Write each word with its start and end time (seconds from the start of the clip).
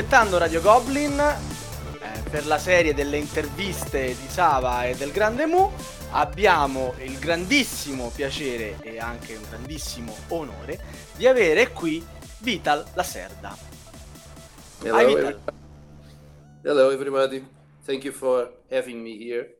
aspettando 0.00 0.38
Radio 0.38 0.62
Goblin 0.62 1.20
eh, 1.20 2.22
per 2.30 2.46
la 2.46 2.56
serie 2.56 2.94
delle 2.94 3.18
interviste 3.18 4.16
di 4.16 4.28
Sava 4.28 4.86
e 4.86 4.94
del 4.94 5.10
Grande 5.12 5.44
Mu. 5.44 5.70
Abbiamo 6.12 6.94
il 7.00 7.18
grandissimo 7.18 8.08
piacere 8.08 8.78
e 8.80 8.98
anche 8.98 9.34
un 9.34 9.42
grandissimo 9.46 10.16
onore 10.28 10.80
di 11.16 11.26
avere 11.26 11.72
qui 11.72 12.02
Vital 12.38 12.82
Laserda. 12.94 13.54
Hello, 14.82 14.98
Hi, 14.98 15.04
Vital. 15.04 15.20
everybody. 15.20 15.56
Hello, 16.62 16.90
everybody. 16.90 17.46
Thank 17.84 18.04
you 18.04 18.14
for 18.14 18.50
having 18.70 19.02
me 19.02 19.18
here. 19.18 19.58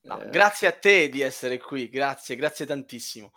No, 0.00 0.22
Eh, 0.22 0.28
grazie 0.30 0.66
a 0.66 0.72
te 0.72 1.08
di 1.08 1.20
essere 1.20 1.58
qui, 1.58 1.88
grazie, 1.88 2.34
grazie 2.34 2.66
tantissimo. 2.66 3.30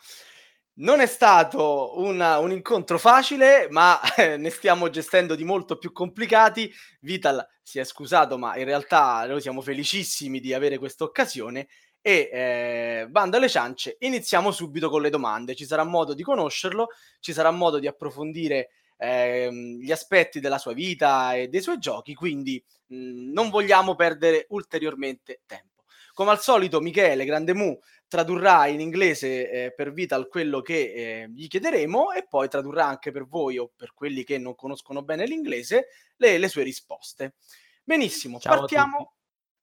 Non 0.77 0.99
è 0.99 1.05
stato 1.05 1.93
una- 2.02 2.39
un 2.39 2.52
incontro 2.52 2.97
facile, 2.97 3.67
ma 3.70 3.99
eh, 4.17 4.35
ne 4.38 4.49
stiamo 4.49 4.89
gestendo 4.89 5.34
di 5.35 5.43
molto 5.45 5.77
più 5.77 5.91
complicati. 5.93 6.71
Vital 7.01 7.45
si 7.61 7.79
è 7.79 7.84
scusato, 7.85 8.38
ma 8.38 8.57
in 8.57 8.65
realtà 8.65 9.25
noi 9.25 9.39
siamo 9.41 9.61
felicissimi 9.61 10.39
di 10.41 10.54
avere 10.54 10.77
questa 10.77 11.05
occasione. 11.05 11.67
E 12.01 12.29
eh, 12.32 13.07
bando 13.09 13.37
alle 13.37 13.48
ciance, 13.49 13.95
iniziamo 13.99 14.51
subito 14.51 14.90
con 14.90 15.01
le 15.01 15.09
domande. 15.09 15.55
Ci 15.55 15.65
sarà 15.65 15.84
modo 15.85 16.13
di 16.13 16.23
conoscerlo, 16.23 16.89
ci 17.20 17.32
sarà 17.34 17.51
modo 17.51 17.79
di 17.79 17.87
approfondire 17.87 18.70
ehm, 18.98 19.79
gli 19.79 19.91
aspetti 19.91 20.39
della 20.41 20.57
sua 20.60 20.73
vita 20.73 21.34
e 21.35 21.48
dei 21.48 21.62
suoi 21.62 21.79
giochi, 21.79 22.13
quindi 22.13 22.63
mh, 22.87 23.32
non 23.32 23.49
vogliamo 23.49 23.95
perdere 23.95 24.45
ulteriormente 24.49 25.41
tempo. 25.45 25.84
Come 26.13 26.32
al 26.32 26.39
solito, 26.41 26.79
Michele 26.79 27.26
Grande 27.26 27.54
Mu 27.54 27.77
tradurrà 28.07 28.67
in 28.67 28.79
inglese 28.79 29.49
eh, 29.49 29.73
per 29.73 29.91
Vital 29.91 30.27
quello 30.27 30.61
che 30.61 30.93
eh, 30.93 31.29
gli 31.34 31.48
chiederemo 31.48 32.11
e 32.11 32.25
poi 32.27 32.48
tradurrà 32.48 32.85
anche 32.85 33.11
per 33.11 33.27
voi 33.27 33.57
o 33.57 33.71
per 33.75 33.93
quelli 33.93 34.23
che 34.23 34.37
non 34.37 34.55
conoscono 34.55 35.03
bene 35.03 35.25
l'inglese 35.25 35.87
le, 36.17 36.37
le 36.37 36.48
sue 36.48 36.63
risposte. 36.63 37.35
Benissimo, 37.83 38.39
Ciao 38.39 38.59
partiamo. 38.59 39.15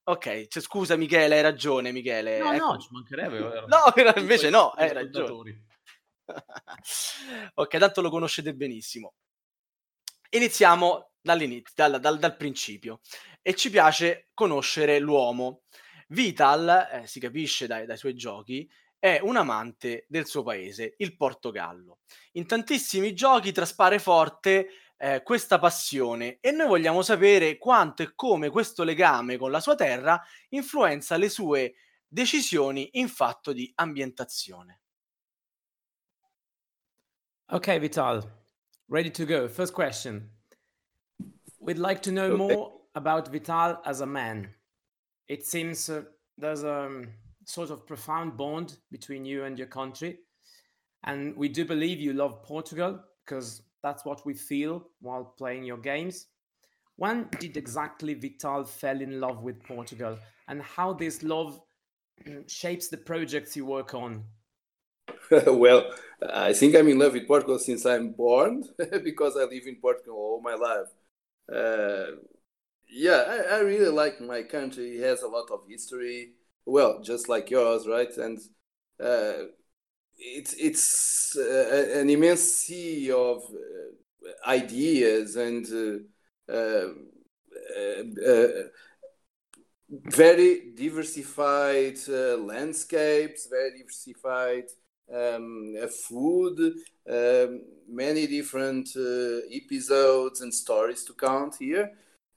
Ok, 0.05 0.47
cioè, 0.47 0.61
scusa 0.61 0.97
Michele, 0.97 1.35
hai 1.35 1.41
ragione 1.41 1.93
Michele. 1.93 2.39
No, 2.39 2.51
ecco. 2.51 2.65
no, 2.65 2.77
ci 2.77 2.87
mancherebbe. 2.91 3.63
No, 3.67 3.93
invece 4.17 4.49
no, 4.49 4.69
hai 4.71 4.91
ragione. 4.91 5.65
ok, 7.53 7.77
tanto 7.77 8.01
lo 8.01 8.09
conoscete 8.09 8.53
benissimo. 8.53 9.13
Iniziamo 10.31 11.11
dall'inizio, 11.21 11.71
dal, 11.75 11.99
dal- 12.01 12.19
dal 12.19 12.35
principio. 12.35 12.99
E 13.41 13.55
ci 13.55 13.69
piace 13.69 14.29
conoscere 14.33 14.99
l'uomo. 14.99 15.61
Vital, 16.09 16.89
eh, 16.91 17.07
si 17.07 17.19
capisce 17.19 17.67
dai, 17.67 17.85
dai 17.85 17.97
suoi 17.97 18.15
giochi, 18.15 18.69
è 18.97 19.19
un 19.21 19.35
amante 19.35 20.05
del 20.07 20.25
suo 20.25 20.43
paese, 20.43 20.95
il 20.97 21.15
Portogallo. 21.17 21.99
In 22.33 22.47
tantissimi 22.47 23.13
giochi 23.13 23.51
traspare 23.51 23.99
forte 23.99 24.69
eh, 24.97 25.21
questa 25.23 25.59
passione 25.59 26.37
e 26.39 26.51
noi 26.51 26.67
vogliamo 26.67 27.01
sapere 27.01 27.57
quanto 27.57 28.03
e 28.03 28.13
come 28.15 28.49
questo 28.49 28.83
legame 28.83 29.37
con 29.37 29.51
la 29.51 29.59
sua 29.59 29.75
terra 29.75 30.21
influenza 30.49 31.17
le 31.17 31.27
sue 31.27 31.75
decisioni 32.07 32.91
in 32.93 33.09
fatto 33.09 33.51
di 33.51 33.69
ambientazione. 33.75 34.79
Okay, 37.47 37.79
Vital, 37.79 38.23
ready 38.87 39.11
to 39.11 39.25
go. 39.25 39.47
First 39.49 39.73
question. 39.73 40.29
We'd 41.59 41.77
like 41.77 41.99
to 42.01 42.11
know 42.11 42.31
Okay. 42.31 42.55
more 42.55 42.71
about 42.93 43.29
Vital 43.29 43.81
as 43.83 43.99
a 44.01 44.05
man. 44.05 44.53
It 45.27 45.45
seems 45.45 45.89
uh, 45.89 46.03
there's 46.37 46.63
a 46.63 46.85
um, 46.85 47.07
sort 47.45 47.69
of 47.69 47.85
profound 47.85 48.37
bond 48.37 48.77
between 48.91 49.25
you 49.25 49.43
and 49.45 49.57
your 49.57 49.67
country. 49.67 50.19
And 51.03 51.35
we 51.35 51.49
do 51.49 51.65
believe 51.65 51.99
you 51.99 52.13
love 52.13 52.43
Portugal 52.43 52.99
because 53.25 53.63
that's 53.81 54.05
what 54.05 54.25
we 54.25 54.33
feel 54.33 54.87
while 55.01 55.33
playing 55.37 55.63
your 55.63 55.77
games. 55.77 56.27
When 56.95 57.27
did 57.39 57.57
exactly 57.57 58.13
Vital 58.13 58.63
fell 58.63 59.01
in 59.01 59.19
love 59.19 59.43
with 59.43 59.63
Portugal 59.63 60.17
and 60.47 60.61
how 60.61 60.93
this 60.93 61.23
love 61.23 61.59
shapes 62.47 62.87
the 62.87 62.97
projects 62.97 63.55
you 63.55 63.65
work 63.65 63.93
on? 63.93 64.23
well, 65.47 65.91
I 66.31 66.53
think 66.53 66.75
I'm 66.75 66.87
in 66.87 66.99
love 66.99 67.13
with 67.13 67.27
Portugal 67.27 67.59
since 67.59 67.85
I'm 67.85 68.11
born 68.11 68.63
because 69.03 69.35
I 69.35 69.43
live 69.43 69.67
in 69.67 69.75
Portugal 69.81 70.15
all 70.15 70.41
my 70.41 70.55
life. 70.55 70.87
Uh, 71.51 72.15
yeah, 72.93 73.23
I, 73.51 73.57
I 73.57 73.59
really 73.59 73.89
like 73.89 74.21
my 74.21 74.43
country. 74.43 74.97
It 74.97 75.03
has 75.03 75.21
a 75.23 75.27
lot 75.27 75.49
of 75.51 75.61
history. 75.67 76.33
Well, 76.65 77.01
just 77.01 77.27
like 77.29 77.49
yours, 77.49 77.87
right? 77.87 78.15
And 78.17 78.39
uh, 79.01 79.45
it's 80.17 80.53
it's 80.53 81.35
uh, 81.37 81.99
an 81.99 82.09
immense 82.09 82.41
sea 82.43 83.11
of 83.11 83.43
uh, 83.43 84.49
ideas 84.49 85.35
and 85.37 85.65
uh, 86.49 86.53
uh, 86.53 86.89
uh, 88.27 88.63
very 89.89 90.71
diversified 90.75 91.97
landscapes, 92.07 93.47
very 93.47 93.77
diversified 93.77 94.65
um, 95.13 95.75
food, 96.07 96.73
um, 97.09 97.61
many 97.87 98.25
different 98.27 98.89
episodes 99.51 100.41
and 100.41 100.53
stories 100.53 101.03
to 101.05 101.13
count 101.13 101.55
here. 101.59 101.91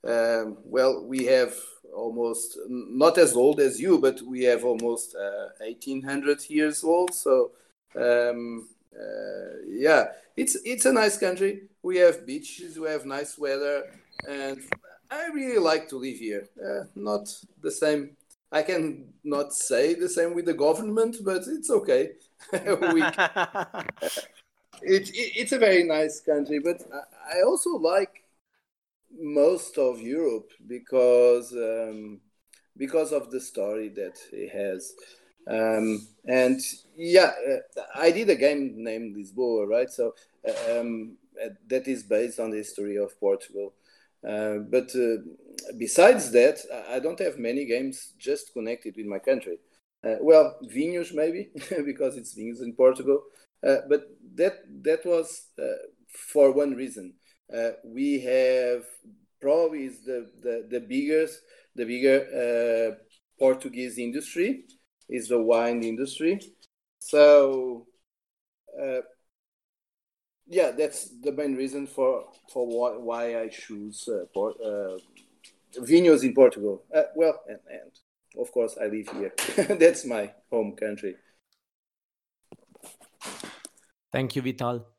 Um, 0.07 0.59
well, 0.65 1.05
we 1.05 1.25
have 1.25 1.55
almost 1.95 2.59
not 2.69 3.19
as 3.19 3.35
old 3.35 3.59
as 3.59 3.81
you, 3.81 3.99
but 3.99 4.21
we 4.23 4.45
have 4.45 4.65
almost 4.65 5.17
uh, 5.17 5.49
1800 5.59 6.49
years 6.49 6.85
old. 6.85 7.13
So, 7.13 7.53
um, 7.97 8.69
uh, 8.95 9.63
yeah, 9.67 10.07
it's 10.37 10.57
it's 10.65 10.87
a 10.87 10.93
nice 10.93 11.19
country. 11.19 11.63
We 11.83 11.97
have 11.97 12.27
beaches, 12.27 12.79
we 12.79 12.89
have 12.89 13.05
nice 13.05 13.37
weather, 13.39 13.85
and 14.29 14.61
I 15.11 15.29
really 15.29 15.59
like 15.59 15.89
to 15.89 15.97
live 15.97 16.19
here. 16.19 16.49
Uh, 16.65 16.85
not 16.95 17.35
the 17.63 17.71
same. 17.71 18.17
I 18.53 18.63
can 18.63 19.13
not 19.25 19.53
say 19.53 19.95
the 19.95 20.09
same 20.09 20.35
with 20.35 20.45
the 20.47 20.55
government, 20.55 21.17
but 21.25 21.43
it's 21.49 21.71
okay. 21.71 22.13
we, 22.53 23.03
it, 24.83 25.09
it, 25.11 25.33
it's 25.37 25.53
a 25.53 25.59
very 25.59 25.83
nice 25.83 26.21
country, 26.21 26.61
but 26.61 26.83
I, 26.93 27.39
I 27.39 27.43
also 27.43 27.71
like 27.71 28.26
most 29.19 29.79
of 29.79 30.01
Europe 30.01 30.51
because 30.67 31.53
um, 31.53 32.21
because 32.77 33.13
of 33.13 33.31
the 33.31 33.41
story 33.41 33.89
that 33.91 34.17
it 34.33 34.51
has. 34.51 34.93
Um, 35.49 36.07
and 36.27 36.61
yeah, 36.97 37.33
uh, 37.77 37.81
I 37.95 38.11
did 38.11 38.29
a 38.31 38.35
game 38.37 38.75
named 38.77 39.17
Lisboa, 39.17 39.67
right? 39.69 39.91
So 39.91 40.15
um, 40.71 41.17
uh, 41.43 41.51
that 41.69 41.87
is 41.89 42.03
based 42.03 42.41
on 42.41 42.51
the 42.51 42.59
history 42.59 42.97
of 42.97 43.19
Portugal. 43.21 43.73
Uh, 44.27 44.59
but 44.71 44.91
uh, 44.97 45.19
besides 45.79 46.31
that, 46.33 46.59
I- 46.91 46.99
don't 47.01 47.19
have 47.21 47.39
many 47.39 47.65
games 47.65 48.13
just 48.19 48.53
connected 48.53 48.97
with 48.97 49.07
my 49.07 49.19
country. 49.19 49.59
Uh, 50.05 50.17
well, 50.21 50.57
Vinhos 50.65 51.15
maybe 51.15 51.51
because 51.85 52.17
it's 52.17 52.35
Vinhos 52.35 52.63
in 52.63 52.73
Portugal. 52.75 53.23
Uh, 53.67 53.79
but 53.89 54.09
that 54.35 54.55
that 54.83 55.05
was 55.05 55.47
for 56.09 56.53
one 56.53 56.75
reason. 56.75 57.15
Uh, 57.53 57.71
we 57.85 58.21
have 58.21 58.85
probably 59.41 59.85
is 59.85 60.05
the, 60.05 60.29
the, 60.43 60.67
the 60.69 60.81
biggest 60.81 61.41
the 61.77 61.85
bigger 61.85 62.19
uh, 62.35 63.05
Portuguese 63.39 63.99
industry 63.99 64.65
is 65.09 65.29
the 65.29 65.41
wine 65.41 65.83
industry. 65.83 66.41
So 66.99 67.87
uh, 68.81 69.01
yeah, 70.49 70.71
that's 70.71 71.11
the 71.21 71.33
main 71.33 71.55
reason 71.55 71.87
for 71.87 72.25
for 72.53 72.67
why, 72.67 72.97
why 72.97 73.41
I 73.41 73.49
choose 73.49 74.09
uh, 74.09 74.41
uh, 74.41 74.99
vineyards 75.79 76.25
in 76.25 76.35
Portugal. 76.35 76.85
Uh, 76.95 77.03
well, 77.15 77.41
and, 77.49 77.59
and 77.71 77.93
of 78.39 78.51
course 78.53 78.77
I 78.81 78.87
live 78.87 79.09
here. 79.09 79.33
that's 79.77 80.05
my 80.05 80.33
home 80.51 80.77
country. 80.77 81.17
Thank 84.13 84.37
you, 84.37 84.43
Vital. 84.43 84.96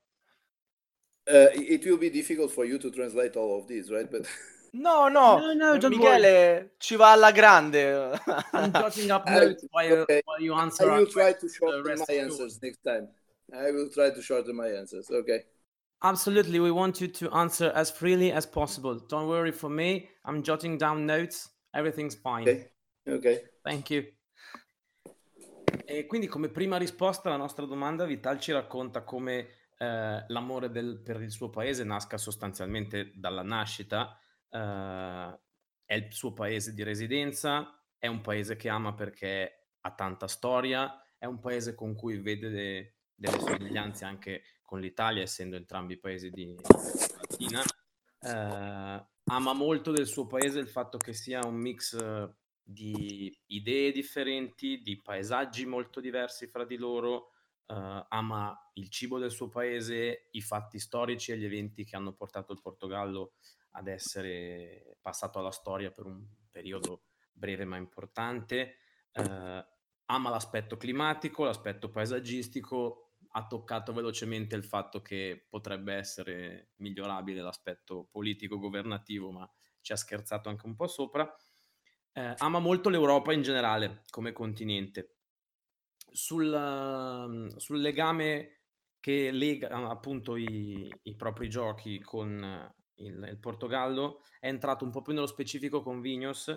Uh, 1.30 1.50
it 1.54 1.86
will 1.86 1.98
be 1.98 2.10
difficult 2.10 2.52
for 2.52 2.66
you 2.66 2.78
to 2.78 2.90
translate 2.90 3.36
all 3.36 3.60
of 3.60 3.68
this, 3.68 3.90
right? 3.92 4.10
But 4.10 4.26
No, 4.74 5.08
no, 5.10 5.38
No, 5.40 5.54
no, 5.54 5.78
don't 5.78 5.96
Michele 5.96 6.72
ci 6.78 6.96
va 6.96 7.12
alla 7.12 7.32
grande. 7.32 8.20
I'm 8.54 8.72
jotting 8.72 9.10
up 9.12 9.24
I- 9.28 9.40
notes 9.40 9.66
while, 9.72 10.02
okay. 10.02 10.22
while 10.26 10.42
you 10.42 10.54
I 10.54 10.62
answer. 10.62 10.90
our 10.90 11.00
will 11.00 11.08
try 11.08 11.34
to 11.34 11.48
shorten 11.50 11.84
my 11.98 12.16
answers 12.16 12.60
next 12.62 12.80
time. 12.84 13.08
I 13.54 13.72
will 13.72 13.90
try 13.90 14.12
to 14.12 14.22
shorten 14.22 14.56
my 14.56 14.68
answers. 14.70 15.10
Okay. 15.10 15.46
Absolutely, 16.04 16.60
we 16.60 16.70
want 16.70 17.02
you 17.02 17.08
to 17.08 17.30
answer 17.32 17.72
as 17.74 17.90
freely 17.90 18.32
as 18.32 18.46
possible. 18.46 19.00
Don't 19.08 19.28
worry 19.28 19.52
for 19.52 19.70
me. 19.70 20.10
I'm 20.26 20.44
jotting 20.44 20.78
down 20.78 21.06
notes. 21.06 21.50
Everything's 21.74 22.16
fine. 22.16 22.44
Okay. 22.48 22.70
Okay. 23.08 23.42
Thank 23.64 23.90
you. 23.90 24.04
E 25.86 26.06
quindi 26.06 26.28
come 26.28 26.50
prima 26.50 26.78
risposta 26.78 27.30
alla 27.30 27.38
nostra 27.38 27.66
domanda, 27.66 28.06
Vital 28.06 28.40
ci 28.40 28.52
racconta 28.52 29.04
come 29.04 29.48
eh, 29.78 30.26
l'amore 30.28 30.70
del- 30.70 31.02
per 31.04 31.22
il 31.22 31.32
suo 31.32 31.50
paese 31.50 31.84
nasca 31.84 32.18
sostanzialmente 32.18 33.12
dalla 33.16 33.44
nascita, 33.44 34.20
eh, 34.50 35.40
è 35.86 35.94
il 35.94 36.14
suo 36.14 36.34
paese 36.34 36.74
di 36.74 36.84
residenza, 36.84 37.82
è 37.98 38.08
un 38.08 38.22
paese 38.22 38.56
che 38.56 38.70
ama 38.70 38.94
perché 38.94 39.70
ha 39.82 39.92
tanta 39.94 40.28
storia, 40.28 41.02
è 41.18 41.26
un 41.26 41.40
paese 41.40 41.76
con 41.76 41.96
cui 41.96 42.18
vede 42.18 42.50
de- 42.50 42.96
delle 43.14 43.40
somiglianze 43.40 44.06
anche 44.06 44.44
con 44.62 44.80
l'Italia, 44.80 45.24
essendo 45.24 45.56
entrambi 45.56 45.98
paesi 45.98 46.30
di 46.30 46.56
Latina. 47.18 47.64
Eh, 48.20 49.06
ama 49.30 49.54
molto 49.54 49.92
del 49.92 50.08
suo 50.08 50.28
paese 50.28 50.60
il 50.60 50.68
fatto 50.68 50.98
che 50.98 51.14
sia 51.14 51.46
un 51.46 51.56
mix 51.56 51.94
eh, 51.94 52.30
di 52.62 53.36
idee 53.48 53.92
differenti, 53.92 54.82
di 54.82 55.02
paesaggi 55.02 55.66
molto 55.66 56.02
diversi 56.02 56.48
fra 56.48 56.66
di 56.66 56.76
loro, 56.76 57.32
uh, 57.68 58.06
ama 58.10 58.70
il 58.74 58.90
cibo 58.90 59.20
del 59.20 59.32
suo 59.32 59.50
paese, 59.50 60.28
i 60.32 60.42
fatti 60.42 60.80
storici 60.80 61.32
e 61.32 61.38
gli 61.38 61.46
eventi 61.46 61.86
che 61.86 61.96
hanno 61.96 62.14
portato 62.14 62.54
il 62.54 62.62
Portogallo 62.62 63.34
ad 63.72 63.88
essere 63.88 64.98
passato 65.02 65.40
alla 65.40 65.52
storia 65.52 65.92
per 65.92 66.06
un 66.06 66.26
periodo 66.50 67.04
breve 67.32 67.66
ma 67.66 67.78
importante. 67.78 68.78
Uh, 69.14 69.64
ama 70.06 70.30
l'aspetto 70.30 70.78
climatico, 70.78 71.44
l'aspetto 71.44 71.90
paesaggistico, 71.90 73.08
ha 73.32 73.46
toccato 73.46 73.94
velocemente 73.94 74.56
il 74.56 74.64
fatto 74.64 75.02
che 75.02 75.46
potrebbe 75.50 75.94
essere 75.94 76.72
migliorabile 76.78 77.42
l'aspetto 77.42 78.08
politico-governativo, 78.12 79.32
ma 79.32 79.50
ci 79.82 79.92
ha 79.92 79.96
scherzato 79.96 80.50
anche 80.50 80.66
un 80.66 80.76
po' 80.76 80.88
sopra. 80.88 81.32
Eh, 82.14 82.34
ama 82.38 82.60
molto 82.60 82.90
l'Europa 82.90 83.34
in 83.34 83.44
generale 83.44 84.04
come 84.10 84.32
continente. 84.32 85.17
Sul, 86.18 86.52
uh, 86.52 87.60
sul 87.60 87.80
legame 87.80 88.62
che 89.00 89.30
lega 89.30 89.70
appunto 89.88 90.36
i, 90.36 90.92
i 91.04 91.16
propri 91.16 91.48
giochi 91.48 92.00
con 92.00 92.74
il, 92.96 93.28
il, 93.30 93.38
Portogallo 93.40 94.24
è 94.40 94.48
entrato 94.48 94.84
un 94.84 94.90
po' 94.90 95.04
più 95.04 95.14
nello 95.14 95.28
specifico 95.28 95.84
con 95.84 96.02
Vignos, 96.02 96.48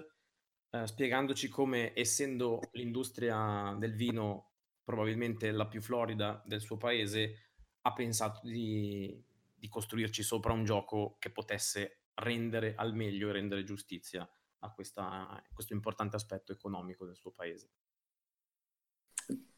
eh, 0.71 0.87
spiegandoci 0.87 1.49
come 1.49 1.93
essendo 1.95 2.61
l'industria 2.73 3.77
del 3.79 3.95
vino 3.95 4.53
probabilmente 4.83 5.51
la 5.51 5.69
più 5.69 5.83
florida 5.83 6.43
del 6.47 6.63
suo 6.63 6.79
paese, 6.79 7.51
ha 7.83 7.93
pensato 7.93 8.41
di, 8.49 9.23
di 9.55 9.69
costruirci 9.69 10.23
sopra 10.23 10.55
un 10.55 10.65
gioco 10.65 11.17
che 11.19 11.31
potesse 11.31 12.05
rendere 12.15 12.75
al 12.75 12.95
meglio 12.95 13.29
e 13.29 13.33
rendere 13.33 13.63
giustizia 13.63 14.27
a, 14.61 14.73
questa, 14.73 15.29
a 15.29 15.43
questo 15.53 15.75
importante 15.75 16.17
aspetto 16.17 16.53
economico 16.53 17.05
del 17.05 17.17
suo 17.17 17.33
paese. 17.33 17.71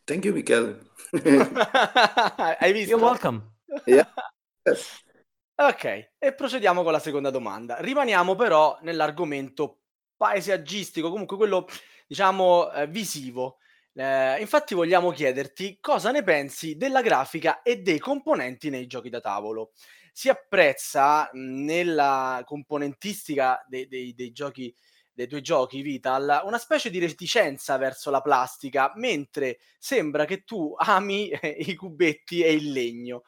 Thank 0.05 0.25
you, 0.25 0.35
Michele. 0.35 0.79
Hai 2.59 2.73
visto? 2.73 2.91
You're 2.91 3.05
welcome. 3.05 3.43
Yeah. 3.87 4.09
Ok, 5.55 6.13
e 6.19 6.35
procediamo 6.35 6.83
con 6.83 6.91
la 6.91 6.99
seconda 6.99 7.31
domanda. 7.31 7.77
Rimaniamo 7.79 8.35
però 8.35 8.79
nell'argomento 8.81 9.83
paesaggistico, 10.17 11.11
comunque 11.11 11.37
quello 11.37 11.69
diciamo 12.07 12.73
eh, 12.73 12.87
visivo. 12.89 13.59
Eh, 13.95 14.41
infatti 14.41 14.75
vogliamo 14.75 15.11
chiederti 15.13 15.79
cosa 15.79 16.11
ne 16.11 16.25
pensi 16.25 16.77
della 16.77 17.03
grafica 17.03 17.63
e 17.63 17.77
dei 17.83 17.99
componenti 17.99 18.71
nei 18.71 18.87
giochi 18.87 19.11
da 19.11 19.21
tavolo. 19.21 19.73
Si 20.11 20.29
apprezza 20.29 21.31
nella 21.35 22.43
componentistica 22.45 23.65
dei, 23.69 23.87
dei, 23.87 24.15
dei 24.15 24.33
giochi 24.33 24.75
dei 25.15 25.27
tuoi 25.27 25.43
giochi 25.43 25.83
Vital 25.83 26.43
una 26.45 26.59
specie 26.59 26.91
di 26.91 26.99
reticenza 26.99 27.77
verso 27.77 28.11
la 28.11 28.21
plastica, 28.21 28.93
mentre 28.97 29.59
sembra 29.79 30.25
che 30.25 30.45
tu 30.45 30.75
ami 30.79 31.29
eh, 31.29 31.49
i 31.49 31.75
cubetti 31.75 32.43
e 32.43 32.53
il 32.53 32.73
legno. 32.73 33.25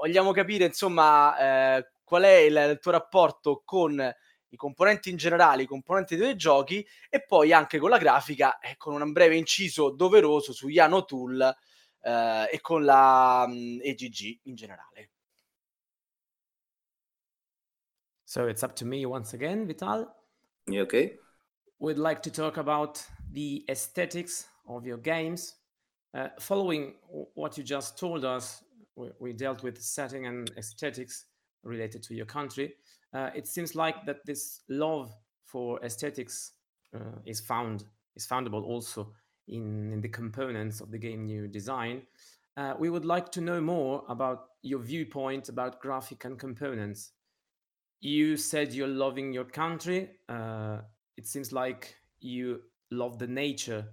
Vogliamo 0.00 0.32
capire, 0.32 0.66
insomma, 0.66 1.76
eh, 1.76 1.88
qual 2.04 2.22
è 2.22 2.36
il, 2.36 2.56
il, 2.70 2.78
tuo 2.80 2.92
rapporto 2.92 3.62
con 3.64 4.14
i 4.48 4.56
componenti 4.56 5.10
in 5.10 5.16
generale, 5.16 5.62
i 5.62 5.66
componenti 5.66 6.14
dei 6.14 6.26
tuoi 6.26 6.36
giochi 6.36 6.86
e 7.10 7.24
poi 7.24 7.52
anche 7.52 7.78
con 7.78 7.90
la 7.90 7.98
grafica 7.98 8.60
e 8.60 8.76
con 8.76 9.00
un 9.00 9.12
breve 9.12 9.36
inciso 9.36 9.90
doveroso 9.90 10.52
su 10.52 10.68
Yano 10.68 11.04
Tool 11.04 11.40
eh, 12.00 12.48
e 12.52 12.60
con 12.60 12.84
la 12.84 13.44
um, 13.48 13.80
EGG 13.82 14.40
in 14.44 14.54
generale. 14.54 15.10
So 18.24 18.46
it's 18.46 18.62
up 18.62 18.74
to 18.76 18.84
me 18.84 19.04
once 19.04 19.34
again, 19.34 19.66
Vital. 19.66 20.12
You 20.66 20.82
okay? 20.82 21.18
We'd 21.84 21.98
like 21.98 22.22
to 22.22 22.30
talk 22.30 22.56
about 22.56 23.04
the 23.30 23.62
aesthetics 23.68 24.46
of 24.66 24.86
your 24.86 24.96
games. 24.96 25.56
Uh, 26.14 26.28
following 26.40 26.94
what 27.34 27.58
you 27.58 27.62
just 27.62 27.98
told 27.98 28.24
us, 28.24 28.64
we, 28.96 29.10
we, 29.20 29.32
dealt 29.34 29.62
with 29.62 29.82
setting 29.82 30.24
and 30.24 30.50
aesthetics 30.56 31.26
related 31.62 32.02
to 32.04 32.14
your 32.14 32.24
country. 32.24 32.72
Uh, 33.12 33.28
it 33.34 33.46
seems 33.46 33.74
like 33.74 34.06
that 34.06 34.24
this 34.24 34.62
love 34.70 35.14
for 35.44 35.78
aesthetics 35.84 36.52
uh, 36.96 37.18
is 37.26 37.38
found 37.38 37.84
is 38.16 38.26
foundable 38.26 38.64
also 38.64 39.12
in, 39.48 39.92
in, 39.92 40.00
the 40.00 40.08
components 40.08 40.80
of 40.80 40.90
the 40.90 40.98
game 40.98 41.26
you 41.26 41.46
design. 41.46 42.00
Uh, 42.56 42.72
we 42.78 42.88
would 42.88 43.04
like 43.04 43.30
to 43.32 43.42
know 43.42 43.60
more 43.60 44.04
about 44.08 44.46
your 44.62 44.78
viewpoint 44.78 45.50
about 45.50 45.82
graphic 45.82 46.24
and 46.24 46.38
components. 46.38 47.12
You 48.00 48.38
said 48.38 48.72
you're 48.72 48.88
loving 48.88 49.34
your 49.34 49.44
country. 49.44 50.12
Uh, 51.14 51.20
it 51.20 51.26
seems 51.26 51.52
like 51.52 51.96
you 52.20 52.62
love 52.90 53.18
the 53.18 53.26
nature 53.26 53.86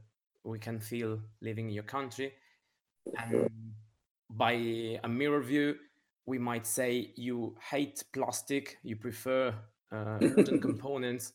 we 0.44 0.60
can 0.60 0.80
feel 0.80 1.20
living 1.42 1.68
in 1.68 1.74
your 1.74 1.84
country. 1.84 2.34
And 3.18 3.50
by 4.30 4.54
a 5.04 5.08
mirror 5.08 5.42
view, 5.42 5.76
we 6.26 6.38
might 6.38 6.66
say 6.66 7.12
you 7.16 7.56
hate 7.70 8.04
plastic, 8.14 8.78
you 8.84 8.96
prefer 8.96 9.54
uh, 9.92 10.18
wooden 10.22 10.60
components. 10.68 11.34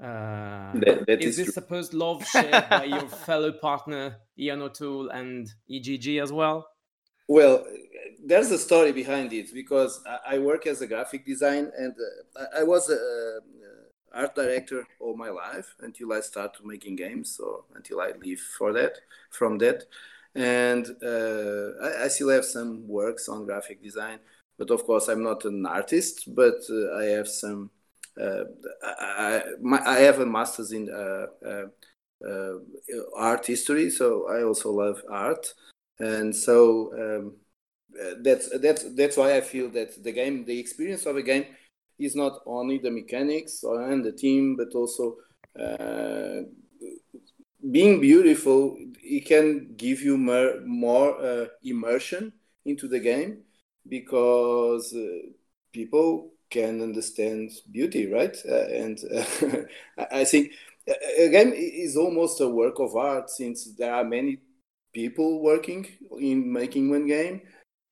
Uh, 0.00 0.72
that, 0.74 1.04
that 1.06 1.22
is, 1.22 1.38
is 1.38 1.46
this 1.46 1.54
supposed 1.54 1.92
love 1.92 2.24
shared 2.32 2.68
by 2.70 2.84
your 2.84 3.08
fellow 3.08 3.52
partner 3.52 4.16
Ian 4.38 4.62
O'Toole 4.62 5.10
and 5.10 5.52
EGG 5.68 6.18
as 6.18 6.32
well? 6.32 6.68
Well, 7.28 7.64
there's 8.24 8.50
a 8.50 8.58
story 8.58 8.92
behind 8.92 9.32
it 9.32 9.52
because 9.52 10.02
I 10.26 10.38
work 10.38 10.66
as 10.66 10.80
a 10.80 10.86
graphic 10.86 11.26
design 11.26 11.70
and 11.76 11.94
uh, 12.36 12.44
I 12.56 12.62
was 12.62 12.88
a, 12.88 12.96
art 14.14 14.34
director 14.34 14.86
all 15.00 15.16
my 15.16 15.30
life 15.30 15.74
until 15.80 16.12
I 16.12 16.20
started 16.20 16.64
making 16.64 16.96
games, 16.96 17.40
or 17.40 17.64
until 17.74 18.00
I 18.00 18.12
leave 18.20 18.40
for 18.40 18.72
that 18.72 18.98
from 19.30 19.58
that. 19.58 19.84
And 20.34 20.86
uh, 21.02 21.84
I, 21.84 22.04
I, 22.04 22.08
still 22.08 22.28
have 22.28 22.44
some 22.44 22.86
works 22.86 23.28
on 23.28 23.46
graphic 23.46 23.82
design, 23.82 24.18
but 24.58 24.70
of 24.70 24.84
course 24.84 25.08
I'm 25.08 25.22
not 25.22 25.44
an 25.44 25.66
artist. 25.66 26.34
But 26.34 26.60
uh, 26.70 26.96
I 26.96 27.04
have 27.04 27.28
some. 27.28 27.70
Uh, 28.20 28.44
I, 28.82 29.42
my, 29.60 29.80
I 29.84 29.98
have 30.00 30.20
a 30.20 30.26
master's 30.26 30.72
in 30.72 30.90
uh, 30.90 31.26
uh, 31.46 31.66
uh, 32.26 32.58
art 33.16 33.46
history, 33.46 33.90
so 33.90 34.28
I 34.28 34.42
also 34.42 34.70
love 34.72 35.02
art, 35.08 35.52
and 35.98 36.34
so 36.34 36.92
um, 36.94 37.36
that's 38.22 38.50
that's 38.58 38.94
that's 38.94 39.16
why 39.16 39.36
I 39.36 39.40
feel 39.40 39.70
that 39.70 40.02
the 40.02 40.12
game, 40.12 40.44
the 40.44 40.58
experience 40.58 41.06
of 41.06 41.16
a 41.16 41.22
game 41.22 41.46
is 41.98 42.14
not 42.14 42.40
only 42.46 42.78
the 42.78 42.90
mechanics 42.90 43.62
and 43.64 44.04
the 44.04 44.12
team, 44.12 44.56
but 44.56 44.74
also 44.74 45.16
uh, 45.58 46.42
being 47.70 48.00
beautiful. 48.00 48.76
It 49.02 49.26
can 49.26 49.74
give 49.76 50.02
you 50.02 50.16
more, 50.16 50.60
more 50.64 51.20
uh, 51.20 51.46
immersion 51.62 52.32
into 52.64 52.88
the 52.88 53.00
game 53.00 53.42
because 53.88 54.94
uh, 54.94 55.30
people 55.72 56.30
can 56.50 56.80
understand 56.80 57.50
beauty, 57.70 58.06
right? 58.10 58.36
Uh, 58.48 58.66
and 58.68 58.98
uh, 59.14 59.62
I 60.10 60.24
think 60.24 60.52
a 61.18 61.28
game 61.28 61.52
is 61.54 61.96
almost 61.96 62.40
a 62.40 62.48
work 62.48 62.78
of 62.78 62.96
art 62.96 63.30
since 63.30 63.64
there 63.76 63.94
are 63.94 64.04
many 64.04 64.38
people 64.92 65.42
working 65.42 65.86
in 66.18 66.50
making 66.50 66.90
one 66.90 67.06
game 67.06 67.42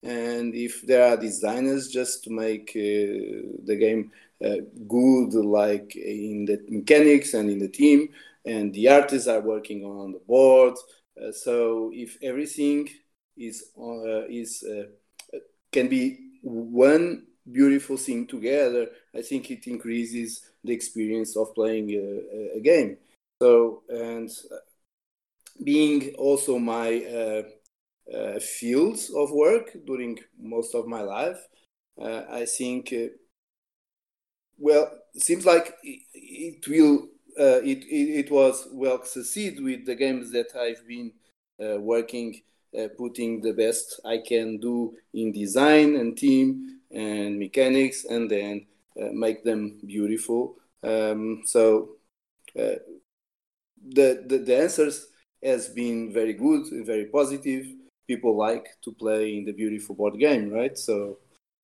and 0.07 0.55
if 0.55 0.83
there 0.87 1.05
are 1.07 1.17
designers 1.17 1.89
just 1.89 2.25
to 2.25 2.31
make 2.31 2.71
uh, 2.71 3.59
the 3.65 3.77
game 3.79 4.13
uh, 4.45 4.57
good 4.87 5.35
like 5.35 5.97
in 5.97 6.45
the 6.45 6.61
mechanics 6.69 7.35
and 7.35 7.51
in 7.51 7.59
the 7.59 7.69
team 7.69 8.09
and 8.45 8.73
the 8.75 8.89
artists 8.89 9.29
are 9.29 9.41
working 9.41 9.85
on 9.85 10.13
the 10.13 10.21
board 10.21 10.75
uh, 11.23 11.33
so 11.33 11.91
if 11.95 12.19
everything 12.23 12.89
is 13.37 13.71
is 14.29 14.65
can 15.73 15.89
be 15.89 16.19
one 16.43 17.25
beautiful 17.51 17.97
thing 17.97 18.27
together 18.27 18.89
i 19.15 19.23
think 19.23 19.51
it 19.51 19.67
increases 19.67 20.51
the 20.67 20.73
experience 20.73 21.37
of 21.37 21.55
playing 21.55 21.91
a, 21.91 22.57
a 22.59 22.61
game. 22.61 22.99
So 23.41 23.83
and 23.89 24.31
being 25.63 26.15
also 26.19 26.59
my 26.59 27.05
uh, 27.05 27.43
uh, 28.13 28.39
fields 28.39 29.11
of 29.11 29.33
work 29.33 29.77
during 29.85 30.19
most 30.39 30.75
of 30.75 30.87
my 30.87 31.01
life. 31.01 31.39
Uh, 32.01 32.23
I 32.31 32.45
think, 32.45 32.93
uh, 32.93 33.09
well, 34.59 34.91
seems 35.17 35.45
like 35.45 35.75
it, 35.83 36.03
it 36.15 36.69
will, 36.69 37.09
uh, 37.39 37.61
it, 37.65 37.85
it, 37.85 38.27
it, 38.27 38.31
was 38.31 38.69
well 38.73 39.03
succeed 39.05 39.61
with 39.61 39.87
the 39.87 39.95
games 39.95 40.31
that 40.31 40.55
I've 40.55 40.87
been 40.87 41.13
uh, 41.61 41.81
working, 41.81 42.41
uh, 42.79 42.89
putting 42.97 43.41
the 43.41 43.53
best 43.53 44.01
I 44.05 44.19
can 44.19 44.59
do 44.59 44.95
in 45.13 45.33
design 45.33 45.97
and 45.97 46.17
team 46.17 46.81
and 46.93 47.39
mechanics, 47.39 48.05
and 48.05 48.31
then 48.31 48.67
make 49.13 49.43
them 49.43 49.79
beautiful. 49.85 50.57
Um, 50.83 51.43
so 51.45 51.97
the, 52.55 52.81
the 53.85 54.39
the 54.39 54.57
answers 54.57 55.09
has 55.43 55.69
been 55.69 56.13
very 56.13 56.33
good, 56.33 56.67
and 56.67 56.87
very 56.87 57.07
positive 57.07 57.67
people 58.07 58.37
like 58.37 58.69
to 58.83 58.93
play 58.93 59.37
in 59.37 59.45
the 59.45 59.53
beautiful 59.53 59.95
board 59.95 60.19
game, 60.19 60.51
right? 60.51 60.77
So 60.79 61.19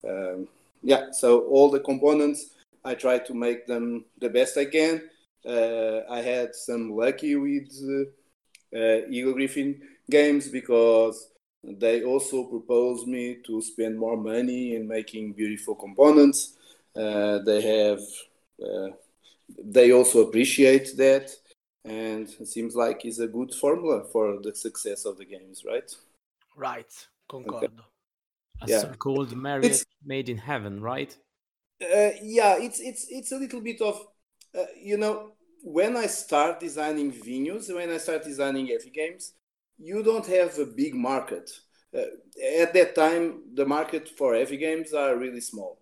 um, 0.09 0.49
yeah, 0.83 1.11
so 1.13 1.43
all 1.47 1.71
the 1.71 1.81
components 1.81 2.51
I 2.85 2.95
try 2.95 3.19
to 3.19 3.35
make 3.35 3.67
them 3.67 4.05
the 4.19 4.29
best 4.29 4.59
I 4.59 4.67
can. 4.67 5.03
Uh, 5.47 6.01
I 6.11 6.21
had 6.21 6.55
some 6.55 6.97
lucky 6.97 7.37
with 7.37 7.71
uh, 7.83 8.77
uh, 8.77 9.01
Eagle 9.09 9.35
Gryphon 9.35 9.81
games 10.11 10.49
because 10.49 11.29
they 11.63 12.03
also 12.03 12.45
proposed 12.45 13.07
me 13.07 13.39
to 13.47 13.63
spend 13.63 13.99
more 13.99 14.17
money 14.17 14.75
in 14.75 14.89
making 14.89 15.33
beautiful 15.33 15.75
components. 15.75 16.57
Uh, 16.95 17.39
they 17.39 17.61
have, 17.61 18.01
uh, 18.65 18.89
they 19.65 19.93
also 19.93 20.27
appreciate 20.27 20.97
that, 20.97 21.31
and 21.85 22.29
it 22.29 22.49
seems 22.49 22.75
like 22.75 23.05
it's 23.05 23.21
a 23.21 23.29
good 23.29 23.55
formula 23.55 24.05
for 24.13 24.39
the 24.43 24.55
success 24.55 25.05
of 25.05 25.19
the 25.19 25.25
games, 25.25 25.65
right? 25.65 25.95
Right, 26.56 26.92
concordo. 27.30 27.64
Okay. 27.64 27.75
A 28.62 28.66
yeah. 28.68 28.80
so-called 28.80 29.37
marriage 29.37 29.66
it's, 29.66 29.85
made 30.04 30.28
in 30.28 30.38
heaven, 30.38 30.80
right? 30.80 31.16
Uh, 31.82 32.11
yeah, 32.23 32.56
it's 32.59 32.78
it's 32.80 33.06
it's 33.09 33.32
a 33.32 33.37
little 33.37 33.61
bit 33.61 33.80
of, 33.80 34.06
uh, 34.56 34.66
you 34.80 34.97
know, 34.97 35.32
when 35.62 35.97
I 35.97 36.06
start 36.06 36.61
designing 36.61 37.12
Vinhos, 37.12 37.75
when 37.75 37.90
I 37.90 37.99
start 37.99 38.23
designing 38.25 38.66
heavy 38.68 38.90
games, 38.90 39.35
you 39.78 40.02
don't 40.02 40.26
have 40.26 40.59
a 40.59 40.66
big 40.66 40.94
market. 40.94 41.50
Uh, 41.94 42.02
at 42.61 42.73
that 42.73 42.94
time, 42.94 43.42
the 43.54 43.66
market 43.66 44.09
for 44.09 44.35
heavy 44.35 44.56
games 44.56 44.92
are 44.92 45.16
really 45.16 45.40
small. 45.40 45.78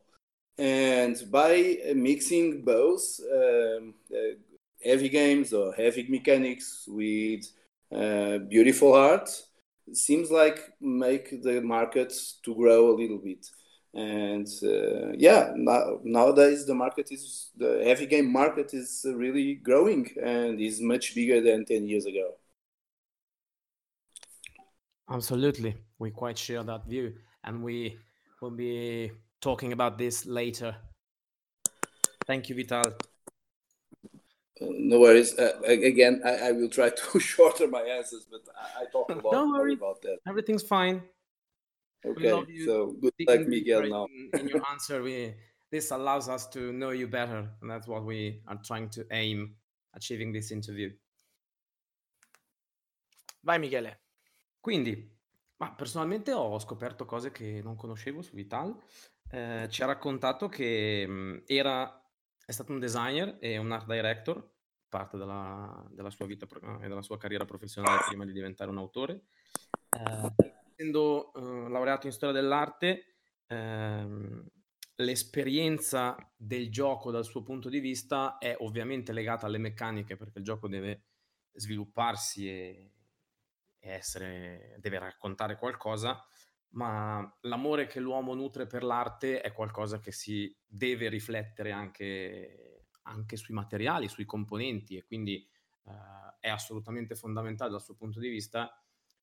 And 0.58 1.16
by 1.30 1.78
mixing 1.94 2.62
both 2.62 3.02
um, 3.32 3.94
uh, 4.12 4.36
heavy 4.84 5.08
games 5.08 5.52
or 5.52 5.72
heavy 5.72 6.06
mechanics 6.08 6.84
with 6.88 7.44
uh, 7.94 8.38
beautiful 8.38 8.94
art, 8.94 9.30
seems 9.92 10.30
like 10.30 10.58
make 10.80 11.42
the 11.42 11.60
market 11.60 12.12
to 12.44 12.54
grow 12.54 12.90
a 12.90 12.96
little 12.96 13.18
bit. 13.18 13.46
And 13.92 14.46
uh, 14.62 15.12
yeah, 15.16 15.52
now, 15.56 15.98
nowadays 16.04 16.64
the 16.64 16.74
market 16.74 17.10
is 17.10 17.50
the 17.56 17.82
heavy 17.84 18.06
game 18.06 18.32
market 18.32 18.72
is 18.72 19.04
really 19.04 19.56
growing 19.56 20.08
and 20.22 20.60
is 20.60 20.80
much 20.80 21.14
bigger 21.14 21.40
than 21.40 21.64
ten 21.64 21.88
years 21.88 22.06
ago. 22.06 22.36
Absolutely. 25.10 25.74
We 25.98 26.12
quite 26.12 26.38
share 26.38 26.62
that 26.62 26.86
view. 26.86 27.14
And 27.42 27.64
we 27.64 27.98
will 28.40 28.52
be 28.52 29.10
talking 29.40 29.72
about 29.72 29.98
this 29.98 30.24
later. 30.24 30.76
Thank 32.26 32.48
you, 32.48 32.54
Vital. 32.54 32.92
No 34.60 35.00
worries. 35.00 35.38
Uh, 35.38 35.58
again, 35.64 36.20
I, 36.24 36.48
I, 36.48 36.52
will 36.52 36.68
try 36.68 36.90
to 36.90 37.20
shorten 37.20 37.70
my 37.70 37.80
answers, 37.80 38.26
but 38.30 38.42
I, 38.54 38.82
I 38.82 38.84
talk 38.92 39.10
a 39.10 39.14
lot 39.14 39.32
Don't 39.32 39.52
worry. 39.52 39.74
about 39.74 40.02
that. 40.02 40.18
Everything's 40.28 40.62
fine. 40.62 41.02
Okay, 42.04 42.64
so 42.64 42.94
good 43.00 43.12
luck, 43.26 43.46
Miguel. 43.46 43.88
Now 43.88 44.06
in, 44.06 44.40
in 44.40 44.48
your 44.48 44.62
answer, 44.70 45.02
we 45.02 45.34
this 45.70 45.90
allows 45.92 46.28
us 46.28 46.48
to 46.48 46.72
know 46.72 46.90
you 46.90 47.08
better, 47.08 47.48
and 47.60 47.70
that's 47.70 47.86
what 47.86 48.04
we 48.04 48.42
are 48.48 48.58
trying 48.64 48.88
to 48.90 49.06
aim 49.10 49.54
achieving 49.94 50.32
this 50.32 50.50
interview. 50.50 50.90
Vai, 53.42 53.58
Michele. 53.58 54.00
Quindi, 54.60 55.10
ma 55.56 55.72
personalmente 55.72 56.32
ho 56.32 56.58
scoperto 56.58 57.04
cose 57.06 57.30
che 57.30 57.60
non 57.62 57.76
conoscevo 57.76 58.22
su 58.22 58.34
Vital. 58.34 58.76
Eh, 59.30 59.68
ci 59.70 59.82
ha 59.82 59.86
raccontato 59.86 60.48
che 60.48 61.06
mh, 61.06 61.12
mm, 61.12 61.36
era, 61.46 61.99
è 62.50 62.52
stato 62.52 62.72
un 62.72 62.80
designer 62.80 63.36
e 63.38 63.58
un 63.58 63.70
art 63.70 63.86
director, 63.86 64.44
parte 64.88 65.16
della, 65.16 65.86
della 65.92 66.10
sua 66.10 66.26
vita 66.26 66.48
e 66.82 66.88
della 66.88 67.00
sua 67.00 67.16
carriera 67.16 67.44
professionale 67.44 68.00
prima 68.08 68.24
di 68.24 68.32
diventare 68.32 68.70
un 68.70 68.78
autore. 68.78 69.26
Eh, 69.88 70.50
essendo 70.72 71.32
eh, 71.32 71.68
laureato 71.70 72.08
in 72.08 72.12
storia 72.12 72.34
dell'arte, 72.34 73.04
ehm, 73.46 74.44
l'esperienza 74.96 76.16
del 76.36 76.72
gioco 76.72 77.12
dal 77.12 77.24
suo 77.24 77.44
punto 77.44 77.68
di 77.68 77.78
vista 77.78 78.36
è 78.38 78.56
ovviamente 78.58 79.12
legata 79.12 79.46
alle 79.46 79.58
meccaniche 79.58 80.16
perché 80.16 80.38
il 80.38 80.44
gioco 80.44 80.66
deve 80.66 81.04
svilupparsi 81.52 82.48
e 82.48 82.94
essere, 83.78 84.76
deve 84.80 84.98
raccontare 84.98 85.56
qualcosa, 85.56 86.20
ma 86.70 87.36
l'amore 87.42 87.86
che 87.86 88.00
l'uomo 88.00 88.34
nutre 88.34 88.66
per 88.66 88.84
l'arte 88.84 89.40
è 89.40 89.52
qualcosa 89.52 89.98
che 89.98 90.12
si 90.12 90.54
deve 90.64 91.08
riflettere 91.08 91.72
anche, 91.72 92.86
anche 93.02 93.36
sui 93.36 93.54
materiali, 93.54 94.08
sui 94.08 94.24
componenti 94.24 94.96
e 94.96 95.04
quindi 95.04 95.48
uh, 95.84 95.92
è 96.38 96.48
assolutamente 96.48 97.14
fondamentale 97.14 97.70
dal 97.70 97.82
suo 97.82 97.94
punto 97.94 98.20
di 98.20 98.28
vista 98.28 98.72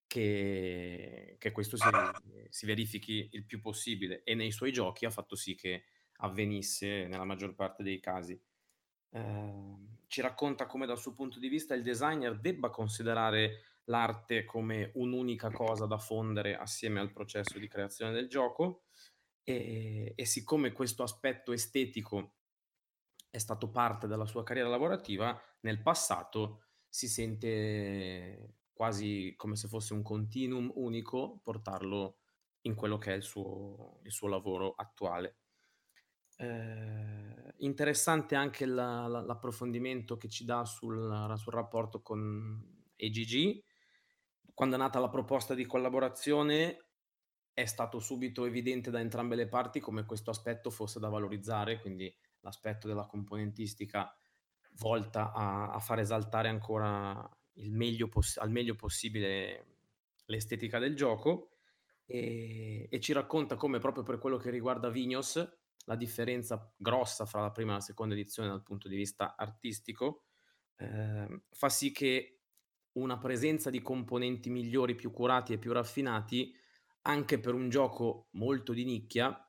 che, 0.05 1.35
che 1.37 1.51
questo 1.51 1.77
si, 1.77 1.87
si, 2.49 2.65
verifichi 2.65 3.29
il 3.31 3.45
più 3.45 3.61
possibile 3.61 4.23
e 4.23 4.35
nei 4.35 4.51
suoi 4.51 4.71
giochi 4.71 5.05
ha 5.05 5.09
fatto 5.09 5.35
sì 5.35 5.55
che 5.55 5.85
avvenisse 6.17 7.07
nella 7.07 7.25
maggior 7.25 7.55
parte 7.55 7.83
dei 7.83 7.99
casi. 7.99 8.39
Uh, 9.09 9.95
ci 10.07 10.19
racconta 10.21 10.65
come 10.65 10.85
dal 10.85 10.97
suo 10.97 11.13
punto 11.13 11.39
di 11.39 11.47
vista 11.47 11.73
il 11.73 11.81
designer 11.81 12.37
debba 12.39 12.69
considerare 12.69 13.76
l'arte 13.87 14.45
come 14.45 14.91
un'unica 14.95 15.51
cosa 15.51 15.85
da 15.85 15.97
fondere 15.97 16.55
assieme 16.55 16.99
al 16.99 17.11
processo 17.11 17.57
di 17.57 17.67
creazione 17.67 18.11
del 18.11 18.27
gioco 18.27 18.83
e, 19.43 20.13
e 20.15 20.25
siccome 20.25 20.71
questo 20.71 21.03
aspetto 21.03 21.51
estetico 21.51 22.33
è 23.29 23.37
stato 23.37 23.69
parte 23.69 24.07
della 24.07 24.25
sua 24.25 24.43
carriera 24.43 24.69
lavorativa, 24.69 25.39
nel 25.61 25.81
passato 25.81 26.63
si 26.89 27.07
sente 27.07 28.55
quasi 28.73 29.33
come 29.37 29.55
se 29.55 29.67
fosse 29.67 29.93
un 29.93 30.01
continuum 30.01 30.71
unico 30.75 31.39
portarlo 31.43 32.19
in 32.61 32.75
quello 32.75 32.97
che 32.97 33.13
è 33.13 33.15
il 33.15 33.23
suo, 33.23 33.99
il 34.03 34.11
suo 34.11 34.27
lavoro 34.27 34.73
attuale. 34.75 35.37
Eh, 36.37 37.53
interessante 37.57 38.35
anche 38.35 38.65
la, 38.65 39.07
la, 39.07 39.21
l'approfondimento 39.21 40.17
che 40.17 40.27
ci 40.27 40.45
dà 40.45 40.65
sul, 40.65 41.33
sul 41.37 41.53
rapporto 41.53 42.01
con 42.01 42.75
AGG, 42.97 43.63
quando 44.57 44.73
è 44.73 44.79
nata 44.79 44.97
la 44.97 45.07
proposta 45.07 45.53
di 45.53 45.67
collaborazione 45.67 46.85
è 47.53 47.65
stato 47.65 47.99
subito 47.99 48.43
evidente 48.43 48.89
da 48.89 48.99
entrambe 48.99 49.35
le 49.35 49.47
parti 49.47 49.79
come 49.79 50.03
questo 50.03 50.31
aspetto 50.31 50.71
fosse 50.71 50.99
da 50.99 51.09
valorizzare, 51.09 51.79
quindi 51.79 52.11
l'aspetto 52.39 52.87
della 52.87 53.05
componentistica 53.05 54.11
volta 54.79 55.31
a, 55.31 55.69
a 55.69 55.77
far 55.77 55.99
esaltare 55.99 56.49
ancora 56.49 57.29
meglio 57.69 58.07
poss- 58.09 58.37
al 58.37 58.49
meglio 58.49 58.73
possibile 58.73 59.75
l'estetica 60.25 60.79
del 60.79 60.95
gioco. 60.95 61.51
E, 62.07 62.87
e, 62.89 62.99
ci 62.99 63.13
racconta 63.13 63.57
come 63.57 63.77
proprio 63.77 64.01
per 64.01 64.17
quello 64.17 64.37
che 64.37 64.49
riguarda 64.49 64.89
Vignos 64.89 65.35
la 65.85 65.95
differenza 65.95 66.73
grossa 66.75 67.27
fra 67.27 67.41
la 67.41 67.51
prima 67.51 67.73
e 67.73 67.75
la 67.75 67.81
seconda 67.81 68.15
edizione 68.15 68.49
dal 68.49 68.63
punto 68.63 68.87
di 68.87 68.95
vista 68.95 69.35
artistico 69.37 70.23
eh, 70.77 71.41
fa 71.51 71.69
sì 71.69 71.91
che 71.91 72.36
una 72.97 73.17
presenza 73.17 73.69
di 73.69 73.81
componenti 73.81 74.49
migliori, 74.49 74.95
più 74.95 75.11
curati 75.11 75.53
e 75.53 75.57
più 75.57 75.71
raffinati, 75.71 76.55
anche 77.03 77.39
per 77.39 77.53
un 77.53 77.69
gioco 77.69 78.27
molto 78.31 78.73
di 78.73 78.83
nicchia, 78.83 79.39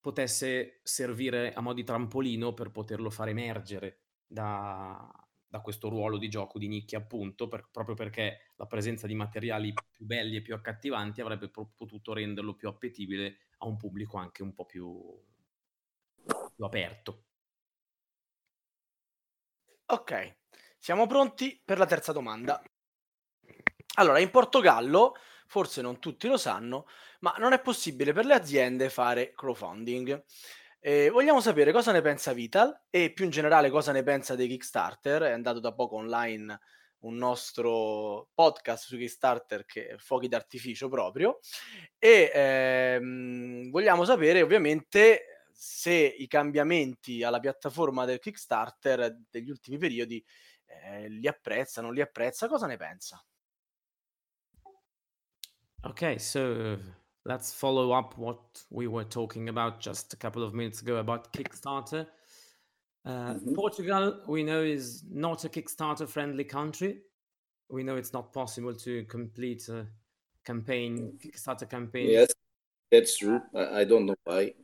potesse 0.00 0.80
servire 0.82 1.52
a 1.52 1.60
mo' 1.60 1.72
di 1.72 1.84
trampolino 1.84 2.54
per 2.54 2.70
poterlo 2.70 3.10
far 3.10 3.28
emergere 3.28 4.02
da, 4.26 5.08
da 5.46 5.60
questo 5.60 5.88
ruolo 5.88 6.16
di 6.16 6.28
gioco 6.28 6.58
di 6.58 6.68
nicchia, 6.68 6.98
appunto, 6.98 7.48
per, 7.48 7.68
proprio 7.70 7.94
perché 7.94 8.52
la 8.56 8.66
presenza 8.66 9.06
di 9.06 9.14
materiali 9.14 9.72
più 9.90 10.04
belli 10.04 10.36
e 10.36 10.42
più 10.42 10.54
accattivanti 10.54 11.20
avrebbe 11.20 11.48
potuto 11.48 12.12
renderlo 12.12 12.54
più 12.54 12.68
appetibile 12.68 13.38
a 13.58 13.66
un 13.66 13.76
pubblico 13.76 14.16
anche 14.16 14.42
un 14.42 14.54
po' 14.54 14.64
più, 14.64 15.22
più 16.54 16.64
aperto. 16.64 17.24
Ok, 19.86 20.38
siamo 20.78 21.06
pronti 21.06 21.60
per 21.64 21.78
la 21.78 21.86
terza 21.86 22.12
domanda. 22.12 22.60
Allora, 23.96 24.18
in 24.18 24.30
Portogallo, 24.30 25.16
forse 25.46 25.82
non 25.82 25.98
tutti 25.98 26.28
lo 26.28 26.36
sanno, 26.36 26.86
ma 27.20 27.34
non 27.38 27.52
è 27.52 27.60
possibile 27.60 28.12
per 28.12 28.24
le 28.24 28.34
aziende 28.34 28.90
fare 28.90 29.32
crowdfunding. 29.34 30.24
Eh, 30.80 31.10
vogliamo 31.10 31.40
sapere 31.40 31.72
cosa 31.72 31.92
ne 31.92 32.00
pensa 32.00 32.32
Vital 32.32 32.84
e 32.90 33.12
più 33.12 33.24
in 33.24 33.30
generale 33.30 33.70
cosa 33.70 33.92
ne 33.92 34.02
pensa 34.02 34.34
dei 34.34 34.48
Kickstarter. 34.48 35.22
È 35.22 35.32
andato 35.32 35.60
da 35.60 35.72
poco 35.72 35.96
online 35.96 36.58
un 37.00 37.16
nostro 37.16 38.28
podcast 38.34 38.86
su 38.86 38.96
Kickstarter 38.96 39.64
che 39.64 39.88
è 39.88 39.96
fuochi 39.96 40.28
d'artificio 40.28 40.88
proprio 40.88 41.40
e 41.98 42.30
ehm, 42.34 43.70
vogliamo 43.70 44.04
sapere 44.04 44.42
ovviamente 44.42 45.44
se 45.52 45.92
i 45.92 46.26
cambiamenti 46.26 47.22
alla 47.22 47.38
piattaforma 47.38 48.04
del 48.04 48.18
Kickstarter 48.18 49.16
degli 49.30 49.50
ultimi 49.50 49.78
periodi 49.78 50.24
eh, 50.66 51.08
li 51.08 51.28
apprezza, 51.28 51.80
non 51.80 51.94
li 51.94 52.00
apprezza, 52.00 52.48
cosa 52.48 52.66
ne 52.66 52.76
pensa? 52.76 53.22
Okay, 55.90 56.18
so 56.18 56.76
let's 57.24 57.52
follow 57.52 57.92
up 57.92 58.18
what 58.18 58.40
we 58.70 58.88
were 58.88 59.04
talking 59.04 59.48
about 59.48 59.78
just 59.78 60.12
a 60.12 60.16
couple 60.16 60.42
of 60.42 60.52
minutes 60.52 60.82
ago 60.82 60.96
about 60.96 61.32
Kickstarter. 61.32 62.08
Uh, 63.04 63.34
mm-hmm. 63.34 63.54
Portugal, 63.54 64.20
we 64.26 64.42
know, 64.42 64.62
is 64.62 65.04
not 65.08 65.44
a 65.44 65.48
Kickstarter 65.48 66.08
friendly 66.08 66.42
country. 66.42 66.98
We 67.70 67.84
know 67.84 67.94
it's 67.94 68.12
not 68.12 68.32
possible 68.32 68.74
to 68.74 69.04
complete 69.04 69.68
a 69.68 69.86
campaign, 70.44 71.18
Kickstarter 71.24 71.70
campaign. 71.70 72.10
Yes, 72.10 72.32
that's 72.90 73.18
true. 73.18 73.40
I, 73.54 73.80
I 73.80 73.84
don't 73.84 74.06
know 74.06 74.16
why. 74.24 74.54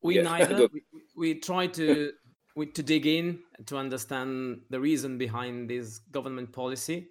we 0.00 0.16
yeah, 0.16 0.22
neither. 0.38 0.68
We, 0.72 0.82
we 1.14 1.34
try 1.34 1.66
to 1.66 2.12
we, 2.56 2.64
to 2.64 2.82
dig 2.82 3.06
in 3.06 3.40
to 3.66 3.76
understand 3.76 4.62
the 4.70 4.80
reason 4.80 5.18
behind 5.18 5.68
this 5.68 5.98
government 5.98 6.50
policy, 6.50 7.08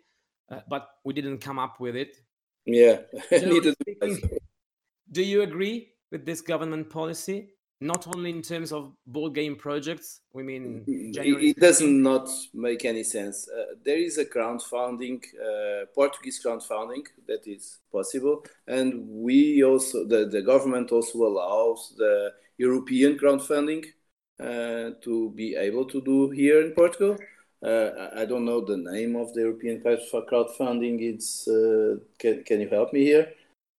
uh, 0.52 0.62
but 0.68 0.90
we 1.06 1.14
didn't 1.14 1.40
come 1.40 1.60
up 1.60 1.80
with 1.80 1.96
it. 1.96 2.18
Yeah, 2.74 3.00
speaking, 3.32 4.40
do 5.12 5.24
you 5.24 5.42
agree 5.42 5.94
with 6.12 6.26
this 6.26 6.42
government 6.42 6.90
policy? 6.90 7.50
Not 7.82 8.08
only 8.14 8.30
in 8.30 8.42
terms 8.42 8.74
of 8.74 8.92
board 9.08 9.34
game 9.34 9.56
projects, 9.56 10.20
we 10.34 10.44
mean 10.44 10.84
it, 10.86 11.56
does 11.58 11.80
not 11.82 12.28
make 12.54 12.84
any 12.84 13.04
sense. 13.04 13.48
Uh, 13.48 13.76
there 13.86 13.98
is 13.98 14.18
a 14.18 14.26
crowdfunding, 14.26 15.24
uh, 15.42 15.86
Portuguese 15.96 16.44
crowdfunding 16.44 17.06
that 17.26 17.48
is 17.48 17.80
possible, 17.90 18.44
and 18.68 19.08
we 19.08 19.64
also 19.64 20.06
the, 20.06 20.26
the 20.26 20.42
government 20.42 20.92
also 20.92 21.20
allows 21.20 21.94
the 21.98 22.34
European 22.58 23.18
crowdfunding 23.18 23.86
uh, 24.40 24.92
to 25.02 25.32
be 25.36 25.56
able 25.56 25.86
to 25.86 26.02
do 26.02 26.30
here 26.30 26.62
in 26.62 26.72
Portugal. 26.72 27.18
Uh, 27.62 28.10
I 28.16 28.26
don't 28.26 28.46
know 28.46 28.62
the 28.62 28.78
name 28.78 29.16
of 29.18 29.34
the 29.34 29.42
European 29.42 29.82
crowdfunding. 29.82 31.02
It's 31.02 31.48
uh, 31.48 31.98
can, 32.18 32.44
can 32.44 32.62
you 32.62 32.70
help 32.70 32.94
me 32.94 33.04
here? 33.04 33.34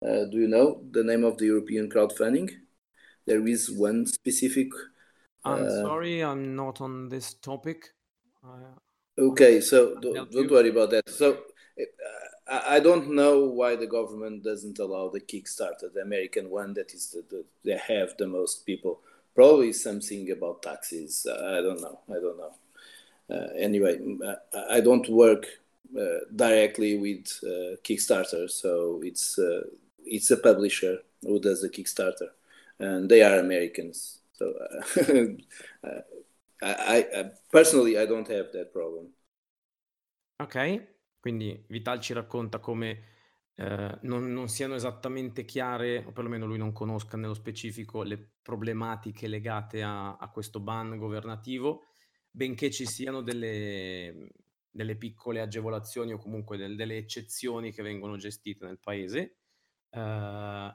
Uh, 0.04 0.24
do 0.30 0.38
you 0.38 0.48
know 0.48 0.82
the 0.90 1.02
name 1.02 1.24
of 1.24 1.38
the 1.38 1.46
European 1.46 1.88
crowdfunding? 1.88 2.50
There 3.26 3.46
is 3.46 3.70
one 3.70 4.06
specific. 4.06 4.68
I'm 5.44 5.64
uh, 5.64 5.70
sorry, 5.82 6.22
I'm 6.22 6.54
not 6.54 6.80
on 6.82 7.08
this 7.08 7.34
topic. 7.34 7.94
okay, 9.18 9.60
so 9.62 9.98
don't, 10.00 10.30
don't 10.30 10.50
worry 10.50 10.68
about 10.68 10.90
that. 10.90 11.08
So 11.08 11.38
uh, 12.50 12.60
I 12.66 12.80
don't 12.80 13.14
know 13.14 13.44
why 13.44 13.76
the 13.76 13.86
government 13.86 14.44
doesn't 14.44 14.78
allow 14.78 15.08
the 15.08 15.20
Kickstarter, 15.20 15.92
the 15.94 16.02
American 16.02 16.50
one 16.50 16.74
that 16.74 16.92
is 16.92 17.10
the, 17.10 17.24
the 17.30 17.44
they 17.64 17.78
have 17.78 18.14
the 18.18 18.26
most 18.26 18.66
people. 18.66 19.00
Probably 19.34 19.72
something 19.72 20.30
about 20.30 20.62
taxes. 20.62 21.26
I 21.30 21.62
don't 21.62 21.80
know. 21.80 22.00
I 22.10 22.14
don't 22.14 22.36
know. 22.36 22.52
Uh, 23.30 23.48
anyway, 23.56 23.98
I 24.70 24.80
don't 24.80 25.08
work 25.08 25.46
uh, 25.96 26.24
directly 26.34 26.96
with 26.96 27.28
uh, 27.44 27.76
Kickstarter, 27.82 28.50
so 28.50 29.00
it's 29.04 29.38
it's 30.04 30.30
a 30.30 30.36
publisher 30.36 30.98
who 31.22 31.38
does 31.38 31.60
the 31.60 31.68
Kickstarter, 31.68 32.30
and 32.78 33.08
they 33.08 33.22
are 33.22 33.38
Americans. 33.38 34.20
So 34.32 34.52
I, 36.62 37.06
I, 37.14 37.30
personally 37.52 37.98
I 37.98 38.06
don't 38.06 38.28
have 38.28 38.50
that 38.52 38.72
problem. 38.72 39.12
Ok, 40.42 40.86
quindi 41.20 41.64
Vital 41.68 42.00
ci 42.00 42.14
racconta 42.14 42.58
come 42.58 43.02
eh, 43.54 43.98
non, 44.02 44.32
non, 44.32 44.48
siano 44.48 44.74
esattamente 44.74 45.44
chiare, 45.44 46.02
o 46.06 46.12
perlomeno 46.12 46.46
lui 46.46 46.56
non 46.56 46.72
conosca 46.72 47.18
nello 47.18 47.34
specifico, 47.34 48.02
le 48.02 48.36
problematiche 48.40 49.28
legate 49.28 49.82
a, 49.82 50.16
a 50.16 50.30
questo 50.30 50.60
ban 50.60 50.96
governativo 50.96 51.89
benché 52.30 52.70
ci 52.70 52.86
siano 52.86 53.22
delle, 53.22 54.30
delle 54.70 54.96
piccole 54.96 55.40
agevolazioni 55.40 56.12
o 56.12 56.18
comunque 56.18 56.56
del, 56.56 56.76
delle 56.76 56.96
eccezioni 56.96 57.72
che 57.72 57.82
vengono 57.82 58.16
gestite 58.16 58.64
nel 58.64 58.78
paese. 58.78 59.36
Uh, 59.92 60.70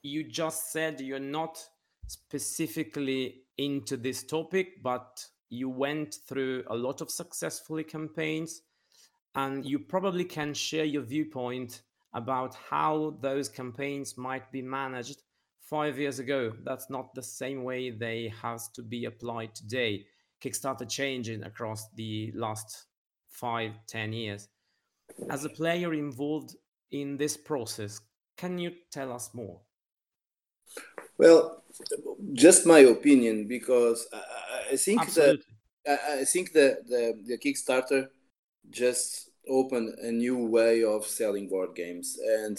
you 0.00 0.24
just 0.24 0.70
said 0.70 1.00
you're 1.00 1.24
not 1.24 1.58
specifically 2.06 3.46
into 3.56 3.96
this 3.96 4.24
topic, 4.24 4.80
but 4.80 5.28
you 5.48 5.68
went 5.68 6.24
through 6.26 6.64
a 6.68 6.74
lot 6.74 7.00
of 7.00 7.10
successfully 7.10 7.84
campaigns 7.84 8.62
and 9.34 9.64
you 9.64 9.78
probably 9.78 10.24
can 10.24 10.54
share 10.54 10.84
your 10.84 11.02
viewpoint 11.02 11.82
about 12.14 12.54
how 12.54 13.16
those 13.20 13.48
campaigns 13.48 14.16
might 14.16 14.50
be 14.52 14.62
managed 14.62 15.22
five 15.60 15.98
years 15.98 16.18
ago. 16.18 16.52
That's 16.64 16.90
not 16.90 17.14
the 17.14 17.22
same 17.22 17.64
way 17.64 17.90
they 17.90 18.32
has 18.42 18.68
to 18.74 18.82
be 18.82 19.06
applied 19.06 19.54
today. 19.54 20.06
Kickstarter 20.42 20.88
changing 20.88 21.44
across 21.44 21.88
the 21.94 22.32
last 22.34 22.86
five, 23.28 23.72
ten 23.86 24.12
years. 24.12 24.48
As 25.30 25.44
a 25.44 25.48
player 25.48 25.94
involved 25.94 26.56
in 26.90 27.16
this 27.16 27.36
process, 27.36 28.00
can 28.36 28.58
you 28.58 28.72
tell 28.90 29.12
us 29.12 29.30
more? 29.34 29.60
Well, 31.18 31.62
just 32.32 32.66
my 32.66 32.80
opinion, 32.80 33.46
because 33.46 34.06
I, 34.12 34.72
I 34.72 34.76
think 34.76 35.02
Absolutely. 35.02 35.44
that 35.84 36.00
I 36.20 36.24
think 36.24 36.52
that 36.52 36.88
the, 36.88 37.20
the 37.26 37.38
Kickstarter 37.38 38.08
just 38.70 39.30
opened 39.48 39.98
a 39.98 40.10
new 40.10 40.46
way 40.46 40.84
of 40.84 41.06
selling 41.06 41.48
board 41.48 41.74
games, 41.74 42.18
and 42.24 42.58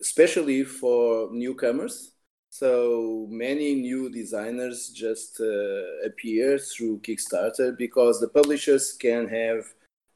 especially 0.00 0.64
for 0.64 1.28
newcomers 1.32 2.12
so 2.50 3.26
many 3.30 3.76
new 3.76 4.10
designers 4.10 4.88
just 4.88 5.40
uh, 5.40 6.06
appear 6.06 6.58
through 6.58 7.00
Kickstarter 7.00 7.76
because 7.78 8.20
the 8.20 8.28
publishers 8.28 8.92
can 8.92 9.28
have 9.28 9.64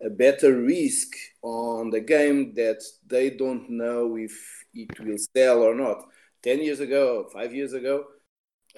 a 0.04 0.10
better 0.10 0.60
risk 0.60 1.14
on 1.42 1.90
the 1.90 2.00
game 2.00 2.52
that 2.54 2.82
they 3.06 3.30
don't 3.30 3.70
know 3.70 4.16
if 4.16 4.32
it 4.74 4.98
will 5.00 5.16
sell 5.36 5.62
or 5.62 5.74
not. 5.74 6.04
10 6.42 6.62
years 6.62 6.80
ago, 6.80 7.28
five 7.32 7.54
years 7.54 7.72
ago, 7.72 8.04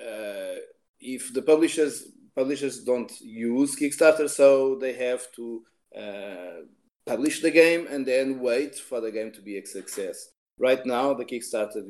uh, 0.01 0.61
if 1.01 1.33
the 1.33 1.42
publishers 1.42 2.12
publishers 2.37 2.85
don't 2.85 3.11
use 3.23 3.75
Kickstarter, 3.75 4.29
so 4.29 4.77
they 4.77 4.92
have 4.92 5.33
to 5.33 5.62
uh, 5.99 6.61
publish 7.07 7.40
the 7.40 7.51
game 7.51 7.87
and 7.88 8.05
then 8.05 8.40
wait 8.40 8.75
for 8.75 9.01
the 9.01 9.11
game 9.11 9.33
to 9.33 9.40
be 9.40 9.57
a 9.57 9.64
success. 9.64 10.29
Right 10.59 10.85
now, 10.85 11.14
the 11.14 11.25
Kickstarter 11.25 11.83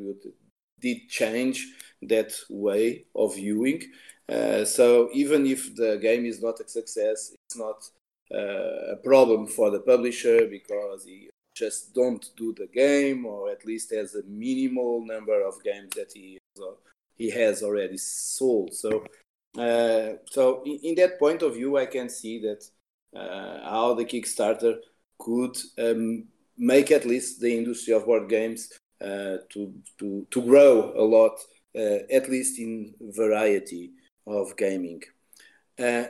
did 0.86 1.08
change 1.08 1.58
that 2.02 2.32
way 2.50 3.04
of 3.14 3.34
viewing. 3.34 3.82
Uh, 4.28 4.64
so 4.64 5.08
even 5.12 5.46
if 5.46 5.74
the 5.76 5.98
game 6.08 6.24
is 6.26 6.42
not 6.42 6.60
a 6.60 6.68
success, 6.68 7.32
it's 7.32 7.56
not 7.56 7.80
uh, 8.34 8.94
a 8.94 8.96
problem 9.04 9.46
for 9.46 9.70
the 9.70 9.80
publisher 9.80 10.46
because 10.46 11.04
he 11.04 11.30
just 11.54 11.94
don't 11.94 12.24
do 12.36 12.52
the 12.54 12.66
game 12.66 13.24
or 13.24 13.50
at 13.50 13.64
least 13.64 13.94
has 13.94 14.14
a 14.14 14.22
minimal 14.26 15.04
number 15.06 15.38
of 15.46 15.62
games 15.62 15.92
that 15.96 16.12
he 16.12 16.38
he 17.16 17.30
has 17.30 17.62
already 17.62 17.96
sold. 17.96 18.74
So 18.74 18.90
uh, 19.56 20.18
so 20.30 20.62
in, 20.66 20.78
in, 20.82 20.94
that 20.96 21.18
point 21.18 21.42
of 21.42 21.54
view, 21.54 21.78
I 21.78 21.86
can 21.86 22.08
see 22.10 22.36
that 22.40 22.62
uh, 23.18 23.70
how 23.70 23.94
the 23.94 24.04
Kickstarter 24.04 24.74
could 25.18 25.56
um, 25.78 26.24
make 26.58 26.90
at 26.90 27.06
least 27.06 27.40
the 27.40 27.56
industry 27.56 27.94
of 27.94 28.04
board 28.04 28.28
games 28.28 28.68
to, 29.00 29.72
to, 29.98 30.26
to 30.30 30.42
grow 30.42 30.92
a 30.96 31.02
lot, 31.02 31.38
uh, 31.76 31.98
at 32.10 32.28
least 32.28 32.58
in 32.58 32.94
variety 33.00 33.92
of 34.26 34.56
gaming. 34.56 35.02
Uh, 35.78 36.04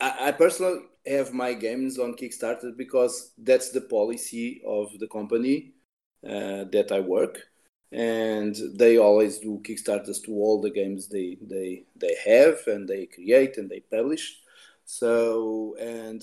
I, 0.00 0.28
I 0.28 0.32
personally 0.32 0.80
have 1.06 1.32
my 1.32 1.54
games 1.54 1.98
on 1.98 2.14
Kickstarter 2.14 2.76
because 2.76 3.32
that's 3.38 3.70
the 3.70 3.80
policy 3.80 4.62
of 4.66 4.98
the 4.98 5.08
company 5.08 5.72
that 6.22 6.88
I 6.92 7.00
work 7.00 7.40
and 7.92 8.54
they 8.74 8.98
always 8.98 9.38
do 9.38 9.62
kickstarters 9.66 10.22
to 10.22 10.32
all 10.32 10.60
the 10.60 10.70
games 10.70 11.08
they 11.08 11.38
they 11.40 11.84
they 11.96 12.14
have 12.24 12.58
and 12.66 12.86
they 12.86 13.06
create 13.06 13.56
and 13.56 13.70
they 13.70 13.80
publish 13.80 14.40
so 14.84 15.74
and 15.80 16.22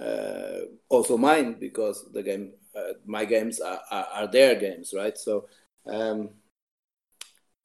uh, 0.00 0.60
also 0.88 1.18
mine 1.18 1.56
because 1.60 2.10
the 2.12 2.22
game 2.22 2.52
uh, 2.52 2.63
my 3.06 3.24
games 3.24 3.60
are, 3.60 3.80
are, 3.90 4.06
are, 4.14 4.26
their 4.26 4.54
games, 4.54 4.92
right? 4.96 5.16
So 5.16 5.48
um, 5.86 6.30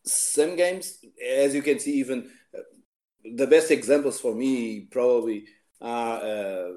some 0.06 0.56
games, 0.56 1.00
as 1.26 1.54
you 1.56 1.62
can 1.62 1.80
see, 1.80 1.94
even 1.94 2.30
uh, 2.56 2.62
the 3.36 3.48
best 3.48 3.72
examples 3.72 4.20
for 4.20 4.34
me 4.36 4.82
probably 4.92 5.46
are 5.82 6.18
uh, 6.18 6.70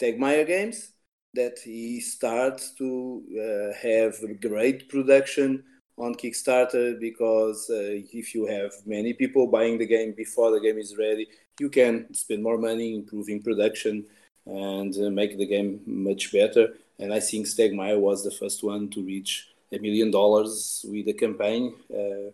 Stegmaier 0.00 0.46
games 0.46 0.92
that 1.34 1.58
he 1.62 2.00
starts 2.00 2.74
to 2.74 3.22
uh, 3.36 3.76
have 3.82 4.14
great 4.40 4.88
production 4.88 5.62
on 5.98 6.14
Kickstarter 6.14 6.98
because 7.00 7.68
uh, 7.70 8.00
if 8.12 8.34
you 8.34 8.46
have 8.46 8.72
many 8.84 9.12
people 9.12 9.46
buying 9.46 9.78
the 9.78 9.86
game 9.86 10.14
before 10.16 10.50
the 10.50 10.60
game 10.60 10.78
is 10.78 10.96
ready, 10.98 11.26
you 11.58 11.70
can 11.70 12.12
spend 12.14 12.42
more 12.42 12.58
money 12.58 12.94
improving 12.94 13.42
production 13.42 14.04
and 14.46 14.94
uh, 14.96 15.10
make 15.10 15.38
the 15.38 15.46
game 15.46 15.80
much 15.86 16.32
better. 16.32 16.74
And 16.98 17.12
I 17.12 17.20
think 17.20 17.46
Stegmaier 17.46 17.98
was 17.98 18.24
the 18.24 18.30
first 18.30 18.62
one 18.62 18.88
to 18.90 19.02
reach 19.02 19.48
a 19.72 19.78
million 19.78 20.10
dollars 20.10 20.84
with 20.88 21.08
a 21.08 21.12
campaign 21.12 21.74
uh, 21.92 22.30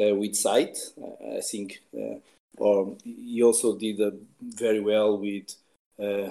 uh, 0.00 0.14
with 0.14 0.34
Scythe. 0.36 0.92
I 1.36 1.40
think, 1.40 1.82
uh, 1.96 2.16
or 2.58 2.96
he 3.04 3.42
also 3.42 3.76
did 3.76 4.00
very 4.40 4.80
well 4.80 5.18
with 5.18 5.54
uh, 5.98 6.30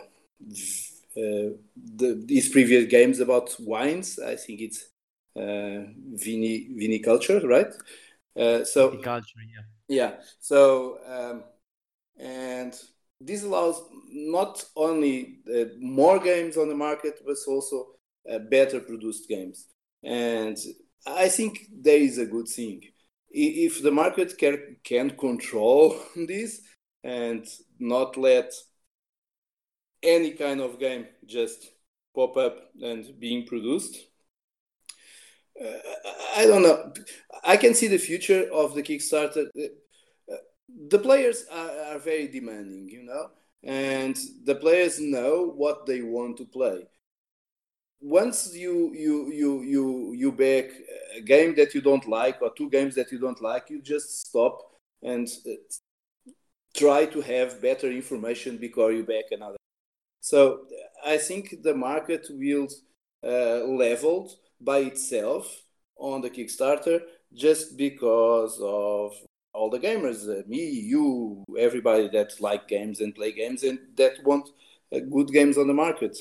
the, 1.15 2.25
his 2.27 2.49
previous 2.49 2.85
games 2.85 3.19
about 3.19 3.55
wines. 3.59 4.19
I 4.19 4.35
think 4.35 4.61
it's 4.61 4.85
uh, 5.35 5.91
vini 6.13 6.69
viniculture, 6.75 7.43
right? 7.43 7.73
so 8.65 8.91
viniculture, 8.91 9.43
yeah. 9.53 9.61
Yeah. 9.87 10.11
So 10.39 10.99
um, 11.07 11.43
and 12.17 12.73
this 13.19 13.43
allows 13.43 13.81
not 14.09 14.63
only 14.75 15.39
uh, 15.53 15.65
more 15.79 16.19
games 16.19 16.57
on 16.57 16.69
the 16.69 16.75
market, 16.75 17.19
but 17.25 17.37
also 17.47 17.87
uh, 18.31 18.39
better 18.39 18.79
produced 18.79 19.27
games. 19.27 19.67
And 20.03 20.57
I 21.05 21.29
think 21.29 21.59
there 21.71 21.99
is 21.99 22.17
a 22.17 22.25
good 22.25 22.47
thing. 22.47 22.81
if 23.37 23.83
the 23.83 23.91
market 23.91 24.37
can, 24.37 24.77
can 24.83 25.09
control 25.11 25.97
this 26.15 26.61
and 27.03 27.45
not 27.79 28.17
let 28.17 28.51
any 30.01 30.31
kind 30.31 30.61
of 30.61 30.79
game 30.79 31.05
just 31.25 31.71
pop 32.15 32.37
up 32.37 32.55
and 32.81 33.19
being 33.19 33.45
produced 33.45 33.97
uh, 35.61 35.77
i 36.37 36.45
don't 36.45 36.63
know 36.63 36.93
i 37.43 37.57
can 37.57 37.73
see 37.73 37.87
the 37.87 37.97
future 37.97 38.47
of 38.53 38.73
the 38.75 38.83
kickstarter 38.83 39.47
the 40.89 40.99
players 40.99 41.45
are, 41.51 41.95
are 41.95 41.99
very 41.99 42.27
demanding 42.27 42.89
you 42.89 43.03
know 43.03 43.29
and 43.63 44.17
the 44.43 44.55
players 44.55 44.99
know 44.99 45.51
what 45.55 45.85
they 45.85 46.01
want 46.01 46.37
to 46.37 46.45
play. 46.45 46.83
Once 47.99 48.53
you 48.53 48.93
you 48.93 49.31
you 49.31 49.61
you 49.63 50.13
you 50.13 50.31
back 50.31 50.65
a 51.17 51.21
game 51.21 51.55
that 51.55 51.73
you 51.73 51.81
don't 51.81 52.07
like 52.07 52.41
or 52.41 52.51
two 52.53 52.69
games 52.69 52.93
that 52.93 53.11
you 53.11 53.19
don't 53.19 53.41
like 53.41 53.69
you 53.69 53.81
just 53.81 54.27
stop 54.27 54.59
and 55.01 55.27
uh, 55.47 55.53
try 56.75 57.05
to 57.05 57.21
have 57.21 57.61
better 57.61 57.89
information 57.91 58.57
before 58.57 58.91
you 58.91 59.03
back 59.03 59.25
another. 59.31 59.57
So 60.21 60.65
i 61.05 61.17
think 61.17 61.61
the 61.63 61.75
market 61.75 62.27
will 62.31 62.67
uh, 63.23 63.63
leveled 63.83 64.31
by 64.59 64.79
itself 64.79 65.45
on 65.97 66.21
the 66.21 66.29
kickstarter 66.29 67.01
just 67.33 67.77
because 67.77 68.59
of 68.61 69.13
all 69.55 69.69
the 69.69 69.79
gamers 69.79 70.19
uh, 70.27 70.43
me 70.47 70.69
you 70.69 71.43
everybody 71.57 72.07
that 72.09 72.29
like 72.39 72.67
games 72.67 73.01
and 73.01 73.15
play 73.15 73.31
games 73.31 73.63
and 73.63 73.79
that 73.95 74.13
want 74.23 74.49
uh, 74.93 74.99
good 74.99 75.29
games 75.31 75.57
on 75.57 75.67
the 75.67 75.73
market 75.73 76.17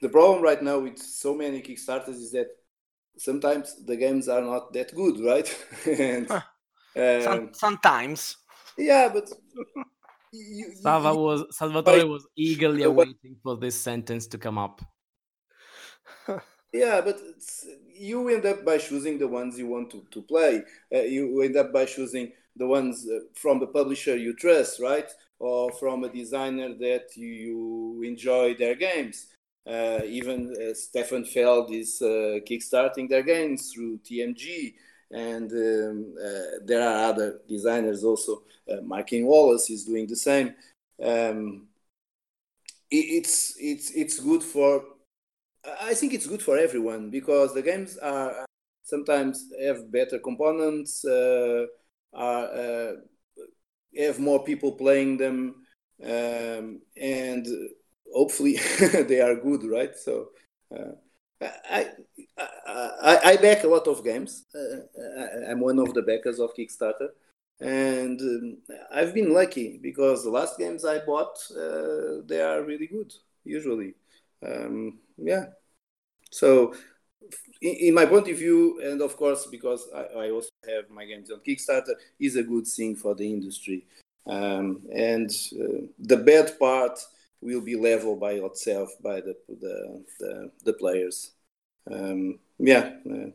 the 0.00 0.08
problem 0.08 0.42
right 0.42 0.62
now 0.62 0.78
with 0.78 0.98
so 0.98 1.34
many 1.34 1.60
Kickstarters 1.60 2.20
is 2.26 2.32
that 2.32 2.48
sometimes 3.18 3.84
the 3.84 3.96
games 3.96 4.28
are 4.28 4.40
not 4.40 4.72
that 4.72 4.94
good, 4.94 5.20
right? 5.20 5.48
and 5.86 7.26
um, 7.26 7.50
sometimes. 7.52 8.36
Yeah, 8.78 9.10
but 9.12 9.30
you, 10.32 10.72
Sava 10.80 11.14
was 11.14 11.44
Salvatore 11.56 12.06
was 12.06 12.26
eagerly 12.36 12.82
awaiting 12.84 13.36
for 13.42 13.56
this 13.56 13.76
sentence 13.76 14.26
to 14.28 14.38
come 14.38 14.56
up. 14.56 14.80
yeah, 16.72 17.02
but 17.02 17.20
you 17.94 18.28
end 18.28 18.46
up 18.46 18.64
by 18.64 18.78
choosing 18.78 19.18
the 19.18 19.28
ones 19.28 19.58
you 19.58 19.66
want 19.66 19.90
to, 19.90 20.06
to 20.10 20.22
play. 20.22 20.62
Uh, 20.94 21.00
you 21.00 21.42
end 21.42 21.56
up 21.56 21.72
by 21.72 21.84
choosing 21.84 22.32
the 22.60 22.66
ones 22.66 23.08
from 23.34 23.58
the 23.58 23.66
publisher 23.66 24.16
you 24.16 24.34
trust, 24.34 24.80
right? 24.80 25.10
Or 25.38 25.72
from 25.72 26.04
a 26.04 26.10
designer 26.10 26.74
that 26.74 27.16
you, 27.16 28.02
enjoy 28.04 28.54
their 28.54 28.74
games. 28.74 29.28
Uh, 29.66 30.00
even 30.04 30.54
uh, 30.54 30.74
Stefan 30.74 31.24
Feld 31.24 31.72
is 31.72 32.00
uh, 32.02 32.38
kickstarting 32.48 33.08
their 33.08 33.22
games 33.22 33.72
through 33.72 33.98
TMG, 33.98 34.74
and 35.10 35.50
um, 35.52 36.14
uh, 36.22 36.58
there 36.64 36.82
are 36.82 37.10
other 37.10 37.40
designers 37.48 38.04
also. 38.04 38.42
Uh, 38.70 38.80
Martin 38.82 39.26
Wallace 39.26 39.70
is 39.70 39.84
doing 39.84 40.06
the 40.06 40.16
same. 40.16 40.54
Um, 41.02 41.68
it, 42.90 43.06
it's 43.18 43.54
it's 43.58 43.90
it's 43.92 44.18
good 44.20 44.42
for. 44.42 44.84
I 45.80 45.94
think 45.94 46.14
it's 46.14 46.26
good 46.26 46.42
for 46.42 46.56
everyone 46.56 47.10
because 47.10 47.52
the 47.52 47.62
games 47.62 47.98
are 47.98 48.46
sometimes 48.82 49.44
have 49.62 49.92
better 49.92 50.18
components, 50.18 51.04
uh, 51.04 51.66
are 52.12 52.96
have 53.96 54.18
more 54.18 54.44
people 54.44 54.72
playing 54.72 55.16
them, 55.16 55.54
um, 56.04 56.80
and 57.00 57.46
hopefully 58.12 58.58
they 59.08 59.20
are 59.20 59.36
good, 59.36 59.64
right? 59.64 59.96
So 59.96 60.28
uh, 60.74 60.92
I, 61.70 61.88
I, 62.38 63.18
I 63.24 63.36
back 63.36 63.64
a 63.64 63.68
lot 63.68 63.86
of 63.86 64.04
games. 64.04 64.44
Uh, 64.54 65.50
I'm 65.50 65.60
one 65.60 65.78
of 65.78 65.94
the 65.94 66.02
backers 66.02 66.38
of 66.38 66.54
Kickstarter, 66.54 67.08
and 67.60 68.20
um, 68.20 68.58
I've 68.92 69.14
been 69.14 69.32
lucky 69.32 69.78
because 69.82 70.24
the 70.24 70.30
last 70.30 70.58
games 70.58 70.84
I 70.84 70.98
bought 71.04 71.38
uh, 71.52 72.22
they 72.26 72.40
are 72.42 72.62
really 72.62 72.86
good 72.86 73.12
usually. 73.44 73.94
Um, 74.46 74.98
yeah, 75.18 75.46
so 76.30 76.74
in, 77.60 77.74
in, 77.74 77.94
my 77.94 78.06
point 78.06 78.28
of 78.28 78.38
view, 78.38 78.80
and 78.82 79.00
of 79.02 79.16
course 79.16 79.46
because 79.46 79.88
I, 79.94 80.24
I, 80.24 80.30
also 80.30 80.50
have 80.66 80.90
my 80.90 81.04
games 81.04 81.30
on 81.30 81.40
Kickstarter, 81.40 81.94
is 82.18 82.36
a 82.36 82.42
good 82.42 82.66
thing 82.66 82.96
for 82.96 83.14
the 83.14 83.30
industry. 83.30 83.86
Um, 84.26 84.82
and 84.92 85.30
uh, 85.60 85.86
the 85.98 86.16
bad 86.16 86.58
part 86.58 86.98
will 87.40 87.60
be 87.60 87.76
leveled 87.76 88.20
by 88.20 88.32
itself 88.32 88.90
by 89.02 89.20
the 89.20 89.36
the 89.48 90.04
the, 90.18 90.50
the 90.64 90.72
players. 90.74 91.32
Um, 91.90 92.38
yeah, 92.58 92.92
uh, 93.10 93.30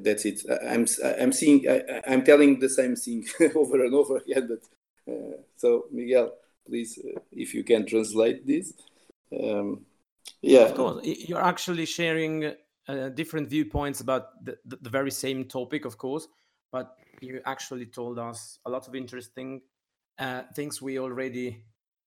that's 0.00 0.24
it. 0.24 0.42
I'm 0.66 0.86
I'm 1.20 1.32
seeing 1.32 1.68
I, 1.68 2.02
am 2.06 2.24
telling 2.24 2.58
the 2.58 2.68
same 2.68 2.96
thing 2.96 3.26
over 3.54 3.84
and 3.84 3.94
over 3.94 4.18
again. 4.18 4.48
But 4.48 5.12
uh, 5.12 5.36
so 5.56 5.86
Miguel, 5.90 6.32
please, 6.66 6.98
uh, 6.98 7.20
if 7.32 7.54
you 7.54 7.64
can 7.64 7.86
translate 7.86 8.46
this. 8.46 8.72
Um, 9.32 9.84
yeah, 10.40 10.60
of 10.60 10.74
course. 10.74 11.04
You're 11.04 11.42
actually 11.42 11.86
sharing 11.86 12.54
uh, 12.88 13.10
different 13.10 13.48
viewpoints 13.48 14.00
about 14.00 14.44
the, 14.44 14.56
the, 14.64 14.76
the 14.82 14.90
very 14.90 15.10
same 15.10 15.44
topic, 15.44 15.84
of 15.84 15.98
course. 15.98 16.26
But 16.72 16.96
you 17.20 17.40
actually 17.46 17.86
told 17.86 18.18
us 18.18 18.58
a 18.66 18.70
lot 18.70 18.88
of 18.88 18.94
interesting 18.94 19.62
uh, 20.18 20.42
things 20.54 20.82
we 20.82 20.98
already 20.98 21.64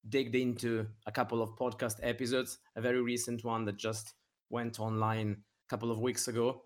digged 0.10 0.36
into 0.36 0.88
a 1.06 1.12
couple 1.12 1.42
of 1.42 1.56
podcast 1.56 2.00
episodes, 2.02 2.58
a 2.76 2.82
very 2.82 3.02
recent 3.02 3.44
one 3.44 3.66
that 3.66 3.78
just 3.78 4.14
went 4.50 4.80
online 4.80 5.32
a 5.32 5.70
couple 5.70 5.92
of 5.92 6.00
weeks 6.00 6.28
ago. 6.28 6.64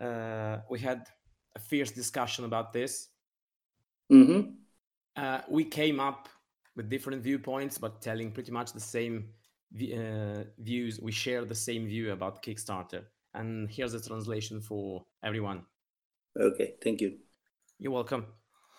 Uh, 0.00 0.58
we 0.68 0.78
had 0.80 1.06
a 1.54 1.58
fierce 1.58 1.90
discussion 1.90 2.44
about 2.44 2.72
this. 2.72 3.08
Mm-hmm. 4.12 4.50
Uh, 5.16 5.40
we 5.48 5.64
came 5.64 6.00
up 6.00 6.28
with 6.76 6.88
different 6.88 7.22
viewpoints, 7.22 7.78
but 7.78 8.00
telling 8.00 8.32
pretty 8.32 8.50
much 8.50 8.72
the 8.72 8.80
same 8.80 9.28
uh, 9.74 10.44
views. 10.58 11.00
We 11.00 11.12
share 11.12 11.44
the 11.44 11.54
same 11.54 11.86
view 11.86 12.12
about 12.12 12.42
Kickstarter. 12.42 13.04
And 13.34 13.70
here's 13.70 13.92
the 13.92 14.00
translation 14.00 14.60
for 14.60 15.04
everyone. 15.22 15.64
Okay, 16.38 16.76
thank 16.82 17.00
you. 17.00 17.18
You're 17.78 17.94
welcome. 17.94 18.26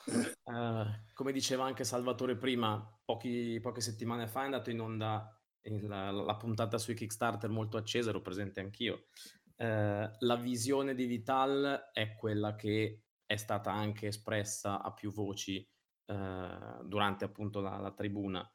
Uh, 0.43 0.83
come 1.13 1.31
diceva 1.31 1.63
anche 1.63 1.85
Salvatore 1.85 2.35
prima, 2.35 2.85
pochi, 3.05 3.57
poche 3.61 3.79
settimane 3.79 4.27
fa 4.27 4.41
è 4.41 4.43
andato 4.43 4.69
in 4.69 4.81
onda 4.81 5.41
il, 5.61 5.87
la, 5.87 6.11
la, 6.11 6.35
puntata 6.35 6.77
sui 6.77 6.93
Kickstarter 6.93 7.49
molto 7.49 7.77
accesa, 7.77 8.09
ero 8.09 8.21
presente 8.21 8.59
anch'io. 8.59 9.05
Uh, 9.55 10.09
la 10.19 10.35
visione 10.35 10.93
di 10.93 11.05
Vital 11.05 11.91
è 11.93 12.15
quella 12.15 12.55
che 12.55 13.03
è 13.25 13.35
stata 13.37 13.71
anche 13.71 14.07
espressa 14.07 14.81
a 14.81 14.91
più 14.91 15.13
voci 15.13 15.65
uh, 16.07 16.83
durante 16.85 17.23
appunto 17.23 17.61
la, 17.61 17.77
la 17.77 17.93
tribuna. 17.93 18.45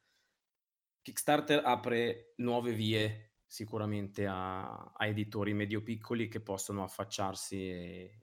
Kickstarter 1.00 1.62
apre 1.64 2.34
nuove 2.37 2.72
vie 2.72 3.28
sicuramente 3.48 4.26
a, 4.26 4.92
a 4.92 5.06
editori 5.06 5.54
medio-piccoli 5.54 6.28
che 6.28 6.40
possono 6.40 6.84
affacciarsi 6.84 7.56
e, 7.56 8.22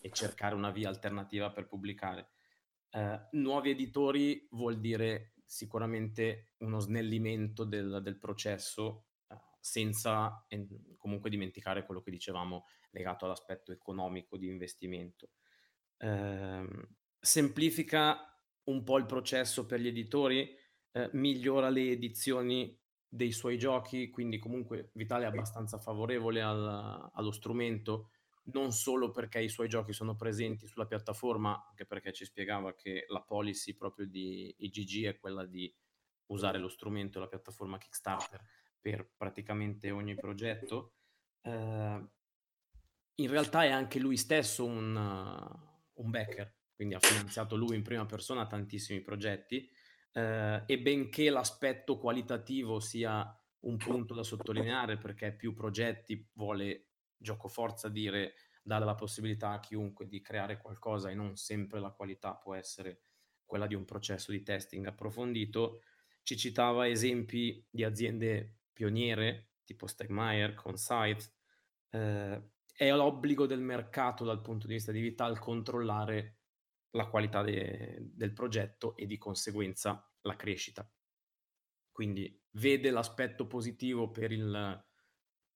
e 0.00 0.10
cercare 0.12 0.54
una 0.54 0.70
via 0.70 0.88
alternativa 0.88 1.50
per 1.50 1.66
pubblicare 1.66 2.30
eh, 2.94 3.28
nuovi 3.32 3.70
editori 3.70 4.46
vuol 4.50 4.78
dire 4.78 5.32
sicuramente 5.46 6.52
uno 6.58 6.78
snellimento 6.78 7.64
del, 7.64 8.00
del 8.02 8.18
processo 8.18 9.06
eh, 9.28 9.36
senza 9.60 10.44
eh, 10.48 10.66
comunque 10.98 11.30
dimenticare 11.30 11.86
quello 11.86 12.02
che 12.02 12.10
dicevamo 12.10 12.66
legato 12.90 13.24
all'aspetto 13.24 13.72
economico 13.72 14.36
di 14.36 14.46
investimento. 14.46 15.30
Ehm, 15.98 16.96
semplifica 17.18 18.26
un 18.64 18.82
po' 18.82 18.98
il 18.98 19.06
processo 19.06 19.64
per 19.64 19.80
gli 19.80 19.88
editori, 19.88 20.54
eh, 20.92 21.08
migliora 21.14 21.70
le 21.70 21.92
edizioni 21.92 22.78
dei 23.14 23.30
suoi 23.30 23.58
giochi, 23.58 24.08
quindi 24.08 24.38
comunque 24.38 24.88
Vitale 24.94 25.24
è 25.24 25.28
abbastanza 25.28 25.78
favorevole 25.78 26.40
al, 26.40 27.10
allo 27.12 27.30
strumento, 27.30 28.08
non 28.44 28.72
solo 28.72 29.10
perché 29.10 29.38
i 29.38 29.50
suoi 29.50 29.68
giochi 29.68 29.92
sono 29.92 30.16
presenti 30.16 30.66
sulla 30.66 30.86
piattaforma, 30.86 31.66
anche 31.68 31.84
perché 31.84 32.14
ci 32.14 32.24
spiegava 32.24 32.74
che 32.74 33.04
la 33.08 33.20
policy 33.20 33.74
proprio 33.74 34.06
di 34.06 34.54
IGG 34.60 35.08
è 35.08 35.18
quella 35.18 35.44
di 35.44 35.70
usare 36.28 36.56
lo 36.56 36.70
strumento, 36.70 37.20
la 37.20 37.28
piattaforma 37.28 37.76
Kickstarter 37.76 38.42
per 38.80 39.10
praticamente 39.14 39.90
ogni 39.90 40.14
progetto. 40.14 40.94
Eh, 41.42 42.08
in 43.16 43.28
realtà 43.28 43.64
è 43.64 43.70
anche 43.70 43.98
lui 43.98 44.16
stesso 44.16 44.64
un, 44.64 44.96
uh, 44.96 46.02
un, 46.02 46.10
backer, 46.10 46.50
quindi 46.74 46.94
ha 46.94 46.98
finanziato 46.98 47.56
lui 47.56 47.76
in 47.76 47.82
prima 47.82 48.06
persona 48.06 48.46
tantissimi 48.46 49.02
progetti 49.02 49.68
eh, 50.12 50.62
e 50.66 50.78
benché 50.78 51.30
l'aspetto 51.30 51.98
qualitativo 51.98 52.80
sia 52.80 53.36
un 53.60 53.76
punto 53.76 54.14
da 54.14 54.22
sottolineare 54.22 54.98
perché 54.98 55.32
più 55.32 55.54
progetti 55.54 56.28
vuole 56.34 56.88
gioco 57.16 57.48
forza 57.48 57.88
dire 57.88 58.34
dare 58.62 58.84
la 58.84 58.94
possibilità 58.94 59.50
a 59.50 59.60
chiunque 59.60 60.06
di 60.06 60.20
creare 60.20 60.58
qualcosa 60.58 61.10
e 61.10 61.14
non 61.14 61.36
sempre 61.36 61.80
la 61.80 61.90
qualità 61.90 62.34
può 62.34 62.54
essere 62.54 63.02
quella 63.44 63.66
di 63.66 63.74
un 63.74 63.84
processo 63.84 64.30
di 64.30 64.42
testing 64.42 64.86
approfondito. 64.86 65.82
Ci 66.22 66.36
citava 66.36 66.88
esempi 66.88 67.64
di 67.68 67.84
aziende 67.84 68.60
pioniere 68.72 69.50
tipo 69.64 69.86
Stegmaier 69.86 70.54
con 70.54 70.76
Site. 70.76 71.32
Eh, 71.90 72.42
è 72.74 72.90
l'obbligo 72.92 73.46
del 73.46 73.60
mercato 73.60 74.24
dal 74.24 74.40
punto 74.40 74.66
di 74.66 74.74
vista 74.74 74.92
di 74.92 75.00
Vital 75.00 75.38
controllare 75.38 76.41
la 76.92 77.06
qualità 77.06 77.42
de- 77.42 77.98
del 78.00 78.32
progetto 78.32 78.96
e 78.96 79.06
di 79.06 79.18
conseguenza 79.18 80.10
la 80.22 80.36
crescita. 80.36 80.88
Quindi 81.90 82.40
vede 82.52 82.90
l'aspetto 82.90 83.46
positivo 83.46 84.10
per 84.10 84.32
il, 84.32 84.84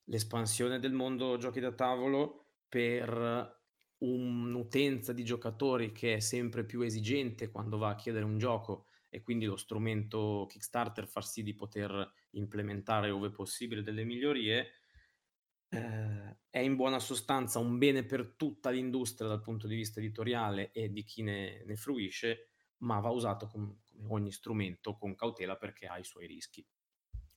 l'espansione 0.05 0.79
del 0.79 0.93
mondo 0.93 1.37
giochi 1.37 1.61
da 1.61 1.73
tavolo, 1.73 2.51
per 2.69 3.55
un'utenza 3.99 5.13
di 5.13 5.25
giocatori 5.25 5.93
che 5.93 6.15
è 6.15 6.21
sempre 6.21 6.65
più 6.65 6.83
esigente 6.83 7.51
quando 7.51 7.79
va 7.79 7.91
a 7.91 7.95
chiedere 7.95 8.25
un 8.25 8.37
gioco 8.37 8.89
e 9.09 9.23
quindi 9.23 9.47
lo 9.47 9.57
strumento 9.57 10.47
Kickstarter 10.49 11.07
fa 11.07 11.23
sì 11.23 11.43
di 11.43 11.55
poter 11.55 12.13
implementare 12.33 13.11
ove 13.11 13.31
possibile 13.31 13.83
delle 13.83 14.05
migliorie, 14.05 14.76
eh, 15.69 16.37
è 16.49 16.59
in 16.59 16.77
buona 16.77 16.99
sostanza 16.99 17.59
un 17.59 17.79
bene 17.79 18.05
per 18.05 18.35
tutta 18.37 18.71
l'industria 18.71 19.29
dal 19.29 19.43
punto 19.43 19.67
di 19.67 19.75
vista 19.75 20.01
editoriale 20.01 20.71
e 20.73 20.91
di 20.91 21.05
chi 21.05 21.23
ne, 21.23 21.63
ne 21.65 21.77
fruisce, 21.77 22.51
ma 22.79 23.01
va 23.01 23.11
usato 23.11 23.47
com- 23.47 23.77
come 23.97 24.13
ogni 24.13 24.33
strumento 24.33 24.97
con 24.97 25.15
cautela 25.15 25.57
perché 25.57 25.87
ha 25.87 25.99
i 25.99 26.05
suoi 26.05 26.27
rischi. 26.27 26.65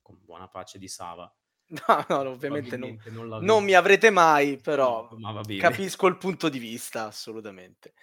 Con 0.01 0.19
buona 0.23 0.47
pace 0.47 0.77
di 0.77 0.87
Sava. 0.87 1.31
No, 1.87 2.23
no, 2.23 2.29
ovviamente 2.31 2.77
non, 2.77 2.99
non, 3.11 3.43
non 3.43 3.63
mi 3.63 3.73
avrete 3.73 4.09
mai, 4.09 4.57
però 4.57 5.07
no, 5.15 5.43
capisco 5.59 6.07
il 6.07 6.17
punto 6.17 6.49
di 6.49 6.57
vista, 6.57 7.05
assolutamente. 7.05 7.93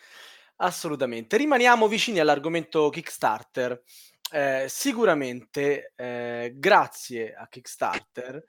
Assolutamente. 0.59 1.37
Rimaniamo 1.37 1.89
vicini 1.89 2.21
all'argomento 2.21 2.89
Kickstarter. 2.91 3.83
Eh, 4.31 4.67
sicuramente, 4.69 5.93
eh, 5.97 6.53
grazie 6.55 7.35
a 7.35 7.49
Kickstarter, 7.49 8.45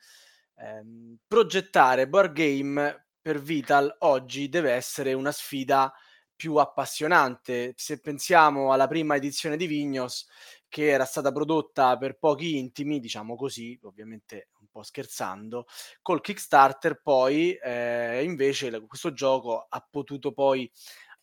ehm, 0.58 1.18
progettare 1.28 2.08
board 2.08 2.34
game 2.34 3.08
per 3.22 3.42
Vital 3.42 3.94
oggi 4.00 4.50
deve 4.50 4.72
essere 4.72 5.14
una 5.14 5.32
sfida 5.32 5.94
più 6.36 6.56
appassionante. 6.56 7.74
Se 7.76 8.00
pensiamo 8.00 8.72
alla 8.72 8.88
prima 8.88 9.16
edizione 9.16 9.58
di 9.58 9.66
Vignos, 9.68 10.28
che 10.70 10.90
era 10.90 11.06
stata 11.06 11.32
prodotta 11.32 11.98
per 11.98 12.18
pochi 12.18 12.58
intimi, 12.58 13.00
diciamo 13.00 13.36
così, 13.36 13.78
ovviamente 13.84 14.50
un 14.60 14.68
po' 14.70 14.84
scherzando, 14.84 15.66
col 16.02 16.22
Kickstarter 16.22 17.02
poi 17.02 17.54
eh, 17.54 18.24
invece 18.24 18.86
questo 18.86 19.14
gioco 19.14 19.66
ha 19.68 19.88
potuto 19.90 20.32
poi 20.32 20.70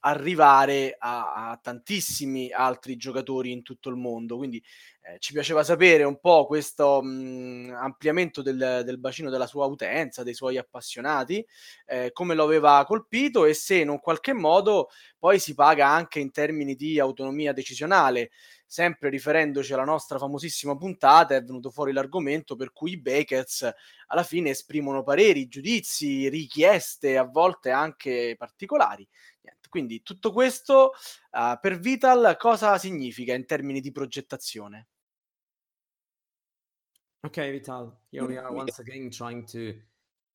arrivare 0.07 0.97
a, 0.99 1.51
a, 1.51 1.59
tantissimi 1.63 2.53
altri 2.53 2.97
giocatori 2.97 3.53
in 3.53 3.63
tutto 3.63 3.89
il 3.89 3.97
mondo. 3.97 4.37
Quindi 4.37 4.63
eh, 5.03 5.19
ci 5.19 5.33
piaceva 5.33 5.65
sapere 5.65 6.05
un 6.05 6.21
po' 6.21 6.47
questo 6.47 7.03
mh, 7.03 7.09
mhmm, 7.09 7.75
ampliamento 7.75 8.43
del, 8.43 8.83
del, 8.85 8.99
bacino 8.99 9.31
della 9.31 9.47
sua 9.47 9.67
utenza, 9.67 10.23
dei 10.23 10.35
suoi 10.35 10.59
appassionati, 10.59 11.45
eh, 11.87 12.11
come 12.13 12.35
lo 12.35 12.45
aveva 12.45 12.85
colpito 12.87 13.47
e 13.47 13.55
se 13.55 13.77
in 13.77 13.89
un 13.89 13.99
qualche 13.99 14.35
modo 14.35 14.89
poi 15.19 15.39
si 15.39 15.55
paga 15.55 15.89
anche 15.89 16.21
in 16.21 16.31
termini 16.31 16.75
di 16.75 16.99
autonomia 17.01 17.53
decisionale. 17.53 18.31
Sempre 18.67 19.09
riferendoci 19.09 19.73
alla 19.73 19.85
nostra 19.85 20.19
famosissima 20.19 20.77
puntata, 20.77 21.35
è 21.35 21.43
venuto 21.43 21.71
fuori 21.71 21.93
l'argomento 21.93 22.57
per 22.57 22.73
cui 22.73 22.93
i 22.93 23.01
Bakers 23.01 23.71
alla 24.09 24.25
fine 24.25 24.51
esprimono 24.51 25.03
pareri, 25.03 25.49
giudizi, 25.49 26.29
richieste, 26.29 27.17
a 27.17 27.25
volte 27.25 27.71
anche 27.71 28.35
particolari 28.37 29.07
quindi 29.75 30.05
tutto 30.05 30.31
questo 30.31 30.93
uh, 31.33 31.59
per 31.61 31.81
Vital 31.81 32.37
cosa 32.39 32.79
significa 32.79 33.35
in 33.35 33.45
termini 33.45 33.81
di 33.81 33.91
progettazione? 33.91 34.87
Okay, 37.27 37.51
Vital, 37.51 37.93
here 38.11 38.25
we 38.25 38.39
are 38.39 38.55
once 38.55 38.81
again 38.81 39.11
trying 39.11 39.45
to 39.47 39.75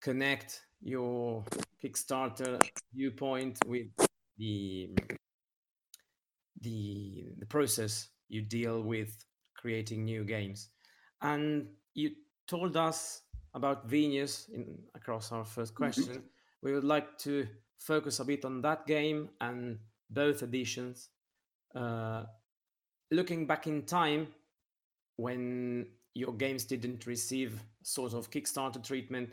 connect 0.01 0.67
your 0.79 1.45
Kickstarter 1.81 2.57
viewpoint 2.91 3.63
with 3.65 3.93
the 4.35 4.93
the 6.59 7.33
the 7.37 7.45
process 7.45 8.11
you 8.27 8.41
deal 8.41 8.83
with 8.83 9.15
creating 9.55 10.03
new 10.03 10.25
games. 10.25 10.69
And 11.21 11.69
you 11.93 12.11
told 12.45 12.75
us 12.75 13.21
about 13.53 13.87
Venus 13.87 14.49
in 14.49 14.83
across 14.95 15.31
our 15.31 15.45
first 15.45 15.73
mm-hmm. 15.75 15.83
question. 15.83 16.13
Mm-hmm. 16.15 16.61
We 16.61 16.73
would 16.73 16.83
like 16.83 17.17
to 17.19 17.47
focus 17.79 18.19
a 18.19 18.25
bit 18.25 18.45
on 18.45 18.61
that 18.61 18.85
game 18.85 19.29
and 19.41 19.79
both 20.09 20.43
editions. 20.43 21.09
Uh, 21.73 22.23
looking 23.11 23.47
back 23.47 23.67
in 23.67 23.83
time, 23.83 24.27
when 25.15 25.87
your 26.13 26.33
games 26.33 26.63
didn't 26.65 27.05
receive 27.05 27.61
sort 27.81 28.13
of 28.13 28.29
Kickstarter 28.29 28.83
treatment, 28.83 29.29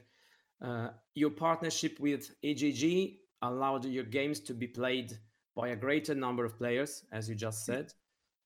uh, 0.62 0.88
your 1.14 1.30
partnership 1.30 1.98
with 2.00 2.34
EGG 2.42 3.18
allowed 3.42 3.84
your 3.84 4.04
games 4.04 4.40
to 4.40 4.54
be 4.54 4.66
played 4.66 5.12
by 5.54 5.68
a 5.68 5.76
greater 5.76 6.14
number 6.14 6.44
of 6.44 6.56
players, 6.56 7.04
as 7.12 7.28
you 7.28 7.34
just 7.34 7.64
said. 7.64 7.92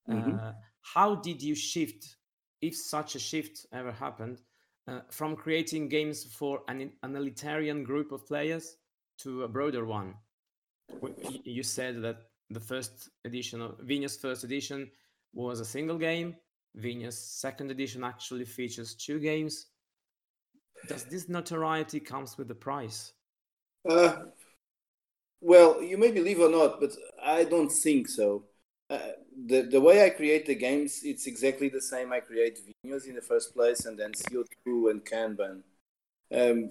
Mm-hmm. 0.08 0.38
Uh, 0.38 0.52
how 0.82 1.14
did 1.14 1.42
you 1.42 1.54
shift, 1.54 2.16
if 2.62 2.76
such 2.76 3.14
a 3.14 3.18
shift 3.18 3.66
ever 3.72 3.92
happened, 3.92 4.40
uh, 4.88 5.00
from 5.10 5.36
creating 5.36 5.88
games 5.88 6.24
for 6.24 6.62
an, 6.68 6.92
an 7.02 7.12
elitarian 7.14 7.84
group 7.84 8.12
of 8.12 8.26
players 8.26 8.76
to 9.22 9.44
a 9.44 9.48
broader 9.48 9.84
one. 9.84 10.14
You 11.44 11.62
said 11.62 12.02
that 12.02 12.22
the 12.50 12.60
first 12.60 13.10
edition 13.24 13.60
of 13.60 13.78
Vinhos 13.78 14.20
first 14.20 14.44
edition 14.44 14.90
was 15.32 15.60
a 15.60 15.64
single 15.64 15.98
game. 15.98 16.36
Vinhos 16.78 17.14
second 17.14 17.70
edition 17.70 18.04
actually 18.04 18.44
features 18.44 18.94
two 18.94 19.18
games. 19.18 19.66
Does 20.88 21.04
this 21.04 21.28
notoriety 21.28 22.00
comes 22.00 22.38
with 22.38 22.50
a 22.50 22.54
price? 22.54 23.12
Uh, 23.88 24.16
well, 25.40 25.82
you 25.82 25.96
may 25.96 26.10
believe 26.10 26.40
or 26.40 26.50
not, 26.50 26.80
but 26.80 26.90
I 27.22 27.44
don't 27.44 27.70
think 27.70 28.08
so. 28.08 28.44
Uh, 28.88 28.98
the 29.46 29.62
the 29.62 29.80
way 29.80 30.04
I 30.04 30.10
create 30.10 30.46
the 30.46 30.54
games, 30.54 31.00
it's 31.04 31.26
exactly 31.26 31.68
the 31.68 31.80
same. 31.80 32.12
I 32.12 32.20
create 32.20 32.58
Vinhos 32.84 33.06
in 33.06 33.14
the 33.14 33.22
first 33.22 33.54
place, 33.54 33.84
and 33.84 33.98
then 33.98 34.12
CO2 34.12 34.90
and 34.90 35.04
Kanban. 35.04 35.62
Um, 36.32 36.70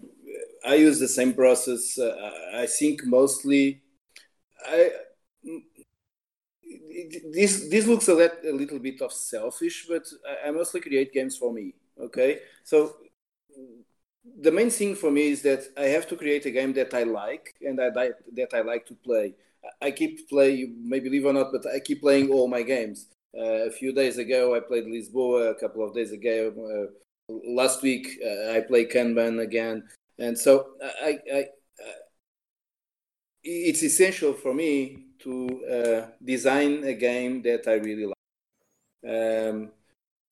I 0.65 0.75
use 0.75 0.99
the 0.99 1.07
same 1.07 1.33
process. 1.33 1.97
Uh, 1.97 2.31
I 2.53 2.65
think 2.65 3.05
mostly, 3.05 3.81
I 4.65 4.91
this 7.33 7.69
this 7.69 7.87
looks 7.87 8.07
a, 8.07 8.13
let, 8.13 8.43
a 8.45 8.51
little 8.51 8.79
bit 8.79 9.01
of 9.01 9.11
selfish, 9.11 9.85
but 9.87 10.05
I, 10.27 10.47
I 10.47 10.51
mostly 10.51 10.81
create 10.81 11.13
games 11.13 11.37
for 11.37 11.53
me. 11.53 11.73
Okay, 11.99 12.39
so 12.63 12.95
the 14.41 14.51
main 14.51 14.69
thing 14.69 14.95
for 14.95 15.11
me 15.11 15.29
is 15.29 15.41
that 15.41 15.63
I 15.77 15.85
have 15.85 16.07
to 16.09 16.15
create 16.15 16.45
a 16.45 16.51
game 16.51 16.73
that 16.73 16.93
I 16.93 17.03
like 17.03 17.55
and 17.61 17.79
I 17.81 17.89
that 17.89 18.53
I 18.53 18.61
like 18.61 18.85
to 18.87 18.95
play. 18.95 19.33
I 19.81 19.91
keep 19.91 20.29
play, 20.29 20.51
you 20.51 20.73
may 20.81 20.99
believe 20.99 21.25
or 21.25 21.33
not, 21.33 21.51
but 21.51 21.65
I 21.67 21.79
keep 21.79 22.01
playing 22.01 22.31
all 22.31 22.47
my 22.47 22.61
games. 22.61 23.07
Uh, 23.37 23.67
a 23.67 23.71
few 23.71 23.91
days 23.91 24.17
ago, 24.17 24.55
I 24.55 24.61
played 24.61 24.85
Lisboa. 24.85 25.51
A 25.51 25.55
couple 25.55 25.83
of 25.83 25.93
days 25.93 26.11
ago, 26.11 26.89
uh, 27.29 27.33
last 27.45 27.81
week 27.81 28.19
uh, 28.25 28.51
I 28.53 28.61
played 28.61 28.89
Kanban 28.89 29.41
again, 29.41 29.83
and 30.19 30.37
so 30.37 30.67
I, 30.81 31.19
I, 31.33 31.39
uh, 31.39 31.91
it's 33.43 33.83
essential 33.83 34.33
for 34.33 34.53
me 34.53 35.05
to 35.19 35.65
uh, 35.65 36.11
design 36.23 36.83
a 36.83 36.93
game 36.93 37.41
that 37.43 37.67
I 37.67 37.73
really 37.73 38.05
like. 38.05 38.15
Um, 39.07 39.71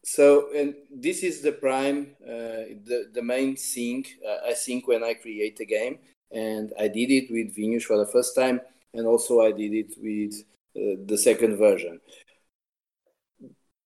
so, 0.03 0.49
and 0.55 0.75
this 0.91 1.23
is 1.23 1.41
the 1.41 1.51
prime, 1.51 2.15
uh, 2.23 2.79
the 2.85 3.09
the 3.13 3.21
main 3.21 3.55
thing 3.55 4.05
uh, 4.25 4.49
I 4.49 4.53
think 4.53 4.87
when 4.87 5.03
I 5.03 5.13
create 5.13 5.59
a 5.59 5.65
game, 5.65 5.99
and 6.31 6.71
I 6.79 6.87
did 6.87 7.11
it 7.11 7.31
with 7.31 7.55
Vinhos 7.55 7.83
for 7.83 7.97
the 7.97 8.05
first 8.05 8.35
time, 8.35 8.61
and 8.93 9.05
also 9.05 9.41
I 9.41 9.51
did 9.51 9.73
it 9.73 9.93
with 9.97 10.43
uh, 10.75 11.01
the 11.05 11.17
second 11.17 11.57
version. 11.57 11.99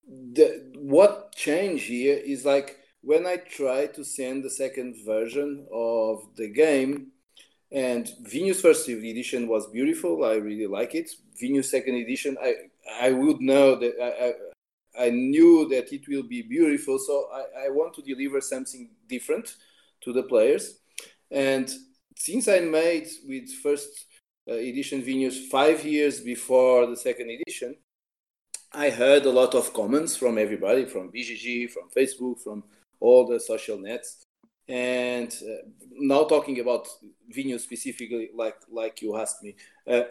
The, 0.07 0.71
what 0.75 1.33
changed 1.35 1.85
here 1.85 2.17
is 2.17 2.45
like 2.45 2.77
when 3.01 3.25
I 3.25 3.37
tried 3.37 3.93
to 3.95 4.05
send 4.05 4.43
the 4.43 4.49
second 4.49 4.95
version 5.05 5.67
of 5.71 6.27
the 6.35 6.47
game, 6.47 7.07
and 7.71 8.05
Vinhos 8.23 8.61
first 8.61 8.87
edition 8.87 9.47
was 9.47 9.67
beautiful. 9.67 10.25
I 10.25 10.35
really 10.35 10.67
like 10.67 10.93
it. 10.93 11.09
Vinhos 11.41 11.65
second 11.65 11.95
edition, 11.95 12.37
I 12.41 12.53
I 12.99 13.11
would 13.11 13.39
know 13.41 13.75
that 13.75 13.93
I, 14.01 15.03
I, 15.03 15.05
I 15.05 15.09
knew 15.09 15.69
that 15.69 15.93
it 15.93 16.07
will 16.07 16.23
be 16.23 16.41
beautiful. 16.41 16.99
So 16.99 17.27
I, 17.33 17.67
I 17.67 17.69
want 17.69 17.93
to 17.95 18.01
deliver 18.01 18.41
something 18.41 18.89
different 19.07 19.55
to 20.01 20.11
the 20.11 20.23
players. 20.23 20.79
And 21.29 21.71
since 22.17 22.47
I 22.47 22.59
made 22.59 23.07
with 23.25 23.49
first 23.63 24.05
uh, 24.49 24.53
edition 24.53 25.01
Vinhos 25.01 25.47
five 25.49 25.85
years 25.85 26.19
before 26.19 26.87
the 26.87 26.97
second 26.97 27.29
edition, 27.29 27.77
I 28.73 28.89
heard 28.89 29.25
a 29.25 29.31
lot 29.31 29.55
of 29.55 29.73
comments 29.73 30.15
from 30.15 30.37
everybody, 30.37 30.85
from 30.85 31.11
BGG, 31.11 31.69
from 31.71 31.89
Facebook, 31.95 32.41
from 32.41 32.63
all 33.01 33.27
the 33.27 33.39
social 33.39 33.77
nets. 33.77 34.23
And 34.67 35.33
uh, 35.43 35.67
now 35.91 36.23
talking 36.23 36.59
about 36.59 36.87
Vinhos 37.35 37.61
specifically, 37.61 38.29
like 38.33 38.55
like 38.71 39.01
you 39.01 39.17
asked 39.17 39.43
me, 39.43 39.55
uh, 39.87 40.03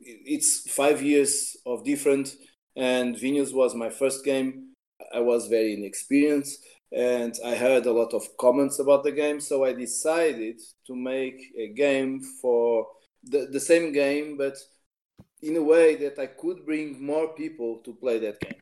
it's 0.00 0.70
five 0.70 1.02
years 1.02 1.56
of 1.66 1.84
different, 1.84 2.36
and 2.76 3.16
Vinhos 3.16 3.54
was 3.54 3.74
my 3.74 3.90
first 3.90 4.24
game. 4.24 4.74
I 5.14 5.20
was 5.20 5.48
very 5.48 5.74
inexperienced, 5.74 6.64
and 6.92 7.34
I 7.44 7.54
heard 7.54 7.86
a 7.86 7.92
lot 7.92 8.12
of 8.12 8.36
comments 8.38 8.78
about 8.78 9.04
the 9.04 9.12
game, 9.12 9.40
so 9.40 9.64
I 9.64 9.72
decided 9.72 10.60
to 10.86 10.94
make 10.94 11.40
a 11.58 11.68
game 11.68 12.20
for 12.40 12.86
the, 13.24 13.48
the 13.50 13.60
same 13.60 13.92
game, 13.92 14.36
but 14.36 14.56
in 15.42 15.56
a 15.56 15.62
way 15.62 15.96
that 15.96 16.18
I 16.18 16.26
could 16.26 16.66
bring 16.66 17.02
more 17.04 17.28
people 17.28 17.80
to 17.84 17.94
play 17.94 18.18
that 18.18 18.40
game. 18.40 18.60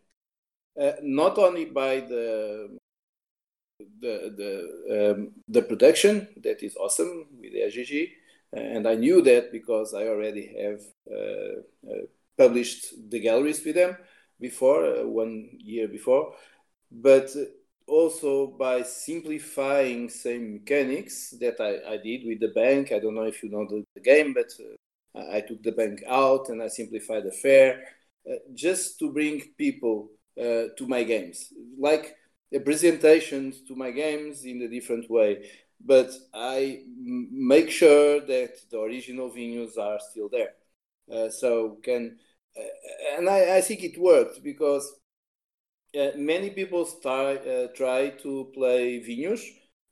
Uh, 0.81 0.93
not 1.03 1.39
only 1.39 1.65
by 1.65 2.01
the 2.01 2.78
the 3.79 4.35
the 4.37 5.11
um, 5.13 5.33
the 5.49 5.63
production 5.63 6.29
that 6.43 6.63
is 6.63 6.77
awesome 6.77 7.27
with 7.41 7.53
EGG, 7.55 8.09
and 8.53 8.87
I 8.87 8.95
knew 8.95 9.23
that 9.23 9.53
because 9.53 9.95
I 9.95 10.07
already 10.09 10.55
have 10.61 10.81
uh, 11.11 11.91
uh, 11.91 12.07
published 12.37 13.11
the 13.11 13.21
Gallerist 13.23 13.65
with 13.65 13.77
them 13.77 13.97
before 14.41 14.85
uh, 14.85 15.07
one 15.07 15.51
year 15.59 15.89
before, 15.89 16.35
but 16.91 17.35
also 17.87 18.47
by 18.47 18.83
simplifying 18.83 20.09
same 20.09 20.55
mechanics 20.55 21.31
that 21.41 21.59
I, 21.61 21.95
I 21.95 21.97
did 21.97 22.27
with 22.27 22.41
the 22.41 22.49
bank. 22.49 22.93
I 22.93 22.99
don't 22.99 23.15
know 23.15 23.23
if 23.23 23.43
you 23.43 23.51
know 23.51 23.67
the, 23.67 23.85
the 23.95 24.01
game, 24.01 24.35
but 24.35 24.53
uh, 24.61 25.25
I 25.33 25.41
took 25.41 25.63
the 25.63 25.73
bank 25.73 26.03
out 26.07 26.49
and 26.51 26.63
I 26.63 26.69
simplified 26.69 27.25
the 27.25 27.33
fair 27.33 27.83
uh, 28.31 28.35
just 28.55 28.99
to 28.99 29.13
bring 29.13 29.41
people 29.57 30.11
uh, 30.39 30.69
to 30.77 30.87
my 30.87 31.03
games, 31.03 31.53
like 31.79 32.15
a 32.53 32.61
presentation 32.61 33.53
to 33.67 33.75
my 33.75 33.91
games 33.91 34.45
in 34.45 34.63
a 34.63 34.69
different 34.69 35.11
way. 35.11 35.51
But 35.85 36.11
I 36.35 36.83
make 36.97 37.71
sure 37.71 38.21
that 38.21 38.69
the 38.71 38.81
original 38.81 39.31
Vinhos 39.31 39.79
are 39.79 39.99
still 40.01 40.29
there. 40.29 40.55
Uh, 41.11 41.31
so 41.31 41.79
can 41.83 42.19
uh, 42.59 43.19
and 43.19 43.29
I, 43.29 43.59
I 43.59 43.61
think 43.61 43.83
it 43.85 43.99
worked 43.99 44.43
because 44.43 44.93
uh, 45.99 46.11
many 46.17 46.51
people 46.51 46.85
start, 46.85 47.47
uh, 47.47 47.69
try 47.75 48.11
to 48.23 48.51
play 48.55 49.01
Vinhos 49.01 49.43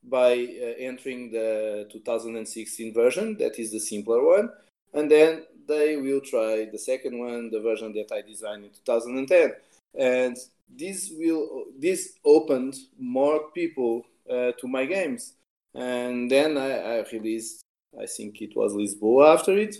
by 0.03 0.33
uh, 0.33 0.73
entering 0.77 1.31
the 1.31 1.87
2016 1.91 2.93
version, 2.93 3.37
that 3.37 3.59
is 3.59 3.71
the 3.71 3.79
simpler 3.79 4.23
one, 4.23 4.49
and 4.93 5.09
then 5.09 5.43
they 5.67 5.97
will 5.97 6.21
try 6.21 6.67
the 6.71 6.77
second 6.77 7.17
one, 7.19 7.49
the 7.49 7.59
version 7.59 7.93
that 7.93 8.11
I 8.11 8.21
designed 8.21 8.63
in 8.65 8.71
2010. 8.71 9.53
And 9.99 10.37
this 10.69 11.11
will 11.11 11.65
this 11.77 12.13
opened 12.25 12.75
more 12.99 13.51
people 13.51 14.03
uh, 14.29 14.51
to 14.59 14.67
my 14.67 14.85
games. 14.85 15.33
And 15.73 16.29
then 16.29 16.57
I, 16.57 16.71
I 16.71 17.05
released, 17.11 17.61
I 17.99 18.05
think 18.05 18.41
it 18.41 18.55
was 18.55 18.73
Lisboa 18.73 19.33
after 19.35 19.57
it. 19.57 19.75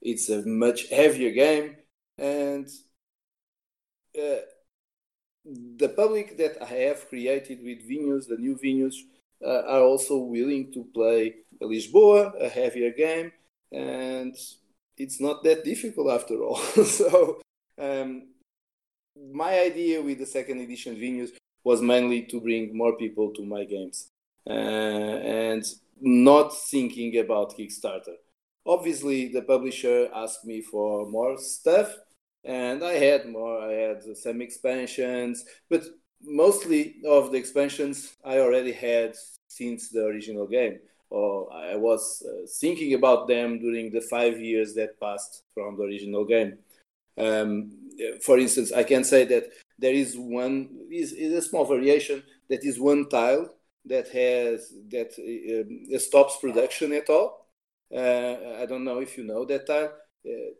It's 0.00 0.28
a 0.28 0.46
much 0.46 0.88
heavier 0.88 1.30
game, 1.32 1.76
and 2.16 2.66
uh, 4.18 4.40
the 5.44 5.88
public 5.88 6.38
that 6.38 6.62
I 6.62 6.74
have 6.88 7.08
created 7.08 7.62
with 7.62 7.88
Vinhos, 7.88 8.28
the 8.28 8.36
new 8.38 8.56
Vinhos, 8.56 8.94
uh, 9.44 9.62
are 9.68 9.80
also 9.80 10.18
willing 10.18 10.72
to 10.72 10.84
play 10.94 11.34
Lisboa, 11.62 12.32
a 12.40 12.48
heavier 12.48 12.92
game, 12.92 13.32
and 13.72 14.34
it's 14.96 15.20
not 15.20 15.42
that 15.44 15.64
difficult 15.64 16.10
after 16.10 16.42
all. 16.42 16.56
so, 16.84 17.40
um, 17.78 18.28
my 19.16 19.58
idea 19.60 20.00
with 20.00 20.18
the 20.18 20.26
second 20.26 20.60
edition 20.60 20.96
Vinhos 20.96 21.30
was 21.64 21.82
mainly 21.82 22.22
to 22.22 22.40
bring 22.40 22.76
more 22.76 22.96
people 22.96 23.32
to 23.34 23.44
my 23.44 23.64
games 23.64 24.10
uh, 24.46 24.52
and 24.52 25.64
not 26.00 26.56
thinking 26.56 27.18
about 27.18 27.56
Kickstarter. 27.56 28.14
Obviously, 28.66 29.28
the 29.28 29.42
publisher 29.42 30.08
asked 30.14 30.44
me 30.44 30.60
for 30.62 31.06
more 31.06 31.36
stuff, 31.38 31.94
and 32.44 32.82
I 32.84 32.92
had 32.92 33.28
more. 33.28 33.60
I 33.60 33.72
had 33.72 34.16
some 34.16 34.40
expansions, 34.40 35.44
but 35.68 35.82
mostly 36.22 36.96
of 37.06 37.32
the 37.32 37.38
expansions 37.38 38.14
I 38.24 38.38
already 38.38 38.72
had 38.72 39.16
since 39.48 39.88
the 39.88 40.04
original 40.04 40.46
game, 40.46 40.78
or 41.10 41.52
I 41.52 41.76
was 41.76 42.22
uh, 42.26 42.46
thinking 42.60 42.94
about 42.94 43.28
them 43.28 43.58
during 43.58 43.90
the 43.90 44.02
five 44.02 44.40
years 44.40 44.74
that 44.74 45.00
passed 45.00 45.42
from 45.54 45.76
the 45.76 45.84
original 45.84 46.24
game. 46.24 46.58
Um, 47.18 47.72
for 48.22 48.38
instance, 48.38 48.72
I 48.72 48.84
can 48.84 49.04
say 49.04 49.24
that 49.24 49.44
there 49.78 49.92
is 49.92 50.16
one 50.16 50.86
is, 50.90 51.12
is 51.12 51.32
a 51.32 51.42
small 51.42 51.64
variation 51.64 52.22
that 52.48 52.64
is 52.64 52.78
one 52.78 53.08
tile 53.08 53.54
that 53.86 54.08
has 54.08 54.72
that 54.90 55.12
uh, 55.18 55.98
stops 55.98 56.38
production 56.40 56.92
at 56.92 57.08
all. 57.08 57.46
Uh, 57.94 58.60
I 58.60 58.66
don't 58.66 58.84
know 58.84 59.00
if 59.00 59.16
you 59.18 59.24
know 59.24 59.44
that 59.46 59.66
tile. 59.66 59.92
Uh, 60.24 60.52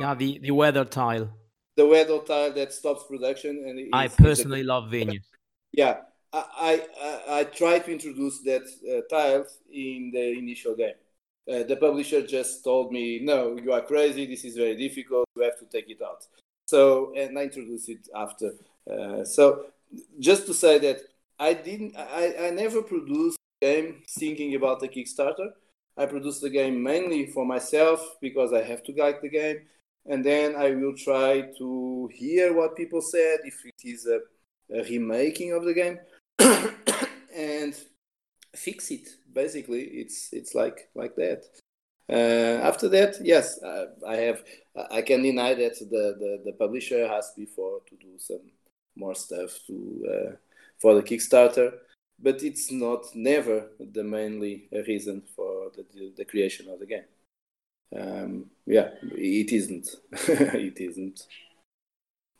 yeah, 0.00 0.14
the, 0.14 0.38
the 0.38 0.50
weather 0.50 0.84
tile. 0.84 1.30
The 1.76 1.86
weather 1.86 2.18
tile 2.20 2.52
that 2.52 2.72
stops 2.72 3.04
production. 3.08 3.64
And 3.66 3.94
I 3.94 4.08
personally 4.08 4.62
love 4.62 4.90
Vinhos. 4.90 5.24
Yeah, 5.72 5.98
I, 6.32 6.82
I, 7.00 7.22
I 7.40 7.44
tried 7.44 7.84
to 7.84 7.92
introduce 7.92 8.42
that 8.42 8.62
uh, 8.62 9.02
tile 9.14 9.46
in 9.70 10.10
the 10.12 10.38
initial 10.38 10.74
game. 10.74 10.94
Uh, 11.48 11.62
the 11.62 11.76
publisher 11.76 12.26
just 12.26 12.64
told 12.64 12.92
me, 12.92 13.20
"No, 13.20 13.56
you 13.56 13.72
are 13.72 13.82
crazy. 13.82 14.26
This 14.26 14.44
is 14.44 14.56
very 14.56 14.76
difficult. 14.76 15.28
You 15.36 15.42
have 15.42 15.58
to 15.58 15.66
take 15.66 15.88
it 15.88 16.02
out." 16.02 16.26
So, 16.66 17.12
and 17.14 17.38
I 17.38 17.44
introduced 17.44 17.88
it 17.88 18.08
after. 18.14 18.52
Uh, 18.90 19.24
so, 19.24 19.66
just 20.18 20.46
to 20.46 20.54
say 20.54 20.78
that 20.80 20.98
I 21.38 21.54
didn't, 21.54 21.96
I, 21.96 22.34
I 22.46 22.50
never 22.50 22.82
produced 22.82 23.38
a 23.62 23.66
game 23.66 24.02
thinking 24.08 24.54
about 24.54 24.80
the 24.80 24.88
Kickstarter. 24.88 25.50
I 25.96 26.06
produce 26.06 26.40
the 26.40 26.50
game 26.50 26.82
mainly 26.82 27.26
for 27.26 27.46
myself 27.46 28.16
because 28.20 28.52
I 28.52 28.62
have 28.62 28.82
to 28.84 28.92
like 28.92 29.22
the 29.22 29.28
game, 29.28 29.60
and 30.06 30.24
then 30.24 30.56
I 30.56 30.70
will 30.70 30.94
try 30.96 31.42
to 31.58 32.10
hear 32.12 32.54
what 32.54 32.76
people 32.76 33.00
said 33.00 33.38
if 33.44 33.64
it 33.64 33.88
is 33.88 34.06
a, 34.06 34.18
a 34.74 34.82
remaking 34.82 35.52
of 35.52 35.64
the 35.64 35.74
game, 35.74 35.98
fix 38.56 38.90
it. 38.90 39.08
Basically, 39.32 39.82
it's 39.82 40.32
it's 40.32 40.54
like 40.54 40.88
like 40.94 41.14
that. 41.16 41.44
Uh, 42.08 42.60
after 42.62 42.88
that, 42.88 43.16
yes, 43.20 43.60
uh, 43.62 43.86
I 44.06 44.16
have. 44.16 44.42
I 44.90 45.02
can 45.02 45.22
deny 45.22 45.54
that 45.54 45.78
the, 45.78 46.14
the, 46.20 46.42
the 46.44 46.52
publisher 46.52 47.04
asked 47.04 47.36
me 47.38 47.46
for 47.46 47.80
to 47.88 47.96
do 47.96 48.18
some 48.18 48.50
more 48.94 49.14
stuff 49.14 49.58
to 49.66 50.06
uh, 50.08 50.36
for 50.78 50.94
the 50.94 51.02
Kickstarter, 51.02 51.72
but 52.20 52.42
it's 52.42 52.70
not 52.70 53.04
never 53.14 53.70
the 53.80 54.04
mainly 54.04 54.68
reason 54.86 55.22
for 55.34 55.70
the, 55.74 55.84
the, 55.94 56.12
the 56.18 56.24
creation 56.24 56.68
of 56.68 56.78
the 56.78 56.86
game. 56.86 57.04
Um, 57.96 58.46
yeah, 58.66 58.90
it 59.02 59.52
isn't. 59.52 59.88
it 60.12 60.80
isn't. 60.80 61.26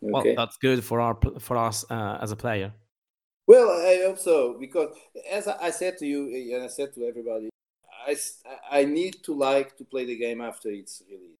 Okay. 0.02 0.12
Well, 0.12 0.34
that's 0.36 0.56
good 0.58 0.84
for 0.84 1.00
our 1.00 1.18
for 1.40 1.56
us 1.56 1.84
uh, 1.90 2.18
as 2.20 2.30
a 2.30 2.36
player. 2.36 2.72
Well, 3.46 3.70
I 3.70 4.02
hope 4.04 4.18
so 4.18 4.56
because, 4.58 4.96
as 5.30 5.46
I 5.46 5.70
said 5.70 5.98
to 5.98 6.06
you 6.06 6.54
and 6.54 6.64
I 6.64 6.66
said 6.66 6.92
to 6.94 7.04
everybody, 7.04 7.48
I 8.06 8.16
I 8.70 8.84
need 8.84 9.22
to 9.24 9.34
like 9.34 9.76
to 9.76 9.84
play 9.84 10.04
the 10.04 10.16
game 10.16 10.40
after 10.40 10.68
it's 10.70 11.02
released, 11.08 11.38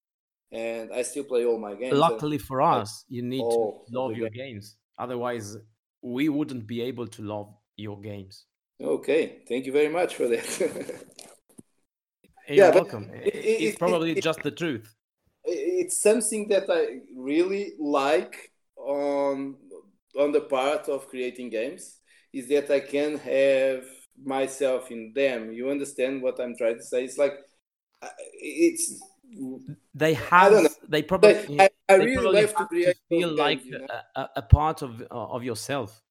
and 0.52 0.92
I 0.92 1.02
still 1.02 1.24
play 1.24 1.44
all 1.44 1.58
my 1.58 1.74
games. 1.74 1.98
Luckily 1.98 2.38
for 2.38 2.62
us, 2.62 3.04
you 3.08 3.22
need 3.22 3.40
to 3.40 3.72
love 3.90 4.16
your 4.16 4.30
games. 4.30 4.76
Otherwise, 4.98 5.56
we 6.02 6.28
wouldn't 6.28 6.66
be 6.66 6.80
able 6.82 7.06
to 7.08 7.22
love 7.22 7.52
your 7.76 8.00
games. 8.00 8.44
Okay, 8.80 9.38
thank 9.48 9.66
you 9.66 9.72
very 9.72 9.88
much 9.88 10.14
for 10.14 10.28
that. 10.28 10.46
You're 12.48 12.66
yeah, 12.66 12.70
welcome. 12.70 13.10
It, 13.12 13.34
it, 13.34 13.38
it's 13.38 13.74
it, 13.74 13.78
probably 13.78 14.14
just 14.14 14.42
the 14.42 14.52
truth. 14.52 14.94
It's 15.44 16.00
something 16.00 16.48
that 16.48 16.66
I 16.70 17.00
really 17.16 17.72
like 17.78 18.52
on 18.76 19.56
on 20.18 20.32
the 20.32 20.40
part 20.40 20.88
of 20.88 21.08
creating 21.08 21.50
games 21.50 21.98
is 22.32 22.48
that 22.48 22.70
I 22.70 22.80
can 22.80 23.18
have 23.18 23.84
myself 24.22 24.90
in 24.90 25.12
them. 25.14 25.52
You 25.52 25.70
understand 25.70 26.22
what 26.22 26.40
I'm 26.40 26.56
trying 26.56 26.76
to 26.76 26.82
say? 26.82 27.04
It's 27.04 27.18
like 27.18 27.34
it's 28.40 29.00
they 29.94 30.14
have 30.14 30.76
they 30.88 31.02
probably 31.02 31.60
I, 31.60 31.68
I 31.88 31.94
really 31.94 32.16
probably 32.16 32.42
love 32.42 32.54
to 32.56 32.66
create 32.66 32.96
to 32.96 33.18
feel 33.18 33.34
like 33.34 33.58
games, 33.58 33.72
you 33.72 33.78
know? 33.78 33.86
a, 34.14 34.28
a, 34.36 34.42
part 34.42 34.82
of 34.82 35.02
of 35.10 35.42
yourself 35.42 36.02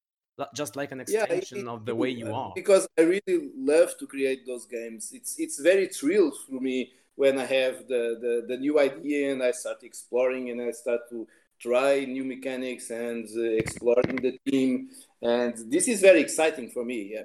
just 0.54 0.76
like 0.76 0.92
an 0.92 1.00
extension 1.00 1.60
yeah, 1.60 1.64
it, 1.64 1.68
of 1.68 1.86
the 1.86 1.96
way 1.96 2.10
you 2.10 2.34
are 2.34 2.52
because 2.56 2.88
i 3.00 3.02
really 3.02 3.52
love 3.56 3.98
to 3.98 4.06
create 4.06 4.46
those 4.46 4.66
games 4.66 5.12
it's 5.14 5.40
it's 5.40 5.60
very 5.60 5.88
thrilled 5.88 6.36
for 6.46 6.60
me 6.60 6.92
when 7.16 7.40
i 7.40 7.46
have 7.46 7.88
the, 7.88 8.18
the 8.20 8.46
the 8.48 8.58
new 8.58 8.80
idea 8.80 9.32
and 9.32 9.42
i 9.42 9.52
start 9.52 9.78
exploring 9.84 10.50
and 10.50 10.62
i 10.62 10.72
start 10.72 11.02
to 11.10 11.26
try 11.60 12.06
new 12.06 12.24
mechanics 12.24 12.90
and 12.90 13.28
uh, 13.38 13.42
exploring 13.42 14.18
the 14.18 14.38
team. 14.50 14.90
And 15.22 15.54
this 15.72 15.88
is 15.88 16.02
very 16.02 16.22
exciting 16.22 16.70
for 16.70 16.84
me. 16.84 17.18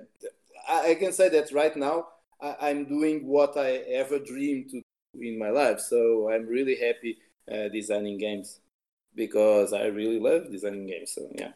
I, 0.68 0.90
I, 0.90 0.94
can 0.94 1.12
say 1.12 1.28
that 1.30 1.52
right 1.52 1.76
now 1.76 2.08
I, 2.40 2.70
am 2.70 2.86
doing 2.86 3.26
what 3.26 3.56
i 3.56 3.70
ever 4.00 4.18
dreamed 4.18 4.70
to 4.70 4.80
do 4.80 5.20
in 5.20 5.38
my 5.38 5.50
life. 5.50 5.80
So 5.80 6.30
i'm 6.30 6.46
really 6.46 6.76
happy 6.76 7.18
uh, 7.50 7.68
designing 7.68 8.18
games 8.18 8.60
because 9.14 9.72
i 9.72 9.86
really 9.86 10.20
love 10.20 10.50
designing 10.50 10.86
games. 10.86 11.12
So 11.14 11.28
yeah. 11.34 11.52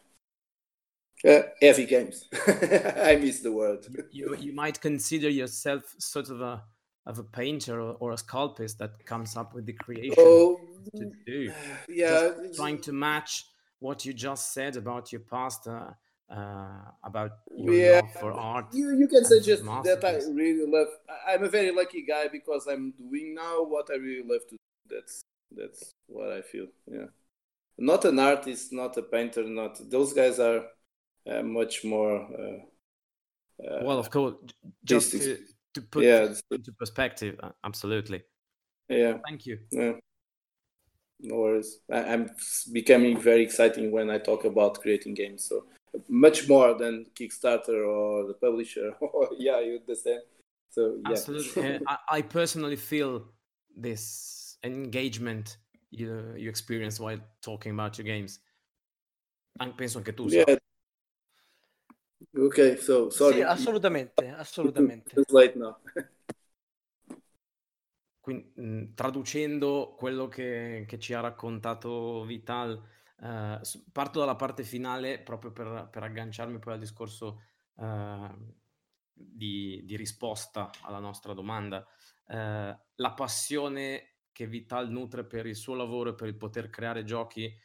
Uh, 1.25 1.43
heavy 1.61 1.85
games. 1.85 2.27
I 2.47 3.15
miss 3.15 3.39
the 3.39 3.51
word. 3.51 3.87
you, 4.11 4.35
you 4.37 4.53
might 4.53 4.79
consider 4.79 5.29
yourself 5.29 5.95
sort 5.97 6.29
of 6.29 6.41
a 6.41 6.61
of 7.05 7.19
a 7.19 7.23
painter 7.23 7.79
or, 7.79 7.95
or 7.99 8.11
a 8.11 8.17
sculptor 8.17 8.67
that 8.79 9.05
comes 9.05 9.37
up 9.37 9.53
with 9.53 9.65
the 9.65 9.73
creation 9.73 10.15
oh, 10.17 10.59
to 10.95 11.11
do. 11.25 11.51
Yeah, 11.89 12.31
just 12.41 12.55
trying 12.55 12.79
to 12.81 12.93
match 12.93 13.45
what 13.79 14.05
you 14.05 14.13
just 14.13 14.53
said 14.53 14.75
about 14.77 15.11
your 15.11 15.21
past, 15.21 15.67
uh, 15.67 15.91
uh, 16.29 16.81
about 17.03 17.31
your 17.55 17.73
yeah. 17.73 18.01
love 18.01 18.13
for 18.19 18.31
art. 18.33 18.73
You 18.73 18.97
you 18.97 19.07
can 19.07 19.23
suggest 19.25 19.63
that 19.63 20.03
I 20.03 20.15
really 20.31 20.65
love. 20.65 20.87
I'm 21.27 21.43
a 21.43 21.49
very 21.49 21.71
lucky 21.71 22.03
guy 22.03 22.27
because 22.27 22.67
I'm 22.67 22.91
doing 22.91 23.35
now 23.35 23.63
what 23.63 23.89
I 23.91 23.95
really 23.95 24.27
love 24.27 24.41
to. 24.49 24.55
Do. 24.55 24.95
That's 24.95 25.21
that's 25.55 25.91
what 26.07 26.31
I 26.31 26.41
feel. 26.41 26.67
Yeah, 26.91 27.09
not 27.77 28.05
an 28.05 28.19
artist, 28.19 28.73
not 28.73 28.97
a 28.97 29.03
painter, 29.03 29.43
not 29.43 29.79
those 29.89 30.13
guys 30.13 30.39
are 30.39 30.65
uh, 31.29 31.43
much 31.43 31.83
more. 31.83 32.17
Uh, 32.17 33.63
uh 33.63 33.83
well, 33.83 33.99
of 33.99 34.09
course, 34.09 34.35
just 34.83 35.11
to, 35.11 35.37
to 35.75 35.81
put 35.81 36.03
yeah, 36.03 36.33
into 36.51 36.71
perspective, 36.73 37.37
uh, 37.43 37.51
absolutely. 37.63 38.23
Yeah. 38.89 39.17
Thank 39.27 39.45
you. 39.45 39.59
Yeah. 39.71 39.93
No 41.19 41.35
worries. 41.35 41.79
I, 41.91 41.99
am 42.13 42.29
becoming 42.71 43.19
very 43.19 43.43
exciting 43.43 43.91
when 43.91 44.09
I 44.09 44.17
talk 44.17 44.45
about 44.45 44.81
creating 44.81 45.13
games. 45.13 45.45
So 45.45 45.65
much 46.09 46.47
more 46.49 46.73
than 46.73 47.05
Kickstarter 47.15 47.87
or 47.87 48.27
the 48.27 48.33
publisher. 48.33 48.93
yeah, 49.37 49.59
you 49.59 49.79
understand. 49.79 50.21
So 50.69 50.97
yeah. 51.03 51.11
Absolutely. 51.11 51.79
I, 51.87 51.97
I 52.09 52.21
personally 52.21 52.75
feel 52.75 53.27
this 53.75 54.57
engagement 54.63 55.57
you, 55.91 56.33
you 56.35 56.49
experience 56.49 56.99
while 56.99 57.19
talking 57.41 57.71
about 57.71 57.97
your 57.97 58.05
games. 58.05 58.39
Penso 59.77 59.99
anche 59.99 60.11
tu. 60.11 60.27
Yeah. 60.29 60.57
Ok, 62.37 62.77
so 62.79 63.09
sorry. 63.09 63.35
Sì, 63.35 63.41
assolutamente, 63.41 64.27
assolutamente. 64.35 65.13
Quindi, 68.19 68.51
mh, 68.55 68.93
traducendo 68.93 69.95
quello 69.97 70.27
che, 70.27 70.83
che, 70.87 70.99
ci 70.99 71.13
ha 71.13 71.21
raccontato 71.21 72.23
Vital, 72.25 72.83
eh, 73.21 73.59
parto 73.91 74.19
dalla 74.19 74.35
parte 74.35 74.63
finale 74.63 75.19
proprio 75.19 75.51
per, 75.51 75.87
per 75.91 76.03
agganciarmi 76.03 76.59
poi 76.59 76.73
al 76.73 76.79
discorso 76.79 77.43
eh, 77.77 78.29
di, 79.13 79.81
di, 79.85 79.95
risposta 79.95 80.71
alla 80.81 80.99
nostra 80.99 81.33
domanda. 81.33 81.87
Eh, 82.27 82.77
la 82.95 83.13
passione 83.13 84.15
che 84.31 84.47
Vital 84.47 84.89
nutre 84.89 85.23
per 85.23 85.45
il 85.45 85.55
suo 85.55 85.75
lavoro 85.75 86.09
e 86.09 86.15
per 86.15 86.27
il 86.27 86.35
poter 86.35 86.69
creare 86.69 87.05
giochi, 87.05 87.55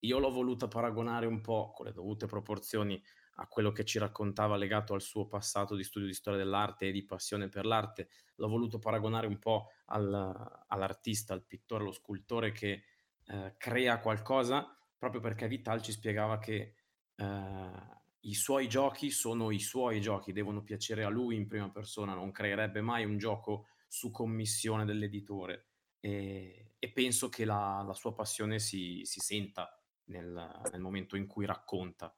io 0.00 0.18
l'ho 0.18 0.30
voluta 0.30 0.66
paragonare 0.66 1.26
un 1.26 1.40
po' 1.40 1.70
con 1.72 1.86
le 1.86 1.92
dovute 1.92 2.26
proporzioni 2.26 3.00
a 3.36 3.46
quello 3.48 3.72
che 3.72 3.84
ci 3.84 3.98
raccontava 3.98 4.56
legato 4.56 4.94
al 4.94 5.02
suo 5.02 5.26
passato 5.26 5.74
di 5.74 5.84
studio 5.84 6.08
di 6.08 6.14
storia 6.14 6.38
dell'arte 6.38 6.88
e 6.88 6.92
di 6.92 7.04
passione 7.04 7.48
per 7.48 7.66
l'arte. 7.66 8.08
L'ho 8.36 8.48
voluto 8.48 8.78
paragonare 8.78 9.26
un 9.26 9.38
po' 9.38 9.70
al, 9.86 10.64
all'artista, 10.68 11.34
al 11.34 11.44
pittore, 11.44 11.82
allo 11.82 11.92
scultore 11.92 12.52
che 12.52 12.84
eh, 13.26 13.54
crea 13.58 14.00
qualcosa, 14.00 14.74
proprio 14.96 15.20
perché 15.20 15.48
Vital 15.48 15.82
ci 15.82 15.92
spiegava 15.92 16.38
che 16.38 16.74
eh, 17.14 17.94
i 18.20 18.34
suoi 18.34 18.68
giochi 18.68 19.10
sono 19.10 19.50
i 19.50 19.60
suoi 19.60 20.00
giochi, 20.00 20.32
devono 20.32 20.62
piacere 20.62 21.04
a 21.04 21.08
lui 21.08 21.36
in 21.36 21.46
prima 21.46 21.70
persona, 21.70 22.14
non 22.14 22.32
creerebbe 22.32 22.80
mai 22.80 23.04
un 23.04 23.18
gioco 23.18 23.68
su 23.86 24.10
commissione 24.10 24.84
dell'editore. 24.84 25.66
E, 26.00 26.74
e 26.78 26.92
penso 26.92 27.28
che 27.28 27.44
la, 27.44 27.82
la, 27.86 27.94
sua 27.94 28.14
passione 28.14 28.58
si, 28.58 29.00
si 29.04 29.20
senta 29.20 29.78
nel, 30.04 30.60
nel 30.70 30.80
momento 30.80 31.16
in 31.16 31.26
cui 31.26 31.46
racconta 31.46 32.14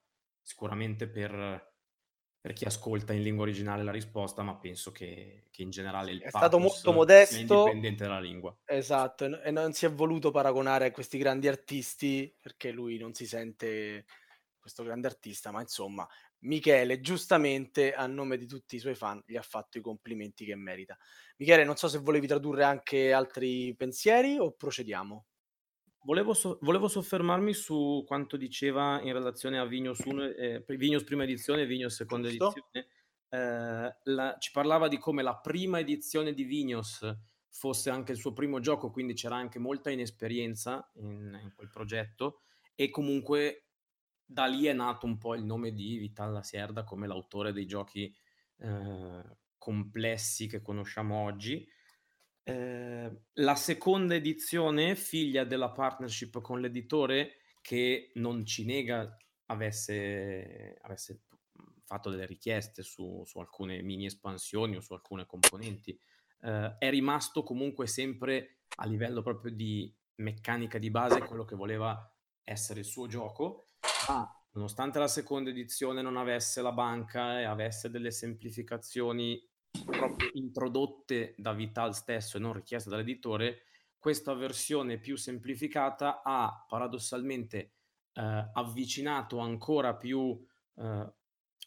sicuramente 0.49 1.07
per, 1.07 1.73
per, 2.41 2.53
chi 2.53 2.65
ascolta 2.65 3.13
in 3.13 3.21
lingua 3.21 3.43
originale 3.43 3.83
la 3.83 3.91
risposta, 3.91 4.41
ma 4.41 4.57
penso 4.57 4.91
che, 4.91 5.45
che 5.51 5.61
in 5.61 5.69
generale 5.69 6.11
il 6.11 6.21
è 6.21 6.29
stato 6.29 6.57
molto 6.57 6.91
modesto, 6.91 7.35
indipendente 7.35 8.05
dalla 8.05 8.19
lingua. 8.19 8.57
Esatto, 8.65 9.39
e 9.43 9.51
non 9.51 9.73
si 9.73 9.85
è 9.85 9.91
voluto 9.91 10.31
paragonare 10.31 10.87
a 10.87 10.91
questi 10.91 11.19
grandi 11.19 11.47
artisti 11.47 12.35
perché 12.41 12.71
lui 12.71 12.97
non 12.97 13.13
si 13.13 13.27
sente 13.27 14.05
questo 14.57 14.81
grande 14.81 15.05
artista, 15.05 15.51
ma 15.51 15.61
insomma, 15.61 16.07
Michele 16.39 16.99
giustamente 16.99 17.93
a 17.93 18.07
nome 18.07 18.35
di 18.37 18.47
tutti 18.47 18.75
i 18.75 18.79
suoi 18.79 18.95
fan 18.95 19.21
gli 19.27 19.35
ha 19.35 19.43
fatto 19.43 19.77
i 19.77 19.81
complimenti 19.81 20.45
che 20.45 20.55
merita. 20.55 20.97
Michele, 21.37 21.63
non 21.63 21.75
so 21.75 21.87
se 21.87 21.99
volevi 21.99 22.25
tradurre 22.25 22.63
anche 22.63 23.13
altri 23.13 23.75
pensieri 23.75 24.39
o 24.39 24.51
procediamo. 24.51 25.25
Volevo, 26.09 26.33
so- 26.33 26.57
volevo 26.61 26.87
soffermarmi 26.87 27.53
su 27.53 28.03
quanto 28.07 28.35
diceva 28.35 28.99
in 29.03 29.13
relazione 29.13 29.59
a 29.59 29.65
Vignos, 29.65 29.99
1, 29.99 30.23
eh, 30.23 30.63
Vignos 30.69 31.03
prima 31.03 31.21
edizione 31.21 31.61
e 31.61 31.65
Vignos 31.67 31.93
seconda 31.93 32.27
Giusto. 32.29 32.45
edizione. 32.47 32.87
Eh, 33.29 33.97
la, 34.05 34.35
ci 34.39 34.49
parlava 34.51 34.87
di 34.87 34.97
come 34.97 35.21
la 35.21 35.37
prima 35.37 35.77
edizione 35.77 36.33
di 36.33 36.45
Vignos 36.45 37.07
fosse 37.51 37.91
anche 37.91 38.13
il 38.13 38.17
suo 38.17 38.33
primo 38.33 38.59
gioco, 38.59 38.89
quindi 38.89 39.13
c'era 39.13 39.35
anche 39.35 39.59
molta 39.59 39.91
inesperienza 39.91 40.89
in, 40.95 41.39
in 41.43 41.53
quel 41.55 41.69
progetto 41.69 42.41
e 42.73 42.89
comunque 42.89 43.67
da 44.25 44.47
lì 44.47 44.65
è 44.65 44.73
nato 44.73 45.05
un 45.05 45.19
po' 45.19 45.35
il 45.35 45.43
nome 45.43 45.73
di 45.73 45.97
Vital 45.97 46.31
La 46.31 46.41
Sierda 46.41 46.83
come 46.83 47.05
l'autore 47.05 47.53
dei 47.53 47.67
giochi 47.67 48.11
eh, 48.57 49.37
complessi 49.59 50.47
che 50.47 50.63
conosciamo 50.63 51.21
oggi 51.21 51.67
Ehm, 52.49 53.19
la 53.33 53.55
seconda 53.55 54.15
edizione, 54.15 54.95
figlia 54.95 55.43
della 55.43 55.71
partnership 55.71 56.41
con 56.41 56.59
l'editore, 56.59 57.37
che 57.61 58.11
non 58.15 58.45
ci 58.45 58.65
nega 58.65 59.15
avesse, 59.45 60.77
avesse 60.81 61.21
fatto 61.85 62.09
delle 62.09 62.25
richieste 62.25 62.83
su, 62.83 63.23
su, 63.25 63.39
alcune 63.39 63.81
mini 63.81 64.05
espansioni 64.05 64.75
o 64.75 64.81
su 64.81 64.93
alcune 64.93 65.25
componenti, 65.25 65.97
eh, 66.41 66.75
è 66.77 66.89
rimasto 66.89 67.43
comunque 67.43 67.87
sempre 67.87 68.59
a 68.77 68.85
livello 68.85 69.21
proprio 69.21 69.51
di 69.51 69.93
meccanica 70.15 70.77
di 70.77 70.89
base 70.89 71.19
quello 71.19 71.45
che 71.45 71.55
voleva 71.55 71.97
essere 72.43 72.79
il 72.79 72.85
suo 72.85 73.07
gioco, 73.07 73.67
ma 74.07 74.29
nonostante 74.51 74.99
la 74.99 75.07
seconda 75.07 75.49
edizione 75.49 76.01
non 76.01 76.17
avesse 76.17 76.61
la 76.61 76.71
banca 76.71 77.39
e 77.39 77.43
avesse 77.43 77.89
delle 77.89 78.11
semplificazioni 78.11 79.41
proprio 79.83 80.29
introdotte 80.33 81.35
da 81.37 81.53
Vital 81.53 81.95
stesso 81.95 82.37
e 82.37 82.39
non 82.39 82.53
richieste 82.53 82.89
dall'editore, 82.89 83.63
questa 83.97 84.33
versione 84.33 84.97
più 84.97 85.17
semplificata 85.17 86.21
ha 86.23 86.65
paradossalmente 86.67 87.73
eh, 88.13 88.49
avvicinato 88.53 89.39
ancora 89.39 89.95
più 89.95 90.39
eh, 90.75 91.13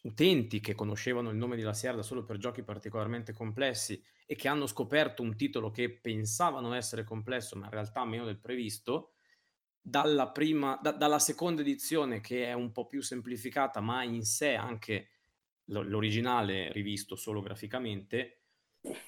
utenti 0.03 0.59
che 0.59 0.75
conoscevano 0.75 1.29
il 1.29 1.37
nome 1.37 1.55
di 1.55 1.61
La 1.61 1.73
Sierra 1.73 2.01
solo 2.01 2.23
per 2.23 2.37
giochi 2.37 2.63
particolarmente 2.63 3.33
complessi 3.33 4.01
e 4.25 4.35
che 4.35 4.47
hanno 4.47 4.67
scoperto 4.67 5.21
un 5.21 5.35
titolo 5.35 5.71
che 5.71 5.91
pensavano 5.91 6.73
essere 6.73 7.03
complesso 7.03 7.55
ma 7.57 7.65
in 7.65 7.71
realtà 7.71 8.03
meno 8.03 8.25
del 8.25 8.39
previsto, 8.39 9.13
dalla, 9.79 10.29
prima, 10.29 10.79
da, 10.81 10.91
dalla 10.91 11.19
seconda 11.19 11.61
edizione 11.61 12.19
che 12.19 12.45
è 12.45 12.53
un 12.53 12.71
po' 12.71 12.87
più 12.87 13.01
semplificata 13.01 13.79
ma 13.79 14.03
in 14.03 14.23
sé 14.23 14.55
anche 14.55 15.09
l'originale 15.65 16.71
rivisto 16.71 17.15
solo 17.15 17.41
graficamente, 17.41 18.43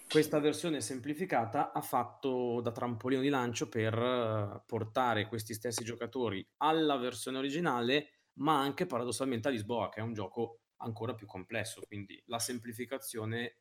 questa 0.07 0.39
versione 0.39 0.79
semplificata 0.79 1.73
ha 1.73 1.81
fatto 1.81 2.61
da 2.61 2.71
trampolino 2.71 3.21
di 3.21 3.27
lancio 3.27 3.67
per 3.67 3.93
eh, 3.93 4.63
portare 4.65 5.27
questi 5.27 5.53
stessi 5.53 5.83
giocatori 5.83 6.45
alla 6.57 6.95
versione 6.95 7.37
originale, 7.37 8.21
ma 8.35 8.59
anche 8.59 8.85
paradossalmente 8.85 9.49
a 9.49 9.51
Lisboa, 9.51 9.89
che 9.89 9.99
è 9.99 10.03
un 10.03 10.13
gioco 10.13 10.61
ancora 10.77 11.13
più 11.13 11.27
complesso. 11.27 11.81
Quindi 11.85 12.21
la 12.27 12.39
semplificazione 12.39 13.57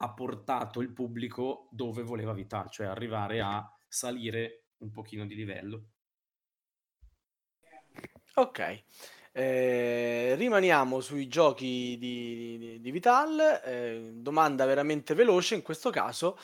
ha 0.00 0.12
portato 0.12 0.80
il 0.80 0.92
pubblico 0.92 1.68
dove 1.70 2.02
voleva 2.02 2.32
Vital, 2.32 2.70
cioè 2.70 2.86
arrivare 2.86 3.40
a 3.40 3.64
salire 3.86 4.64
un 4.78 4.90
pochino 4.90 5.26
di 5.26 5.34
livello. 5.36 5.90
Ok. 8.34 8.84
Eh, 9.38 10.34
rimaniamo 10.34 10.98
sui 10.98 11.28
giochi 11.28 11.96
di, 11.96 12.58
di, 12.58 12.80
di 12.80 12.90
Vital. 12.90 13.62
Eh, 13.64 14.10
domanda 14.14 14.64
veramente 14.64 15.14
veloce 15.14 15.54
in 15.54 15.62
questo 15.62 15.90
caso. 15.90 16.36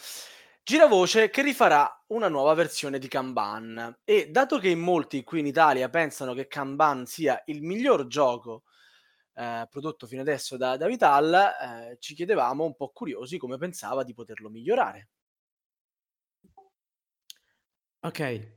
Gira 0.62 0.86
voce 0.86 1.28
che 1.28 1.42
rifarà 1.42 2.05
una 2.09 2.28
nuova 2.28 2.55
versione 2.55 3.01
di 3.01 3.09
Kanban 3.09 4.03
e 4.05 4.30
dato 4.30 4.59
che 4.59 4.72
molti 4.76 5.24
qui 5.24 5.40
in 5.40 5.47
Italia 5.47 5.88
pensano 5.88 6.34
che 6.34 6.47
Kanban 6.47 7.05
sia 7.05 7.42
il 7.47 7.62
miglior 7.62 8.07
gioco 8.07 8.62
eh, 9.34 9.66
prodotto 9.68 10.07
fino 10.07 10.20
adesso 10.20 10.57
da, 10.57 10.76
da 10.76 10.86
Vital, 10.86 11.34
eh, 11.34 11.97
ci 11.99 12.14
chiedevamo 12.14 12.62
un 12.62 12.76
po' 12.76 12.90
curiosi 12.90 13.38
come 13.38 13.59
pensava 13.59 14.05
di 14.05 14.14
poterlo 14.14 14.49
migliorare. 14.51 15.09
Ok, 18.03 18.53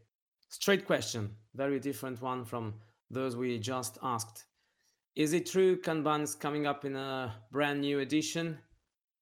straight 0.47 0.83
question, 0.83 1.35
very 1.53 1.79
different 1.79 2.21
one 2.21 2.45
from 2.45 2.86
those 3.09 3.35
we 3.35 3.57
just 3.59 3.97
asked. 4.03 4.45
Is 5.15 5.33
it 5.33 5.47
true 5.47 5.77
Kanban 5.77 6.21
is 6.21 6.35
coming 6.35 6.67
up 6.67 6.85
in 6.85 6.95
a 6.95 7.33
brand 7.51 7.81
new 7.81 7.99
edition? 7.99 8.59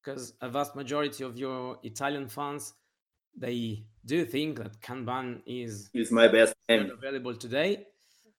Because 0.03 0.33
a 0.41 0.49
vast 0.49 0.75
majority 0.75 1.23
of 1.23 1.37
your 1.37 1.79
Italian 1.83 2.27
fans, 2.27 2.73
they 3.35 3.85
do 4.05 4.25
think 4.25 4.57
that 4.57 4.79
Kanban 4.81 5.41
is 5.45 5.89
is 5.93 6.11
my 6.11 6.27
best 6.27 6.53
game 6.67 6.91
available 6.91 7.35
today. 7.35 7.85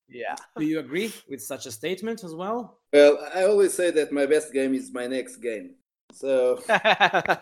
Yeah. 0.08 0.36
Do 0.56 0.64
you 0.64 0.78
agree 0.78 1.12
with 1.28 1.42
such 1.42 1.66
a 1.66 1.72
statement 1.72 2.22
as 2.22 2.34
well? 2.34 2.78
Well, 2.92 3.18
I 3.34 3.44
always 3.44 3.72
say 3.72 3.90
that 3.90 4.12
my 4.12 4.26
best 4.26 4.52
game 4.52 4.74
is 4.74 4.92
my 4.92 5.06
next 5.06 5.36
game. 5.38 5.74
So 6.12 6.60
okay. 6.70 7.36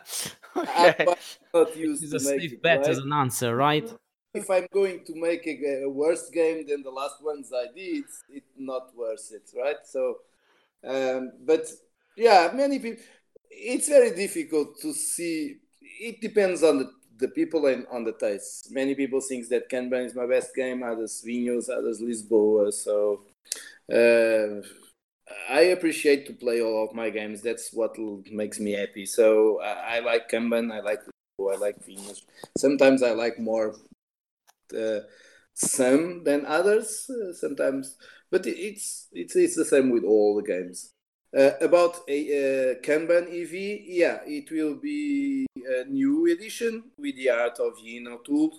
I'm 0.56 1.16
not 1.52 1.76
used 1.76 2.02
this 2.02 2.12
is 2.14 2.26
to 2.26 2.34
a 2.34 2.38
safe 2.40 2.62
bet 2.62 2.80
right? 2.80 2.88
as 2.88 2.98
an 2.98 3.12
answer, 3.12 3.54
right? 3.54 3.92
If 4.34 4.50
I'm 4.50 4.66
going 4.72 5.04
to 5.04 5.14
make 5.14 5.46
a, 5.46 5.84
a, 5.84 5.88
worse 5.88 6.28
game 6.30 6.66
than 6.66 6.82
the 6.82 6.90
last 6.90 7.22
ones 7.22 7.52
I 7.54 7.66
did, 7.72 8.04
it's 8.28 8.54
not 8.58 8.94
worth 8.96 9.30
it, 9.32 9.48
right? 9.56 9.76
So, 9.84 10.18
um, 10.86 11.32
but 11.46 11.66
yeah, 12.16 12.50
many 12.52 12.78
people. 12.78 13.02
It's 13.50 13.88
very 13.88 14.10
difficult 14.10 14.80
to 14.82 14.92
see. 14.92 15.58
It 15.80 16.20
depends 16.20 16.62
on 16.64 16.78
the 16.78 16.90
the 17.18 17.28
people 17.28 17.66
and 17.66 17.86
on 17.92 18.02
the 18.02 18.12
taste. 18.12 18.72
Many 18.72 18.96
people 18.96 19.20
think 19.20 19.48
that 19.48 19.70
Kanban 19.70 20.04
is 20.04 20.16
my 20.16 20.26
best 20.26 20.54
game, 20.54 20.82
others 20.82 21.22
Vinhos, 21.24 21.68
others 21.70 22.00
Lisboa. 22.00 22.72
So 22.72 23.22
uh, 23.92 24.66
I 25.48 25.60
appreciate 25.76 26.26
to 26.26 26.32
play 26.32 26.60
all 26.60 26.88
of 26.88 26.94
my 26.94 27.10
games. 27.10 27.40
That's 27.40 27.72
what 27.72 27.96
makes 28.32 28.58
me 28.58 28.72
happy. 28.72 29.06
So 29.06 29.60
I, 29.60 29.96
I 29.96 29.98
like 30.00 30.28
Kanban, 30.28 30.72
I 30.72 30.80
like 30.80 31.02
I 31.38 31.56
like 31.56 31.76
Vinhos. 31.86 32.22
Sometimes 32.58 33.02
I 33.02 33.12
like 33.12 33.38
more 33.38 33.76
some 35.54 36.24
than 36.24 36.44
others. 36.46 37.08
Uh, 37.10 37.32
sometimes, 37.32 37.96
but 38.30 38.46
it's 38.46 39.08
it's 39.12 39.36
it's 39.36 39.56
the 39.56 39.64
same 39.64 39.90
with 39.90 40.04
all 40.04 40.34
the 40.36 40.42
games. 40.42 40.90
Uh, 41.36 41.50
about 41.60 41.96
a 42.08 42.20
uh, 42.20 42.74
Kanban 42.82 43.26
EV, 43.26 43.80
yeah, 43.86 44.18
it 44.24 44.50
will 44.52 44.76
be 44.76 45.46
a 45.56 45.84
new 45.84 46.26
edition 46.32 46.84
with 46.96 47.16
the 47.16 47.28
art 47.28 47.58
of 47.58 47.72
Ian 47.84 48.06
O'Toole. 48.06 48.52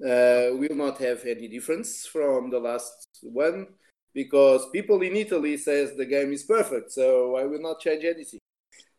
Uh, 0.00 0.54
will 0.54 0.76
not 0.76 0.98
have 0.98 1.24
any 1.24 1.48
difference 1.48 2.06
from 2.06 2.50
the 2.50 2.58
last 2.58 3.08
one 3.22 3.66
because 4.14 4.68
people 4.70 5.00
in 5.02 5.14
Italy 5.16 5.56
says 5.56 5.96
the 5.96 6.06
game 6.06 6.32
is 6.32 6.42
perfect, 6.42 6.90
so 6.92 7.36
I 7.36 7.44
will 7.44 7.60
not 7.60 7.80
change 7.80 8.04
anything. 8.04 8.40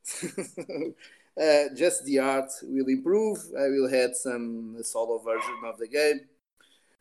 uh, 1.41 1.76
just 1.76 2.06
the 2.06 2.20
art 2.20 2.52
will 2.64 2.88
improve. 2.88 3.38
I 3.58 3.68
will 3.68 3.93
add 3.93 4.16
some 4.16 4.78
solo 4.82 5.20
version 5.20 5.58
of 5.66 5.78
the 5.78 5.88
game. 5.88 6.22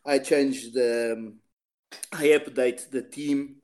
I 0.07 0.19
change 0.19 0.73
the, 0.73 1.15
um, 1.17 1.35
I 2.13 2.25
update 2.29 2.91
the 2.91 3.03
team 3.03 3.57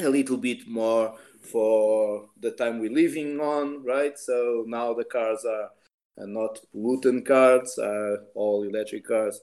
a 0.00 0.08
little 0.08 0.36
bit 0.36 0.66
more 0.66 1.16
for 1.50 2.28
the 2.40 2.50
time 2.52 2.78
we're 2.78 2.90
living 2.90 3.38
on, 3.40 3.84
right? 3.84 4.18
So 4.18 4.64
now 4.66 4.94
the 4.94 5.04
cars 5.04 5.44
are, 5.44 5.70
not 6.16 6.58
pollutant 6.74 7.26
cars, 7.26 7.78
are 7.78 8.18
all 8.34 8.62
electric 8.62 9.06
cars, 9.06 9.40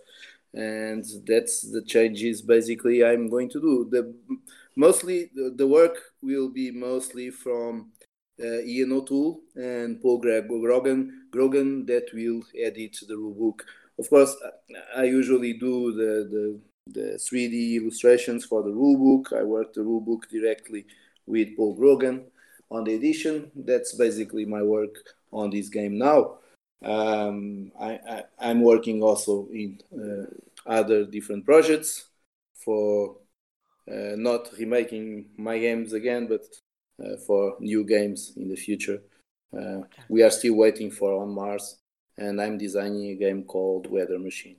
and 0.53 1.03
that's 1.25 1.69
the 1.69 1.81
changes 1.81 2.41
basically 2.41 3.03
I'm 3.03 3.29
going 3.29 3.49
to 3.49 3.59
do. 3.59 3.87
The 3.89 4.13
mostly 4.75 5.31
the, 5.35 5.53
the 5.55 5.67
work 5.67 5.97
will 6.21 6.49
be 6.49 6.71
mostly 6.71 7.29
from 7.29 7.91
uh, 8.41 8.61
Ian 8.61 8.93
O'Toole 8.93 9.41
and 9.55 10.01
Paul 10.01 10.19
Greg 10.19 10.47
Grogan, 10.47 11.27
Grogan 11.29 11.85
that 11.85 12.07
will 12.13 12.41
edit 12.57 12.97
the 13.07 13.15
rulebook. 13.15 13.61
Of 14.01 14.09
course, 14.09 14.35
I 14.95 15.03
usually 15.03 15.53
do 15.53 15.93
the, 15.93 16.11
the 16.33 16.59
the 16.87 17.19
3D 17.19 17.75
illustrations 17.75 18.45
for 18.45 18.63
the 18.63 18.71
rulebook. 18.71 19.31
I 19.31 19.43
work 19.43 19.75
the 19.75 19.81
rulebook 19.81 20.27
directly 20.27 20.87
with 21.27 21.55
Paul 21.55 21.75
Grogan 21.75 22.25
on 22.71 22.83
the 22.83 22.95
edition. 22.95 23.51
That's 23.55 23.93
basically 23.93 24.45
my 24.45 24.63
work 24.63 24.95
on 25.31 25.51
this 25.51 25.69
game 25.69 25.99
now. 25.99 26.39
Um, 26.83 27.71
I, 27.79 28.23
am 28.39 28.61
working 28.61 29.03
also 29.03 29.47
in 29.53 29.79
uh, 29.93 30.25
other 30.65 31.05
different 31.05 31.45
projects 31.45 32.07
for 32.55 33.17
uh, 33.87 34.15
not 34.15 34.49
remaking 34.57 35.27
my 35.37 35.59
games 35.59 35.93
again, 35.93 36.25
but 36.25 36.41
uh, 37.03 37.17
for 37.27 37.55
new 37.59 37.83
games 37.83 38.33
in 38.35 38.49
the 38.49 38.55
future. 38.55 38.99
Uh, 39.55 39.81
we 40.09 40.23
are 40.23 40.31
still 40.31 40.55
waiting 40.55 40.89
for 40.89 41.21
On 41.21 41.29
Mars, 41.29 41.77
and 42.21 42.39
I'm 42.39 42.57
designing 42.57 43.11
a 43.11 43.15
game 43.15 43.45
called 43.45 43.87
Weather 43.87 44.19
Machine. 44.19 44.57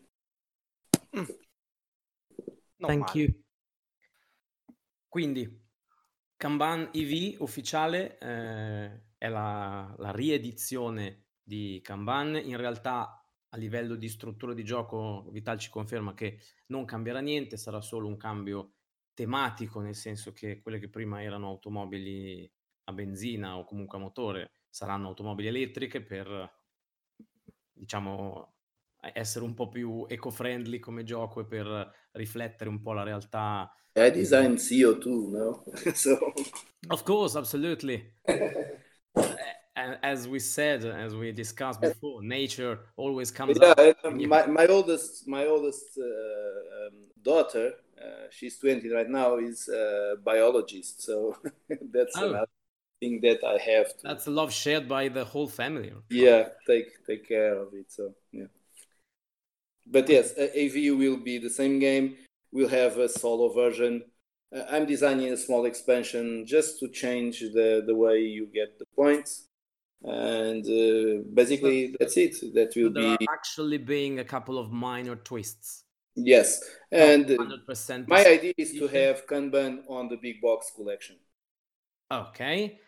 Mm. 1.16 1.26
Thank 2.78 3.14
male. 3.14 3.22
you. 3.22 3.44
Quindi 5.08 5.60
Kanban 6.36 6.90
EV 6.92 7.40
ufficiale 7.40 8.18
eh, 8.18 9.02
è 9.16 9.28
la, 9.28 9.94
la, 9.98 10.10
riedizione 10.10 11.26
di 11.42 11.80
Kanban. 11.82 12.34
In 12.36 12.56
realtà 12.56 13.24
a 13.48 13.56
livello 13.56 13.94
di 13.94 14.08
struttura 14.08 14.54
di 14.54 14.64
gioco 14.64 15.28
Vital 15.30 15.58
ci 15.58 15.70
conferma 15.70 16.14
che 16.14 16.40
non 16.68 16.84
cambierà 16.84 17.20
niente, 17.20 17.56
sarà 17.56 17.80
solo 17.80 18.08
un 18.08 18.16
cambio 18.16 18.72
tematico, 19.14 19.80
nel 19.80 19.94
senso 19.94 20.32
che 20.32 20.60
quelle 20.62 20.78
che 20.78 20.88
prima 20.88 21.22
erano 21.22 21.48
automobili 21.48 22.50
a 22.84 22.92
benzina 22.92 23.58
o 23.58 23.64
comunque 23.64 23.98
a 23.98 24.00
motore 24.00 24.52
saranno 24.68 25.08
automobili 25.08 25.48
elettriche 25.48 26.02
per 26.02 26.61
diciamo 27.83 28.55
essere 29.12 29.45
un 29.45 29.55
po' 29.55 29.68
più 29.68 30.07
eco-friendly 30.09 30.78
come 30.78 31.03
gioco 31.03 31.41
e 31.41 31.45
per 31.45 31.93
riflettere 32.12 32.70
un 32.70 32.80
po' 32.80 32.93
la 32.93 33.03
realtà 33.03 33.68
I 33.95 34.11
design 34.11 34.55
CO2, 34.55 35.30
no? 35.30 35.64
so. 35.95 36.33
Of 36.89 37.03
course, 37.03 37.37
absolutely. 37.37 38.14
as 39.74 40.26
we 40.26 40.39
said, 40.39 40.85
as 40.85 41.14
we 41.14 41.30
discussed 41.33 41.80
before, 41.80 42.22
nature 42.22 42.78
always 42.97 43.30
comes 43.30 43.59
yeah, 43.61 43.74
up. 43.76 44.14
my, 44.14 44.47
my 44.47 44.66
oldest, 44.66 45.28
my 45.28 45.45
oldest 45.45 45.99
uh, 45.99 46.87
um, 46.87 47.03
daughter, 47.20 47.74
uh, 48.01 48.28
she's 48.30 48.59
20 48.59 48.89
right 48.89 49.11
now, 49.11 49.37
is 49.37 49.68
a 49.68 50.14
biologist. 50.24 51.03
So 51.03 51.37
that's 51.93 52.16
oh. 52.16 52.30
another 52.30 52.49
thing 53.03 53.14
that 53.26 53.40
I 53.55 53.57
have. 53.70 53.88
To... 53.98 54.03
That's 54.09 54.26
love 54.40 54.53
shared 54.53 54.86
by 54.96 55.05
the 55.09 55.24
whole 55.32 55.50
family. 55.61 55.92
Yeah, 56.11 56.42
take 56.70 56.88
take 57.09 57.22
care 57.34 57.55
of 57.62 57.68
it. 57.80 57.88
So 57.96 58.03
yeah. 58.38 58.50
But 59.94 60.09
yes, 60.09 60.26
EV 60.38 60.76
will 61.03 61.20
be 61.30 61.36
the 61.46 61.55
same 61.61 61.76
game 61.88 62.07
we'll 62.53 62.68
have 62.68 62.98
a 62.98 63.09
solo 63.09 63.53
version. 63.53 64.05
Uh, 64.55 64.64
I'm 64.70 64.86
designing 64.86 65.32
a 65.32 65.36
small 65.36 65.64
expansion 65.64 66.46
just 66.46 66.78
to 66.80 66.88
change 66.88 67.40
the, 67.40 67.82
the 67.86 67.94
way 67.94 68.20
you 68.20 68.46
get 68.46 68.78
the 68.78 68.84
points. 68.94 69.48
And 70.05 70.64
uh, 70.66 71.22
basically, 71.32 71.94
that's 71.98 72.16
it. 72.16 72.34
That 72.55 72.72
will 72.76 72.92
so 72.92 73.16
be 73.16 73.26
actually 73.32 73.78
being 73.78 74.18
a 74.18 74.24
couple 74.24 74.59
of 74.59 74.72
minor 74.72 75.16
twists. 75.16 75.84
Yes, 76.14 76.61
and 76.90 77.38
my 78.07 78.26
idea 78.26 78.53
is 78.59 78.72
to 78.74 78.86
have 78.86 79.26
Kanban 79.26 79.78
on 79.88 80.09
the 80.09 80.16
big 80.16 80.42
box 80.42 80.70
collection. 80.74 81.16
Okay, 82.11 82.80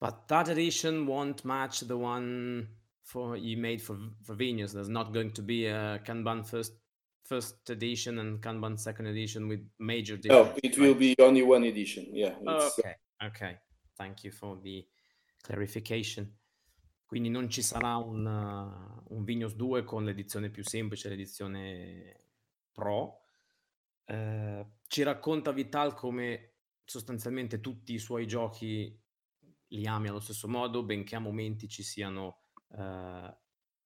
but 0.00 0.28
that 0.28 0.48
edition 0.48 1.06
won't 1.06 1.44
match 1.44 1.80
the 1.80 1.96
one 1.96 2.68
for 3.02 3.36
you 3.36 3.56
made 3.56 3.80
for 3.80 3.96
for 4.22 4.34
Vinhos. 4.34 4.72
There's 4.72 4.88
not 4.88 5.12
going 5.12 5.32
to 5.32 5.42
be 5.42 5.66
a 5.66 6.00
Kanban 6.04 6.44
first 6.46 6.72
first 7.24 7.70
edition 7.70 8.18
and 8.18 8.40
Kanban 8.40 8.78
second 8.78 9.06
edition 9.06 9.48
with 9.48 9.60
major 9.78 10.16
differences? 10.16 10.54
No, 10.54 10.60
it 10.62 10.78
will 10.78 10.94
be 10.94 11.14
only 11.18 11.42
one 11.42 11.64
edition. 11.64 12.06
Yeah. 12.12 12.34
Oh, 12.46 12.70
okay. 12.78 12.94
Okay. 13.22 13.58
Thank 13.96 14.24
you 14.24 14.30
for 14.30 14.58
the 14.62 14.86
clarification. 15.42 16.30
Quindi 17.06 17.28
non 17.30 17.48
ci 17.48 17.62
sarà 17.62 17.96
un, 17.96 18.26
uh, 18.26 19.14
un 19.14 19.24
Vignos 19.24 19.54
2 19.54 19.84
con 19.84 20.04
l'edizione 20.04 20.50
più 20.50 20.64
semplice, 20.64 21.08
l'edizione 21.08 22.20
Pro. 22.72 23.20
Uh, 24.06 24.66
ci 24.88 25.02
racconta 25.02 25.52
Vital 25.52 25.94
come 25.94 26.54
sostanzialmente 26.84 27.60
tutti 27.60 27.94
i 27.94 27.98
suoi 27.98 28.26
giochi 28.26 29.00
li 29.74 29.86
ami 29.86 30.08
allo 30.08 30.20
stesso 30.20 30.48
modo, 30.48 30.82
benché 30.82 31.16
a 31.16 31.20
momenti 31.20 31.68
ci 31.68 31.82
siano 31.82 32.40
uh, 32.68 33.34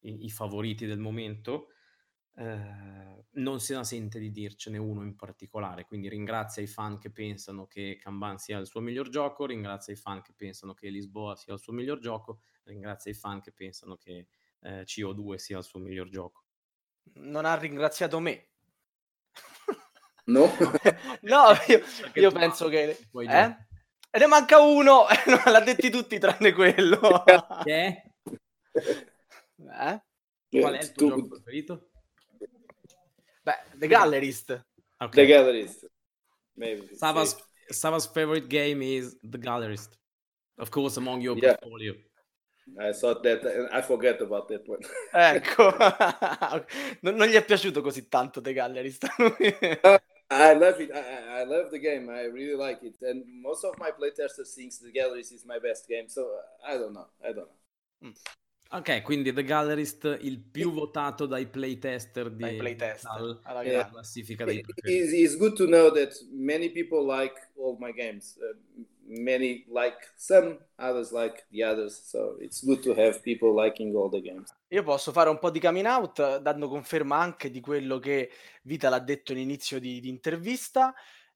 i, 0.00 0.24
i, 0.24 0.30
favoriti 0.30 0.86
del 0.86 0.98
momento. 0.98 1.68
Ehm, 2.38 3.24
non 3.32 3.58
se 3.60 3.74
la 3.74 3.82
sente 3.82 4.20
di 4.20 4.30
dircene 4.30 4.78
uno 4.78 5.02
in 5.02 5.16
particolare, 5.16 5.84
quindi 5.86 6.08
ringrazia 6.08 6.62
i 6.62 6.68
fan 6.68 6.98
che 6.98 7.10
pensano 7.10 7.66
che 7.66 7.98
Kanban 8.00 8.38
sia 8.38 8.58
il 8.58 8.66
suo 8.66 8.80
miglior 8.80 9.08
gioco, 9.08 9.44
ringrazia 9.44 9.92
i 9.92 9.96
fan 9.96 10.22
che 10.22 10.32
pensano 10.34 10.72
che 10.72 10.88
Lisboa 10.88 11.34
sia 11.34 11.52
il 11.54 11.58
suo 11.58 11.72
miglior 11.72 11.98
gioco, 11.98 12.40
ringrazia 12.64 13.10
i 13.10 13.14
fan 13.14 13.40
che 13.40 13.50
pensano 13.52 13.96
che 13.96 14.28
eh, 14.60 14.84
CO2 14.84 15.34
sia 15.34 15.58
il 15.58 15.64
suo 15.64 15.80
miglior 15.80 16.08
gioco. 16.08 16.44
Non 17.14 17.44
ha 17.44 17.56
ringraziato 17.56 18.20
me. 18.20 18.46
No, 20.26 20.46
no 21.22 21.52
io, 21.66 21.82
io 22.14 22.30
penso 22.30 22.68
che... 22.68 22.98
Eh? 23.12 23.67
E 24.10 24.18
ne 24.18 24.26
manca 24.26 24.58
uno, 24.60 25.06
l'ha 25.44 25.60
detti 25.60 25.90
tutti 25.90 26.18
tranne 26.18 26.52
quello. 26.52 27.24
Che? 27.62 28.02
Eh? 28.72 30.02
Qual 30.50 30.74
è 30.74 30.82
il 30.82 30.92
tuo 30.92 31.08
tu... 31.08 31.14
gioco 31.14 31.28
preferito? 31.28 31.90
Beh, 33.42 33.78
The 33.78 33.86
Gallerist. 33.86 34.64
Okay. 34.98 35.24
The 35.24 35.26
Gallerist. 35.26 35.90
Maybe. 36.54 36.88
Sava's, 36.96 37.36
Sava's 37.68 38.06
favorite 38.06 38.46
game 38.46 38.82
is 38.82 39.16
The 39.22 39.38
Gallerist. 39.38 39.96
Of 40.56 40.70
course, 40.70 40.98
among 40.98 41.20
your 41.22 41.36
yeah. 41.36 41.54
portfolio. 41.54 41.94
I 42.78 42.92
thought 42.92 43.22
that 43.22 43.44
I 43.72 43.80
forget 43.82 44.20
about 44.20 44.48
that 44.48 44.66
one. 44.66 44.80
ecco, 45.12 45.70
non, 47.02 47.14
non, 47.14 47.28
gli 47.28 47.34
è 47.34 47.44
piaciuto 47.44 47.80
così 47.80 48.08
tanto 48.08 48.40
The 48.40 48.52
Gallerist. 48.52 49.06
I 50.30 50.52
love 50.52 50.80
it. 50.80 50.90
I, 50.92 51.40
I, 51.40 51.44
love 51.44 51.70
the 51.70 51.78
game. 51.78 52.10
I 52.10 52.24
really 52.24 52.54
like 52.54 52.82
it. 52.82 52.96
And 53.00 53.24
most 53.42 53.64
of 53.64 53.78
my 53.78 53.90
playtesters 53.90 54.54
think 54.54 54.72
The 54.74 54.92
Gallerist 54.92 55.32
is 55.32 55.46
my 55.46 55.58
best 55.58 55.88
game. 55.88 56.08
So 56.08 56.28
I 56.66 56.74
don't 56.76 56.92
know. 56.92 57.06
I 57.24 57.32
don't 57.32 57.48
know. 57.48 58.08
Mm. 58.10 58.14
Ok, 58.70 59.02
quindi 59.02 59.32
The 59.32 59.42
Gallerist 59.42 60.18
il 60.20 60.38
più 60.38 60.70
votato 60.72 61.24
dai 61.24 61.46
playtester 61.46 62.30
di 62.30 62.42
dai 62.42 62.56
playtester 62.56 63.40
alla 63.44 63.62
yeah. 63.62 63.88
classifica 63.88 64.44
dei 64.44 64.60
preferiti. 64.60 65.22
It's 65.22 65.36
good 65.38 65.56
to 65.56 65.64
know 65.64 65.90
that 65.92 66.12
many 66.30 66.68
people 66.68 67.06
like 67.06 67.34
all 67.56 67.78
my 67.80 67.92
games. 67.92 68.36
Uh, 68.36 68.84
many 69.08 69.64
like 69.68 69.96
some, 70.16 70.58
others 70.78 71.12
like 71.12 71.46
the 71.50 71.62
others. 71.62 71.98
So 72.04 72.36
it's 72.40 72.62
good 72.62 72.82
to 72.82 72.94
have 72.94 73.22
people 73.22 73.54
liking 73.54 73.94
all 73.96 74.10
the 74.10 74.20
games. 74.20 74.52
Io 74.68 74.82
posso 74.82 75.12
fare 75.12 75.30
un 75.30 75.38
po' 75.38 75.50
di 75.50 75.60
coming 75.60 75.86
out 75.86 76.38
dando 76.38 76.68
conferma 76.68 77.16
anche 77.16 77.50
di 77.50 77.60
quello 77.60 77.98
che 77.98 78.30
Vita 78.62 78.90
l'ha 78.90 78.98
detto 78.98 79.32
in 79.32 79.38
inizio 79.38 79.80
di, 79.80 79.98
di 79.98 80.10
intervista. 80.10 80.94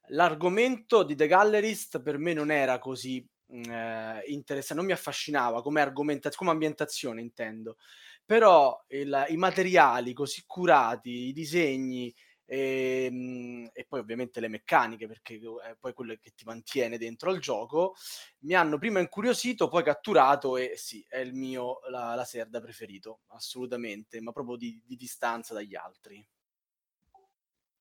L'argomento 0.09 1.03
di 1.03 1.15
The 1.15 1.27
Gallerist 1.27 2.03
per 2.03 2.19
me 2.19 2.35
non 2.35 2.51
era 2.51 2.79
così 2.79 3.27
eh, 3.49 4.23
interessante, 4.27 4.75
non 4.75 4.85
mi 4.85 4.93
affascinava 4.93 5.63
come 5.63 5.81
argomentazione, 5.81 6.37
come 6.37 6.51
ambientazione 6.51 7.21
intendo, 7.23 7.79
però 8.25 8.85
il, 8.89 9.27
i 9.29 9.37
materiali 9.37 10.13
così 10.13 10.43
curati, 10.47 11.29
i 11.29 11.33
disegni, 11.33 12.15
e, 12.53 13.05
ehm, 13.07 13.71
e, 13.73 13.87
poi 13.89 14.01
ovviamente 14.01 14.39
le 14.39 14.49
meccaniche, 14.49 15.07
perché 15.07 15.41
è 15.65 15.75
poi 15.81 15.95
quello 15.95 16.15
che 16.21 16.33
ti 16.35 16.45
mantiene 16.45 16.99
dentro 16.99 17.31
al 17.31 17.39
gioco, 17.39 17.95
mi 18.41 18.53
hanno 18.53 18.77
prima 18.77 19.01
incuriosito, 19.01 19.69
poi 19.69 19.83
catturato 19.83 20.59
e 20.59 20.75
sì, 20.77 21.03
è 21.09 21.19
il 21.19 21.33
mio, 21.33 21.81
la, 21.89 22.15
la 22.15 22.25
Serda 22.25 22.61
preferito, 22.61 23.21
assolutamente, 23.29 24.21
ma 24.21 24.33
proprio 24.33 24.57
di, 24.57 24.79
di 24.85 24.97
distanza 24.97 25.55
dagli 25.55 25.75
altri. 25.75 26.25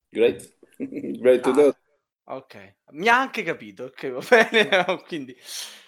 Great, 0.08 0.58
great 1.20 1.42
to 1.42 1.50
ah. 1.50 1.54
know. 1.54 1.76
Ok, 2.24 2.76
mi 2.92 3.10
ha 3.10 3.20
anche 3.20 3.44
capito, 3.44 3.86
ok, 3.86 4.10
va 4.10 4.22
bene, 4.50 5.04
quindi, 5.06 5.36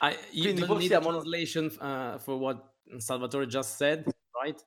I, 0.02 0.42
quindi 0.42 0.66
possiamo... 0.66 1.10
translation 1.10 1.66
uh, 1.80 2.20
for 2.20 2.36
what 2.36 2.74
Salvatore 2.98 3.48
just 3.48 3.78
said, 3.78 4.04
right? 4.44 4.62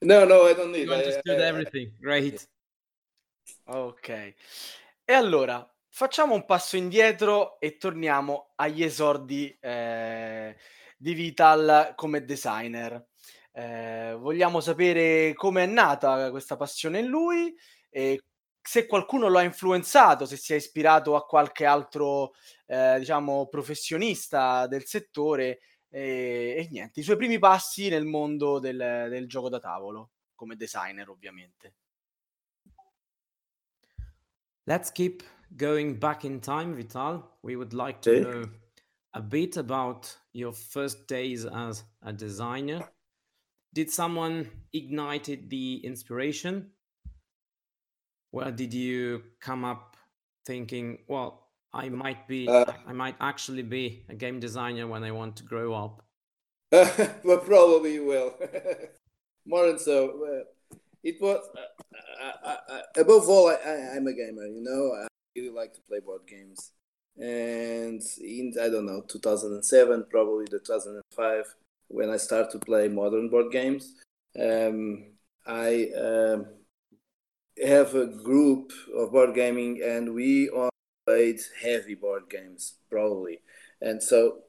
No, 0.00 0.24
no, 0.24 0.48
I 0.48 0.54
don't 0.54 0.70
need. 0.70 0.86
You 0.86 0.94
understood 0.94 1.40
I, 1.40 1.42
I, 1.42 1.48
everything, 1.48 1.92
great. 1.98 2.48
Ok. 3.64 4.08
E 5.04 5.12
allora, 5.12 5.66
facciamo 5.88 6.34
un 6.34 6.44
passo 6.44 6.76
indietro 6.76 7.58
e 7.60 7.76
torniamo 7.76 8.52
agli 8.56 8.82
esordi 8.82 9.56
eh, 9.60 10.56
di 10.96 11.14
Vital 11.14 11.92
come 11.96 12.24
designer. 12.24 13.08
Eh, 13.52 14.14
vogliamo 14.18 14.60
sapere 14.60 15.32
come 15.34 15.64
è 15.64 15.66
nata 15.66 16.30
questa 16.30 16.56
passione 16.56 17.00
in 17.00 17.06
lui 17.06 17.54
e 17.90 18.22
se 18.60 18.86
qualcuno 18.86 19.28
lo 19.28 19.38
ha 19.38 19.42
influenzato, 19.42 20.26
se 20.26 20.36
si 20.36 20.52
è 20.52 20.56
ispirato 20.56 21.16
a 21.16 21.24
qualche 21.24 21.64
altro, 21.64 22.32
eh, 22.66 22.98
diciamo, 22.98 23.48
professionista 23.48 24.66
del 24.66 24.84
settore 24.84 25.60
e, 25.88 26.54
e, 26.58 26.68
niente, 26.70 27.00
i 27.00 27.02
suoi 27.02 27.16
primi 27.16 27.38
passi 27.38 27.88
nel 27.88 28.04
mondo 28.04 28.58
del, 28.58 29.06
del 29.08 29.26
gioco 29.26 29.48
da 29.48 29.58
tavolo, 29.58 30.10
come 30.34 30.54
designer 30.54 31.08
ovviamente. 31.08 31.74
Let's 34.68 34.90
keep 34.90 35.22
going 35.56 35.94
back 35.94 36.26
in 36.26 36.40
time, 36.40 36.76
Vital. 36.76 37.24
We 37.42 37.56
would 37.56 37.72
like 37.72 38.02
to 38.02 38.20
know 38.20 38.44
a 39.14 39.22
bit 39.22 39.56
about 39.56 40.14
your 40.34 40.52
first 40.52 41.06
days 41.06 41.46
as 41.46 41.84
a 42.02 42.12
designer. 42.12 42.86
Did 43.72 43.90
someone 43.90 44.50
ignited 44.74 45.48
the 45.48 45.76
inspiration? 45.76 46.66
Where 48.30 48.50
did 48.50 48.74
you 48.74 49.22
come 49.40 49.64
up 49.64 49.96
thinking, 50.44 50.98
well, 51.08 51.48
I 51.72 51.88
might 51.88 52.28
be, 52.28 52.46
uh, 52.46 52.66
I 52.86 52.92
might 52.92 53.16
actually 53.22 53.62
be 53.62 54.04
a 54.10 54.14
game 54.14 54.38
designer 54.38 54.86
when 54.86 55.02
I 55.02 55.12
want 55.12 55.36
to 55.36 55.44
grow 55.44 55.72
up? 55.72 56.04
well, 57.24 57.38
probably 57.38 58.00
will. 58.00 58.34
More 59.46 59.66
than 59.66 59.78
so. 59.78 60.44
Uh, 60.98 61.08
it 61.08 61.20
was 61.20 61.48
uh, 61.56 62.46
uh, 62.46 62.56
uh, 62.68 62.80
above 62.96 63.28
all, 63.28 63.48
I, 63.48 63.96
am 63.96 64.06
a 64.06 64.12
gamer. 64.12 64.46
You 64.46 64.62
know, 64.62 64.92
I 64.94 65.06
really 65.36 65.50
like 65.50 65.74
to 65.74 65.80
play 65.82 66.00
board 66.00 66.22
games. 66.26 66.72
And 67.16 68.02
in 68.20 68.54
I 68.60 68.68
don't 68.68 68.86
know 68.86 69.02
2007, 69.08 70.06
probably 70.10 70.46
2005, 70.46 71.54
when 71.88 72.10
I 72.10 72.16
started 72.16 72.50
to 72.52 72.58
play 72.58 72.88
modern 72.88 73.28
board 73.28 73.50
games, 73.50 73.94
um, 74.40 75.06
I 75.46 75.90
um, 75.96 76.46
have 77.64 77.94
a 77.94 78.06
group 78.06 78.72
of 78.94 79.10
board 79.10 79.34
gaming, 79.34 79.82
and 79.82 80.14
we 80.14 80.48
all 80.50 80.70
played 81.06 81.40
heavy 81.60 81.94
board 81.94 82.24
games, 82.30 82.74
probably. 82.90 83.40
And 83.80 84.02
so 84.02 84.40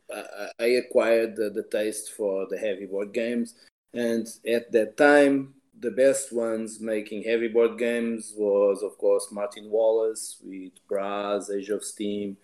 I 0.59 0.65
acquired 0.65 1.35
the, 1.35 1.49
the 1.49 1.63
taste 1.71 2.11
for 2.11 2.47
the 2.49 2.57
heavy 2.57 2.85
board 2.85 3.13
games. 3.13 3.55
And 3.93 4.27
at 4.47 4.71
that 4.71 4.97
time, 4.97 5.53
the 5.79 5.91
best 5.91 6.33
ones 6.33 6.79
making 6.79 7.23
heavy 7.23 7.47
board 7.47 7.77
games 7.77 8.33
was, 8.35 8.83
of 8.83 8.97
course, 8.97 9.31
Martin 9.31 9.69
Wallace 9.69 10.37
with 10.43 10.73
Brass, 10.87 11.49
Age 11.49 11.69
of 11.69 11.83
Steam, 11.83 12.37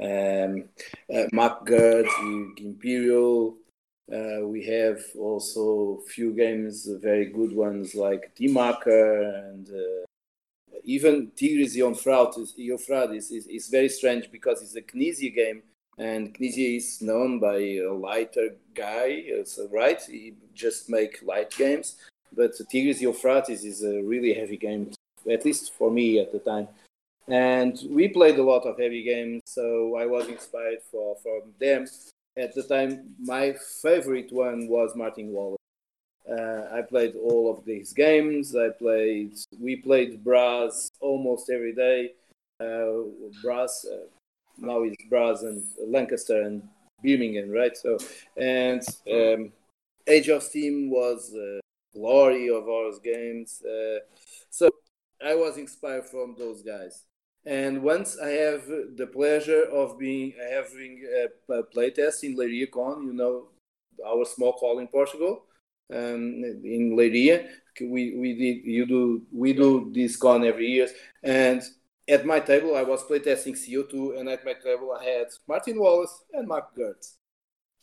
um, 0.00 0.64
uh, 1.14 1.24
Mac 1.32 1.64
Gerdts, 1.64 2.10
Imperial. 2.58 3.56
Uh, 4.10 4.46
we 4.46 4.64
have 4.64 4.98
also 5.18 6.00
few 6.08 6.32
games, 6.32 6.88
very 7.00 7.26
good 7.26 7.52
ones 7.54 7.94
like 7.94 8.32
Die 8.34 8.46
Macher 8.46 9.50
and 9.50 9.68
uh, 9.68 10.06
even 10.82 11.30
Tigris 11.36 11.76
Euphrates 11.76 13.30
is, 13.30 13.46
is, 13.46 13.68
very 13.68 13.88
strange 13.88 14.32
because 14.32 14.62
it's 14.62 14.74
a 14.74 14.82
Knizia 14.82 15.32
game 15.32 15.62
and 15.98 16.34
Knizia 16.34 16.78
is 16.78 17.00
known 17.02 17.38
by 17.38 17.56
a 17.56 17.92
lighter 17.92 18.56
guy, 18.74 19.22
so, 19.44 19.68
right? 19.68 20.00
He 20.02 20.34
just 20.54 20.88
make 20.88 21.22
light 21.22 21.50
games 21.56 21.96
but 22.34 22.52
Tigris 22.70 23.00
Euphrates 23.00 23.64
is 23.64 23.82
a 23.82 24.02
really 24.02 24.32
heavy 24.32 24.56
game, 24.56 24.92
at 25.30 25.44
least 25.44 25.72
for 25.74 25.90
me 25.90 26.18
at 26.20 26.32
the 26.32 26.38
time. 26.38 26.68
And 27.28 27.80
we 27.88 28.08
played 28.08 28.38
a 28.38 28.42
lot 28.42 28.66
of 28.66 28.78
heavy 28.78 29.02
games, 29.02 29.42
so 29.46 29.96
I 29.96 30.06
was 30.06 30.26
inspired 30.28 30.82
for 30.90 31.16
from 31.22 31.52
them. 31.60 31.86
At 32.36 32.54
the 32.54 32.62
time, 32.62 33.14
my 33.20 33.54
favorite 33.82 34.32
one 34.32 34.68
was 34.68 34.96
Martin 34.96 35.28
Wallace. 35.32 35.58
Uh, 36.28 36.68
I 36.72 36.82
played 36.82 37.14
all 37.16 37.50
of 37.50 37.64
these 37.64 37.92
games. 37.92 38.54
I 38.54 38.70
played. 38.70 39.34
We 39.58 39.76
played 39.76 40.22
Brass 40.22 40.88
almost 41.00 41.50
every 41.50 41.74
day. 41.74 42.12
Uh, 42.60 43.08
Brass 43.42 43.86
uh, 43.90 44.06
now 44.58 44.82
is 44.84 44.94
Brass 45.08 45.42
and 45.42 45.64
Lancashire 45.86 46.42
and 46.42 46.62
Birmingham, 47.02 47.50
right? 47.50 47.76
So 47.76 47.98
and 48.36 48.82
um, 49.10 49.52
Age 50.06 50.28
of 50.28 50.42
Steam 50.42 50.90
was 50.90 51.34
uh, 51.34 51.60
glory 51.94 52.48
of 52.48 52.68
our 52.68 52.92
games. 53.02 53.62
Uh, 53.62 54.00
so 54.48 54.70
I 55.24 55.34
was 55.34 55.58
inspired 55.58 56.06
from 56.06 56.34
those 56.38 56.62
guys. 56.62 57.04
And 57.44 57.82
once 57.82 58.18
I 58.18 58.28
have 58.28 58.66
the 58.66 59.08
pleasure 59.10 59.64
of 59.64 59.98
being 59.98 60.34
having 60.50 61.02
a, 61.48 61.52
a 61.54 61.62
playtest 61.64 62.22
in 62.22 62.36
Leiria 62.36 62.70
Con, 62.70 63.06
you 63.06 63.14
know, 63.14 63.48
our 64.06 64.24
small 64.24 64.52
hall 64.52 64.78
in 64.78 64.88
Portugal, 64.88 65.44
um, 65.92 66.44
in 66.64 66.94
Leiria, 66.96 67.48
we 67.80 68.14
we 68.16 68.34
did 68.34 68.64
you 68.64 68.86
do 68.86 69.22
we 69.32 69.52
do 69.52 69.90
this 69.92 70.16
con 70.16 70.44
every 70.44 70.66
year, 70.66 70.88
and 71.22 71.62
at 72.08 72.26
my 72.26 72.40
table 72.40 72.76
I 72.76 72.82
was 72.82 73.02
playtesting 73.04 73.56
CO2, 73.56 74.18
and 74.18 74.28
at 74.28 74.44
my 74.44 74.52
table 74.52 74.92
I 74.92 75.04
had 75.04 75.26
Martin 75.48 75.80
Wallace 75.80 76.24
and 76.32 76.46
Mac 76.46 76.74
Gerdts. 76.76 77.16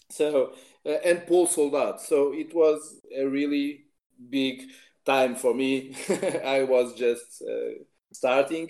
So 0.09 0.53
uh, 0.85 0.89
and 1.03 1.25
Paul 1.25 1.47
Soldat. 1.47 1.99
So 2.01 2.33
it 2.33 2.53
was 2.53 3.01
a 3.15 3.25
really 3.25 3.86
big 4.29 4.63
time 5.05 5.35
for 5.35 5.53
me. 5.53 5.95
I 6.45 6.63
was 6.63 6.93
just 6.93 7.41
uh, 7.41 7.83
starting 8.11 8.69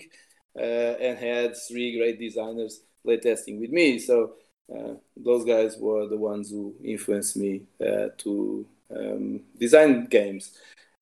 uh, 0.56 0.94
and 1.00 1.18
had 1.18 1.56
three 1.56 1.96
great 1.98 2.18
designers 2.18 2.80
playtesting 3.06 3.60
with 3.60 3.70
me. 3.70 3.98
So 3.98 4.34
uh, 4.74 4.94
those 5.16 5.44
guys 5.44 5.76
were 5.78 6.06
the 6.06 6.16
ones 6.16 6.50
who 6.50 6.74
influenced 6.84 7.36
me 7.36 7.62
uh, 7.80 8.08
to 8.18 8.66
um, 8.94 9.40
design 9.58 10.06
games. 10.06 10.56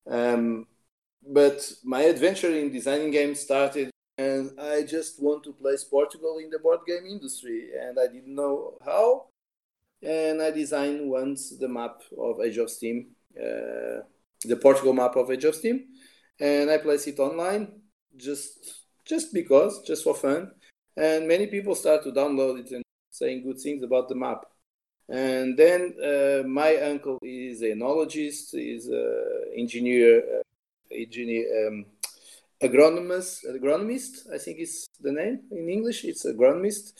Um, 0.09 0.67
but 1.25 1.69
my 1.83 2.01
adventure 2.01 2.53
in 2.55 2.71
designing 2.71 3.11
games 3.11 3.41
started 3.41 3.91
and 4.17 4.59
I 4.59 4.83
just 4.83 5.21
want 5.21 5.43
to 5.43 5.53
place 5.53 5.83
Portugal 5.83 6.39
in 6.43 6.49
the 6.49 6.59
board 6.59 6.79
game 6.87 7.05
industry 7.05 7.69
and 7.79 7.99
I 7.99 8.07
didn't 8.07 8.33
know 8.33 8.77
how. 8.83 9.25
And 10.01 10.41
I 10.41 10.51
designed 10.51 11.09
once 11.09 11.49
the 11.57 11.67
map 11.67 12.01
of 12.17 12.39
Age 12.39 12.57
of 12.57 12.69
Steam 12.69 13.07
uh, 13.37 14.01
the 14.43 14.55
Portugal 14.55 14.93
map 14.93 15.15
of 15.15 15.31
Age 15.31 15.45
of 15.45 15.55
Steam, 15.55 15.85
and 16.39 16.69
I 16.69 16.77
place 16.77 17.07
it 17.07 17.19
online 17.19 17.81
just 18.15 18.83
just 19.05 19.33
because, 19.33 19.81
just 19.83 20.03
for 20.03 20.13
fun. 20.13 20.51
And 20.95 21.27
many 21.27 21.47
people 21.47 21.75
start 21.75 22.03
to 22.03 22.11
download 22.11 22.59
it 22.59 22.71
and 22.71 22.83
saying 23.11 23.43
good 23.43 23.59
things 23.59 23.83
about 23.83 24.09
the 24.09 24.15
map. 24.15 24.45
And 25.09 25.55
then 25.55 25.95
uh, 26.03 26.45
my 26.45 26.75
uncle 26.77 27.17
is 27.21 27.61
an 27.61 27.79
enologist, 27.79 28.53
is 28.53 28.87
an 28.87 29.53
engineer, 29.55 30.17
uh, 30.19 30.93
engineer 30.93 31.67
um, 31.67 31.85
agronomist, 32.61 33.45
agronomist, 33.45 34.33
I 34.33 34.37
think 34.37 34.59
is 34.59 34.87
the 34.99 35.11
name 35.11 35.41
in 35.51 35.69
English. 35.69 36.03
It's 36.03 36.25
agronomist. 36.25 36.93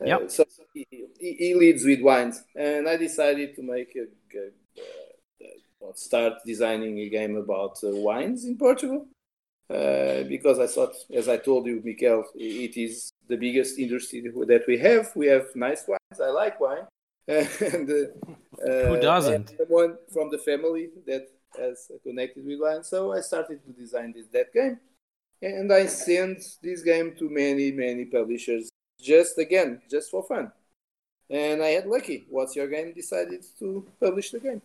Uh, 0.00 0.06
yep. 0.06 0.30
so 0.30 0.44
he, 0.74 0.86
he, 1.20 1.54
leads 1.54 1.84
with 1.84 2.02
wines, 2.02 2.42
and 2.56 2.88
I 2.88 2.96
decided 2.96 3.54
to 3.54 3.62
make 3.62 3.96
a, 3.96 4.02
a 4.36 4.50
start 5.94 6.34
designing 6.44 6.98
a 7.00 7.08
game 7.08 7.36
about 7.36 7.78
uh, 7.84 7.90
wines 7.90 8.44
in 8.44 8.56
Portugal. 8.56 9.06
uh, 9.70 10.24
because 10.24 10.58
I 10.58 10.66
thought, 10.66 10.94
as 11.12 11.28
I 11.28 11.38
told 11.38 11.66
you, 11.66 11.80
Mikel, 11.82 12.24
it 12.34 12.76
is 12.76 13.12
the 13.28 13.36
biggest 13.36 13.78
industry 13.78 14.20
that 14.20 14.64
we 14.66 14.78
have. 14.78 15.10
We 15.14 15.26
have 15.28 15.46
nice 15.54 15.84
wines. 15.88 16.20
I 16.20 16.28
like 16.28 16.60
wine. 16.60 16.86
and 17.28 17.90
uh, 17.90 18.88
who 18.88 19.00
doesn't? 19.00 19.54
Someone 19.56 19.96
from 20.12 20.30
the 20.30 20.38
family 20.38 20.90
that 21.06 21.26
has 21.58 21.90
connected 22.02 22.44
with 22.44 22.60
wine. 22.60 22.84
So 22.84 23.12
I 23.12 23.20
started 23.20 23.64
to 23.64 23.72
design 23.72 24.12
this 24.14 24.26
that 24.32 24.52
game, 24.52 24.78
and 25.40 25.72
I 25.72 25.86
sent 25.86 26.42
this 26.62 26.82
game 26.82 27.14
to 27.18 27.30
many 27.30 27.72
many 27.72 28.04
publishers 28.04 28.68
just 29.00 29.38
again 29.38 29.80
just 29.90 30.10
for 30.10 30.22
fun. 30.22 30.52
And 31.30 31.62
I 31.62 31.68
had 31.68 31.86
lucky. 31.86 32.26
What's 32.28 32.54
your 32.54 32.68
game 32.68 32.92
decided 32.92 33.42
to 33.58 33.86
publish 33.98 34.30
the 34.30 34.40
game. 34.40 34.60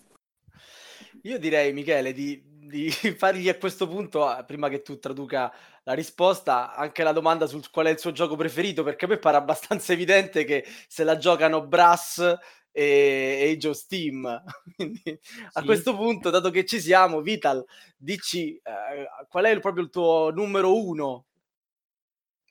Io 1.24 1.40
direi, 1.40 1.74
Michele, 1.74 2.14
di, 2.14 2.42
di 2.46 2.90
fargli 3.18 3.50
a 3.50 3.58
questo 3.58 3.88
punto, 3.88 4.28
prima 4.46 4.70
che 4.70 4.82
tu 4.82 5.00
traduca 5.00 5.54
la 5.84 5.94
risposta, 5.94 6.76
anche 6.76 7.04
la 7.04 7.12
domanda 7.12 7.48
sul 7.48 7.70
qual 7.70 7.88
è 7.88 7.90
il 7.90 8.00
suo 8.00 8.12
gioco 8.12 8.36
preferito, 8.36 8.84
perché 8.84 9.06
a 9.06 9.08
me 9.08 9.18
pare 9.18 9.38
abbastanza 9.38 9.94
evidente 9.94 10.44
che 10.44 10.66
se 10.88 11.04
la 11.04 11.18
giocano 11.18 11.66
Brass 11.66 12.38
e 12.72 13.52
Age 13.52 13.68
of 13.68 13.76
Steam. 13.76 14.44
Quindi 14.76 15.02
sì. 15.04 15.20
a 15.54 15.64
questo 15.64 15.96
punto, 15.96 16.30
dato 16.30 16.50
che 16.52 16.66
ci 16.66 16.80
siamo, 16.80 17.22
Vital, 17.22 17.66
dici 17.98 18.56
eh, 18.56 19.08
qual 19.28 19.46
è 19.46 19.50
il, 19.50 19.60
proprio 19.60 19.84
il 19.84 19.90
tuo 19.90 20.32
numero 20.32 20.86
uno 20.86 21.26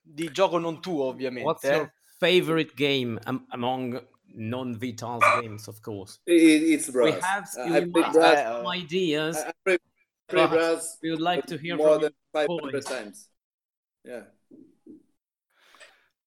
di 0.03 0.31
gioco 0.31 0.59
non 0.59 0.81
tuo, 0.81 1.05
ovviamente. 1.05 1.47
What's 1.47 1.65
eh? 1.65 1.75
your 1.75 1.93
favorite 2.19 2.73
game 2.75 3.19
um, 3.27 4.09
among 4.35 4.51
non-Vital's 4.51 5.25
games, 5.41 5.69
of 5.69 5.81
course. 5.83 6.19
It, 6.27 6.33
it's 6.33 6.91
Brass. 6.91 7.57
We 7.57 7.73
have 7.73 7.85
uh, 7.85 7.87
we 7.87 7.87
might 7.87 8.17
have 8.17 8.57
some 8.57 8.67
ideas. 8.67 9.37
I, 9.37 9.49
I 9.49 9.53
play, 9.65 9.79
Brass 10.47 10.99
we 11.03 11.11
would 11.11 11.21
like 11.21 11.47
to 11.47 11.57
hear 11.57 11.77
more 11.77 11.99
than 11.99 12.13
500 12.33 12.85
times. 12.85 13.29
Yeah. 14.05 14.23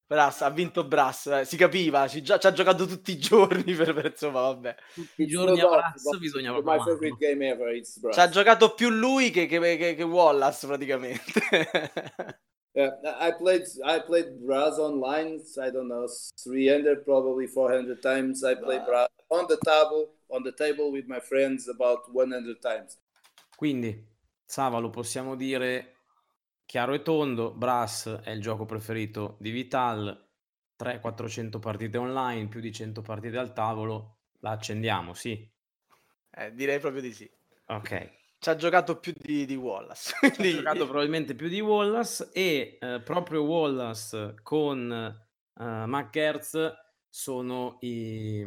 Brass, 0.08 0.42
ha 0.42 0.50
vinto 0.50 0.84
Brass, 0.84 1.28
eh, 1.28 1.46
si 1.46 1.56
capiva, 1.56 2.06
ci, 2.10 2.22
già, 2.22 2.38
ci, 2.38 2.46
ha 2.46 2.52
giocato 2.52 2.86
tutti 2.86 3.14
i 3.14 3.18
giorni 3.18 3.64
per, 3.74 3.94
per 3.94 4.08
insomma, 4.08 4.42
vabbè. 4.42 4.76
Tutti 4.94 5.22
i 5.22 5.26
giorni 5.26 5.62
a 5.62 5.68
Brass 5.68 6.18
bisogna 6.18 6.52
My 6.52 6.80
favorite 6.80 7.16
game 7.18 7.48
ever, 7.48 7.74
it's 7.74 7.98
Brass. 7.98 8.16
Ci 8.16 8.20
ha 8.20 8.28
giocato 8.28 8.74
più 8.74 8.90
lui 8.90 9.32
che, 9.32 9.46
che, 9.46 9.60
che, 9.78 9.96
che 9.96 10.04
Wallace 10.04 10.68
praticamente. 10.68 11.42
Yeah, 12.74 12.92
I 13.20 13.32
played 13.32 13.64
I 13.84 14.00
played 14.00 14.40
Brass 14.46 14.78
online. 14.78 15.42
I 15.62 15.70
don't 15.72 15.88
know, 15.88 16.08
300 16.42 17.04
probably 17.04 17.48
400 17.48 18.02
times. 18.02 18.44
I 18.44 18.56
played 18.56 18.86
Brass 18.86 19.10
on 19.30 19.46
the 19.48 19.58
table 19.58 20.16
on 20.30 20.44
the 20.44 20.54
table 20.54 20.92
with 20.92 21.06
my 21.08 21.20
friends 21.20 21.68
about 21.68 22.10
100 22.14 22.60
times. 22.62 22.98
Quindi, 23.58 24.08
Savalo, 24.46 24.90
possiamo 24.90 25.36
dire 25.36 25.96
chiaro 26.66 26.94
e 26.94 27.02
tondo, 27.02 27.52
Brass 27.52 28.08
è 28.24 28.32
il 28.32 28.42
gioco 28.42 28.66
preferito 28.66 29.36
di 29.40 29.52
Vital. 29.52 30.30
300-400 30.82 31.60
partite 31.60 31.98
online, 31.98 32.48
più 32.48 32.60
di 32.60 32.72
100 32.72 33.02
partite 33.02 33.38
al 33.38 33.54
tavolo, 33.54 34.22
la 34.40 34.52
accendiamo, 34.52 35.14
sì? 35.14 35.48
Eh, 36.32 36.54
direi 36.54 36.80
proprio 36.80 37.02
di 37.02 37.14
sì. 37.14 37.30
Ok. 37.68 38.21
Ci 38.42 38.50
ha 38.50 38.56
giocato 38.56 38.98
più 38.98 39.14
di, 39.16 39.46
di 39.46 39.56
Wallace. 39.56 40.16
Ci 40.34 40.42
ha 40.42 40.56
giocato 40.56 40.86
probabilmente 40.86 41.36
più 41.36 41.48
di 41.48 41.62
Wallace 41.62 42.32
e 42.34 42.80
eh, 42.82 43.00
proprio 43.02 43.44
Wallace 43.44 44.34
con 44.42 44.92
eh, 44.92 45.86
McGertz 45.86 46.74
sono 47.08 47.78
i, 47.82 48.44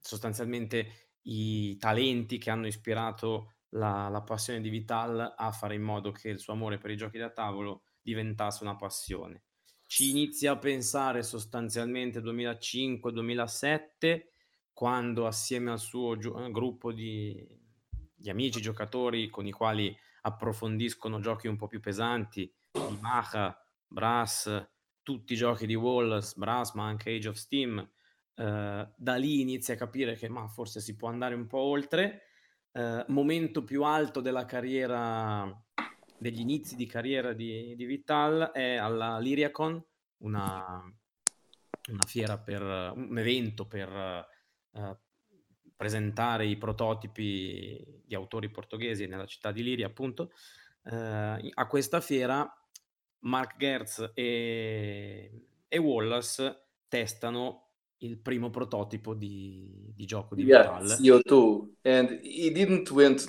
sostanzialmente 0.00 1.10
i 1.24 1.76
talenti 1.76 2.38
che 2.38 2.48
hanno 2.48 2.66
ispirato 2.66 3.56
la, 3.74 4.08
la, 4.08 4.22
passione 4.22 4.62
di 4.62 4.70
Vital 4.70 5.34
a 5.36 5.52
fare 5.52 5.74
in 5.74 5.82
modo 5.82 6.10
che 6.10 6.30
il 6.30 6.38
suo 6.38 6.54
amore 6.54 6.78
per 6.78 6.90
i 6.90 6.96
giochi 6.96 7.18
da 7.18 7.28
tavolo 7.28 7.82
diventasse 8.00 8.62
una 8.62 8.76
passione. 8.76 9.42
Ci 9.84 10.08
inizia 10.08 10.52
a 10.52 10.58
pensare 10.58 11.22
sostanzialmente 11.22 12.20
2005-2007 12.20 14.28
quando 14.72 15.26
assieme 15.26 15.72
al 15.72 15.78
suo 15.78 16.16
gi- 16.16 16.32
gruppo 16.50 16.90
di, 16.90 17.46
gli 18.24 18.30
amici 18.30 18.62
giocatori 18.62 19.28
con 19.28 19.46
i 19.46 19.50
quali 19.50 19.94
approfondiscono 20.22 21.20
giochi 21.20 21.46
un 21.46 21.56
po' 21.56 21.66
più 21.66 21.78
pesanti, 21.78 22.50
di 22.72 22.98
Macha, 23.02 23.54
Brass, 23.86 24.66
tutti 25.02 25.34
i 25.34 25.36
giochi 25.36 25.66
di 25.66 25.74
Wallace, 25.74 26.32
Brass, 26.34 26.72
ma 26.72 26.86
anche 26.86 27.10
Age 27.10 27.28
of 27.28 27.36
Steam. 27.36 27.86
Eh, 28.34 28.88
da 28.96 29.14
lì 29.16 29.42
inizia 29.42 29.74
a 29.74 29.76
capire 29.76 30.14
che 30.14 30.30
ma 30.30 30.48
forse 30.48 30.80
si 30.80 30.96
può 30.96 31.10
andare 31.10 31.34
un 31.34 31.46
po' 31.46 31.58
oltre. 31.58 32.22
Eh, 32.72 33.04
momento 33.08 33.62
più 33.62 33.84
alto 33.84 34.22
della 34.22 34.46
carriera, 34.46 35.46
degli 36.16 36.40
inizi 36.40 36.76
di 36.76 36.86
carriera 36.86 37.34
di, 37.34 37.74
di 37.76 37.84
Vital 37.84 38.52
è 38.54 38.76
alla 38.76 39.18
Liriacon, 39.18 39.84
una, 40.22 40.82
una 41.90 42.06
fiera 42.06 42.38
per 42.38 42.62
un 42.62 43.18
evento 43.18 43.66
per 43.66 44.26
uh, 44.70 44.96
presentare 45.76 46.46
i 46.46 46.56
prototipi 46.56 48.02
di 48.04 48.14
autori 48.14 48.50
portoghesi 48.50 49.06
nella 49.06 49.26
città 49.26 49.52
di 49.52 49.62
Liria, 49.62 49.86
appunto, 49.86 50.32
eh, 50.84 51.50
a 51.54 51.66
questa 51.66 52.00
fiera 52.00 52.48
Mark 53.20 53.56
Gertz 53.56 54.10
e, 54.14 55.30
e, 55.68 55.78
Wallace 55.78 56.66
testano 56.88 57.60
il 57.98 58.18
primo 58.18 58.50
prototipo 58.50 59.14
di, 59.14 59.90
di 59.94 60.04
gioco 60.04 60.34
di 60.34 60.44
yeah, 60.44 60.78
Vital. 60.78 60.98
CO2 60.98 61.68
and 61.82 62.20
it 62.22 62.52
didn't 62.52 62.90
went 62.90 63.26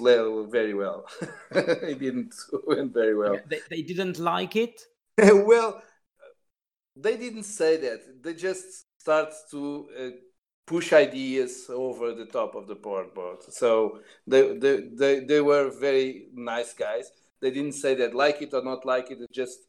very 0.50 0.74
well. 0.74 1.06
it 1.52 1.98
didn't 1.98 2.34
went 2.68 2.92
very 2.92 3.14
well. 3.14 3.42
They, 3.48 3.62
they 3.70 3.84
didn't 3.84 4.18
like 4.18 4.60
it? 4.60 4.82
well, 5.18 5.82
they 6.94 7.18
didn't 7.18 7.46
say 7.46 7.78
that. 7.78 8.22
They 8.22 8.34
just 8.34 8.88
start 8.98 9.34
to 9.52 9.88
uh, 9.98 10.10
push 10.66 10.94
ideas 10.94 11.70
over 11.70 12.14
the 12.14 12.26
top 12.26 12.56
of 12.56 12.68
the 12.68 12.76
board 12.76 13.14
board. 13.14 13.38
So 13.50 14.00
they, 14.26 14.58
they, 14.58 14.90
they, 14.94 15.20
they 15.20 15.42
were 15.42 15.70
very 15.70 16.28
nice 16.34 16.74
guys. 16.74 17.12
They 17.42 17.52
didn't 17.52 17.74
say 17.74 17.96
that 17.96 18.16
like 18.16 18.42
it 18.42 18.54
or 18.54 18.64
not 18.64 18.86
like 18.86 19.12
it. 19.12 19.20
They 19.20 19.28
just 19.32 19.60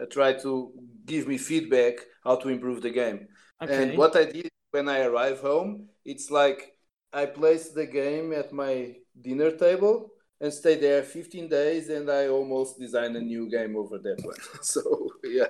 uh, 0.00 0.06
try 0.06 0.34
to 0.34 0.72
give 1.06 1.26
me 1.28 1.38
feedback 1.38 1.94
how 2.22 2.36
to 2.36 2.48
improve 2.48 2.82
the 2.82 2.90
game. 2.90 3.28
Okay. 3.62 3.90
And 3.90 3.98
what 3.98 4.16
I 4.16 4.24
did 4.24 4.50
when 4.72 4.88
I 4.88 5.00
arrive 5.00 5.40
home, 5.40 5.88
it's 6.04 6.30
like 6.30 6.76
I 7.12 7.26
place 7.26 7.70
the 7.70 7.86
game 7.86 8.32
at 8.32 8.52
my 8.52 8.96
dinner 9.20 9.52
table 9.52 10.10
and 10.40 10.52
stay 10.52 10.74
there 10.74 11.02
15 11.02 11.48
days 11.48 11.88
and 11.88 12.10
I 12.10 12.28
almost 12.28 12.78
design 12.78 13.16
a 13.16 13.20
new 13.20 13.48
game 13.48 13.76
over 13.76 13.98
that 13.98 14.22
one. 14.24 14.36
so 14.62 15.08
yeah. 15.22 15.46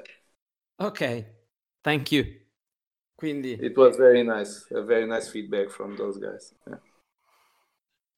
Okay. 0.79 1.27
Thank 1.83 2.13
you. 2.13 2.44
Quindi 3.25 3.53
it 3.55 3.77
was 3.77 3.97
very 3.97 4.23
nice, 4.23 4.67
a 4.71 4.83
very 4.83 5.07
nice 5.07 5.29
feedback 5.29 5.71
from 5.71 5.97
those 5.97 6.19
guys. 6.19 6.53
Yeah. 6.69 6.81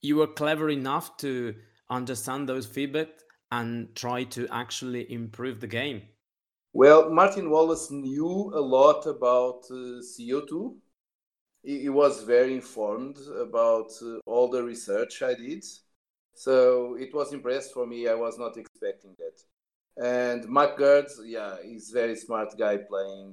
You 0.02 0.16
were 0.16 0.26
clever 0.26 0.68
enough 0.68 1.16
to 1.18 1.54
understand 1.88 2.48
those 2.48 2.66
feedback 2.66 3.10
and 3.52 3.94
try 3.94 4.24
to 4.24 4.48
actually 4.50 5.02
improve 5.12 5.60
the 5.60 5.68
game. 5.68 6.02
Well, 6.72 7.10
Martin 7.10 7.50
Wallace 7.50 7.90
knew 7.90 8.50
a 8.52 8.60
lot 8.60 9.06
about 9.06 9.60
uh, 9.70 10.02
CO2. 10.02 10.74
He, 11.62 11.82
he, 11.82 11.88
was 11.88 12.24
very 12.24 12.54
informed 12.54 13.18
about 13.40 13.90
uh, 14.02 14.18
all 14.26 14.50
the 14.50 14.62
research 14.62 15.22
I 15.22 15.34
did. 15.34 15.64
So 16.34 16.96
it 16.96 17.14
was 17.14 17.32
impressed 17.32 17.72
for 17.72 17.86
me. 17.86 18.08
I 18.08 18.14
was 18.14 18.38
not 18.38 18.56
expecting 18.56 19.14
that. 19.22 19.36
And 20.04 20.48
Mac 20.48 20.76
Gerdts, 20.76 21.14
yeah, 21.24 21.56
he's 21.64 21.90
very 21.90 22.16
smart 22.16 22.58
guy 22.58 22.76
playing 22.76 23.32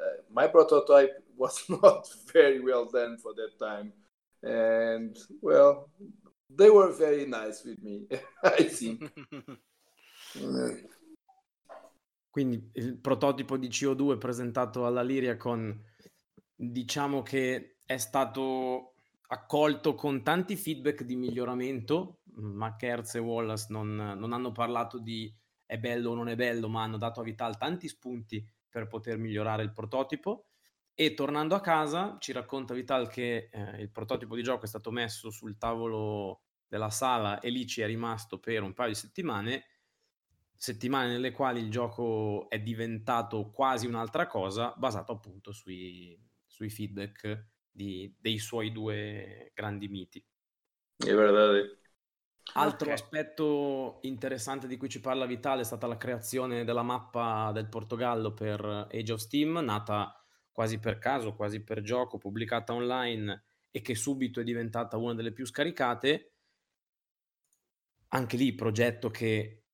uh, 0.00 0.22
my 0.30 0.48
prototype 0.48 1.22
was 1.36 1.64
not 1.82 2.08
very 2.32 2.60
well 2.60 2.88
done 2.90 3.18
for 3.18 3.34
that 3.34 3.56
time. 3.58 3.92
And 4.42 5.16
well 5.42 5.90
they 6.48 6.70
were 6.70 6.92
very 6.92 7.26
nice 7.26 7.62
with 7.64 7.78
me 7.82 8.06
i 8.42 8.64
think. 8.64 9.12
Quindi 12.30 12.70
il 12.74 12.96
prototipo 12.96 13.56
di 13.56 13.66
CO2 13.68 14.16
presentato 14.16 14.86
alla 14.86 15.02
Liria 15.02 15.36
con 15.36 15.84
diciamo 16.54 17.22
che 17.22 17.78
è 17.84 17.96
stato 17.96 18.94
accolto 19.28 19.94
con 19.96 20.22
tanti 20.22 20.54
feedback 20.54 21.02
di 21.02 21.16
miglioramento 21.16 22.20
ma 22.34 22.76
Kerz 22.76 23.16
e 23.16 23.18
Wallace 23.18 23.66
non, 23.70 23.96
non 23.96 24.32
hanno 24.32 24.52
parlato 24.52 24.98
di 24.98 25.32
è 25.66 25.76
bello 25.78 26.10
o 26.10 26.14
non 26.14 26.28
è 26.28 26.36
bello 26.36 26.68
ma 26.68 26.84
hanno 26.84 26.98
dato 26.98 27.20
a 27.20 27.24
Vital 27.24 27.58
tanti 27.58 27.88
spunti 27.88 28.44
per 28.70 28.86
poter 28.86 29.18
migliorare 29.18 29.62
il 29.62 29.72
prototipo. 29.72 30.46
E 30.94 31.14
tornando 31.14 31.54
a 31.54 31.60
casa 31.60 32.16
ci 32.18 32.32
racconta 32.32 32.74
Vital 32.74 33.08
che 33.08 33.48
eh, 33.50 33.80
il 33.80 33.90
prototipo 33.90 34.34
di 34.34 34.42
gioco 34.42 34.64
è 34.64 34.68
stato 34.68 34.90
messo 34.90 35.30
sul 35.30 35.56
tavolo 35.56 36.42
della 36.66 36.90
sala 36.90 37.40
e 37.40 37.50
lì 37.50 37.66
ci 37.66 37.80
è 37.80 37.86
rimasto 37.86 38.38
per 38.38 38.62
un 38.62 38.74
paio 38.74 38.90
di 38.90 38.94
settimane, 38.94 39.64
settimane 40.56 41.08
nelle 41.08 41.32
quali 41.32 41.60
il 41.60 41.70
gioco 41.70 42.48
è 42.48 42.60
diventato 42.60 43.50
quasi 43.50 43.86
un'altra 43.86 44.26
cosa, 44.26 44.74
basato 44.76 45.12
appunto 45.12 45.52
sui, 45.52 46.18
sui 46.46 46.70
feedback 46.70 47.48
di, 47.70 48.14
dei 48.18 48.38
suoi 48.38 48.70
due 48.70 49.52
grandi 49.54 49.88
miti. 49.88 50.24
È 50.96 51.14
verdade. 51.14 51.79
Altro 52.54 52.86
okay. 52.86 52.92
aspetto 52.92 53.98
interessante 54.02 54.66
di 54.66 54.76
cui 54.76 54.88
ci 54.88 55.00
parla 55.00 55.26
Vitale 55.26 55.62
è 55.62 55.64
stata 55.64 55.86
la 55.86 55.96
creazione 55.96 56.64
della 56.64 56.82
mappa 56.82 57.52
del 57.52 57.68
Portogallo 57.68 58.32
per 58.34 58.88
Age 58.90 59.12
of 59.12 59.20
Steam, 59.20 59.58
nata 59.58 60.14
quasi 60.50 60.78
per 60.78 60.98
caso, 60.98 61.34
quasi 61.34 61.62
per 61.62 61.80
gioco, 61.82 62.18
pubblicata 62.18 62.74
online 62.74 63.44
e 63.70 63.80
che 63.80 63.94
subito 63.94 64.40
è 64.40 64.44
diventata 64.44 64.96
una 64.96 65.14
delle 65.14 65.32
più 65.32 65.46
scaricate. 65.46 66.34
Anche 68.08 68.36
lì 68.36 68.54
progetto 68.54 69.10
che 69.10 69.64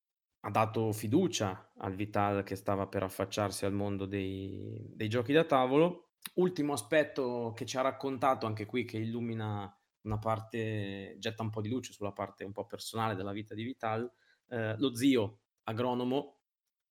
ha 0.41 0.49
dato 0.49 0.91
fiducia 0.93 1.73
al 1.77 1.95
Vital 1.95 2.43
che 2.43 2.55
stava 2.55 2.87
per 2.87 3.03
affacciarsi 3.03 3.65
al 3.65 3.73
mondo 3.73 4.05
dei, 4.05 4.91
dei 4.93 5.09
giochi 5.09 5.33
da 5.33 5.43
tavolo. 5.43 6.11
Ultimo 6.35 6.73
aspetto 6.73 7.53
che 7.55 7.65
ci 7.65 7.77
ha 7.77 7.81
raccontato 7.81 8.45
anche 8.45 8.65
qui 8.65 8.85
che 8.85 8.97
illumina 8.97 9.76
una 10.07 10.17
parte, 10.17 11.15
getta 11.19 11.43
un 11.43 11.49
po' 11.49 11.61
di 11.61 11.69
luce 11.69 11.93
sulla 11.93 12.13
parte 12.13 12.43
un 12.43 12.53
po' 12.53 12.65
personale 12.65 13.15
della 13.15 13.33
vita 13.33 13.53
di 13.53 13.63
Vital. 13.63 14.11
Eh, 14.47 14.75
lo 14.77 14.95
zio 14.95 15.41
agronomo 15.63 16.39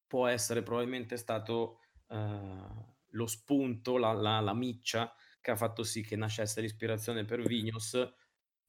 può 0.07 0.27
essere 0.27 0.63
probabilmente 0.63 1.17
stato 1.17 1.81
eh, 2.09 2.95
lo 3.11 3.27
spunto, 3.27 3.97
la, 3.97 4.13
la, 4.13 4.41
la, 4.41 4.55
miccia 4.55 5.13
che 5.41 5.51
ha 5.51 5.57
fatto 5.57 5.83
sì 5.83 6.03
che 6.03 6.17
nascesse 6.17 6.61
l'ispirazione 6.61 7.25
per 7.25 7.41
Vignos, 7.41 7.99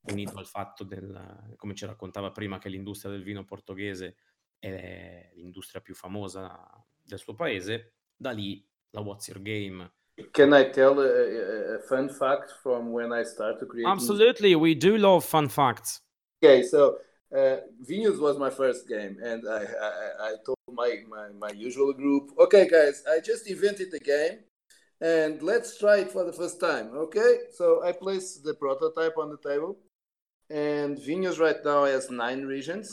unito 0.02 0.40
al 0.40 0.48
fatto 0.48 0.84
del, 0.84 1.54
come 1.58 1.76
ci 1.76 1.86
raccontava 1.86 2.32
prima, 2.32 2.58
che 2.58 2.70
l'industria 2.70 3.12
del 3.12 3.24
vino 3.24 3.44
portoghese 3.44 4.16
è 4.58 5.32
l'industria 5.36 5.82
più 5.82 5.94
famosa 5.94 6.66
del 7.02 7.20
suo 7.20 7.36
paese. 7.36 7.96
Da 8.16 8.32
lì 8.32 8.66
la 8.92 9.02
What's 9.02 9.28
Your 9.28 9.42
Game 9.42 9.92
Can 10.34 10.54
I 10.54 10.70
tell 10.70 11.00
a, 11.00 11.76
a, 11.76 11.80
fun 11.88 12.10
fact 12.10 12.52
from 12.64 12.92
when 12.92 13.14
I 13.14 13.24
started 13.24 13.68
creating? 13.68 13.92
Absolutely, 13.92 14.56
we 14.56 14.74
do 14.74 14.98
love 14.98 15.24
fun 15.24 15.48
facts. 15.48 16.00
Okay, 16.44 16.64
so 16.64 16.98
uh, 17.36 17.58
Vinhos 17.88 18.20
was 18.20 18.38
my 18.40 18.50
first 18.50 18.88
game, 18.88 19.18
and 19.24 19.48
I, 19.48 19.64
I, 19.64 20.28
I 20.30 20.36
told 20.44 20.58
my, 20.72 21.04
my, 21.08 21.30
my 21.38 21.52
usual 21.52 21.94
group, 21.94 22.32
okay, 22.40 22.68
guys, 22.68 23.04
I 23.08 23.20
just 23.20 23.48
invented 23.48 23.92
the 23.92 24.00
game, 24.00 24.40
and 25.02 25.42
let's 25.44 25.78
try 25.78 25.98
it 26.00 26.12
for 26.12 26.24
the 26.24 26.34
first 26.34 26.60
time, 26.60 26.92
okay? 26.96 27.38
So 27.54 27.84
I 27.84 27.92
placed 27.92 28.44
the 28.44 28.56
prototype 28.56 29.18
on 29.20 29.30
the 29.30 29.38
table, 29.38 29.78
and 30.50 30.98
Vinhos 30.98 31.40
right 31.40 31.64
now 31.64 31.86
has 31.86 32.10
nine 32.10 32.44
regions. 32.46 32.92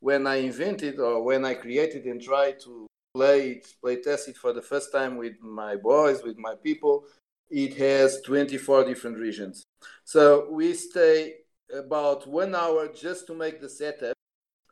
When 0.00 0.26
I 0.26 0.36
invented 0.36 0.98
or 0.98 1.22
when 1.22 1.44
I 1.44 1.54
created 1.54 2.06
and 2.06 2.20
tried 2.20 2.58
to 2.60 2.86
play 3.14 3.60
play 3.80 4.00
test 4.00 4.28
it 4.28 4.36
for 4.36 4.52
the 4.52 4.62
first 4.62 4.92
time 4.92 5.16
with 5.16 5.40
my 5.40 5.76
boys, 5.76 6.22
with 6.22 6.38
my 6.38 6.54
people, 6.62 7.04
it 7.50 7.76
has 7.76 8.20
24 8.22 8.84
different 8.84 9.18
regions. 9.18 9.64
So 10.04 10.48
we 10.50 10.72
stay 10.74 11.34
about 11.72 12.26
one 12.26 12.54
hour 12.54 12.88
just 12.88 13.26
to 13.26 13.34
make 13.34 13.60
the 13.60 13.68
setup, 13.68 14.16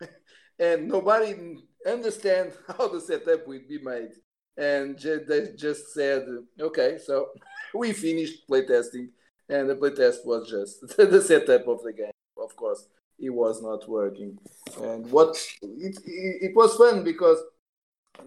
and 0.58 0.88
nobody 0.88 1.56
understand 1.86 2.52
how 2.66 2.88
the 2.88 3.00
setup 3.00 3.46
would 3.46 3.68
be 3.68 3.78
made. 3.78 4.10
And 4.56 4.98
they 4.98 5.48
just 5.56 5.94
said, 5.94 6.26
okay, 6.60 6.98
so 7.04 7.28
we 7.74 7.92
finished 7.92 8.48
playtesting, 8.48 9.08
and 9.48 9.68
the 9.68 9.76
playtest 9.76 10.24
was 10.24 10.50
just 10.50 10.96
the 10.96 11.22
setup 11.22 11.68
of 11.68 11.82
the 11.82 11.92
game. 11.92 12.10
Of 12.36 12.56
course, 12.56 12.86
it 13.18 13.30
was 13.30 13.62
not 13.62 13.88
working, 13.88 14.38
and 14.82 15.10
what 15.10 15.36
it, 15.62 15.96
it, 16.06 16.50
it 16.50 16.56
was 16.56 16.74
fun 16.76 17.04
because 17.04 17.38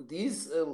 these 0.08 0.52
uh, 0.52 0.66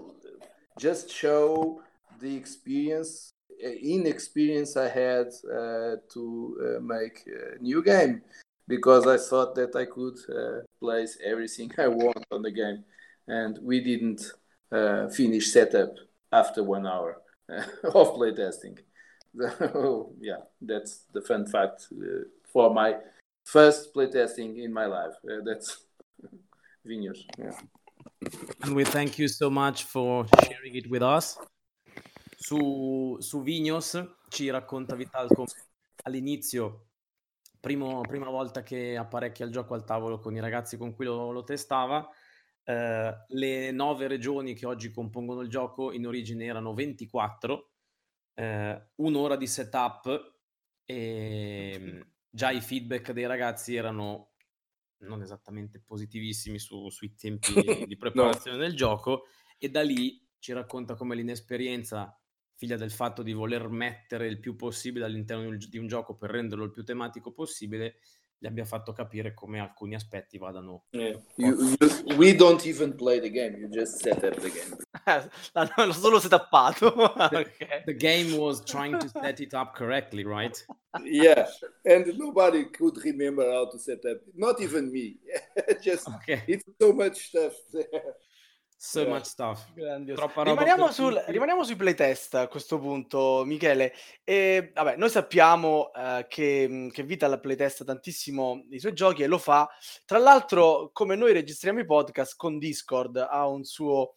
just 0.77 1.11
show 1.11 1.81
the 2.19 2.35
experience 2.35 3.31
uh, 3.63 3.69
inexperience 3.69 4.77
I 4.77 4.87
had 4.87 5.27
uh, 5.51 5.95
to 6.13 6.77
uh, 6.77 6.79
make 6.81 7.27
a 7.27 7.61
new 7.61 7.83
game 7.83 8.21
because 8.67 9.05
I 9.07 9.17
thought 9.17 9.55
that 9.55 9.75
I 9.75 9.85
could 9.85 10.17
uh, 10.29 10.61
place 10.79 11.17
everything 11.23 11.71
I 11.77 11.87
want 11.87 12.23
on 12.31 12.41
the 12.41 12.51
game, 12.51 12.85
and 13.27 13.59
we 13.61 13.81
didn't 13.81 14.31
uh, 14.71 15.09
finish 15.09 15.51
setup 15.51 15.93
after 16.31 16.63
one 16.63 16.85
hour 16.87 17.17
of 17.49 18.13
playtesting. 18.15 18.77
So 19.37 20.13
yeah, 20.21 20.41
that's 20.61 21.05
the 21.13 21.21
fun 21.21 21.45
fact 21.45 21.87
for 22.53 22.73
my 22.73 22.95
first 23.43 23.93
playtesting 23.93 24.63
in 24.63 24.71
my 24.71 24.85
life. 24.85 25.13
that's 25.45 25.83
Vineyard. 26.85 27.17
Yeah. 27.37 27.51
And 28.61 28.73
we 28.73 28.83
thank 28.83 29.17
you 29.17 29.27
so 29.27 29.49
much 29.49 29.83
for 29.83 30.25
sharing 30.43 30.75
it 30.75 30.87
with 30.87 31.01
us. 31.01 31.37
Su, 32.37 33.17
su 33.19 33.41
Vignos 33.41 34.01
ci 34.29 34.49
racconta 34.49 34.95
Vital 34.95 35.27
come 35.33 35.47
all'inizio, 36.03 36.87
primo, 37.59 38.01
prima 38.01 38.29
volta 38.29 38.63
che 38.63 38.97
apparecchia 38.97 39.45
il 39.45 39.51
gioco 39.51 39.73
al 39.73 39.83
tavolo 39.83 40.19
con 40.19 40.35
i 40.35 40.39
ragazzi 40.39 40.77
con 40.77 40.93
cui 40.93 41.05
lo, 41.05 41.31
lo 41.31 41.43
testava, 41.43 42.07
eh, 42.63 43.25
le 43.27 43.71
nove 43.71 44.07
regioni 44.07 44.53
che 44.53 44.65
oggi 44.65 44.91
compongono 44.91 45.41
il 45.41 45.49
gioco 45.49 45.91
in 45.91 46.05
origine 46.05 46.45
erano 46.45 46.73
24, 46.73 47.71
eh, 48.35 48.89
un'ora 48.95 49.35
di 49.35 49.47
setup 49.47 50.37
e 50.85 52.05
già 52.29 52.51
i 52.51 52.61
feedback 52.61 53.11
dei 53.11 53.25
ragazzi 53.25 53.75
erano 53.75 54.28
non 54.99 55.21
esattamente 55.21 55.79
positivissimi 55.79 56.59
su, 56.59 56.89
sui 56.89 57.15
tempi 57.15 57.85
di 57.87 57.97
preparazione 57.97 58.57
no. 58.57 58.63
del 58.63 58.75
gioco 58.75 59.25
e 59.57 59.69
da 59.69 59.81
lì 59.81 60.25
ci 60.39 60.53
racconta 60.53 60.95
come 60.95 61.15
l'inesperienza, 61.15 62.17
figlia 62.55 62.77
del 62.77 62.91
fatto 62.91 63.23
di 63.23 63.33
voler 63.33 63.67
mettere 63.69 64.27
il 64.27 64.39
più 64.39 64.55
possibile 64.55 65.05
all'interno 65.05 65.55
di 65.55 65.77
un 65.77 65.87
gioco 65.87 66.15
per 66.15 66.29
renderlo 66.31 66.63
il 66.63 66.71
più 66.71 66.83
tematico 66.83 67.31
possibile, 67.31 67.99
gli 68.41 68.47
abbia 68.47 68.63
fatto 68.63 68.93
capire 68.93 69.33
come 69.33 69.59
alcuni 69.59 69.95
aspetti 69.95 70.37
vadano. 70.37 70.83
Yeah. 70.91 71.19
You, 71.35 71.75
you, 71.77 72.15
we 72.15 72.33
don't 72.33 72.65
even 72.65 72.95
play 72.95 73.19
the 73.19 73.29
game, 73.29 73.57
you 73.57 73.67
just 73.69 74.01
set 74.01 74.23
up 74.23 74.35
the 74.39 74.49
game. 74.49 74.77
L'hanno 75.53 75.91
solo 75.91 76.19
setappato. 76.19 76.89
the, 77.29 77.37
okay. 77.39 77.83
the 77.85 77.93
game 77.93 78.37
was 78.37 78.63
trying 78.63 78.97
to 78.97 79.09
set 79.09 79.41
it 79.41 79.53
up 79.53 79.75
correctly, 79.75 80.23
right? 80.23 80.55
yeah, 81.03 81.47
and 81.83 82.17
nobody 82.17 82.63
could 82.65 82.97
remember 83.03 83.43
how 83.51 83.69
to 83.69 83.77
set 83.77 84.05
up. 84.05 84.19
Not 84.33 84.61
even 84.61 84.89
me. 84.89 85.17
just 85.81 86.07
okay. 86.07 86.41
it's 86.47 86.63
so 86.79 86.93
much 86.93 87.27
stuff 87.27 87.53
there. 87.73 88.15
So 88.81 89.05
much 89.05 89.25
stuff. 89.25 89.65
Rimaniamo, 89.73 90.89
sul, 90.89 91.21
rimaniamo, 91.27 91.65
sui 91.65 91.75
playtest 91.75 92.35
a 92.35 92.47
questo 92.47 92.79
punto, 92.79 93.43
Michele. 93.45 93.91
E, 94.23 94.71
vabbè, 94.73 94.95
noi 94.95 95.09
sappiamo 95.09 95.91
uh, 95.93 96.25
che, 96.29 96.87
che 96.89 97.03
Vital 97.03 97.41
playtesta 97.41 97.83
tantissimo 97.83 98.63
i 98.69 98.79
suoi 98.79 98.93
giochi 98.93 99.23
e 99.23 99.27
lo 99.27 99.37
fa. 99.37 99.69
Tra 100.05 100.17
l'altro, 100.17 100.91
come 100.93 101.17
noi 101.17 101.33
registriamo 101.33 101.81
i 101.81 101.85
podcast 101.85 102.37
con 102.37 102.57
Discord, 102.57 103.17
ha 103.17 103.45
un 103.49 103.65
suo 103.65 104.13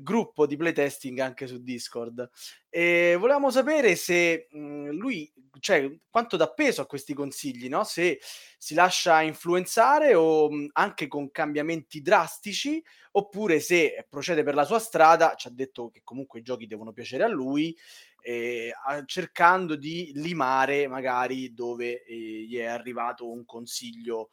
gruppo 0.00 0.46
di 0.46 0.56
playtesting 0.56 1.18
anche 1.18 1.46
su 1.46 1.62
Discord. 1.62 2.28
E 2.68 3.16
volevamo 3.18 3.50
sapere 3.50 3.94
se 3.96 4.48
mh, 4.50 4.90
lui, 4.90 5.30
cioè, 5.60 5.90
quanto 6.08 6.36
dà 6.36 6.50
peso 6.50 6.82
a 6.82 6.86
questi 6.86 7.14
consigli, 7.14 7.68
no? 7.68 7.84
Se 7.84 8.18
si 8.56 8.74
lascia 8.74 9.20
influenzare 9.22 10.14
o 10.14 10.50
mh, 10.50 10.70
anche 10.72 11.08
con 11.08 11.30
cambiamenti 11.30 12.00
drastici, 12.00 12.82
oppure 13.12 13.60
se 13.60 14.06
procede 14.08 14.42
per 14.42 14.54
la 14.54 14.64
sua 14.64 14.78
strada, 14.78 15.34
ci 15.34 15.48
ha 15.48 15.50
detto 15.50 15.90
che 15.90 16.00
comunque 16.02 16.40
i 16.40 16.42
giochi 16.42 16.66
devono 16.66 16.92
piacere 16.92 17.24
a 17.24 17.28
lui, 17.28 17.76
eh, 18.22 18.72
cercando 19.04 19.76
di 19.76 20.12
limare 20.14 20.86
magari 20.86 21.52
dove 21.52 22.04
eh, 22.04 22.14
gli 22.14 22.56
è 22.56 22.64
arrivato 22.64 23.28
un 23.28 23.44
consiglio 23.44 24.30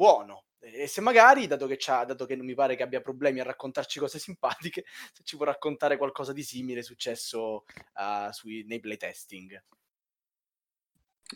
buono 0.00 0.44
e 0.60 0.86
se 0.86 1.00
magari, 1.00 1.46
dato 1.46 1.66
che, 1.66 1.78
dato 1.78 2.26
che 2.26 2.36
non 2.36 2.44
mi 2.44 2.54
pare 2.54 2.76
che 2.76 2.82
abbia 2.82 3.00
problemi 3.00 3.40
a 3.40 3.44
raccontarci 3.44 3.98
cose 3.98 4.18
simpatiche, 4.18 4.84
se 5.12 5.22
ci 5.24 5.36
può 5.36 5.46
raccontare 5.46 5.96
qualcosa 5.96 6.32
di 6.32 6.42
simile 6.42 6.82
successo 6.82 7.64
uh, 7.94 8.30
sui, 8.30 8.64
nei 8.66 8.80
playtesting. 8.80 9.62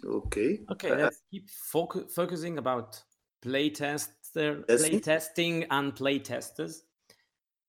Ok. 0.02 0.64
Okay, 0.66 0.90
uh, 0.90 0.94
let's 0.96 1.22
keep 1.30 1.48
foc- 1.48 2.08
focusing 2.08 2.58
about 2.58 3.02
playtester, 3.40 4.64
playtesting 4.66 5.64
and 5.68 5.94
playtesters. 5.94 6.82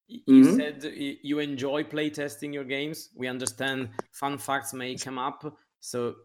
You 0.08 0.22
mm-hmm. 0.28 0.56
said 0.56 0.84
you 1.24 1.40
enjoy 1.40 1.84
playtesting 1.84 2.54
your 2.54 2.66
games. 2.66 3.10
We 3.16 3.28
understand 3.28 3.90
fun 4.12 4.38
facts 4.38 4.72
may 4.74 4.96
come 4.96 5.18
up, 5.18 5.44
so 5.80 6.16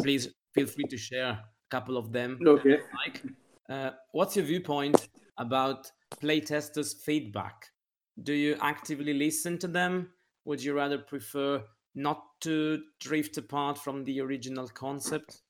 please 0.00 0.28
feel 0.52 0.66
free 0.66 0.86
to 0.88 0.96
share 0.96 1.28
a 1.28 1.44
couple 1.68 1.96
of 1.96 2.10
them. 2.12 2.40
Okay. 2.44 2.80
Like. 3.06 3.22
Uh, 3.70 3.90
what's 4.10 4.34
your 4.34 4.44
viewpoint 4.44 5.08
about 5.38 5.90
playtesters' 6.20 6.94
feedback? 6.94 7.70
Do 8.20 8.32
you 8.32 8.56
actively 8.60 9.14
listen 9.14 9.58
to 9.58 9.68
them? 9.68 10.10
Would 10.44 10.62
you 10.62 10.74
rather 10.74 10.98
prefer 10.98 11.62
not 11.94 12.24
to 12.40 12.82
drift 12.98 13.36
apart 13.38 13.78
from 13.78 14.04
the 14.04 14.20
original 14.20 14.66
concept? 14.68 15.42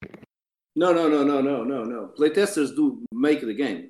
No, 0.76 0.92
no, 0.92 1.08
no, 1.08 1.24
no, 1.24 1.40
no, 1.40 1.64
no, 1.64 1.82
no. 1.82 2.12
Playtesters 2.16 2.76
do 2.76 3.02
make 3.12 3.40
the 3.40 3.54
game. 3.54 3.88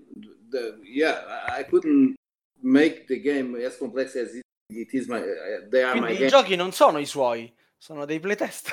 The, 0.51 0.81
yeah, 0.85 1.23
I 1.49 1.65
couldn't 1.65 2.17
make 2.63 3.09
the 3.09 3.19
game 3.19 3.57
as 3.57 3.77
complex 3.77 4.15
as 4.15 4.37
it, 4.37 4.45
it 4.71 4.89
is. 4.93 5.09
My, 5.09 5.19
uh, 5.19 5.23
they 5.71 5.83
are 5.83 5.93
Quindi 5.93 6.01
my 6.01 6.11
i 6.11 6.17
game. 6.17 6.31
giochi 6.31 6.57
non 6.57 6.73
sono 6.73 6.99
i 6.99 7.05
suoi, 7.05 7.53
sono 7.79 8.07
dei 8.07 8.21
playtester. 8.21 8.73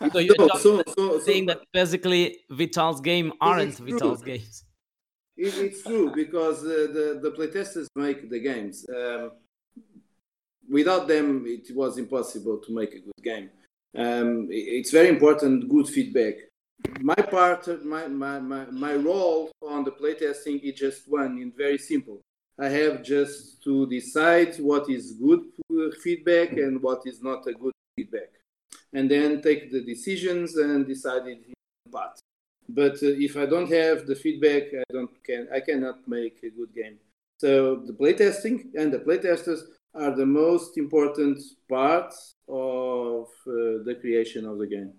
so 0.12 0.18
you're 0.18 0.36
no, 0.38 0.56
so, 0.56 0.82
so, 0.96 1.20
saying 1.20 1.48
so, 1.48 1.54
that 1.54 1.64
basically 1.72 2.44
Vital's 2.50 3.00
game 3.00 3.32
aren't 3.40 3.78
Vital's 3.78 4.22
games. 4.22 4.67
It, 5.38 5.54
it's 5.58 5.82
true 5.82 6.12
because 6.14 6.64
uh, 6.64 6.88
the 6.92 7.20
the 7.22 7.30
playtesters 7.30 7.86
make 7.94 8.28
the 8.28 8.40
games. 8.40 8.86
Um, 8.88 9.32
without 10.68 11.08
them, 11.08 11.44
it 11.46 11.74
was 11.74 11.98
impossible 11.98 12.58
to 12.58 12.74
make 12.74 12.92
a 12.94 13.00
good 13.00 13.22
game. 13.22 13.50
Um, 13.96 14.48
it's 14.50 14.90
very 14.90 15.08
important 15.08 15.68
good 15.68 15.88
feedback. 15.88 16.34
My 17.00 17.14
part, 17.14 17.66
my, 17.84 18.06
my, 18.06 18.38
my, 18.38 18.66
my 18.66 18.94
role 18.94 19.50
on 19.66 19.82
the 19.82 19.90
playtesting 19.90 20.62
is 20.62 20.78
just 20.78 21.10
one, 21.10 21.38
and 21.42 21.56
very 21.56 21.78
simple. 21.78 22.20
I 22.60 22.68
have 22.68 23.02
just 23.02 23.62
to 23.64 23.88
decide 23.88 24.56
what 24.58 24.88
is 24.90 25.12
good 25.12 25.42
feedback 26.02 26.52
and 26.52 26.80
what 26.82 27.02
is 27.06 27.22
not 27.22 27.46
a 27.46 27.52
good 27.52 27.72
feedback, 27.96 28.30
and 28.92 29.10
then 29.10 29.42
take 29.42 29.72
the 29.72 29.80
decisions 29.80 30.56
and 30.56 30.86
decide 30.86 31.26
it 31.26 31.40
in 31.46 31.92
part. 31.92 32.20
But 32.68 32.94
uh, 33.02 33.16
if 33.16 33.36
I 33.36 33.46
don't 33.46 33.70
have 33.72 34.06
the 34.06 34.14
feedback, 34.14 34.64
I 34.74 34.84
don't 34.92 35.10
can 35.24 35.48
I 35.52 35.60
cannot 35.60 36.06
make 36.06 36.38
a 36.42 36.50
good 36.50 36.74
game. 36.74 36.98
So 37.38 37.76
the 37.76 37.92
playtesting 37.92 38.74
and 38.76 38.92
the 38.92 38.98
playtesters 38.98 39.60
are 39.94 40.14
the 40.14 40.26
most 40.26 40.76
important 40.76 41.40
parts 41.68 42.34
of 42.48 43.26
uh, 43.46 43.82
the 43.86 43.96
creation 44.00 44.44
of 44.44 44.58
the 44.58 44.66
game. 44.66 44.92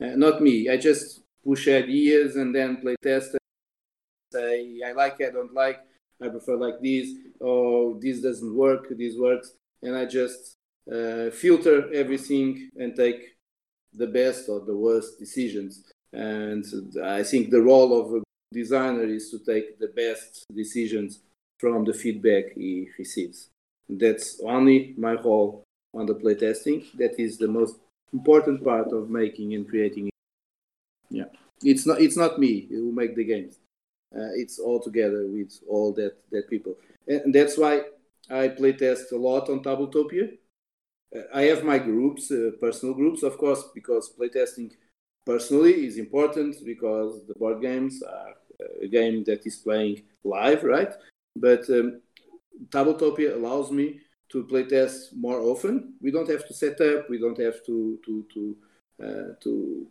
Uh, 0.00 0.16
not 0.16 0.42
me. 0.42 0.68
I 0.68 0.76
just 0.76 1.20
push 1.44 1.68
ideas 1.68 2.36
and 2.36 2.54
then 2.54 2.80
play 2.80 2.96
test. 3.02 3.36
Say 4.32 4.80
I 4.84 4.92
like, 4.92 5.20
I 5.22 5.30
don't 5.30 5.54
like, 5.54 5.80
I 6.20 6.28
prefer 6.28 6.56
like 6.56 6.80
this, 6.82 7.08
or 7.40 7.98
this 8.00 8.20
doesn't 8.20 8.54
work, 8.54 8.86
this 8.90 9.14
works, 9.16 9.52
and 9.82 9.96
I 9.96 10.04
just 10.04 10.56
uh, 10.92 11.30
filter 11.30 11.92
everything 11.94 12.70
and 12.76 12.94
take 12.96 13.22
the 13.92 14.08
best 14.08 14.48
or 14.48 14.60
the 14.60 14.76
worst 14.76 15.18
decisions. 15.18 15.82
And 16.14 16.64
I 17.02 17.22
think 17.24 17.50
the 17.50 17.60
role 17.60 18.00
of 18.00 18.14
a 18.14 18.22
designer 18.52 19.04
is 19.04 19.30
to 19.30 19.38
take 19.40 19.78
the 19.78 19.88
best 19.88 20.44
decisions 20.54 21.20
from 21.58 21.84
the 21.84 21.92
feedback 21.92 22.52
he 22.54 22.88
receives. 22.98 23.48
That's 23.88 24.40
only 24.44 24.94
my 24.96 25.14
role 25.14 25.64
on 25.92 26.06
the 26.06 26.14
playtesting. 26.14 26.84
That 26.98 27.18
is 27.20 27.36
the 27.36 27.48
most 27.48 27.76
important 28.12 28.62
part 28.64 28.92
of 28.92 29.10
making 29.10 29.54
and 29.54 29.68
creating. 29.68 30.10
Yeah, 31.10 31.30
it's 31.62 31.86
not 31.86 32.00
it's 32.00 32.16
not 32.16 32.38
me 32.38 32.66
who 32.70 32.92
make 32.92 33.16
the 33.16 33.24
games. 33.24 33.58
Uh, 34.14 34.30
it's 34.36 34.58
all 34.60 34.80
together 34.80 35.26
with 35.26 35.52
all 35.68 35.92
that 35.94 36.14
that 36.30 36.48
people, 36.48 36.76
and 37.08 37.34
that's 37.34 37.58
why 37.58 37.82
I 38.30 38.48
playtest 38.48 39.12
a 39.12 39.16
lot 39.16 39.50
on 39.50 39.62
Tabletopia. 39.62 40.38
Uh, 41.14 41.22
I 41.34 41.42
have 41.42 41.64
my 41.64 41.78
groups, 41.78 42.30
uh, 42.30 42.52
personal 42.60 42.94
groups, 42.94 43.22
of 43.22 43.36
course, 43.38 43.64
because 43.74 44.12
playtesting 44.18 44.70
personally 45.24 45.86
is 45.86 45.98
important 45.98 46.56
because 46.64 47.26
the 47.26 47.34
board 47.34 47.60
games 47.60 48.02
are 48.02 48.34
a 48.82 48.88
game 48.88 49.24
that 49.24 49.46
is 49.46 49.56
playing 49.56 50.02
live, 50.22 50.64
right? 50.64 50.92
But 51.36 51.68
um, 51.70 52.00
Tabletopia 52.68 53.34
allows 53.34 53.70
me 53.70 54.00
to 54.30 54.44
play 54.44 54.64
test 54.64 55.14
more 55.14 55.40
often. 55.40 55.94
We 56.00 56.10
don't 56.10 56.28
have 56.28 56.46
to 56.46 56.54
set 56.54 56.80
up. 56.80 57.08
We 57.10 57.18
don't 57.18 57.38
have 57.38 57.64
to 57.66 57.98
to 58.04 58.26
to 58.34 58.56
uh, 59.02 59.32
to 59.42 59.86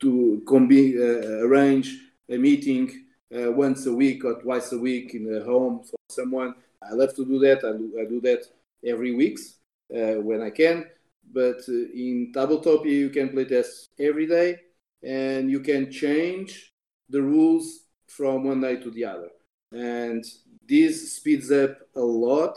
to 0.00 0.42
combi- 0.44 0.96
uh, 0.96 1.46
arrange 1.46 1.98
a 2.28 2.36
meeting 2.36 3.06
uh, 3.34 3.52
once 3.52 3.86
a 3.86 3.92
week 3.92 4.24
or 4.24 4.40
twice 4.40 4.72
a 4.72 4.78
week 4.78 5.14
in 5.14 5.34
a 5.34 5.44
home 5.44 5.82
for 5.84 5.96
someone. 6.10 6.54
I 6.82 6.92
love 6.92 7.14
to 7.16 7.24
do 7.24 7.38
that. 7.40 7.58
I 7.64 7.72
do, 7.72 7.98
I 8.00 8.04
do 8.04 8.20
that 8.22 8.44
every 8.84 9.14
weeks 9.14 9.56
uh, 9.94 10.20
when 10.20 10.42
I 10.42 10.50
can. 10.50 10.86
But 11.32 11.60
uh, 11.68 11.72
in 11.72 12.32
Tabletopia, 12.34 12.92
you 12.92 13.10
can 13.10 13.30
play 13.30 13.44
test 13.44 13.88
every 13.98 14.26
day, 14.26 14.60
and 15.06 15.50
you 15.50 15.60
can 15.60 15.90
change 15.90 16.72
the 17.08 17.22
rules 17.22 17.84
from 18.08 18.44
one 18.44 18.60
day 18.60 18.76
to 18.76 18.90
the 18.90 19.04
other. 19.04 19.30
And 19.72 20.24
this 20.68 21.16
speeds 21.16 21.52
up 21.52 21.78
a 21.94 22.00
lot 22.00 22.56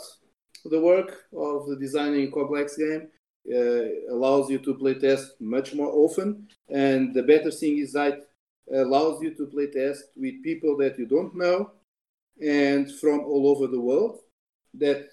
the 0.65 0.81
work 0.81 1.25
of 1.33 1.67
the 1.67 1.77
designing 1.79 2.31
complex 2.31 2.75
game. 2.75 3.07
Uh, 3.49 4.11
allows 4.11 4.49
you 4.49 4.59
to 4.59 4.75
play 4.75 4.93
test 4.93 5.39
much 5.39 5.73
more 5.73 5.91
often, 5.91 6.47
and 6.67 7.13
the 7.15 7.23
better 7.23 7.49
thing 7.49 7.79
is 7.79 7.93
that 7.93 8.19
allows 8.71 9.23
you 9.23 9.33
to 9.33 9.47
play 9.47 9.65
test 9.67 10.03
with 10.15 10.43
people 10.43 10.77
that 10.77 10.99
you 10.99 11.07
don't 11.07 11.35
know 11.35 11.71
and 12.39 12.91
from 12.99 13.21
all 13.21 13.47
over 13.47 13.65
the 13.65 13.79
world 13.79 14.19
that 14.73 15.07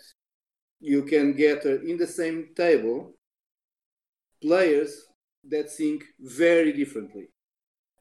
you 0.80 1.02
can 1.04 1.32
get 1.32 1.64
in 1.64 1.96
the 1.96 2.06
same 2.06 2.48
table 2.54 3.14
players 4.42 5.06
that 5.50 5.70
think 5.70 6.04
very 6.20 6.72
differently 6.72 7.28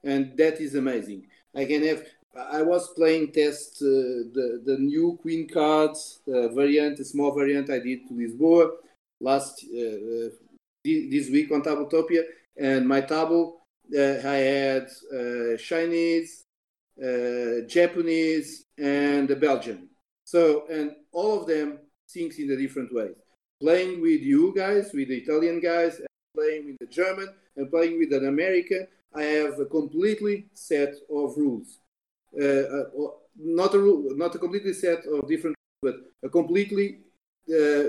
and 0.04 0.38
that 0.38 0.60
is 0.60 0.76
amazing 0.76 1.26
i 1.56 1.66
can 1.66 1.84
have 1.84 2.04
I 2.38 2.62
was 2.62 2.90
playing 2.90 3.32
test 3.32 3.82
uh, 3.82 4.28
the 4.36 4.62
the 4.66 4.78
new 4.78 5.18
Queen 5.22 5.48
cards 5.48 6.20
uh, 6.28 6.50
variant, 6.50 7.00
a 7.00 7.06
small 7.06 7.34
variant 7.34 7.70
I 7.70 7.80
did 7.80 8.08
to 8.08 8.14
Lisboa 8.14 8.72
last 9.22 9.66
uh, 9.74 9.80
uh 9.80 10.30
this 10.84 11.30
week 11.30 11.52
on 11.52 11.64
Tabletopia, 11.64 12.24
and 12.58 12.88
my 12.88 13.02
table 13.02 13.62
uh, 13.98 14.20
I 14.28 14.38
had 14.54 14.88
uh, 15.14 15.58
Chinese, 15.58 16.44
Japanese, 17.68 18.66
and 18.78 19.28
Belgian. 19.40 19.90
So 20.26 20.66
and 20.70 20.92
all 21.12 21.40
of 21.40 21.48
them 21.48 21.80
thinks 22.10 22.38
in 22.38 22.52
a 22.52 22.58
different 22.58 22.94
way. 22.94 23.10
Playing 23.62 24.02
with 24.02 24.22
you 24.22 24.54
guys, 24.54 24.92
with 24.94 25.08
the 25.08 25.18
Italian 25.18 25.62
guys, 25.62 26.02
playing 26.36 26.66
with 26.68 26.88
a 26.88 26.92
German, 26.92 27.30
and 27.56 27.72
playing 27.72 27.98
with 28.00 28.12
an 28.14 28.28
American, 28.28 28.88
I 29.14 29.24
have 29.24 29.60
a 29.60 29.66
completely 29.66 30.48
set 30.54 30.94
of 31.10 31.38
rules. 31.38 31.80
Uh, 32.40 32.46
uh, 32.46 32.84
not 33.38 33.74
a 33.74 33.80
rule, 33.80 34.04
not 34.16 34.36
a 34.36 34.40
completely 34.40 34.74
set 34.74 35.06
of 35.06 35.28
different, 35.28 35.56
but 35.82 35.96
a 36.24 36.30
completely 36.30 37.00
uh, 37.50 37.88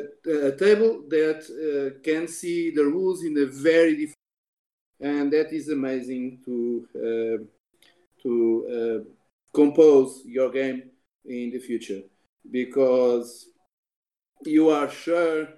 a 0.49 0.53
table 0.57 1.03
that 1.09 1.41
can 2.05 2.29
see 2.29 2.71
the 2.71 2.85
rules 2.85 3.25
in 3.25 3.37
a 3.39 3.47
very 3.47 3.95
different, 3.97 4.15
and 5.01 5.33
that 5.33 5.53
is 5.53 5.69
amazing 5.69 6.41
to 6.45 6.59
to 8.23 9.07
compose 9.53 10.23
your 10.25 10.51
game 10.51 10.83
in 11.25 11.51
the 11.51 11.59
future. 11.59 12.03
Because 12.49 13.49
you 14.45 14.69
are 14.69 14.91
sure 14.91 15.49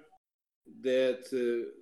that 0.81 1.21
uh, 1.33 1.78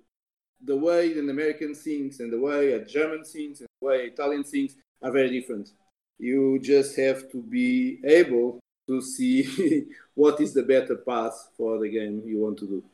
the 0.64 0.76
way 0.76 1.12
an 1.18 1.30
American 1.30 1.74
thinks 1.74 2.20
and 2.20 2.32
the 2.32 2.38
way 2.38 2.72
a 2.72 2.84
German 2.84 3.24
thinks 3.24 3.60
and 3.60 3.68
the 3.80 3.86
way 3.86 4.06
Italian 4.06 4.44
thinks 4.44 4.74
are 5.02 5.12
very 5.12 5.30
different 5.30 5.70
you 6.18 6.58
just 6.58 6.96
have 6.96 7.30
to 7.30 7.42
be 7.42 8.00
able 8.04 8.58
to 8.88 9.00
see 9.00 9.86
what 10.14 10.40
is 10.40 10.52
the 10.52 10.62
better 10.62 10.96
path 10.96 11.50
for 11.56 11.78
the 11.78 11.88
game 11.88 12.22
you 12.26 12.40
want 12.40 12.58
to 12.58 12.66
do. 12.66 12.84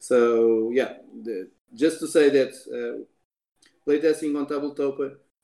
So 0.00 0.70
yeah, 0.72 0.94
the, 1.22 1.50
just 1.74 2.00
to 2.00 2.06
say 2.06 2.30
that 2.30 2.54
uh, 2.72 3.04
playtesting 3.86 4.36
on 4.38 4.46
tabletop, 4.46 4.98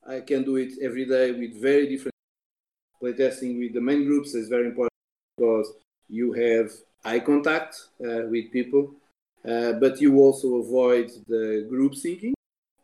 I 0.07 0.21
can 0.21 0.45
do 0.45 0.57
it 0.57 0.75
every 0.81 1.05
day 1.05 1.33
with 1.33 1.61
very 1.61 1.89
different 1.89 2.15
playtesting 3.03 3.59
with 3.59 3.75
the 3.75 3.81
main 3.81 4.05
groups 4.07 4.35
is 4.35 4.49
very 4.49 4.67
important 4.67 4.93
because 5.37 5.73
you 6.09 6.33
have 6.33 6.71
eye 7.05 7.21
contact 7.21 7.77
uh, 8.01 8.23
with 8.31 8.51
people, 8.51 8.95
uh, 9.49 9.73
but 9.75 10.01
you 10.01 10.19
also 10.19 10.57
avoid 10.57 11.11
the 11.29 11.67
group 11.69 11.95
thinking. 11.97 12.35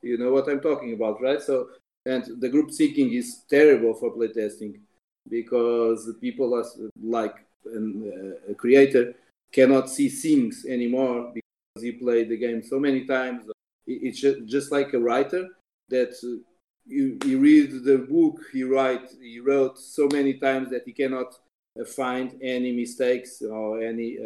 You 0.02 0.18
know 0.18 0.32
what 0.32 0.48
I'm 0.48 0.61
talking 0.61 0.94
about, 0.94 1.20
right? 1.20 1.40
So 1.40 1.68
and 2.06 2.40
the 2.40 2.48
group 2.48 2.70
seeking 2.70 3.12
is 3.12 3.42
terrible 3.48 3.94
for 3.94 4.14
playtesting 4.14 4.80
because 5.28 6.11
people 6.20 6.54
are 6.54 6.64
like 7.02 7.34
an, 7.66 8.38
uh, 8.48 8.52
a 8.52 8.54
creator 8.54 9.14
cannot 9.52 9.90
see 9.90 10.08
things 10.08 10.64
anymore 10.66 11.32
because 11.34 11.84
he 11.84 11.92
played 11.92 12.30
the 12.30 12.38
game 12.38 12.62
so 12.62 12.78
many 12.78 13.04
times. 13.04 13.44
It's 13.86 14.20
just 14.20 14.72
like 14.72 14.94
a 14.94 14.98
writer 14.98 15.48
that 15.90 16.14
uh, 16.24 16.42
you, 16.86 17.18
you 17.24 17.38
read 17.38 17.84
the 17.84 17.98
book 17.98 18.40
he 18.52 18.62
write 18.62 19.11
he 19.20 19.40
wrote 19.40 19.78
so 19.78 20.08
many 20.12 20.34
times 20.34 20.70
that 20.70 20.82
he 20.84 20.92
cannot 20.92 21.34
uh, 21.78 21.84
find 21.84 22.38
any 22.42 22.72
mistakes 22.72 23.42
or 23.42 23.80
any 23.82 24.18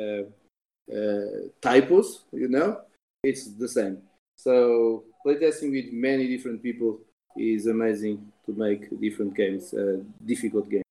uh, 0.92 1.48
typos. 1.60 2.24
You 2.32 2.48
know, 2.48 2.80
it's 3.22 3.54
the 3.54 3.68
same. 3.68 3.98
So 4.36 5.04
playtesting 5.26 5.70
with 5.70 5.92
many 5.92 6.28
different 6.28 6.62
people 6.62 7.00
is 7.36 7.66
amazing 7.66 8.32
to 8.46 8.52
make 8.52 9.00
different 9.00 9.34
games, 9.36 9.72
uh, 9.74 9.98
difficult 10.24 10.68
games. 10.68 10.84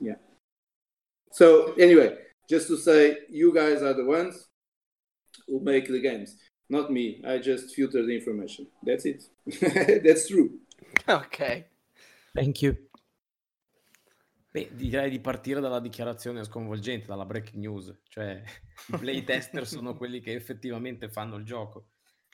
Yeah. 0.00 0.16
So 1.32 1.74
anyway, 1.74 2.16
just 2.48 2.68
to 2.68 2.76
say, 2.76 3.18
you 3.30 3.54
guys 3.54 3.82
are 3.82 3.94
the 3.94 4.04
ones 4.04 4.46
who 5.46 5.60
make 5.60 5.88
the 5.88 6.00
games, 6.00 6.36
not 6.68 6.90
me. 6.90 7.22
I 7.26 7.38
just 7.38 7.74
filter 7.74 8.04
the 8.04 8.14
information. 8.14 8.66
That's 8.82 9.04
it. 9.04 9.24
That's 10.04 10.28
true. 10.28 10.58
Ok. 11.08 11.66
Thank 12.34 12.62
you. 12.62 12.76
Beh, 14.56 14.70
direi 14.72 15.10
di 15.10 15.20
partire 15.20 15.60
dalla 15.60 15.80
dichiarazione 15.80 16.42
sconvolgente, 16.42 17.04
dalla 17.04 17.26
breaking 17.26 17.62
news, 17.62 17.94
cioè 18.04 18.42
i 18.88 18.96
playtester 18.96 19.66
sono 19.68 19.94
quelli 19.94 20.18
che 20.20 20.32
effettivamente 20.32 21.10
fanno 21.10 21.36
il 21.36 21.44
gioco. 21.44 21.88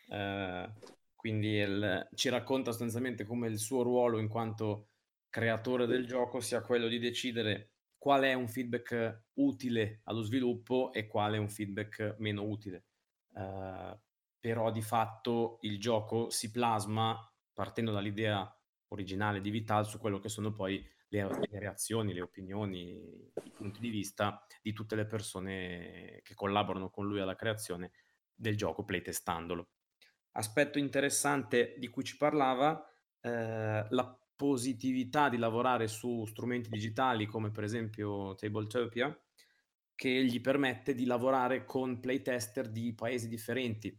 Uh, 0.06 0.70
quindi 1.16 1.56
il, 1.56 2.08
ci 2.14 2.28
racconta 2.28 2.70
sostanzialmente 2.70 3.24
come 3.24 3.48
il 3.48 3.58
suo 3.58 3.82
ruolo 3.82 4.18
in 4.18 4.28
quanto 4.28 4.90
creatore 5.28 5.86
del 5.86 6.06
gioco 6.06 6.38
sia 6.38 6.60
quello 6.60 6.86
di 6.86 7.00
decidere 7.00 7.72
qual 7.98 8.22
è 8.22 8.34
un 8.34 8.46
feedback 8.46 9.24
utile 9.34 10.02
allo 10.04 10.22
sviluppo 10.22 10.92
e 10.92 11.08
quale 11.08 11.38
è 11.38 11.40
un 11.40 11.48
feedback 11.48 12.14
meno 12.18 12.44
utile. 12.44 12.84
Uh, 13.30 13.98
però 14.38 14.70
di 14.70 14.82
fatto 14.82 15.58
il 15.62 15.80
gioco 15.80 16.30
si 16.30 16.52
plasma 16.52 17.18
partendo 17.52 17.90
dall'idea 17.90 18.48
originale 18.90 19.40
di 19.40 19.50
Vital 19.50 19.84
su 19.84 19.98
quello 19.98 20.20
che 20.20 20.28
sono 20.28 20.52
poi 20.52 20.88
le, 21.12 21.28
le, 21.50 21.58
reazioni, 21.58 22.14
le 22.14 22.22
opinioni, 22.22 23.30
i 23.44 23.50
punti 23.54 23.80
di 23.80 23.90
vista 23.90 24.44
di 24.62 24.72
tutte 24.72 24.96
le 24.96 25.06
persone 25.06 26.20
che 26.22 26.34
collaborano 26.34 26.88
con 26.88 27.06
lui 27.06 27.20
alla 27.20 27.34
creazione 27.34 27.92
del 28.34 28.56
gioco 28.56 28.84
playtestandolo. 28.84 29.68
Aspetto 30.32 30.78
interessante 30.78 31.74
di 31.78 31.88
cui 31.88 32.02
ci 32.02 32.16
parlava, 32.16 32.82
eh, 33.20 33.86
la 33.88 34.18
positività 34.34 35.28
di 35.28 35.36
lavorare 35.36 35.86
su 35.86 36.24
strumenti 36.24 36.70
digitali 36.70 37.26
come 37.26 37.50
per 37.50 37.64
esempio 37.64 38.34
Tabletopia, 38.34 39.14
che 39.94 40.24
gli 40.24 40.40
permette 40.40 40.94
di 40.94 41.04
lavorare 41.04 41.64
con 41.64 42.00
playtester 42.00 42.70
di 42.70 42.94
paesi 42.94 43.28
differenti 43.28 43.96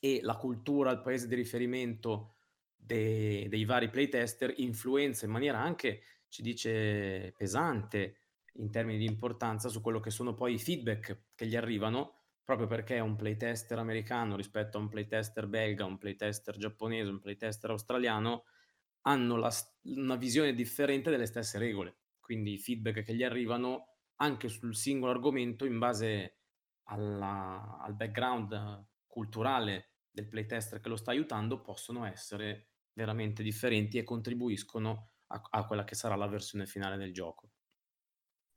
e 0.00 0.20
la 0.22 0.36
cultura, 0.36 0.90
il 0.90 1.00
paese 1.00 1.28
di 1.28 1.36
riferimento 1.36 2.34
de- 2.80 3.46
dei 3.48 3.64
vari 3.64 3.90
playtester 3.90 4.52
influenza 4.56 5.24
in 5.24 5.32
maniera 5.32 5.58
anche, 5.58 6.02
ci 6.28 6.42
dice, 6.42 7.34
pesante 7.36 8.16
in 8.54 8.70
termini 8.70 8.98
di 8.98 9.06
importanza 9.06 9.68
su 9.68 9.80
quello 9.80 10.00
che 10.00 10.10
sono 10.10 10.34
poi 10.34 10.54
i 10.54 10.58
feedback 10.58 11.26
che 11.34 11.46
gli 11.46 11.56
arrivano, 11.56 12.16
proprio 12.42 12.66
perché 12.66 12.98
un 12.98 13.16
playtester 13.16 13.78
americano 13.78 14.36
rispetto 14.36 14.76
a 14.76 14.80
un 14.80 14.88
playtester 14.88 15.46
belga, 15.46 15.84
un 15.84 15.98
playtester 15.98 16.56
giapponese, 16.56 17.10
un 17.10 17.20
playtester 17.20 17.70
australiano 17.70 18.44
hanno 19.02 19.36
la, 19.36 19.52
una 19.84 20.16
visione 20.16 20.52
differente 20.52 21.10
delle 21.10 21.26
stesse 21.26 21.58
regole, 21.58 21.98
quindi 22.18 22.54
i 22.54 22.58
feedback 22.58 23.02
che 23.04 23.14
gli 23.14 23.22
arrivano 23.22 23.98
anche 24.16 24.48
sul 24.48 24.74
singolo 24.74 25.12
argomento 25.12 25.64
in 25.64 25.78
base 25.78 26.38
alla, 26.84 27.78
al 27.80 27.94
background 27.94 28.86
culturale 29.06 29.92
del 30.10 30.28
playtester 30.28 30.80
che 30.80 30.88
lo 30.88 30.96
sta 30.96 31.12
aiutando 31.12 31.60
possono 31.60 32.04
essere 32.04 32.69
veramente 32.92 33.42
differenti 33.42 33.98
e 33.98 34.04
contribuiscono 34.04 35.10
a, 35.28 35.42
a 35.50 35.64
quella 35.64 35.84
che 35.84 35.94
sarà 35.94 36.16
la 36.16 36.26
versione 36.26 36.66
finale 36.66 36.96
del 36.96 37.12
gioco. 37.12 37.50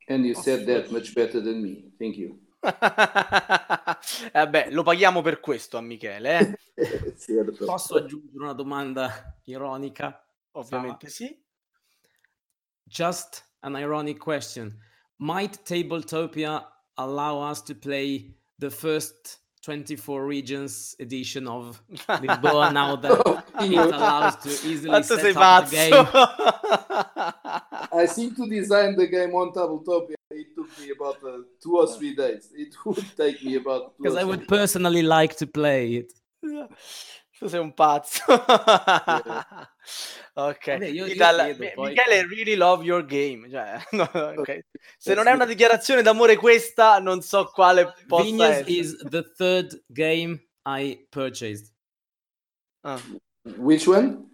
And 0.08 0.26
you 0.26 0.34
said 0.34 0.66
that 0.66 0.90
much 0.90 1.14
better 1.14 1.42
than 1.42 1.62
me. 1.62 1.92
Thank 1.98 2.18
you. 2.18 2.38
eh 4.32 4.72
lo 4.72 4.84
paghiamo 4.84 5.22
per 5.22 5.40
questo 5.40 5.78
a 5.78 5.82
Michele. 5.82 6.58
Eh? 6.76 7.16
certo. 7.18 7.66
Posso 7.66 7.96
aggiungere 7.96 8.44
una 8.44 8.54
domanda 8.54 9.40
ironica? 9.44 10.26
Ovviamente 10.52 11.10
sì. 11.10 11.42
Just 12.84 13.44
an 13.62 13.76
ironic 13.76 14.18
question. 14.18 14.78
Might 15.18 15.64
Tabletopia 15.64 16.70
allow 16.96 17.50
us 17.50 17.64
to 17.64 17.76
play 17.76 18.38
the 18.58 18.70
first 18.70 19.42
24 19.62 20.26
regions 20.26 20.96
edition 21.00 21.48
of 21.48 21.82
Lisboa 22.22 22.72
now 22.72 22.96
that 22.98 23.43
it 23.60 23.74
allows 23.74 24.36
to 24.38 24.50
easily 24.68 25.04
set 25.04 25.38
up 25.38 25.70
the 25.70 25.76
game? 25.76 25.94
I 27.94 28.08
think 28.08 28.36
to 28.38 28.48
design 28.48 28.96
the 28.96 29.08
game 29.08 29.36
on 29.36 29.52
Tabletopia 29.54 30.16
it 30.36 30.56
took 30.56 30.68
me 30.80 30.92
about 30.92 31.18
uh, 31.24 31.44
two 31.62 31.78
or 31.78 31.88
three 31.88 32.16
days. 32.16 32.50
It 32.56 32.76
would 32.86 33.06
take 33.16 33.44
me 33.44 33.56
about 33.56 33.96
because 33.98 34.16
I 34.16 34.24
would 34.24 34.48
personally 34.48 35.04
like 35.04 35.36
to 35.38 35.48
play 35.48 35.96
it. 35.96 36.14
Tu 37.40 37.50
sei 37.50 37.60
un 37.60 37.74
pazzo. 37.74 38.22
yeah. 38.28 39.68
Ok, 40.36 40.66
Vabbè, 40.66 40.88
io, 40.88 41.06
Vital, 41.06 41.48
io 41.48 41.56
chiedo, 41.56 41.72
poi... 41.76 41.90
Michele, 41.90 42.28
really 42.28 42.56
love 42.56 42.84
your 42.84 43.06
game. 43.06 43.50
Cioè, 43.50 43.80
no, 43.92 44.10
okay. 44.14 44.64
Se 44.98 45.14
non 45.14 45.28
è 45.28 45.32
una 45.32 45.46
dichiarazione 45.46 46.02
d'amore 46.02 46.38
questa, 46.38 47.00
non 47.00 47.22
so 47.22 47.46
quale 47.54 47.94
possa 48.08 48.24
Venus 48.24 48.48
essere. 48.48 48.72
is 48.72 48.98
the 49.10 49.24
third 49.36 49.84
game 49.88 50.42
I 50.66 51.06
purchased. 51.10 51.72
Ah. 52.82 53.00
Which 53.46 53.88
one? 53.88 54.28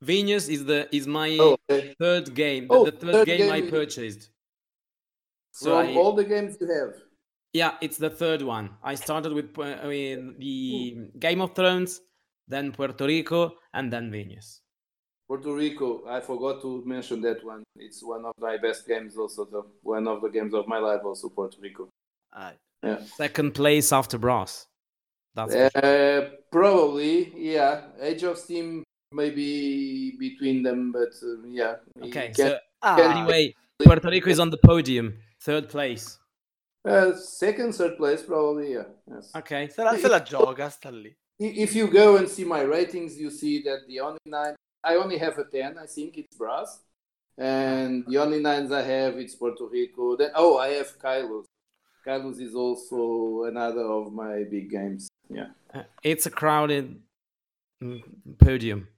Venus 0.00 0.48
is 0.48 0.64
the 0.64 0.88
is 0.94 1.06
my 1.06 1.36
oh, 1.40 1.56
okay. 1.70 1.94
third 1.98 2.34
game. 2.34 2.68
The, 2.68 2.74
oh, 2.74 2.84
the 2.84 2.92
third, 2.92 3.12
third 3.12 3.26
game, 3.26 3.38
game, 3.38 3.52
I 3.52 3.60
purchased. 3.62 4.30
So 5.52 5.76
From 5.80 5.88
I, 5.88 5.94
all 5.94 6.12
the 6.14 6.24
games 6.24 6.56
you 6.60 6.68
have. 6.68 6.94
Yeah, 7.52 7.72
it's 7.80 7.96
the 7.96 8.10
third 8.10 8.42
one. 8.42 8.70
I 8.82 8.94
started 8.94 9.32
with, 9.32 9.58
uh, 9.58 9.76
with 9.84 10.38
the 10.38 11.08
Game 11.18 11.40
of 11.40 11.54
Thrones, 11.54 12.00
then 12.46 12.72
Puerto 12.72 13.06
Rico, 13.06 13.54
and 13.72 13.92
then 13.92 14.10
Venus. 14.12 14.60
Puerto 15.26 15.52
Rico, 15.54 16.06
I 16.06 16.20
forgot 16.20 16.62
to 16.62 16.82
mention 16.86 17.20
that 17.22 17.44
one. 17.44 17.64
It's 17.76 18.02
one 18.02 18.24
of 18.24 18.34
my 18.38 18.56
best 18.56 18.86
games, 18.86 19.16
also 19.16 19.44
the 19.46 19.62
one 19.82 20.06
of 20.06 20.22
the 20.22 20.28
games 20.28 20.54
of 20.54 20.68
my 20.68 20.78
life, 20.78 21.00
also 21.04 21.28
Puerto 21.28 21.56
Rico. 21.60 21.88
Uh, 22.32 22.52
yeah. 22.82 23.00
Second 23.16 23.54
place 23.54 23.92
after 23.92 24.16
Brass. 24.16 24.67
That's 25.46 25.54
uh, 25.54 25.80
sure. 25.80 26.30
probably, 26.50 27.32
yeah. 27.36 27.82
Age 28.00 28.24
of 28.24 28.38
Steam 28.38 28.84
maybe 29.12 30.16
between 30.18 30.62
them, 30.62 30.92
but 30.92 31.14
uh, 31.22 31.46
yeah. 31.46 31.76
Okay, 32.02 32.32
can, 32.34 32.34
so 32.34 32.58
can, 32.82 33.16
anyway, 33.16 33.54
Puerto 33.82 34.08
Rico 34.08 34.30
is 34.30 34.40
on 34.40 34.50
the 34.50 34.58
podium, 34.58 35.18
third 35.40 35.68
place. 35.68 36.18
Uh, 36.84 37.14
second, 37.14 37.74
third 37.74 37.96
place, 37.96 38.22
probably, 38.22 38.72
yeah. 38.72 38.84
Yes. 39.10 39.30
Okay. 39.36 39.68
Se 39.68 39.82
la, 39.82 39.96
se 39.96 40.08
la 40.08 40.20
gioca, 40.20 40.70
sta 40.70 40.90
lì. 40.90 41.14
If 41.38 41.74
you 41.74 41.86
go 41.86 42.16
and 42.16 42.28
see 42.28 42.44
my 42.44 42.62
ratings, 42.62 43.16
you 43.18 43.30
see 43.30 43.62
that 43.62 43.86
the 43.86 44.00
only 44.00 44.18
nine 44.26 44.54
I 44.82 44.94
only 44.94 45.18
have 45.18 45.38
a 45.38 45.44
10, 45.44 45.76
I 45.78 45.86
think 45.86 46.18
it's 46.18 46.36
brass. 46.36 46.80
And 47.36 48.04
the 48.08 48.18
only 48.18 48.40
nines 48.40 48.72
I 48.72 48.82
have 48.82 49.16
it's 49.16 49.34
Puerto 49.34 49.66
Rico. 49.66 50.16
Then 50.16 50.30
oh, 50.34 50.58
I 50.58 50.68
have 50.70 51.00
Caylus. 51.00 51.46
Caylus 52.04 52.38
is 52.38 52.54
also 52.54 53.44
another 53.44 53.82
of 53.82 54.12
my 54.12 54.44
big 54.50 54.70
games. 54.70 55.08
Yeah. 55.30 55.48
Uh, 55.72 55.82
it's 56.02 56.26
a 56.26 56.30
crowded 56.30 57.00
mm, 57.82 58.02
podium. 58.38 58.88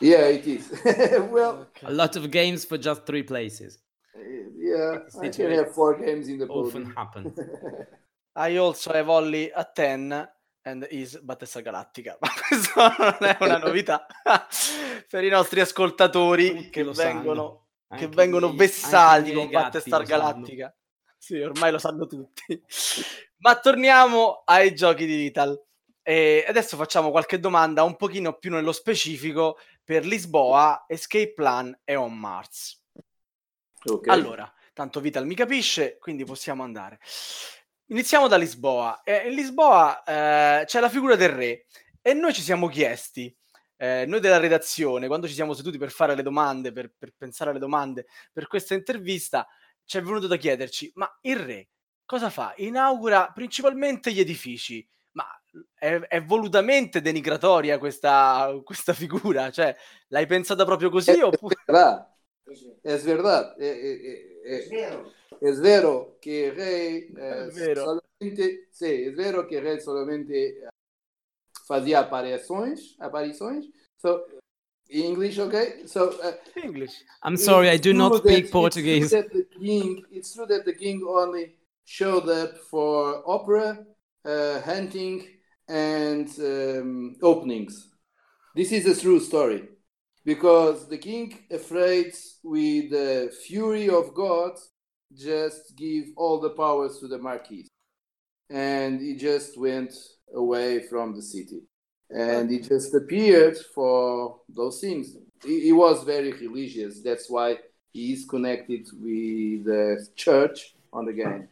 Yeah, 0.00 0.26
it 0.26 0.46
is. 0.46 0.70
well, 1.30 1.66
okay. 1.68 1.86
a 1.86 1.90
lot 1.90 2.16
of 2.16 2.30
games 2.30 2.64
for 2.64 2.78
just 2.78 3.06
three 3.06 3.22
places. 3.22 3.78
Uh, 4.14 4.20
yeah, 4.56 4.98
I 5.20 5.28
can 5.28 5.50
have 5.52 5.72
four 5.72 5.98
games 5.98 6.28
in 6.28 6.38
the 6.38 6.46
podium. 6.46 6.66
Often 6.66 6.94
happen. 6.96 7.34
I 8.36 8.56
also 8.56 8.92
have 8.92 9.08
only 9.10 9.50
a 9.50 9.66
10 9.74 10.28
and 10.64 10.86
is 10.90 11.18
Battista 11.22 11.60
Galattica. 11.60 12.16
Ma 12.20 12.28
questo 12.48 12.80
non 12.80 13.16
è 13.20 13.36
una 13.40 13.58
novità 13.58 14.06
per 15.08 15.24
i 15.24 15.28
nostri 15.28 15.60
ascoltatori 15.60 16.70
che 16.70 16.84
vengono, 16.84 17.66
che 17.94 18.08
vengono 18.08 18.52
vessati 18.54 19.32
con 19.32 19.50
Battista 19.50 20.02
Galattica. 20.02 20.74
Sì, 21.22 21.38
ormai 21.40 21.70
lo 21.70 21.78
sanno 21.78 22.08
tutti. 22.08 22.60
Ma 23.38 23.56
torniamo 23.60 24.42
ai 24.44 24.74
giochi 24.74 25.06
di 25.06 25.14
Vital. 25.14 25.56
E 26.02 26.44
adesso 26.48 26.76
facciamo 26.76 27.12
qualche 27.12 27.38
domanda 27.38 27.84
un 27.84 27.94
pochino 27.94 28.32
più 28.32 28.50
nello 28.50 28.72
specifico 28.72 29.56
per 29.84 30.04
Lisboa, 30.04 30.84
Escape 30.88 31.32
Plan 31.32 31.78
e 31.84 31.94
On 31.94 32.12
Mars. 32.18 32.82
Okay. 33.84 34.12
Allora, 34.12 34.52
tanto 34.72 34.98
Vital 34.98 35.24
mi 35.24 35.36
capisce, 35.36 35.96
quindi 35.98 36.24
possiamo 36.24 36.64
andare. 36.64 36.98
Iniziamo 37.86 38.26
da 38.26 38.36
Lisboa. 38.36 39.02
Eh, 39.04 39.28
in 39.28 39.36
Lisboa 39.36 40.02
eh, 40.02 40.64
c'è 40.64 40.80
la 40.80 40.88
figura 40.88 41.14
del 41.14 41.28
re 41.28 41.66
e 42.00 42.14
noi 42.14 42.32
ci 42.32 42.42
siamo 42.42 42.66
chiesti, 42.66 43.32
eh, 43.76 44.06
noi 44.08 44.18
della 44.18 44.38
redazione, 44.38 45.06
quando 45.06 45.28
ci 45.28 45.34
siamo 45.34 45.54
seduti 45.54 45.78
per 45.78 45.92
fare 45.92 46.16
le 46.16 46.22
domande, 46.22 46.72
per, 46.72 46.92
per 46.98 47.14
pensare 47.16 47.50
alle 47.50 47.60
domande 47.60 48.06
per 48.32 48.48
questa 48.48 48.74
intervista, 48.74 49.46
ci 49.84 49.98
è 49.98 50.02
venuto 50.02 50.26
da 50.26 50.36
chiederci, 50.36 50.92
ma 50.94 51.10
il 51.22 51.36
re 51.36 51.68
cosa 52.12 52.28
fa? 52.28 52.52
Inaugura 52.56 53.30
principalmente 53.32 54.12
gli 54.12 54.20
edifici, 54.20 54.86
ma 55.12 55.24
è, 55.74 55.94
è 55.94 56.22
volutamente 56.22 57.00
denigratoria 57.00 57.78
questa, 57.78 58.60
questa, 58.62 58.92
figura? 58.92 59.50
Cioè, 59.50 59.74
l'hai 60.08 60.26
pensata 60.26 60.64
proprio 60.64 60.90
così? 60.90 61.12
È, 61.12 61.24
oppure... 61.24 61.54
è 62.82 62.98
verdad, 62.98 63.56
è, 63.56 63.80
è, 64.42 64.68
è, 65.38 65.52
vero 65.54 66.18
que 66.20 66.52
Rey 66.52 67.12
eh, 67.16 67.74
solamente, 67.74 68.68
sí, 68.70 69.04
es 69.06 69.14
vero 69.14 69.46
que 69.46 69.60
Rey 69.60 69.80
solamente 69.80 70.68
fazia 71.66 72.00
aparições, 72.00 72.96
aparições. 72.98 73.66
So, 73.96 74.26
English, 74.92 75.38
okay? 75.38 75.86
So, 75.86 76.18
uh, 76.22 76.32
English. 76.62 76.92
I'm 77.22 77.36
sorry, 77.36 77.70
I 77.70 77.76
do 77.76 77.92
not 77.92 78.16
speak 78.16 78.50
Portuguese. 78.50 79.12
It's 79.12 79.30
true, 79.30 79.44
king, 79.60 80.04
it's 80.10 80.34
true 80.34 80.46
that 80.46 80.64
the 80.64 80.74
king 80.74 81.02
only 81.08 81.54
showed 81.84 82.28
up 82.28 82.58
for 82.70 83.22
opera, 83.26 83.84
uh, 84.24 84.60
hunting, 84.60 85.26
and 85.68 86.28
um, 86.40 87.16
openings. 87.22 87.88
This 88.54 88.72
is 88.72 88.86
a 88.86 89.00
true 89.00 89.20
story 89.20 89.68
because 90.24 90.88
the 90.88 90.98
king, 90.98 91.38
afraid 91.50 92.14
with 92.42 92.90
the 92.90 93.32
fury 93.46 93.88
of 93.88 94.14
God, 94.14 94.52
just 95.14 95.76
give 95.76 96.04
all 96.16 96.40
the 96.40 96.50
powers 96.50 96.98
to 96.98 97.08
the 97.08 97.18
Marquis. 97.18 97.68
And 98.50 99.00
he 99.00 99.16
just 99.16 99.58
went 99.58 99.94
away 100.34 100.80
from 100.80 101.14
the 101.14 101.22
city. 101.22 101.62
And 102.14 102.50
he 102.50 102.60
just 102.60 102.94
appeared 102.94 103.56
for 103.74 104.40
those 104.48 104.80
things. 104.80 105.16
He, 105.44 105.60
he 105.60 105.72
was 105.72 106.04
very 106.04 106.32
religious. 106.32 107.00
That's 107.00 107.30
why 107.30 107.58
he 107.92 108.12
is 108.12 108.24
connected 108.26 108.86
with 108.92 109.64
the 109.64 110.06
church 110.16 110.74
on 110.92 111.06
the 111.06 111.12
game. 111.12 111.48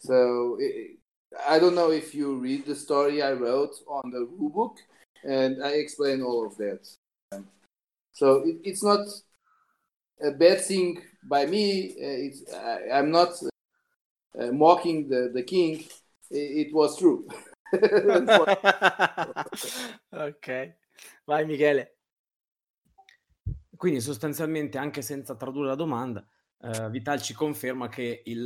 So 0.00 0.56
it, 0.58 0.98
I 1.48 1.58
don't 1.58 1.74
know 1.74 1.90
if 1.90 2.14
you 2.14 2.36
read 2.36 2.66
the 2.66 2.74
story 2.74 3.22
I 3.22 3.32
wrote 3.32 3.74
on 3.86 4.10
the 4.10 4.26
rulebook, 4.26 4.76
and 5.24 5.62
I 5.62 5.70
explain 5.70 6.22
all 6.22 6.46
of 6.46 6.56
that. 6.56 6.88
So 8.12 8.42
it, 8.46 8.56
it's 8.64 8.82
not 8.82 9.06
a 10.22 10.32
bad 10.32 10.60
thing 10.60 11.02
by 11.24 11.46
me. 11.46 11.94
It's, 11.96 12.42
I, 12.52 12.98
am 12.98 13.10
not 13.10 13.30
uh, 14.38 14.46
mocking 14.52 15.08
the, 15.08 15.30
the 15.32 15.42
king. 15.42 15.84
It, 16.30 16.68
it 16.68 16.74
was 16.74 16.98
true. 16.98 17.28
ok, 20.10 20.76
vai 21.24 21.46
Michele. 21.46 21.96
Quindi 23.76 24.00
sostanzialmente, 24.00 24.76
anche 24.78 25.00
senza 25.02 25.36
tradurre 25.36 25.68
la 25.68 25.74
domanda, 25.74 26.26
uh, 26.58 26.90
Vital 26.90 27.22
ci 27.22 27.32
conferma 27.32 27.88
che 27.88 28.22
il, 28.26 28.40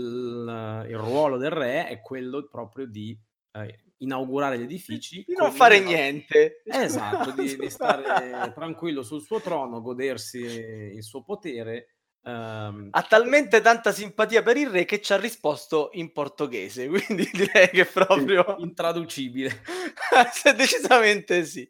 uh, 0.47 0.89
il, 0.89 0.97
ruolo 0.97 1.37
del 1.39 1.51
re 1.51 1.89
è 1.89 2.01
quello 2.01 2.47
proprio 2.49 2.87
di 2.87 3.19
uh, 3.53 3.67
inaugurare 3.99 4.59
gli 4.59 4.63
edifici. 4.63 5.25
Di 5.27 5.35
non 5.35 5.51
fare 5.51 5.81
niente. 5.81 6.63
Esatto, 6.65 7.33
di, 7.33 7.57
di 7.57 7.69
stare 7.71 8.53
tranquillo 8.55 9.03
sul 9.03 9.23
suo 9.23 9.41
trono, 9.41 9.81
godersi 9.81 10.39
il 10.39 11.03
suo 11.03 11.25
potere 11.25 11.94
Um, 12.27 12.89
ha 12.91 13.03
talmente 13.03 13.61
tanta 13.61 13.93
simpatia 13.93 14.43
per 14.43 14.57
il 14.57 14.71
re 14.71 14.87
che 14.87 15.03
ci 15.03 15.13
ha 15.13 15.19
risposto 15.19 15.91
in 15.93 16.11
portoghese, 16.11 16.89
quindi 16.89 17.29
direi 17.31 17.69
che 17.69 17.83
è 17.83 17.87
proprio 17.87 18.57
intraducibile. 18.61 19.61
Decisamente 20.57 21.45
sì. 21.45 21.69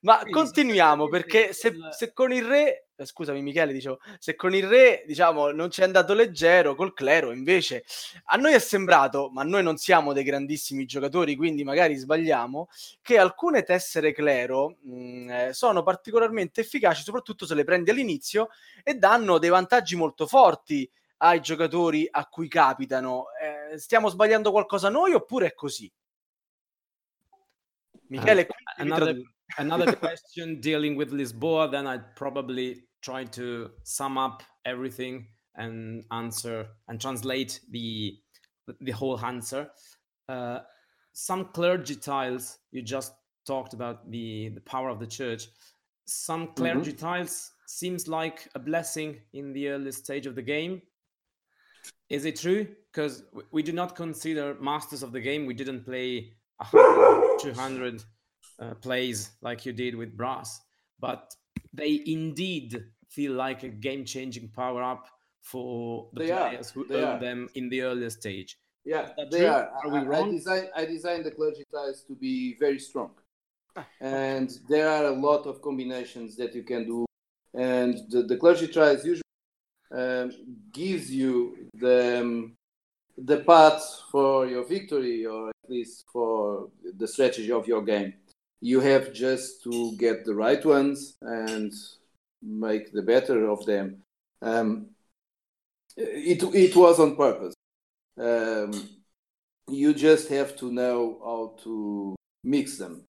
Ma 0.00 0.16
quindi, 0.18 0.32
continuiamo 0.32 1.08
perché 1.08 1.52
se, 1.52 1.72
se, 1.96 2.12
con 2.12 2.32
il 2.32 2.44
re, 2.44 2.88
scusami 3.04 3.42
Michele, 3.42 3.72
dicevo, 3.72 3.98
se 4.18 4.34
con 4.34 4.54
il 4.54 4.66
re 4.66 5.04
diciamo 5.06 5.50
non 5.50 5.70
ci 5.70 5.80
è 5.80 5.84
andato 5.84 6.14
leggero, 6.14 6.74
col 6.74 6.94
clero 6.94 7.32
invece 7.32 7.84
a 8.26 8.36
noi 8.36 8.54
è 8.54 8.58
sembrato, 8.58 9.28
ma 9.30 9.42
noi 9.42 9.62
non 9.62 9.76
siamo 9.76 10.12
dei 10.12 10.24
grandissimi 10.24 10.86
giocatori, 10.86 11.36
quindi 11.36 11.64
magari 11.64 11.96
sbagliamo, 11.96 12.68
che 13.02 13.18
alcune 13.18 13.62
tessere 13.62 14.12
clero 14.12 14.76
mh, 14.82 14.94
mm, 14.94 15.30
eh, 15.30 15.52
sono 15.52 15.82
particolarmente 15.82 16.60
efficaci, 16.62 17.02
soprattutto 17.02 17.46
se 17.46 17.54
le 17.54 17.64
prendi 17.64 17.90
all'inizio 17.90 18.48
e 18.82 18.94
danno 18.94 19.38
dei 19.38 19.50
vantaggi 19.50 19.96
molto 19.96 20.26
forti 20.26 20.88
ai 21.18 21.40
giocatori 21.40 22.06
a 22.10 22.26
cui 22.26 22.48
capitano. 22.48 23.26
Eh, 23.40 23.78
stiamo 23.78 24.08
sbagliando 24.08 24.50
qualcosa 24.50 24.88
noi 24.88 25.12
oppure 25.12 25.46
è 25.46 25.54
così? 25.54 25.90
Michele, 28.08 28.42
uh, 28.42 28.82
another, 28.82 29.20
another 29.56 29.96
question 29.98 30.60
dealing 30.60 30.96
with 30.96 31.10
Lisboa, 31.10 31.68
then 31.68 31.86
I'd 31.86 32.14
probably 32.14 32.85
try 33.06 33.22
to 33.22 33.70
sum 33.84 34.18
up 34.18 34.42
everything 34.64 35.28
and 35.54 36.04
answer 36.10 36.66
and 36.88 37.00
translate 37.00 37.60
the 37.70 38.18
the 38.80 38.90
whole 38.90 39.18
answer. 39.24 39.70
Uh, 40.28 40.58
some 41.12 41.44
clergy 41.54 41.94
tiles 41.94 42.58
you 42.72 42.82
just 42.82 43.12
talked 43.46 43.74
about 43.74 44.10
the 44.10 44.50
the 44.54 44.60
power 44.72 44.88
of 44.88 44.98
the 44.98 45.06
church. 45.06 45.46
Some 46.06 46.48
clergy 46.54 46.92
mm-hmm. 46.92 47.06
tiles 47.06 47.52
seems 47.66 48.08
like 48.08 48.48
a 48.54 48.58
blessing 48.58 49.20
in 49.32 49.52
the 49.52 49.68
early 49.68 49.92
stage 49.92 50.26
of 50.26 50.34
the 50.34 50.42
game. 50.42 50.82
Is 52.10 52.24
it 52.24 52.40
true? 52.40 52.66
Because 52.92 53.24
we 53.52 53.62
do 53.62 53.72
not 53.72 53.94
consider 53.94 54.56
masters 54.60 55.02
of 55.02 55.12
the 55.12 55.20
game. 55.20 55.46
We 55.46 55.54
didn't 55.54 55.84
play 55.84 56.32
100, 56.56 57.40
200 57.40 58.04
uh, 58.58 58.74
plays 58.74 59.30
like 59.42 59.66
you 59.66 59.72
did 59.72 59.94
with 59.94 60.16
brass, 60.16 60.60
but 60.98 61.34
they 61.72 62.02
indeed 62.06 62.84
feel 63.16 63.32
like 63.46 63.60
a 63.70 63.72
game-changing 63.86 64.48
power 64.60 64.82
up 64.92 65.04
for 65.42 66.08
the 66.12 66.20
they 66.20 66.30
players 66.30 66.70
are. 66.70 66.74
who 66.74 66.86
they 66.86 67.02
own 67.02 67.16
are. 67.16 67.20
them 67.26 67.48
in 67.54 67.64
the 67.72 67.80
earlier 67.88 68.10
stage. 68.10 68.50
Yeah, 68.84 69.04
they 69.32 69.38
true? 69.38 69.46
are. 69.56 69.64
Are 69.82 69.90
we 69.94 70.00
wrong? 70.10 70.28
I 70.28 70.32
designed, 70.38 70.68
I 70.80 70.84
designed 70.84 71.24
the 71.24 71.34
clergy 71.38 71.64
tiles 71.72 72.04
to 72.08 72.14
be 72.14 72.56
very 72.64 72.80
strong, 72.88 73.10
ah, 73.76 73.86
and 74.00 74.48
there 74.68 74.88
are 74.88 75.06
a 75.06 75.16
lot 75.28 75.42
of 75.50 75.54
combinations 75.68 76.36
that 76.36 76.54
you 76.54 76.64
can 76.72 76.82
do 76.86 77.06
and 77.56 77.98
the, 78.10 78.22
the 78.22 78.36
clergy 78.36 78.68
trials 78.68 79.04
usually 79.04 79.22
um, 79.92 80.30
gives 80.72 81.10
you 81.10 81.68
the 81.74 82.20
um, 82.20 82.56
the 83.16 83.38
path 83.38 83.82
for 84.12 84.46
your 84.46 84.64
victory 84.64 85.24
or 85.24 85.48
at 85.48 85.70
least 85.70 86.04
for 86.12 86.68
the 86.98 87.08
strategy 87.08 87.50
of 87.50 87.66
your 87.66 87.82
game 87.82 88.12
you 88.60 88.78
have 88.80 89.12
just 89.12 89.62
to 89.64 89.96
get 89.96 90.24
the 90.24 90.34
right 90.34 90.64
ones 90.64 91.16
and 91.22 91.72
make 92.46 92.92
the 92.92 93.02
better 93.02 93.48
of 93.48 93.64
them 93.66 94.02
um, 94.42 94.86
it, 95.96 96.42
it 96.54 96.76
was 96.76 97.00
on 97.00 97.16
purpose 97.16 97.54
um, 98.18 98.88
you 99.68 99.92
just 99.92 100.28
have 100.28 100.56
to 100.56 100.70
know 100.70 101.18
how 101.24 101.54
to 101.64 102.14
mix 102.44 102.78
them 102.78 103.04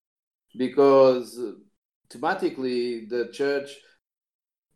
because 0.57 1.39
thematically 2.09 3.07
the 3.09 3.30
church 3.31 3.77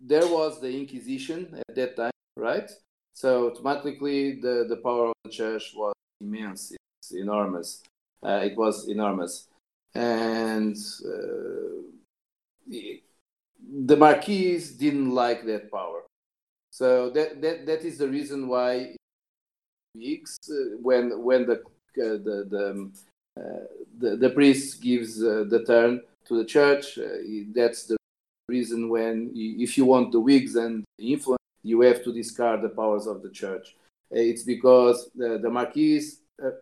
there 0.01 0.27
was 0.27 0.59
the 0.59 0.69
Inquisition 0.69 1.55
at 1.67 1.75
that 1.75 1.95
time, 1.95 2.11
right? 2.35 2.69
So 3.13 3.51
automatically 3.51 4.39
the, 4.41 4.65
the 4.67 4.77
power 4.77 5.07
of 5.07 5.13
the 5.23 5.29
church 5.29 5.73
was 5.75 5.93
immense, 6.19 6.73
it's 6.99 7.11
enormous. 7.11 7.83
Uh, 8.23 8.41
it 8.43 8.57
was 8.57 8.87
enormous. 8.87 9.47
And 9.93 10.75
uh, 11.05 11.81
the 13.71 13.95
Marquis 13.95 14.59
didn't 14.77 15.11
like 15.11 15.45
that 15.45 15.71
power. 15.71 16.03
So 16.71 17.09
that, 17.11 17.41
that, 17.41 17.65
that 17.65 17.81
is 17.83 17.97
the 17.97 18.07
reason 18.07 18.47
why 18.47 18.95
weeks 19.95 20.37
uh, 20.49 20.77
when 20.81 21.21
when 21.23 21.45
the 21.45 21.55
uh, 21.55 22.17
the 22.27 22.47
the, 22.49 22.71
um, 22.71 22.93
uh, 23.37 23.65
the, 23.97 24.15
the 24.15 24.29
priest 24.29 24.81
gives 24.81 25.21
uh, 25.23 25.45
the 25.49 25.63
turn 25.65 26.01
to 26.25 26.37
the 26.37 26.45
church, 26.45 26.97
that's 27.53 27.85
the 27.85 27.97
reason 28.47 28.89
when 28.89 29.31
if 29.35 29.77
you 29.77 29.85
want 29.85 30.11
the 30.11 30.19
wigs 30.19 30.55
and 30.55 30.83
the 30.97 31.13
influence, 31.13 31.41
you 31.63 31.81
have 31.81 32.03
to 32.03 32.13
discard 32.13 32.61
the 32.61 32.69
powers 32.69 33.07
of 33.07 33.21
the 33.21 33.29
church. 33.29 33.75
It's 34.09 34.43
because 34.43 35.09
the, 35.15 35.37
the 35.37 35.49
Marquis 35.49 36.01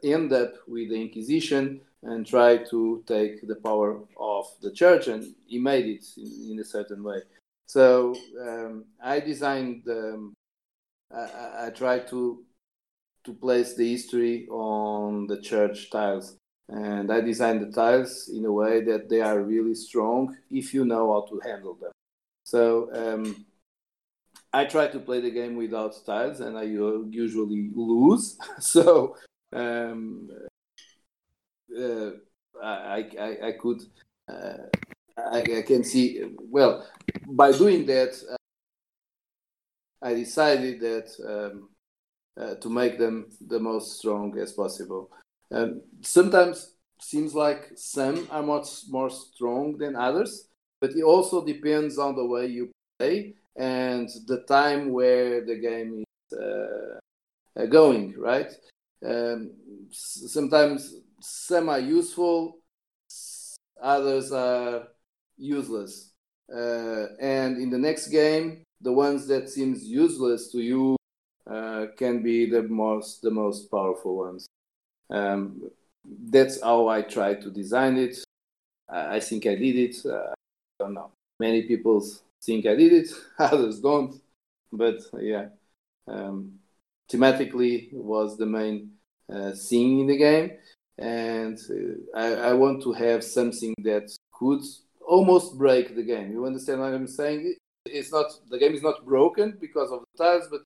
end 0.03 0.34
up 0.34 0.53
with 0.68 0.90
the 0.90 1.02
Inquisition 1.02 1.81
and 2.03 2.26
try 2.26 2.57
to 2.57 3.03
take 3.05 3.45
the 3.47 3.55
power 3.55 3.99
of 4.19 4.45
the 4.61 4.71
church, 4.71 5.07
and 5.07 5.35
he 5.47 5.59
made 5.59 5.85
it 5.85 6.05
in, 6.17 6.51
in 6.51 6.59
a 6.59 6.65
certain 6.65 7.03
way. 7.03 7.21
So 7.65 8.15
um, 8.41 8.85
I 9.03 9.19
designed. 9.19 9.84
Um, 9.88 10.34
I, 11.11 11.67
I 11.67 11.69
tried 11.71 12.07
to 12.09 12.43
to 13.26 13.34
place 13.34 13.76
the 13.76 13.89
history 13.89 14.47
on 14.49 15.27
the 15.27 15.41
church 15.41 15.89
tiles 15.89 16.38
and 16.69 17.11
I 17.11 17.21
designed 17.21 17.61
the 17.61 17.71
tiles 17.71 18.30
in 18.30 18.45
a 18.45 18.51
way 18.51 18.81
that 18.84 19.09
they 19.09 19.21
are 19.21 19.41
really 19.41 19.73
strong 19.73 20.38
if 20.51 20.73
you 20.73 20.85
know 20.85 21.11
how 21.11 21.26
to 21.30 21.39
handle 21.47 21.73
them. 21.73 21.91
So 22.43 22.89
um, 22.93 23.45
I 24.53 24.65
try 24.65 24.88
to 24.88 24.99
play 24.99 25.19
the 25.19 25.31
game 25.31 25.55
without 25.55 25.95
tiles, 26.05 26.41
and 26.41 26.57
I 26.57 26.63
usually 26.63 27.71
lose. 27.76 28.38
so 28.59 29.15
um, 29.51 30.30
uh, 31.77 32.11
I, 32.63 33.09
I, 33.19 33.47
I 33.47 33.51
could 33.59 33.81
uh, 34.27 34.57
I, 35.17 35.41
I, 35.41 35.61
can 35.63 35.83
see 35.83 36.23
well 36.39 36.85
by 37.27 37.51
doing 37.51 37.85
that. 37.87 38.15
Uh, 38.29 38.35
I 40.01 40.13
decided 40.13 40.79
that 40.79 41.09
um, 41.27 41.69
uh, 42.39 42.55
to 42.55 42.69
make 42.69 42.97
them 42.97 43.27
the 43.47 43.59
most 43.59 43.97
strong 43.99 44.37
as 44.37 44.53
possible. 44.53 45.11
Um, 45.51 45.81
sometimes 46.01 46.75
seems 47.01 47.33
like 47.33 47.71
some 47.75 48.27
are 48.31 48.43
much 48.43 48.67
more 48.89 49.09
strong 49.09 49.77
than 49.77 49.95
others, 49.95 50.47
but 50.79 50.91
it 50.91 51.03
also 51.03 51.45
depends 51.45 51.97
on 51.97 52.15
the 52.15 52.25
way 52.25 52.47
you 52.47 52.71
play 52.97 53.33
and 53.55 54.09
the 54.27 54.43
time 54.47 54.91
where 54.91 55.45
the 55.45 55.55
game 55.55 56.03
is 56.31 56.37
uh, 56.37 57.65
going, 57.65 58.13
right? 58.17 58.51
Um, 59.05 59.51
sometimes 59.91 60.95
some 61.21 61.69
are 61.69 61.79
useful, 61.79 62.57
others 63.81 64.31
are 64.31 64.87
useless. 65.37 66.11
Uh, 66.53 67.07
and 67.19 67.61
in 67.61 67.69
the 67.69 67.77
next 67.77 68.07
game, 68.07 68.63
the 68.81 68.91
ones 68.91 69.27
that 69.27 69.49
seems 69.49 69.83
useless 69.83 70.51
to 70.51 70.59
you 70.59 70.95
uh, 71.49 71.87
can 71.97 72.23
be 72.23 72.49
the 72.49 72.63
most 72.63 73.21
the 73.21 73.31
most 73.31 73.69
powerful 73.69 74.17
ones. 74.17 74.47
Um, 75.09 75.69
that's 76.05 76.61
how 76.61 76.87
I 76.87 77.01
try 77.01 77.35
to 77.35 77.51
design 77.51 77.97
it. 77.97 78.17
I 78.87 79.19
think 79.19 79.45
I 79.45 79.55
did 79.55 79.75
it. 79.75 79.95
Uh, 80.05 80.31
I 80.31 80.33
don't 80.79 80.93
know. 80.93 81.11
Many 81.39 81.63
people 81.63 82.03
think 82.41 82.65
I 82.65 82.75
did 82.75 82.93
it, 82.93 83.09
others 83.39 83.79
don't. 83.79 84.19
But 84.71 85.01
yeah, 85.19 85.47
um, 86.07 86.59
thematically 87.11 87.91
was 87.93 88.37
the 88.37 88.45
main 88.45 88.91
uh, 89.31 89.51
thing 89.51 89.99
in 90.01 90.07
the 90.07 90.17
game, 90.17 90.51
and 90.99 91.57
uh, 91.69 92.19
I, 92.19 92.49
I, 92.49 92.53
want 92.53 92.84
to 92.84 92.93
have 92.93 93.23
something 93.23 93.73
that 93.84 94.11
could 94.34 94.61
almost 95.07 95.57
break 95.57 95.95
the 95.95 96.03
game. 96.03 96.31
You 96.31 96.45
understand 96.45 96.81
what 96.81 96.93
I'm 96.93 97.07
saying? 97.07 97.55
it's 97.85 98.11
not 98.11 98.27
the 98.49 98.57
game 98.57 98.73
is 98.73 98.84
not 98.84 99.05
broken 99.05 99.57
because 99.59 99.91
of 99.91 100.01
the 100.01 100.23
tiles, 100.23 100.47
but 100.49 100.61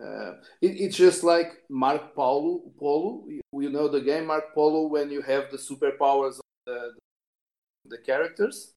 uh, 0.00 0.32
it, 0.60 0.80
it's 0.80 0.96
just 0.96 1.24
like 1.24 1.62
Marco 1.68 2.08
Polo. 2.14 2.62
Polo, 2.78 3.24
you 3.28 3.70
know 3.70 3.88
the 3.88 4.00
game 4.00 4.26
Marco 4.26 4.48
Polo 4.54 4.88
when 4.88 5.10
you 5.10 5.22
have 5.22 5.50
the 5.50 5.56
superpowers 5.56 6.38
of 6.38 6.44
the, 6.66 6.92
the 7.86 7.98
characters. 7.98 8.72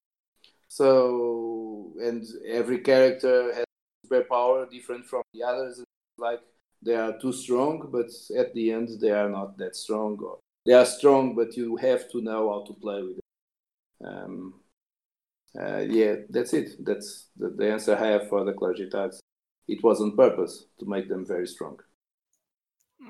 So 0.68 1.94
and 1.99 2.26
every 2.48 2.80
character 2.80 3.53
has 3.53 3.65
superpower 4.06 4.69
different 4.69 5.06
from 5.06 5.22
the 5.34 5.44
others. 5.44 5.80
It's 5.80 5.88
like 6.18 6.41
they 6.81 6.95
are 6.95 7.18
too 7.19 7.34
strong, 7.34 7.90
but 7.91 8.10
at 8.38 8.53
the 8.53 8.72
end 8.72 8.90
they 8.99 9.11
are 9.11 9.30
not 9.30 9.57
that 9.57 9.76
strong. 9.76 10.18
Or 10.19 10.40
they 10.65 10.73
are 10.73 10.85
strong, 10.85 11.35
but 11.35 11.56
you 11.57 11.76
have 11.77 12.10
to 12.11 12.22
know 12.22 12.49
how 12.49 12.64
to 12.65 12.73
play 12.73 13.02
with 13.02 13.15
them. 13.15 13.23
Um, 14.06 14.53
uh, 15.60 15.80
yeah, 15.80 16.15
that's 16.30 16.53
it. 16.53 16.84
That's 16.85 17.30
the, 17.38 17.49
the, 17.49 17.72
answer 17.72 17.95
I 17.95 18.07
have 18.07 18.27
for 18.30 18.44
the 18.44 18.53
clergy 18.53 18.90
tiles. 18.90 19.22
It 19.68 19.84
was 19.84 20.02
on 20.02 20.15
purpose 20.15 20.65
to 20.80 20.85
make 20.85 21.07
them 21.07 21.26
very 21.26 21.48
strong. 21.48 21.80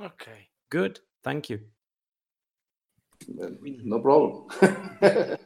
Okay, 0.04 0.50
good. 0.70 1.00
Thank 1.24 1.50
you. 1.50 1.60
no 3.28 4.02
problem. 4.02 4.46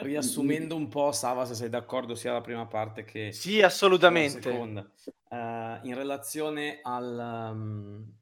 Riassumendo 0.00 0.76
un 0.76 0.88
po', 0.88 1.10
Sava, 1.10 1.44
se 1.44 1.54
sei 1.54 1.68
d'accordo 1.68 2.14
sia 2.14 2.32
la 2.32 2.40
prima 2.40 2.66
parte 2.66 3.04
che 3.04 3.32
sì, 3.32 3.60
assolutamente. 3.62 4.48
la 4.48 4.54
seconda. 4.54 4.90
Uh, 5.28 5.86
in 5.86 5.94
relazione 5.94 6.78
al, 6.82 7.50
um, 7.52 8.17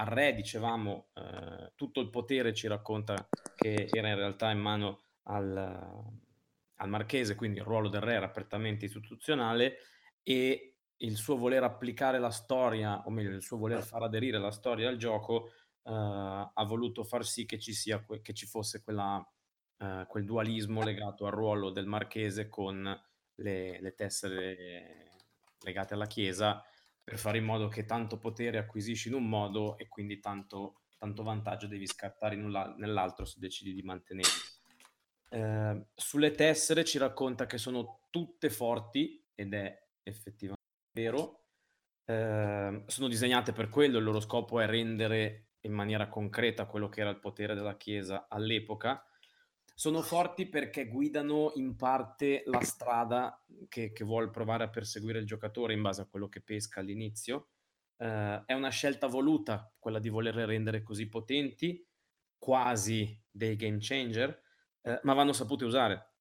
al 0.00 0.06
re, 0.06 0.34
dicevamo, 0.34 1.08
uh, 1.14 1.72
tutto 1.74 2.00
il 2.00 2.10
potere 2.10 2.54
ci 2.54 2.68
racconta 2.68 3.28
che 3.56 3.88
era 3.92 4.08
in 4.08 4.16
realtà 4.16 4.50
in 4.50 4.60
mano 4.60 5.00
al, 5.24 5.56
al 6.76 6.88
marchese, 6.88 7.34
quindi 7.34 7.58
il 7.58 7.64
ruolo 7.64 7.88
del 7.88 8.00
re 8.00 8.14
era 8.14 8.26
apertamente 8.26 8.84
istituzionale 8.84 9.78
e 10.22 10.76
il 10.98 11.16
suo 11.16 11.36
voler 11.36 11.64
applicare 11.64 12.18
la 12.18 12.30
storia, 12.30 13.02
o 13.06 13.10
meglio, 13.10 13.30
il 13.30 13.42
suo 13.42 13.56
voler 13.56 13.82
far 13.82 14.02
aderire 14.02 14.38
la 14.38 14.50
storia 14.50 14.88
al 14.88 14.96
gioco, 14.96 15.50
uh, 15.82 15.90
ha 15.92 16.64
voluto 16.66 17.02
far 17.02 17.24
sì 17.24 17.44
che 17.44 17.58
ci, 17.58 17.72
sia, 17.72 18.04
che 18.22 18.34
ci 18.34 18.46
fosse 18.46 18.82
quella 18.82 19.16
uh, 19.78 20.06
quel 20.06 20.24
dualismo 20.24 20.82
legato 20.82 21.26
al 21.26 21.32
ruolo 21.32 21.70
del 21.70 21.86
marchese 21.86 22.48
con 22.48 22.82
le, 23.34 23.80
le 23.80 23.94
tessere 23.94 25.10
legate 25.60 25.94
alla 25.94 26.06
Chiesa 26.06 26.62
per 27.08 27.18
fare 27.18 27.38
in 27.38 27.44
modo 27.44 27.68
che 27.68 27.86
tanto 27.86 28.18
potere 28.18 28.58
acquisisci 28.58 29.08
in 29.08 29.14
un 29.14 29.26
modo 29.26 29.78
e 29.78 29.88
quindi 29.88 30.20
tanto, 30.20 30.82
tanto 30.98 31.22
vantaggio 31.22 31.66
devi 31.66 31.86
scartare 31.86 32.36
un, 32.36 32.74
nell'altro 32.76 33.24
se 33.24 33.38
decidi 33.38 33.72
di 33.72 33.82
mantenerli. 33.82 34.30
Eh, 35.30 35.86
sulle 35.94 36.30
tessere 36.32 36.84
ci 36.84 36.98
racconta 36.98 37.46
che 37.46 37.56
sono 37.56 38.00
tutte 38.10 38.50
forti 38.50 39.24
ed 39.34 39.54
è 39.54 39.88
effettivamente 40.02 40.66
vero. 40.92 41.44
Eh, 42.04 42.82
sono 42.86 43.08
disegnate 43.08 43.52
per 43.52 43.70
quello, 43.70 43.96
il 43.96 44.04
loro 44.04 44.20
scopo 44.20 44.60
è 44.60 44.66
rendere 44.66 45.52
in 45.62 45.72
maniera 45.72 46.08
concreta 46.08 46.66
quello 46.66 46.90
che 46.90 47.00
era 47.00 47.10
il 47.10 47.20
potere 47.20 47.54
della 47.54 47.76
Chiesa 47.78 48.26
all'epoca 48.28 49.02
sono 49.78 50.02
forti 50.02 50.48
perché 50.48 50.88
guidano 50.88 51.52
in 51.54 51.76
parte 51.76 52.42
la 52.46 52.60
strada 52.62 53.40
che, 53.68 53.92
che 53.92 54.02
vuole 54.02 54.28
provare 54.28 54.64
a 54.64 54.68
perseguire 54.68 55.20
il 55.20 55.24
giocatore 55.24 55.72
in 55.72 55.82
base 55.82 56.00
a 56.00 56.06
quello 56.06 56.28
che 56.28 56.40
pesca 56.40 56.80
all'inizio. 56.80 57.50
Uh, 57.98 58.42
è 58.44 58.54
una 58.54 58.70
scelta 58.70 59.06
voluta 59.06 59.72
quella 59.78 60.00
di 60.00 60.08
voler 60.08 60.34
rendere 60.34 60.82
così 60.82 61.08
potenti, 61.08 61.86
quasi 62.36 63.22
dei 63.30 63.54
game 63.54 63.76
changer, 63.78 64.42
uh, 64.80 64.98
ma 65.04 65.14
vanno 65.14 65.32
sapute 65.32 65.64
usare. 65.64 66.14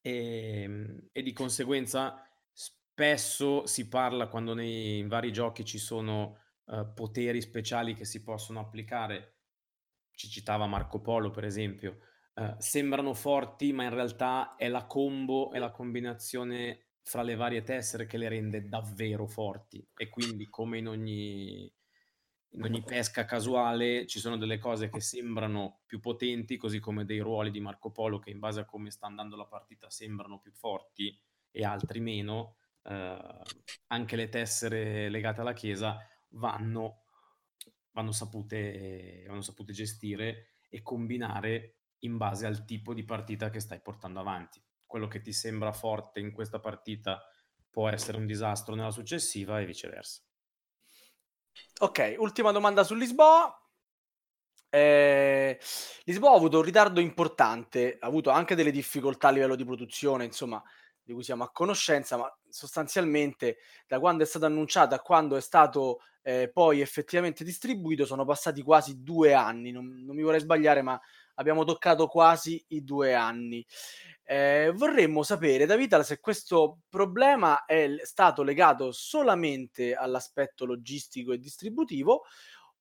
E, 0.00 0.62
ehm, 0.62 1.08
e, 1.12 1.22
di 1.22 1.32
conseguenza 1.32 2.28
spesso 2.50 3.66
si 3.66 3.86
parla 3.86 4.26
quando 4.26 4.54
nei 4.54 5.06
vari 5.06 5.32
giochi 5.32 5.64
ci 5.64 5.78
sono 5.78 6.40
uh, 6.64 6.92
poteri 6.92 7.40
speciali 7.40 7.94
che 7.94 8.04
si 8.04 8.20
possono 8.24 8.58
applicare. 8.58 9.36
Ci 10.10 10.28
citava 10.28 10.66
Marco 10.66 11.00
Polo, 11.00 11.30
per 11.30 11.44
esempio, 11.44 12.00
eh, 12.38 12.54
sembrano 12.58 13.14
forti, 13.14 13.72
ma 13.72 13.82
in 13.82 13.90
realtà 13.90 14.54
è 14.54 14.68
la 14.68 14.86
combo, 14.86 15.50
è 15.50 15.58
la 15.58 15.72
combinazione 15.72 16.86
fra 17.02 17.22
le 17.22 17.34
varie 17.34 17.62
tessere 17.62 18.06
che 18.06 18.16
le 18.16 18.28
rende 18.28 18.68
davvero 18.68 19.26
forti. 19.26 19.84
E 19.96 20.08
quindi, 20.08 20.48
come 20.48 20.78
in 20.78 20.86
ogni, 20.86 21.72
in 22.50 22.62
ogni 22.62 22.82
pesca 22.84 23.24
casuale, 23.24 24.06
ci 24.06 24.20
sono 24.20 24.36
delle 24.36 24.58
cose 24.58 24.88
che 24.88 25.00
sembrano 25.00 25.80
più 25.84 25.98
potenti, 25.98 26.56
così 26.56 26.78
come 26.78 27.04
dei 27.04 27.18
ruoli 27.18 27.50
di 27.50 27.60
Marco 27.60 27.90
Polo 27.90 28.20
che 28.20 28.30
in 28.30 28.38
base 28.38 28.60
a 28.60 28.64
come 28.64 28.90
sta 28.90 29.06
andando 29.06 29.34
la 29.34 29.46
partita 29.46 29.90
sembrano 29.90 30.38
più 30.38 30.52
forti 30.52 31.18
e 31.50 31.64
altri 31.64 31.98
meno. 31.98 32.54
Eh, 32.84 33.40
anche 33.88 34.16
le 34.16 34.28
tessere 34.28 35.08
legate 35.08 35.40
alla 35.40 35.54
Chiesa 35.54 35.98
vanno, 36.28 37.02
vanno, 37.90 38.12
sapute, 38.12 39.24
vanno 39.26 39.40
sapute 39.40 39.72
gestire 39.72 40.58
e 40.68 40.82
combinare 40.82 41.77
in 42.00 42.16
base 42.16 42.46
al 42.46 42.64
tipo 42.64 42.94
di 42.94 43.04
partita 43.04 43.50
che 43.50 43.60
stai 43.60 43.80
portando 43.80 44.20
avanti. 44.20 44.62
Quello 44.86 45.08
che 45.08 45.20
ti 45.20 45.32
sembra 45.32 45.72
forte 45.72 46.20
in 46.20 46.32
questa 46.32 46.60
partita 46.60 47.22
può 47.70 47.88
essere 47.88 48.16
un 48.18 48.26
disastro 48.26 48.74
nella 48.74 48.90
successiva 48.90 49.60
e 49.60 49.66
viceversa. 49.66 50.22
Ok, 51.80 52.16
ultima 52.18 52.52
domanda 52.52 52.84
su 52.84 52.94
Lisboa. 52.94 53.52
Eh, 54.70 55.58
Lisboa 56.04 56.32
ha 56.32 56.36
avuto 56.36 56.58
un 56.58 56.64
ritardo 56.64 57.00
importante, 57.00 57.96
ha 58.00 58.06
avuto 58.06 58.30
anche 58.30 58.54
delle 58.54 58.70
difficoltà 58.70 59.28
a 59.28 59.30
livello 59.30 59.56
di 59.56 59.64
produzione, 59.64 60.24
insomma, 60.24 60.62
di 61.02 61.12
cui 61.12 61.22
siamo 61.22 61.44
a 61.44 61.50
conoscenza, 61.50 62.16
ma 62.16 62.38
sostanzialmente 62.48 63.58
da 63.86 63.98
quando 63.98 64.24
è 64.24 64.26
stato 64.26 64.44
annunciato 64.44 64.94
a 64.94 65.00
quando 65.00 65.36
è 65.36 65.40
stato 65.40 66.00
eh, 66.22 66.50
poi 66.52 66.82
effettivamente 66.82 67.44
distribuito 67.44 68.04
sono 68.04 68.26
passati 68.26 68.62
quasi 68.62 69.02
due 69.02 69.32
anni, 69.32 69.70
non, 69.70 69.86
non 70.04 70.14
mi 70.14 70.22
vorrei 70.22 70.40
sbagliare, 70.40 70.82
ma 70.82 71.00
abbiamo 71.38 71.64
toccato 71.64 72.06
quasi 72.06 72.62
i 72.68 72.84
due 72.84 73.14
anni. 73.14 73.64
Eh, 74.24 74.70
vorremmo 74.74 75.22
sapere, 75.22 75.64
David, 75.64 76.00
se 76.00 76.20
questo 76.20 76.80
problema 76.88 77.64
è 77.64 77.88
stato 78.02 78.42
legato 78.42 78.92
solamente 78.92 79.94
all'aspetto 79.94 80.66
logistico 80.66 81.32
e 81.32 81.38
distributivo, 81.38 82.24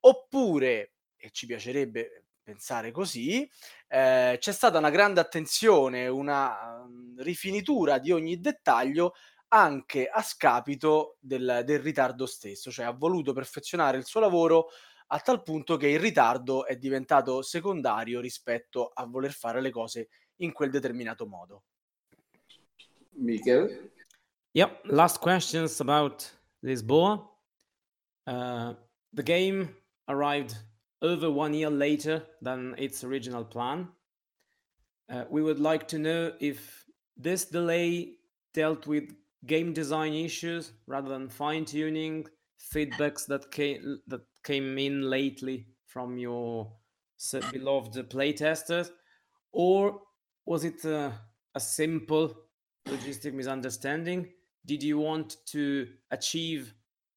oppure, 0.01 0.91
e 1.15 1.29
ci 1.31 1.45
piacerebbe 1.45 2.25
pensare 2.43 2.91
così, 2.91 3.49
eh, 3.87 4.37
c'è 4.39 4.51
stata 4.51 4.77
una 4.77 4.89
grande 4.89 5.19
attenzione, 5.19 6.07
una 6.07 6.81
um, 6.81 7.15
rifinitura 7.17 7.97
di 7.97 8.11
ogni 8.11 8.39
dettaglio 8.39 9.13
anche 9.49 10.07
a 10.07 10.21
scapito 10.21 11.17
del, 11.19 11.63
del 11.65 11.79
ritardo 11.79 12.25
stesso, 12.25 12.71
cioè 12.71 12.85
ha 12.85 12.91
voluto 12.91 13.33
perfezionare 13.33 13.97
il 13.97 14.05
suo 14.05 14.19
lavoro 14.19 14.67
a 15.07 15.19
tal 15.19 15.41
punto 15.43 15.77
che 15.77 15.87
il 15.87 15.99
ritardo 15.99 16.65
è 16.65 16.75
diventato 16.77 17.41
secondario 17.41 18.19
rispetto 18.19 18.91
a 18.93 19.05
voler 19.05 19.31
fare 19.31 19.61
le 19.61 19.69
cose 19.69 20.09
in 20.37 20.51
quel 20.51 20.69
determinato 20.69 21.25
modo. 21.25 21.63
Michael? 23.11 23.91
Yep, 24.51 24.85
last 24.85 25.19
questions 25.19 25.79
about 25.79 26.29
Lisboa. 26.61 27.23
Uh, 28.25 28.73
the 29.13 29.23
game 29.23 29.73
arrived 30.07 30.55
over 31.01 31.29
one 31.29 31.53
year 31.53 31.69
later 31.69 32.25
than 32.41 32.75
its 32.77 33.03
original 33.03 33.45
plan. 33.45 33.87
Uh, 35.09 35.23
we 35.29 35.41
would 35.41 35.59
like 35.59 35.87
to 35.87 35.97
know 35.97 36.33
if 36.39 36.85
this 37.15 37.45
delay 37.45 38.17
dealt 38.53 38.85
with 38.87 39.15
game 39.45 39.73
design 39.73 40.13
issues 40.13 40.73
rather 40.85 41.07
than 41.07 41.29
fine 41.29 41.63
tuning, 41.63 42.25
feedbacks 42.59 43.25
that 43.25 43.49
came 43.51 44.01
that 44.07 44.21
came 44.47 44.77
in 44.77 45.01
lately 45.01 45.67
from 45.85 46.17
your 46.17 46.71
beloved 47.51 48.09
playtesters, 48.09 48.89
or 49.51 50.01
was 50.45 50.63
it 50.63 50.85
a, 50.85 51.11
a 51.53 51.59
simple 51.59 52.33
logistic 52.87 53.33
misunderstanding? 53.33 54.29
Did 54.65 54.83
you 54.83 54.99
want 54.99 55.35
to 55.47 55.87
achieve 56.11 56.73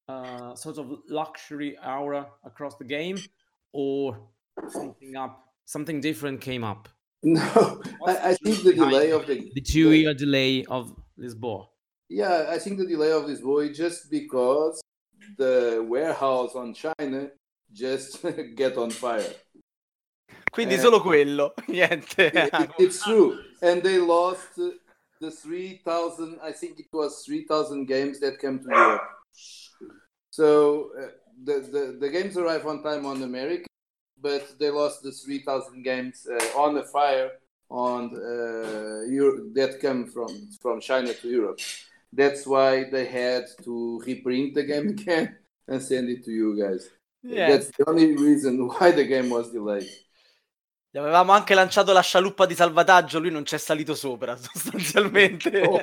a 0.09 0.53
sort 0.57 0.79
of 0.79 0.87
luxury 1.09 1.77
aura 1.79 2.27
across 2.45 2.75
the 2.77 2.85
game, 2.85 3.19
or 3.73 4.19
something 4.69 5.15
up, 5.15 5.45
something 5.65 6.01
different 6.01 6.41
came 6.41 6.65
up? 6.65 6.89
No, 7.23 7.83
I, 8.07 8.31
I, 8.31 8.35
think 8.35 8.63
the 8.65 8.73
delay 8.73 9.11
of 9.13 9.27
the 9.27 9.53
the 9.55 9.61
two-year 9.61 10.15
delay 10.15 10.65
of 10.65 10.97
Lisboa. 11.19 11.67
Yeah, 12.09 12.47
I 12.49 12.59
think 12.59 12.79
the 12.79 12.87
delay 12.87 13.13
of 13.13 13.25
Lisboa 13.25 13.69
is 13.69 13.77
just 13.77 14.11
because 14.11 14.81
the 15.37 15.85
warehouse 15.89 16.55
on 16.55 16.75
China 16.75 17.31
just 17.73 18.25
get 18.57 18.77
on 18.77 18.91
fire. 18.91 19.35
Quindi 20.53 20.75
and 20.75 20.83
solo 20.83 21.01
quello, 21.01 21.55
niente. 21.69 22.31
It, 22.33 22.71
it's 22.79 23.05
true. 23.05 23.39
And 23.63 23.83
they 23.83 23.99
lost 23.99 24.57
the 25.21 25.31
3,000, 25.31 26.39
I 26.43 26.53
think 26.53 26.81
it 26.81 26.87
was 26.93 27.23
3,000 27.25 27.87
games 27.87 28.19
that 28.21 28.41
came 28.41 28.59
to 28.59 28.69
Europe. 28.69 29.03
So 30.31 30.91
uh, 30.99 31.09
the, 31.45 31.61
the, 31.61 31.97
the 32.01 32.09
games 32.09 32.37
arrive 32.37 32.67
on 32.67 32.83
time 32.83 33.07
on 33.07 33.23
America, 33.23 33.67
but 34.21 34.59
they 34.59 34.71
lost 34.71 35.03
the 35.03 35.13
3,000 35.13 35.83
games 35.83 36.27
uh, 36.27 36.59
on 36.59 36.75
the 36.75 36.83
fire 36.83 37.31
on 37.71 38.17
uh, 38.17 39.03
Europe, 39.09 39.55
that 39.55 39.81
came 39.81 40.07
from 40.07 40.49
from 40.61 40.81
China 40.81 41.15
to 41.15 41.29
Europe. 41.29 41.61
That's 42.13 42.47
why 42.47 42.91
they 42.91 43.07
had 43.07 43.45
to 43.65 44.03
reprint 44.05 44.55
the 44.55 44.65
game 44.65 44.89
again 44.97 45.37
and 45.69 45.83
send 45.83 46.09
it 46.09 46.25
to 46.25 46.31
you 46.31 46.61
guys. 46.61 46.91
Yeah. 47.23 47.51
That's 47.51 47.71
the 47.77 47.89
only 47.89 48.17
reason 48.17 48.67
why 48.67 48.91
the 48.93 49.05
game 49.05 49.31
was 49.31 49.51
delayed. 49.51 49.89
Gli 50.93 50.99
avevamo 50.99 51.31
anche 51.33 51.55
lanciato 51.55 51.93
la 51.93 52.01
scialuppa 52.01 52.47
di 52.47 52.55
salvataggio, 52.57 53.21
lui 53.21 53.31
non 53.31 53.45
c'è 53.45 53.59
salito 53.59 53.95
sopra 53.95 54.35
sostanzialmente. 54.43 55.61
Oh. 55.61 55.81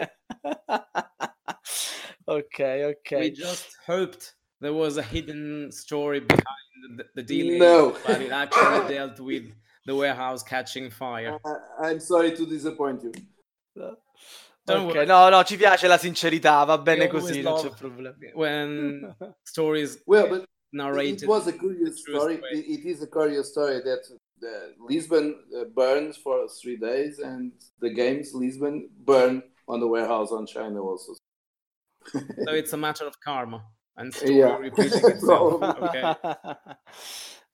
ok, 2.35 2.95
ok. 2.97 3.11
We 3.11 3.31
just 3.31 3.77
hoped 3.85 4.35
there 4.59 4.73
was 4.73 4.97
a 4.97 5.01
hidden 5.01 5.71
story 5.71 6.19
behind 6.19 6.97
the, 6.97 7.09
the 7.15 7.23
delay, 7.23 7.57
no. 7.57 7.95
but 8.05 8.19
it 8.19 8.31
actually 8.31 8.93
dealt 8.93 9.19
with 9.21 9.55
the 9.85 9.95
warehouse 9.95 10.43
catching 10.43 10.89
fire. 10.89 11.39
Uh, 11.45 11.55
I'm 11.81 12.01
sorry 12.01 12.35
to 12.35 12.45
disappoint 12.45 13.03
you. 13.03 13.13
Okay. 14.69 15.05
No, 15.05 15.29
no, 15.29 15.43
ci 15.43 15.55
piace 15.55 15.87
la 15.87 15.97
sincerità, 15.97 16.63
va 16.65 16.77
bene 16.77 17.07
così, 17.07 17.41
non 17.41 17.61
c'è 17.61 17.69
problema. 17.69 18.15
When 18.35 19.15
stories 19.43 20.01
well, 20.05 20.27
but 20.27 20.43
narrated. 20.71 21.23
It 21.23 21.27
was 21.27 21.47
a 21.47 21.53
curious 21.53 22.01
story. 22.01 22.39
It, 22.51 22.65
it 22.67 22.85
is 22.85 23.01
a 23.01 23.07
curious 23.07 23.49
story 23.49 23.81
that 23.81 24.03
the 24.39 24.75
Lisbon 24.79 25.35
uh, 25.55 25.65
burned 25.73 26.15
for 26.17 26.47
three 26.49 26.75
days, 26.75 27.19
and 27.19 27.53
the 27.79 27.89
games 27.89 28.33
Lisbon 28.33 28.89
burned 29.05 29.43
on 29.67 29.79
the 29.79 29.87
warehouse 29.87 30.31
on 30.31 30.45
China 30.45 30.81
also. 30.81 31.13
so 32.11 32.53
it's 32.53 32.73
a 32.73 32.77
matter 32.77 33.05
of 33.05 33.19
karma 33.19 33.63
and 33.97 34.13
story 34.13 34.37
yeah. 34.37 34.57
repeating 34.57 34.99
itself. 35.03 35.61
okay. 35.63 36.13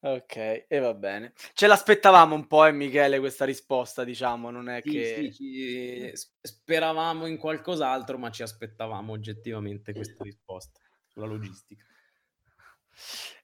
Ok, 0.05 0.65
e 0.67 0.79
va 0.79 0.93
bene. 0.93 1.31
Ce 1.53 1.65
l'aspettavamo 1.65 2.35
un 2.35 2.45
po', 2.45 2.65
eh, 2.65 2.73
Michele, 2.73 3.19
questa 3.19 3.45
risposta, 3.45 4.03
diciamo, 4.03 4.49
non 4.49 4.67
è 4.67 4.81
sì, 4.83 4.89
che... 4.89 5.31
Sì, 5.31 6.11
speravamo 6.41 7.25
in 7.25 7.37
qualcos'altro, 7.37 8.17
ma 8.17 8.29
ci 8.29 8.43
aspettavamo 8.43 9.13
oggettivamente 9.13 9.93
questa 9.93 10.25
risposta 10.25 10.81
sulla 11.07 11.25
logistica. 11.25 11.85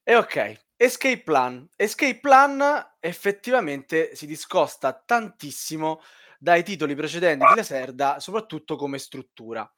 E 0.03 0.15
ok, 0.15 0.65
Escape 0.75 1.21
Plan. 1.21 1.65
Escape 1.77 2.19
Plan 2.19 2.95
effettivamente 2.99 4.13
si 4.15 4.25
discosta 4.25 4.91
tantissimo 4.91 6.01
dai 6.37 6.63
titoli 6.63 6.93
precedenti 6.93 7.45
di 7.45 7.55
Laserda, 7.55 8.19
soprattutto 8.19 8.75
come 8.75 8.97
struttura. 8.97 9.71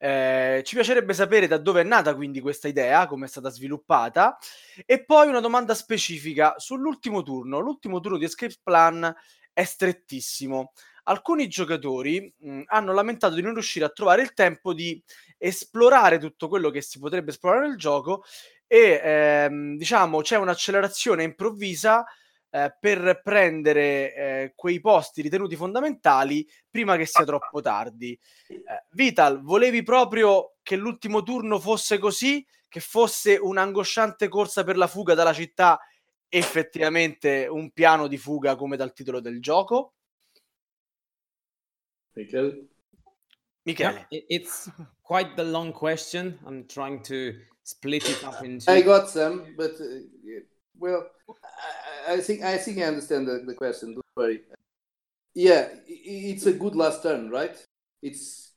Eh, 0.00 0.62
ci 0.64 0.76
piacerebbe 0.76 1.12
sapere 1.12 1.48
da 1.48 1.58
dove 1.58 1.80
è 1.80 1.84
nata 1.84 2.14
quindi 2.14 2.40
questa 2.40 2.68
idea, 2.68 3.06
come 3.06 3.26
è 3.26 3.28
stata 3.28 3.48
sviluppata 3.50 4.38
e 4.86 5.04
poi 5.04 5.26
una 5.28 5.40
domanda 5.40 5.74
specifica 5.74 6.54
sull'ultimo 6.56 7.22
turno. 7.22 7.58
L'ultimo 7.58 7.98
turno 8.00 8.16
di 8.18 8.24
Escape 8.24 8.54
Plan 8.62 9.12
è 9.52 9.64
strettissimo. 9.64 10.72
Alcuni 11.04 11.48
giocatori 11.48 12.32
mh, 12.38 12.62
hanno 12.66 12.92
lamentato 12.92 13.34
di 13.34 13.42
non 13.42 13.54
riuscire 13.54 13.84
a 13.86 13.88
trovare 13.88 14.22
il 14.22 14.34
tempo 14.34 14.72
di 14.72 15.02
esplorare 15.36 16.18
tutto 16.18 16.48
quello 16.48 16.70
che 16.70 16.80
si 16.80 16.98
potrebbe 17.00 17.30
esplorare 17.30 17.66
nel 17.66 17.76
gioco 17.76 18.22
e 18.66 19.00
ehm, 19.02 19.76
diciamo 19.76 20.20
c'è 20.20 20.36
un'accelerazione 20.36 21.22
improvvisa 21.24 22.04
eh, 22.50 22.74
per 22.78 23.20
prendere 23.22 24.14
eh, 24.14 24.52
quei 24.54 24.80
posti 24.80 25.22
ritenuti 25.22 25.56
fondamentali 25.56 26.48
prima 26.70 26.96
che 26.96 27.06
sia 27.06 27.24
troppo 27.24 27.60
tardi. 27.60 28.18
Eh, 28.48 28.62
Vital, 28.92 29.42
volevi 29.42 29.82
proprio 29.82 30.54
che 30.62 30.76
l'ultimo 30.76 31.22
turno 31.22 31.58
fosse 31.58 31.98
così, 31.98 32.46
che 32.68 32.80
fosse 32.80 33.36
un'angosciante 33.36 34.28
corsa 34.28 34.64
per 34.64 34.76
la 34.76 34.86
fuga 34.86 35.14
dalla 35.14 35.32
città, 35.32 35.78
effettivamente 36.28 37.46
un 37.46 37.70
piano 37.70 38.06
di 38.06 38.18
fuga 38.18 38.56
come 38.56 38.76
dal 38.76 38.92
titolo 38.92 39.20
del 39.20 39.40
gioco? 39.40 39.94
Michele? 42.12 42.66
Michele. 43.62 44.06
Yeah, 44.10 44.24
it's 44.28 44.70
quite 45.02 45.34
the 45.36 45.44
long 45.44 45.72
question. 45.72 46.38
I'm 46.44 46.66
trying 46.66 47.02
to 47.04 47.34
split 47.62 48.08
it 48.08 48.22
up 48.24 48.42
into. 48.42 48.70
I 48.70 48.82
got 48.82 49.08
some, 49.08 49.54
but 49.56 49.78
uh, 49.80 50.40
well, 50.78 51.06
I, 52.08 52.14
I, 52.14 52.20
think 52.20 52.42
I 52.42 52.56
think 52.56 52.78
I 52.78 52.84
understand 52.84 53.26
the, 53.26 53.42
the 53.46 53.54
question. 53.54 53.94
Don't 53.94 54.04
worry. 54.16 54.40
Yeah, 55.34 55.68
it's 55.86 56.46
a 56.46 56.52
good 56.52 56.74
last 56.74 57.02
turn, 57.02 57.30
right? 57.30 57.56
It's 58.02 58.52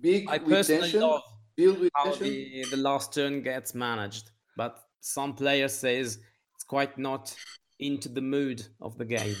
big 0.00 0.28
I 0.28 0.38
with 0.38 0.66
tension, 0.66 1.00
love 1.00 1.22
build 1.56 1.80
with 1.80 1.90
how 1.94 2.04
tension. 2.04 2.26
The, 2.26 2.64
the 2.70 2.76
last 2.76 3.12
turn 3.12 3.42
gets 3.42 3.74
managed, 3.74 4.30
but 4.56 4.84
some 5.00 5.34
players 5.34 5.74
says 5.74 6.18
it's 6.54 6.64
quite 6.64 6.98
not 6.98 7.34
into 7.78 8.08
the 8.08 8.20
mood 8.20 8.64
of 8.80 8.98
the 8.98 9.04
game. 9.04 9.36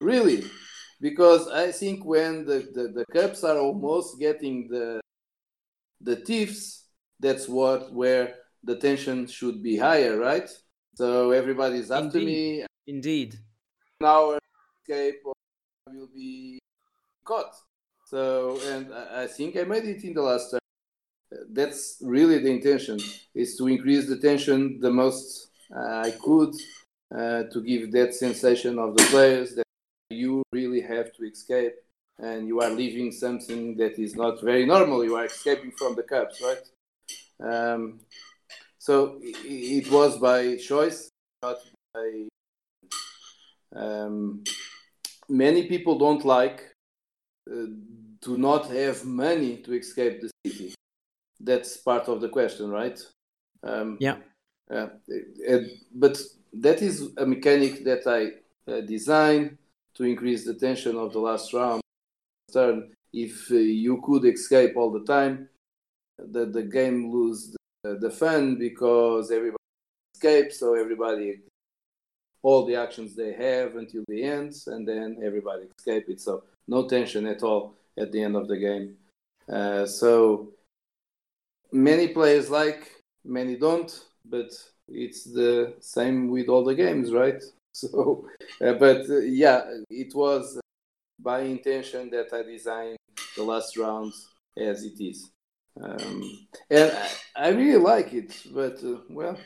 Really? 0.00 0.44
Because 1.00 1.48
I 1.48 1.72
think 1.72 2.04
when 2.04 2.44
the, 2.44 2.68
the, 2.74 2.88
the 2.88 3.04
cups 3.12 3.42
are 3.44 3.58
almost 3.58 4.18
getting 4.18 4.68
the 4.68 5.00
the 6.02 6.16
thieves, 6.16 6.84
that's 7.18 7.48
what 7.48 7.92
where 7.92 8.34
the 8.64 8.76
tension 8.76 9.26
should 9.26 9.62
be 9.62 9.76
higher, 9.76 10.18
right? 10.18 10.48
So 10.94 11.30
everybody's 11.30 11.90
after 11.90 12.18
Indeed. 12.18 12.26
me. 12.26 12.66
Indeed. 12.86 13.38
Now 14.00 14.38
escape 14.82 15.20
will 15.86 16.08
be 16.14 16.58
caught. 17.24 17.54
So, 18.06 18.58
and 18.72 18.92
I 18.92 19.26
think 19.26 19.56
I 19.56 19.64
made 19.64 19.84
it 19.84 20.02
in 20.04 20.14
the 20.14 20.22
last 20.22 20.50
time. 20.50 20.60
That's 21.50 21.98
really 22.02 22.38
the 22.38 22.50
intention: 22.50 22.98
is 23.34 23.56
to 23.56 23.68
increase 23.68 24.08
the 24.08 24.18
tension 24.18 24.80
the 24.80 24.90
most 24.90 25.50
uh, 25.74 26.02
I 26.06 26.10
could 26.10 26.54
uh, 27.14 27.44
to 27.52 27.62
give 27.62 27.92
that 27.92 28.14
sensation 28.14 28.78
of 28.78 28.96
the 28.96 29.04
players 29.04 29.54
that 29.54 29.64
you 30.10 30.42
really 30.52 30.80
have 30.80 31.12
to 31.14 31.24
escape 31.24 31.74
and 32.18 32.46
you 32.46 32.60
are 32.60 32.70
leaving 32.70 33.12
something 33.12 33.76
that 33.76 33.98
is 33.98 34.14
not 34.16 34.42
very 34.42 34.66
normal. 34.66 35.04
You 35.04 35.16
are 35.16 35.24
escaping 35.24 35.72
from 35.72 35.94
the 35.94 36.02
cups, 36.02 36.42
right? 36.42 36.64
Um, 37.48 38.00
so 38.80 39.18
it 39.22 39.92
was 39.92 40.16
by 40.16 40.56
choice, 40.56 41.10
not 41.42 41.58
by. 41.92 42.28
Um, 43.76 44.42
many 45.28 45.68
people 45.68 45.98
don't 45.98 46.24
like 46.24 46.74
uh, 47.46 47.66
to 48.22 48.38
not 48.38 48.70
have 48.70 49.04
money 49.04 49.58
to 49.58 49.74
escape 49.74 50.22
the 50.22 50.30
city. 50.46 50.74
That's 51.38 51.76
part 51.76 52.08
of 52.08 52.22
the 52.22 52.30
question, 52.30 52.70
right? 52.70 52.98
Um, 53.62 53.98
yeah. 54.00 54.16
Uh, 54.70 54.88
but 55.94 56.18
that 56.54 56.80
is 56.80 57.10
a 57.18 57.26
mechanic 57.26 57.84
that 57.84 58.06
I 58.06 58.72
uh, 58.72 58.80
designed 58.80 59.58
to 59.96 60.04
increase 60.04 60.46
the 60.46 60.54
tension 60.54 60.96
of 60.96 61.12
the 61.12 61.18
last 61.18 61.52
round. 61.52 61.82
Turn. 62.50 62.92
If 63.12 63.50
uh, 63.50 63.56
you 63.56 64.00
could 64.02 64.24
escape 64.24 64.74
all 64.76 64.90
the 64.90 65.04
time, 65.04 65.50
the, 66.16 66.46
the 66.46 66.62
game 66.62 67.12
lose 67.12 67.54
the 67.82 68.10
fun 68.10 68.56
because 68.56 69.30
everybody 69.30 69.56
escapes, 70.14 70.58
so 70.58 70.74
everybody 70.74 71.40
all 72.42 72.64
the 72.64 72.76
actions 72.76 73.14
they 73.14 73.32
have 73.32 73.76
until 73.76 74.02
the 74.08 74.22
end, 74.22 74.54
and 74.66 74.86
then 74.86 75.18
everybody 75.22 75.64
escape 75.76 76.08
it. 76.08 76.20
So 76.20 76.44
no 76.68 76.88
tension 76.88 77.26
at 77.26 77.42
all 77.42 77.74
at 77.98 78.12
the 78.12 78.22
end 78.22 78.36
of 78.36 78.48
the 78.48 78.56
game. 78.56 78.96
Uh, 79.50 79.84
so 79.86 80.48
many 81.72 82.08
players 82.08 82.50
like, 82.50 82.90
many 83.24 83.56
don't, 83.56 84.04
but 84.24 84.50
it's 84.88 85.24
the 85.24 85.74
same 85.80 86.28
with 86.28 86.48
all 86.48 86.64
the 86.64 86.74
games, 86.74 87.12
right? 87.12 87.42
So, 87.72 88.26
uh, 88.60 88.72
but 88.72 89.08
uh, 89.08 89.18
yeah, 89.18 89.62
it 89.88 90.12
was 90.12 90.60
by 91.20 91.42
intention 91.42 92.10
that 92.10 92.32
I 92.32 92.42
designed 92.42 92.96
the 93.36 93.44
last 93.44 93.76
round 93.76 94.12
as 94.58 94.82
it 94.82 95.00
is. 95.00 95.30
Um, 95.82 96.46
and 96.70 96.92
I, 97.36 97.48
really 97.48 97.78
like 97.78 98.12
it, 98.12 98.34
but 98.52 98.82
uh, 98.84 98.98
well, 99.10 99.38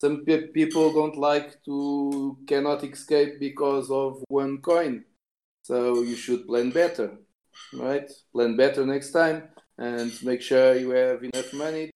some 0.00 0.24
pe- 0.24 0.48
people 0.48 0.92
don't 0.92 1.16
like 1.16 1.62
to 1.64 2.36
cannot 2.46 2.84
escape 2.84 3.40
because 3.40 3.90
of 3.90 4.22
one 4.28 4.58
coin. 4.58 5.04
So 5.62 6.02
you 6.02 6.16
should 6.16 6.46
plan 6.46 6.70
better, 6.70 7.16
right? 7.72 8.10
Plan 8.32 8.56
better 8.56 8.84
next 8.84 9.12
time 9.12 9.48
and 9.78 10.12
make 10.22 10.42
sure 10.42 10.76
you 10.76 10.90
have 10.90 11.24
enough 11.24 11.52
money. 11.54 11.90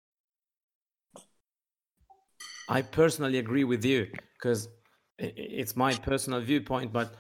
I 2.69 2.83
personally 2.83 3.39
agree 3.39 3.65
with 3.65 3.85
you 3.85 4.09
because 4.35 4.69
it's 5.19 5.77
my 5.77 5.95
personal 5.95 6.41
viewpoint, 6.41 6.93
but 6.93 7.15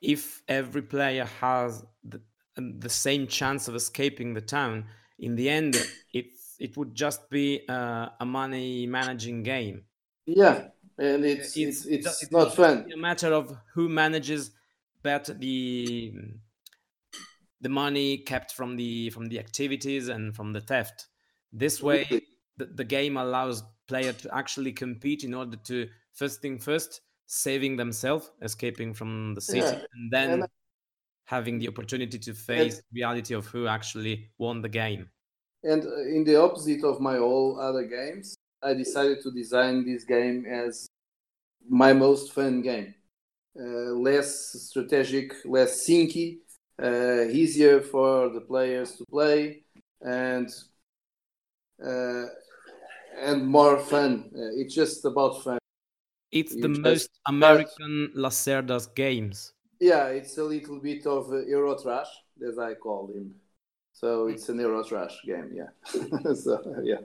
if 0.00 0.42
every 0.48 0.82
player 0.82 1.24
has 1.40 1.84
the, 2.04 2.20
the 2.56 2.88
same 2.88 3.26
chance 3.26 3.68
of 3.68 3.74
escaping 3.74 4.34
the 4.34 4.40
town, 4.40 4.84
in 5.18 5.36
the 5.36 5.48
end, 5.48 5.76
it 6.12 6.26
it 6.58 6.76
would 6.76 6.94
just 6.94 7.28
be 7.30 7.62
uh, 7.68 8.08
a 8.20 8.24
money 8.26 8.86
managing 8.86 9.42
game. 9.42 9.84
Yeah, 10.26 10.68
and 10.98 11.24
it's 11.24 11.56
it's 11.56 11.86
it's, 11.86 12.06
it's, 12.06 12.22
it's 12.24 12.32
not 12.32 12.54
fun. 12.54 12.90
A 12.92 12.96
matter 12.96 13.32
of 13.32 13.56
who 13.74 13.88
manages 13.88 14.50
better 15.02 15.34
the 15.34 16.12
the 17.60 17.68
money 17.68 18.18
kept 18.18 18.52
from 18.52 18.76
the 18.76 19.10
from 19.10 19.26
the 19.26 19.38
activities 19.38 20.08
and 20.08 20.34
from 20.34 20.52
the 20.52 20.60
theft. 20.60 21.06
This 21.52 21.82
way, 21.82 22.06
the, 22.56 22.66
the 22.66 22.84
game 22.84 23.16
allows 23.16 23.62
player 23.86 24.12
to 24.12 24.34
actually 24.34 24.72
compete 24.72 25.24
in 25.24 25.34
order 25.34 25.56
to 25.56 25.88
first 26.12 26.42
thing 26.42 26.58
first 26.58 27.00
saving 27.26 27.76
themselves, 27.76 28.30
escaping 28.42 28.94
from 28.94 29.34
the 29.34 29.40
city, 29.40 29.60
yeah. 29.60 29.84
and 29.94 30.12
then 30.12 30.30
and 30.30 30.48
having 31.28 31.58
the 31.58 31.68
opportunity 31.68 32.18
to 32.18 32.32
face 32.32 32.76
and, 32.76 32.84
reality 32.90 33.34
of 33.34 33.44
who 33.46 33.66
actually 33.66 34.30
won 34.38 34.62
the 34.62 34.68
game. 34.68 35.06
And 35.62 35.84
uh, 35.84 36.16
in 36.16 36.24
the 36.24 36.40
opposite 36.40 36.82
of 36.84 37.00
my 37.00 37.18
all 37.18 37.60
other 37.60 37.84
games, 37.84 38.34
I 38.62 38.72
decided 38.72 39.20
to 39.24 39.30
design 39.30 39.84
this 39.84 40.04
game 40.04 40.46
as 40.46 40.88
my 41.68 41.92
most 41.92 42.32
fun 42.32 42.62
game. 42.62 42.94
Uh, 43.60 43.92
less 44.08 44.30
strategic, 44.70 45.34
less 45.44 45.86
sinky, 45.86 46.38
uh, 46.82 47.24
easier 47.28 47.82
for 47.82 48.30
the 48.30 48.40
players 48.40 48.92
to 48.96 49.04
play, 49.10 49.64
and 50.00 50.48
uh, 51.84 52.24
and 53.20 53.46
more 53.46 53.78
fun. 53.78 54.30
Uh, 54.34 54.60
it's 54.60 54.74
just 54.74 55.04
about 55.04 55.42
fun. 55.42 55.58
It's 56.32 56.54
you 56.54 56.62
the 56.62 56.68
most 56.68 57.10
American 57.26 58.12
Lacerda's 58.14 58.86
games. 58.86 59.52
Yeah, 59.80 60.08
it's 60.08 60.36
a 60.38 60.44
little 60.44 60.80
bit 60.80 61.06
of 61.06 61.30
Euro 61.48 61.80
trash, 61.80 62.08
as 62.46 62.58
I 62.58 62.74
call 62.74 63.08
him. 63.14 63.34
So 63.92 64.26
hmm. 64.26 64.34
it's 64.34 64.48
an 64.48 64.58
Euro 64.60 64.82
trash 64.84 65.20
game. 65.24 65.50
Yeah. 65.54 66.32
so 66.34 66.82
yeah. 66.82 67.02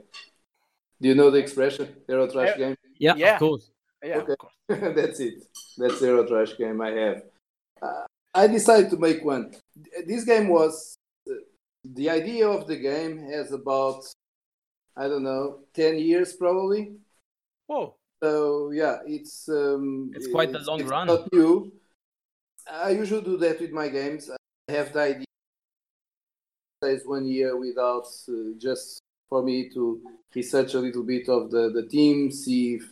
Do 1.00 1.08
you 1.08 1.14
know 1.14 1.30
the 1.30 1.38
expression 1.38 1.88
Euro 2.08 2.30
trash 2.30 2.56
game? 2.56 2.76
Yeah, 2.98 3.14
yeah. 3.16 3.34
of 3.34 3.38
course. 3.40 3.70
Yeah, 4.02 4.16
okay. 4.68 4.94
That's 4.94 5.20
it. 5.20 5.44
That's 5.78 6.00
Euro 6.02 6.26
trash 6.26 6.56
game 6.56 6.80
I 6.80 6.90
have. 6.90 7.22
Uh, 7.80 8.04
I 8.34 8.46
decided 8.46 8.90
to 8.90 8.96
make 8.96 9.24
one. 9.24 9.52
This 10.06 10.24
game 10.24 10.48
was 10.48 10.96
uh, 11.28 11.34
the 11.84 12.10
idea 12.10 12.48
of 12.48 12.66
the 12.66 12.76
game 12.76 13.26
has 13.30 13.52
about 13.52 14.02
I 14.96 15.08
don't 15.08 15.24
know 15.24 15.60
ten 15.74 15.98
years 15.98 16.32
probably. 16.34 16.92
Whoa. 17.66 17.96
So 18.22 18.70
yeah, 18.70 18.98
it's 19.06 19.48
um, 19.48 20.10
it's 20.14 20.28
quite 20.28 20.54
a 20.54 20.58
long 20.60 20.80
it's 20.80 20.88
run. 20.88 21.06
Not 21.06 21.32
new. 21.32 21.72
I 22.70 22.90
usually 22.90 23.22
do 23.22 23.36
that 23.38 23.60
with 23.60 23.70
my 23.72 23.88
games. 23.88 24.30
I 24.30 24.72
have 24.72 24.92
the 24.92 25.00
idea 25.00 25.24
stays 26.82 27.02
one 27.06 27.26
year 27.26 27.56
without 27.56 28.06
uh, 28.28 28.32
just 28.58 29.00
for 29.28 29.42
me 29.42 29.70
to 29.70 30.00
research 30.34 30.74
a 30.74 30.78
little 30.78 31.02
bit 31.02 31.28
of 31.28 31.50
the 31.50 31.70
the 31.70 31.86
team, 31.86 32.30
see 32.30 32.74
if 32.74 32.90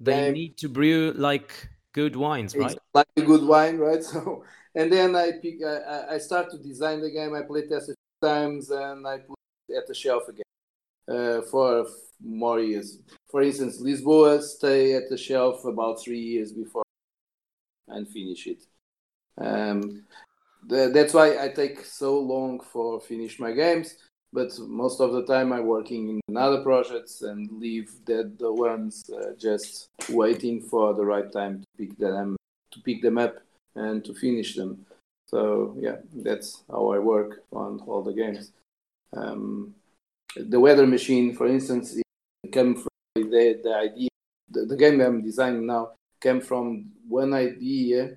they 0.00 0.30
need 0.30 0.56
to 0.58 0.68
brew 0.68 1.12
like 1.16 1.68
good 1.92 2.16
wines, 2.16 2.54
right? 2.54 2.78
like 2.94 3.06
a 3.16 3.22
good 3.22 3.44
wine, 3.44 3.78
right? 3.78 4.02
So, 4.12 4.44
and 4.74 4.92
then 4.92 5.16
I 5.16 5.32
pick, 5.40 5.56
I, 5.64 6.14
I 6.14 6.18
start 6.18 6.50
to 6.50 6.58
design 6.58 7.00
the 7.00 7.10
game. 7.10 7.34
I 7.34 7.42
play 7.42 7.66
test 7.66 7.88
a 7.88 7.94
few 7.94 8.28
times, 8.28 8.70
and 8.70 9.06
I 9.06 9.18
put 9.18 9.38
it 9.68 9.76
at 9.76 9.86
the 9.86 9.94
shelf 9.94 10.28
again 10.28 10.44
uh, 11.08 11.40
for 11.50 11.86
more 12.22 12.60
years. 12.60 12.98
For 13.30 13.42
instance, 13.42 13.80
Lisboa 13.80 14.42
stay 14.42 14.94
at 14.94 15.08
the 15.08 15.16
shelf 15.16 15.64
about 15.64 16.02
three 16.02 16.20
years 16.20 16.52
before 16.52 16.85
and 17.88 18.08
finish 18.08 18.46
it. 18.46 18.66
Um, 19.38 20.04
the, 20.66 20.90
that's 20.92 21.14
why 21.14 21.42
I 21.42 21.48
take 21.48 21.84
so 21.84 22.18
long 22.18 22.60
for 22.60 23.00
finish 23.00 23.38
my 23.38 23.52
games. 23.52 23.96
But 24.32 24.58
most 24.58 25.00
of 25.00 25.12
the 25.12 25.24
time, 25.24 25.52
I'm 25.52 25.66
working 25.66 26.20
in 26.28 26.36
other 26.36 26.62
projects 26.62 27.22
and 27.22 27.50
leave 27.52 27.90
that 28.06 28.38
the 28.38 28.52
ones 28.52 29.08
uh, 29.10 29.32
just 29.38 29.88
waiting 30.10 30.60
for 30.60 30.94
the 30.94 31.04
right 31.04 31.30
time 31.32 31.62
to 31.62 31.66
pick 31.78 31.96
them 31.96 32.36
to 32.72 32.80
pick 32.80 33.00
them 33.02 33.18
up 33.18 33.36
and 33.74 34.04
to 34.04 34.12
finish 34.12 34.54
them. 34.54 34.84
So 35.26 35.76
yeah, 35.78 35.96
that's 36.12 36.64
how 36.68 36.92
I 36.92 36.98
work 36.98 37.44
on 37.52 37.80
all 37.86 38.02
the 38.02 38.12
games. 38.12 38.52
Um, 39.16 39.74
the 40.36 40.60
weather 40.60 40.86
machine, 40.86 41.34
for 41.34 41.46
instance, 41.46 41.96
came 42.52 42.74
from 42.74 42.88
the, 43.14 43.60
the 43.62 43.74
idea. 43.74 44.08
The, 44.50 44.66
the 44.66 44.76
game 44.76 45.00
I'm 45.00 45.22
designing 45.22 45.66
now 45.66 45.92
came 46.20 46.40
from 46.40 46.92
one 47.08 47.34
idea 47.34 48.16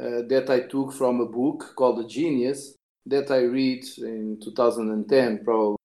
uh, 0.00 0.22
that 0.28 0.48
I 0.48 0.60
took 0.60 0.92
from 0.92 1.20
a 1.20 1.26
book 1.26 1.74
called 1.76 1.98
The 1.98 2.08
Genius 2.08 2.74
that 3.06 3.30
I 3.30 3.42
read 3.42 3.84
in 3.98 4.38
2010, 4.42 5.44
probably. 5.44 5.76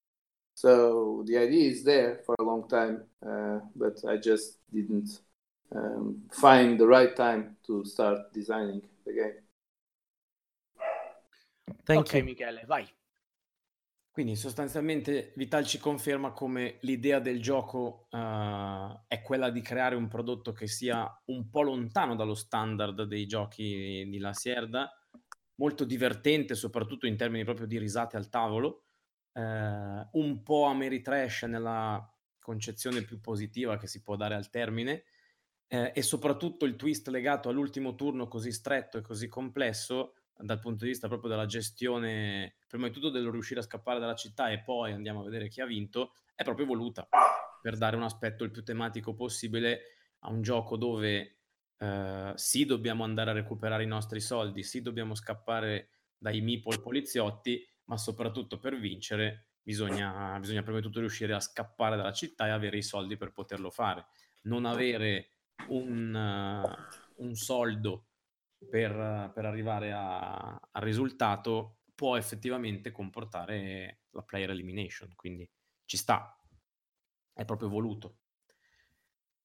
So 0.53 1.23
the 1.27 1.38
idea 1.38 1.69
is 1.69 1.84
there 1.84 2.22
for 2.26 2.35
a 2.39 2.43
long 2.43 2.68
time, 2.68 3.03
uh, 3.26 3.59
but 3.76 3.97
I 4.07 4.18
just 4.18 4.57
didn't 4.73 5.19
um, 5.76 6.23
find 6.31 6.80
the 6.80 6.88
right 6.88 7.15
time 7.15 7.57
to 7.68 7.85
start 7.85 8.34
designing 8.34 8.81
the 9.05 9.14
game. 9.14 9.34
Thank 11.85 12.01
ok, 12.01 12.18
you. 12.18 12.23
Michele, 12.23 12.65
vai. 12.65 12.88
Quindi 14.18 14.35
sostanzialmente 14.35 15.31
Vital 15.35 15.64
ci 15.64 15.77
conferma 15.77 16.31
come 16.31 16.80
l'idea 16.81 17.19
del 17.19 17.39
gioco 17.39 18.07
uh, 18.10 18.99
è 19.07 19.22
quella 19.22 19.52
di 19.52 19.61
creare 19.61 19.94
un 19.94 20.07
prodotto 20.07 20.53
che 20.53 20.65
sia 20.65 21.22
un 21.26 21.52
po' 21.52 21.61
lontano 21.61 22.15
dallo 22.15 22.34
standard 22.34 23.03
dei 23.03 23.27
giochi 23.27 24.07
di 24.10 24.18
La 24.18 24.34
Sierda, 24.34 24.91
molto 25.57 25.84
divertente 25.84 26.56
soprattutto 26.56 27.06
in 27.06 27.15
termini 27.15 27.44
proprio 27.44 27.68
di 27.68 27.77
risate 27.77 28.18
al 28.18 28.27
tavolo, 28.30 28.85
uh, 29.34 29.41
un 30.14 30.41
po' 30.41 30.64
Ameritrash 30.64 31.44
nella 31.44 32.03
concezione 32.39 33.03
più 33.03 33.22
positiva 33.22 33.77
che 33.77 33.85
si 33.85 34.02
può 34.02 34.15
dare 34.15 34.34
al 34.34 34.49
termine 34.49 35.03
uh, 35.68 35.91
e 35.94 36.02
soprattutto 36.02 36.65
il 36.65 36.76
twist 36.76 37.07
legato 37.10 37.49
all'ultimo 37.49 37.94
turno 37.94 38.27
così 38.27 38.52
stretto 38.52 38.98
e 38.98 39.02
così 39.02 39.27
complesso 39.27 40.15
dal 40.39 40.59
punto 40.59 40.84
di 40.84 40.91
vista 40.91 41.07
proprio 41.07 41.30
della 41.30 41.45
gestione, 41.45 42.57
prima 42.68 42.88
di 42.88 42.93
tutto 42.93 43.09
dello 43.09 43.31
riuscire 43.31 43.59
a 43.59 43.64
scappare 43.64 43.99
dalla 43.99 44.15
città 44.15 44.49
e 44.49 44.61
poi 44.61 44.91
andiamo 44.91 45.22
a 45.22 45.23
vedere 45.23 45.47
chi 45.47 45.61
ha 45.61 45.65
vinto, 45.65 46.14
è 46.35 46.43
proprio 46.43 46.65
voluta 46.65 47.07
per 47.61 47.77
dare 47.77 47.95
un 47.95 48.03
aspetto 48.03 48.43
il 48.43 48.51
più 48.51 48.64
tematico 48.64 49.14
possibile 49.14 49.81
a 50.19 50.30
un 50.30 50.41
gioco 50.41 50.77
dove 50.77 51.38
eh, 51.77 52.31
sì 52.35 52.65
dobbiamo 52.65 53.03
andare 53.03 53.31
a 53.31 53.34
recuperare 53.34 53.84
i 53.84 53.88
nostri 53.88 54.19
soldi, 54.19 54.64
sì 54.64 54.81
dobbiamo 54.81 55.15
scappare 55.15 55.89
dai 56.18 56.41
meeple 56.41 56.80
poliziotti, 56.80 57.65
ma 57.85 57.97
soprattutto 57.97 58.57
per 58.59 58.77
vincere 58.77 59.47
bisogna, 59.61 60.38
bisogna 60.39 60.64
prima 60.64 60.77
di 60.77 60.84
tutto 60.84 60.99
riuscire 60.99 61.34
a 61.34 61.39
scappare 61.39 61.97
dalla 61.97 62.14
città 62.14 62.47
e 62.47 62.51
avere 62.51 62.77
i 62.77 62.84
soldi 62.84 63.18
per 63.18 63.31
poterlo 63.31 63.69
fare. 63.69 64.07
Non 64.43 64.65
avere 64.65 65.31
un, 65.69 66.14
uh, 66.14 67.23
un 67.23 67.35
soldo 67.35 68.05
per, 68.69 69.31
per 69.34 69.45
arrivare 69.45 69.91
a, 69.91 70.59
al 70.71 70.81
risultato 70.81 71.77
può 71.93 72.15
effettivamente 72.15 72.91
comportare 72.91 74.01
la 74.11 74.21
player 74.21 74.51
elimination, 74.51 75.13
quindi 75.15 75.49
ci 75.85 75.97
sta, 75.97 76.38
è 77.34 77.43
proprio 77.45 77.69
voluto. 77.69 78.17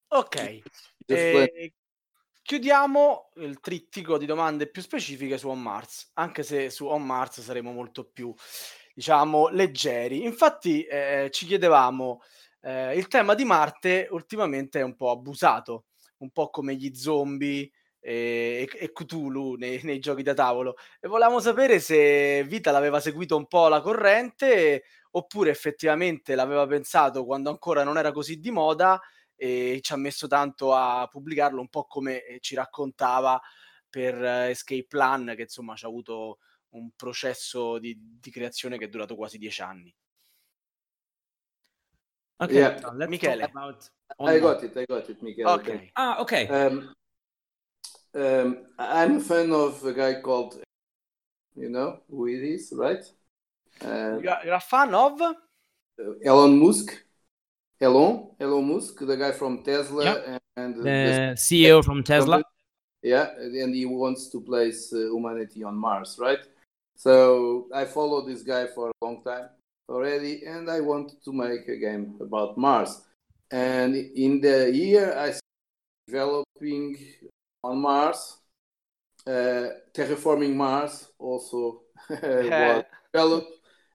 Ok, 0.09 0.61
eh, 1.07 1.75
chiudiamo 2.43 3.31
il 3.37 3.61
trittico 3.61 4.19
di 4.19 4.27
domande 4.27 4.69
più 4.69 4.83
specifiche 4.83 5.39
su 5.39 5.49
On 5.49 5.63
Mars, 5.63 6.11
anche 6.15 6.43
se 6.43 6.69
su 6.69 6.87
On 6.87 7.03
Mars 7.03 7.41
saremo 7.41 7.73
molto 7.73 8.05
più, 8.05 8.35
diciamo, 8.93 9.49
leggeri. 9.49 10.25
Infatti 10.25 10.83
eh, 10.85 11.29
ci 11.33 11.47
chiedevamo, 11.47 12.21
eh, 12.61 12.95
il 12.99 13.09
tema 13.09 13.35
di 13.35 13.45
Marte 13.45 14.09
ultimamente 14.11 14.81
è 14.81 14.83
un 14.83 14.95
po' 14.95 15.11
abusato, 15.11 15.87
un 16.19 16.31
po' 16.31 16.51
come 16.51 16.75
gli 16.75 16.95
zombie, 16.95 17.71
e, 18.05 18.69
e 18.73 18.93
Cthulhu 18.93 19.55
nei, 19.55 19.81
nei, 19.85 20.01
giochi 20.01 20.25
da 20.25 20.35
tavolo 20.35 20.77
e 20.99 21.07
volevamo 21.07 21.39
sapere 21.39 21.79
se 21.79 22.43
Vita 22.45 22.73
l'aveva 22.73 22.99
seguito 22.99 23.37
un 23.37 23.47
po' 23.47 23.69
la 23.69 23.81
corrente 23.81 24.83
oppure 25.13 25.51
effettivamente 25.51 26.35
l'aveva 26.35 26.67
pensato 26.67 27.25
quando 27.25 27.49
ancora 27.51 27.85
non 27.85 27.97
era 27.99 28.11
così 28.11 28.41
di 28.41 28.51
moda 28.51 29.01
e 29.37 29.79
ci 29.83 29.93
ha 29.93 29.97
messo 29.97 30.27
tanto 30.27 30.75
a 30.75 31.07
pubblicarlo 31.09 31.61
un 31.61 31.69
po' 31.69 31.87
come 31.87 32.25
eh, 32.25 32.39
ci 32.41 32.57
raccontava 32.57 33.41
per 33.89 34.21
Escape 34.25 34.87
Plan 34.89 35.35
che 35.37 35.43
insomma 35.43 35.77
ci 35.77 35.85
ha 35.85 35.89
avuto 35.89 36.39
un 36.71 36.91
processo 36.97 37.79
di, 37.79 37.97
di 37.99 38.31
creazione 38.31 38.79
che 38.79 38.87
è 38.87 38.89
durato 38.89 39.15
quasi 39.15 39.39
dieci 39.39 39.63
anni. 39.63 39.95
Ok, 42.37 42.51
yeah. 42.51 43.07
Michele. 43.07 43.45
I 44.19 44.39
got 44.41 44.63
it, 44.63 44.77
I 44.77 44.85
got 44.87 45.09
it, 45.09 45.21
Michele. 45.21 45.51
Ok. 45.51 45.91
Ah, 45.93 46.21
ok. 46.21 46.47
Um, 46.51 46.93
Um, 48.15 48.67
I'm 48.79 49.17
a 49.17 49.21
fan 49.21 49.53
of 49.53 49.85
a 49.85 49.93
guy 49.93 50.21
called, 50.21 50.61
you 51.57 51.69
know 51.69 52.01
who 52.11 52.27
it 52.27 52.43
is, 52.43 52.73
right? 52.77 53.05
Uh, 53.83 54.19
you're 54.23 54.55
a 54.55 54.61
fan 54.61 54.95
of 54.95 55.21
uh, 55.21 55.35
Elon 56.25 56.59
Musk. 56.59 57.03
Elon, 57.81 58.29
Elon 58.39 58.69
Musk, 58.69 58.99
the 59.01 59.17
guy 59.17 59.33
from 59.33 59.63
Tesla 59.65 60.05
yep. 60.05 60.43
and, 60.57 60.77
the, 60.77 60.83
the 60.83 61.35
CEO 61.37 61.85
from 61.85 62.05
Tesla. 62.05 62.43
Yeah, 63.03 63.31
and 63.37 63.75
he 63.75 63.87
wants 63.87 64.29
to 64.29 64.41
place 64.41 64.93
uh, 64.93 64.99
humanity 64.99 65.65
on 65.65 65.75
Mars, 65.75 66.17
right? 66.21 66.39
So 66.97 67.67
I 67.75 67.85
follow 67.87 68.25
this 68.25 68.43
guy 68.43 68.67
for 68.69 68.91
a 68.91 69.05
long 69.05 69.25
time 69.25 69.49
already, 69.89 70.45
and 70.47 70.71
I 70.71 70.81
wanted 70.81 71.25
to 71.25 71.33
make 71.33 71.67
a 71.67 71.77
game 71.77 72.15
about 72.21 72.57
Mars. 72.57 73.03
And 73.51 73.97
in 73.97 74.41
the 74.41 74.71
year 74.73 75.11
I 75.19 75.33
started 75.33 76.07
developing 76.07 76.97
on 77.63 77.81
Mars. 77.81 78.39
Uh, 79.27 79.69
terraforming 79.95 80.55
Mars 80.55 81.09
also 81.19 81.83
was 82.11 82.85
developed, 83.13 83.53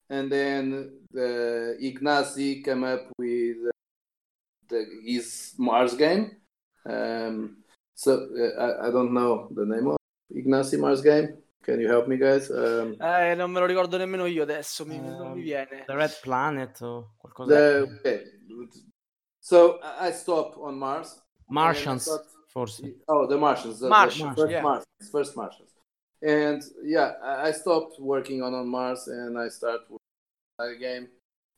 and 0.09 0.31
then 0.31 0.99
the 1.11 1.77
Ignacy 1.81 2.63
came 2.63 2.85
up 2.85 3.07
with 3.17 3.57
the, 4.69 4.85
his 5.05 5.53
Mars 5.57 5.95
game. 5.95 6.37
Um, 6.85 7.57
so 7.93 8.29
uh, 8.39 8.61
I, 8.61 8.87
I, 8.87 8.91
don't 8.91 9.13
know 9.13 9.49
the 9.53 9.65
name 9.65 9.87
of 9.87 9.97
Ignacy 10.33 10.79
Mars 10.79 11.01
game. 11.01 11.37
can 11.67 11.81
you 11.81 11.87
help 11.89 12.07
me, 12.07 12.15
guys? 12.15 12.49
Um, 12.49 12.95
eh, 12.97 13.35
non 13.35 13.51
me 13.51 13.59
lo 13.59 13.65
ricordo 13.65 13.97
nemmeno 13.97 14.25
io 14.25 14.43
adesso, 14.43 14.85
mi, 14.85 14.97
um, 14.97 15.05
non 15.05 15.31
mi 15.33 15.41
viene. 15.41 15.83
The 15.85 15.95
Red 15.95 16.19
Planet 16.21 16.81
o 16.81 17.15
qualcosa. 17.17 17.53
The, 17.53 17.99
okay. 17.99 18.23
So 19.39 19.79
I 19.81 20.11
stop 20.11 20.55
on 20.57 20.77
Mars. 20.77 21.21
Martians, 21.49 22.09
Oh, 23.07 23.27
the 23.27 23.37
Martians. 23.37 23.79
The, 23.79 23.89
Martians, 23.89 24.35
the 24.35 24.41
first 24.41 24.51
yeah. 24.51 24.61
Martians. 24.61 25.09
First 25.11 25.37
Martians. 25.37 25.69
And 26.23 26.63
yeah, 26.83 27.13
I 27.23 27.51
stopped 27.51 27.99
working 27.99 28.41
on 28.41 28.55
on 28.55 28.67
Mars 28.67 29.07
and 29.07 29.37
I 29.37 29.49
started 29.49 29.81
working 29.89 30.59
on 30.59 30.69
a 30.69 30.75
game. 30.75 31.07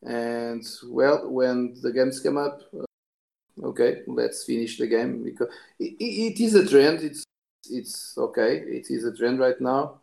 And 0.04 0.66
well, 0.88 1.30
when 1.30 1.76
the 1.82 1.94
games 1.94 2.20
came 2.20 2.38
up, 2.38 2.62
uh, 2.78 3.68
okay, 3.68 4.02
let's 4.08 4.44
finish 4.44 4.78
the 4.78 4.88
game 4.88 5.24
because 5.24 5.48
it, 5.80 5.96
it 6.00 6.40
is 6.42 6.56
a 6.56 6.68
trend. 6.68 7.00
It's 7.02 7.24
it's 7.70 8.18
okay. 8.18 8.58
It 8.58 8.88
is 8.90 9.06
a 9.06 9.16
trend 9.16 9.40
right 9.40 9.60
now. 9.62 10.02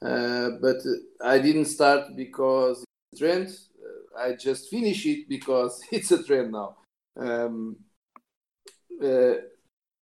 Uh, 0.00 0.50
but 0.60 0.76
I 1.20 1.40
didn't 1.40 1.64
start 1.64 2.14
because 2.14 2.84
it's 3.10 3.20
a 3.20 3.24
trend. 3.24 3.58
Uh, 3.82 4.20
I 4.20 4.36
just 4.36 4.70
finish 4.70 5.04
it 5.06 5.28
because 5.28 5.82
it's 5.90 6.12
a 6.12 6.22
trend 6.22 6.52
now. 6.52 6.76
Um, 7.16 7.76
uh, 9.02 9.34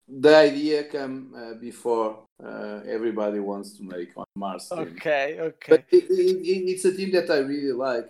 the 0.08 0.36
idea 0.36 0.84
came 0.84 1.34
uh, 1.36 1.54
before 1.56 2.26
uh, 2.44 2.82
everybody 2.88 3.40
wants 3.40 3.78
to 3.78 3.84
make 3.84 4.10
on 4.16 4.26
Mars. 4.36 4.70
Team. 4.70 4.80
Okay, 4.80 5.38
okay. 5.40 5.70
But 5.70 5.86
it, 5.92 6.06
it, 6.10 6.70
it's 6.70 6.86
a 6.86 6.96
team 6.96 7.12
that 7.14 7.30
I 7.30 7.40
really 7.40 7.74
like. 7.74 8.10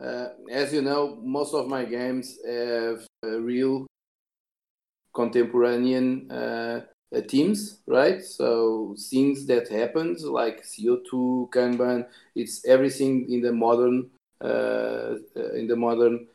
Uh, 0.00 0.28
as 0.50 0.72
you 0.72 0.82
know, 0.82 1.18
most 1.22 1.54
of 1.54 1.66
my 1.66 1.84
games 1.84 2.38
have 2.46 3.04
real 3.24 3.86
contemporanean 5.12 6.30
uh, 6.30 6.80
teams, 7.26 7.80
right? 7.86 8.22
So 8.22 8.94
things 9.10 9.46
that 9.46 9.68
happened 9.68 10.20
like 10.20 10.62
CO2, 10.62 11.50
Kanban, 11.50 12.06
it's 12.36 12.64
everything 12.64 13.30
in 13.32 13.40
the 13.40 13.52
modern 13.52 14.10
uh, 14.40 15.16
in 15.54 15.66
the 15.66 15.74
modern 15.74 16.28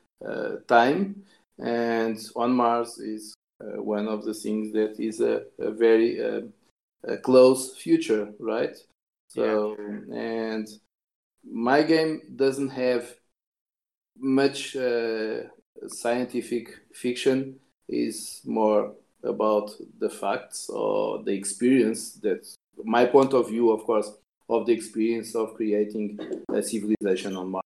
time. 0.68 1.24
And 1.58 2.20
on 2.36 2.52
Mars 2.52 2.98
is 2.98 3.34
uh, 3.34 3.43
one 3.60 4.08
of 4.08 4.24
the 4.26 4.34
things 4.34 4.72
that 4.74 5.00
is 5.00 5.22
a, 5.22 5.44
a 5.60 5.72
very 5.72 6.22
uh, 6.24 6.42
a 7.06 7.18
close 7.18 7.76
future, 7.76 8.30
right? 8.40 8.76
So 9.28 9.76
yeah. 9.78 10.16
and 10.16 10.68
my 11.44 11.84
game 11.84 12.22
doesn't 12.36 12.70
have 12.70 13.14
much 14.18 14.76
uh, 14.76 15.44
scientific 15.88 16.80
fiction. 16.94 17.60
is 17.90 18.42
more 18.46 18.94
about 19.24 19.72
the 20.00 20.10
facts 20.10 20.70
or 20.70 21.22
the 21.24 21.34
experience 21.34 22.14
that 22.22 22.42
my 22.84 23.06
point 23.06 23.34
of 23.34 23.50
view, 23.50 23.72
of 23.72 23.84
course, 23.84 24.10
of 24.50 24.66
the 24.66 24.74
experience 24.74 25.36
of 25.36 25.54
creating 25.56 26.20
a 26.50 26.62
civilization 26.62 27.36
on 27.36 27.52
Mars. 27.52 27.66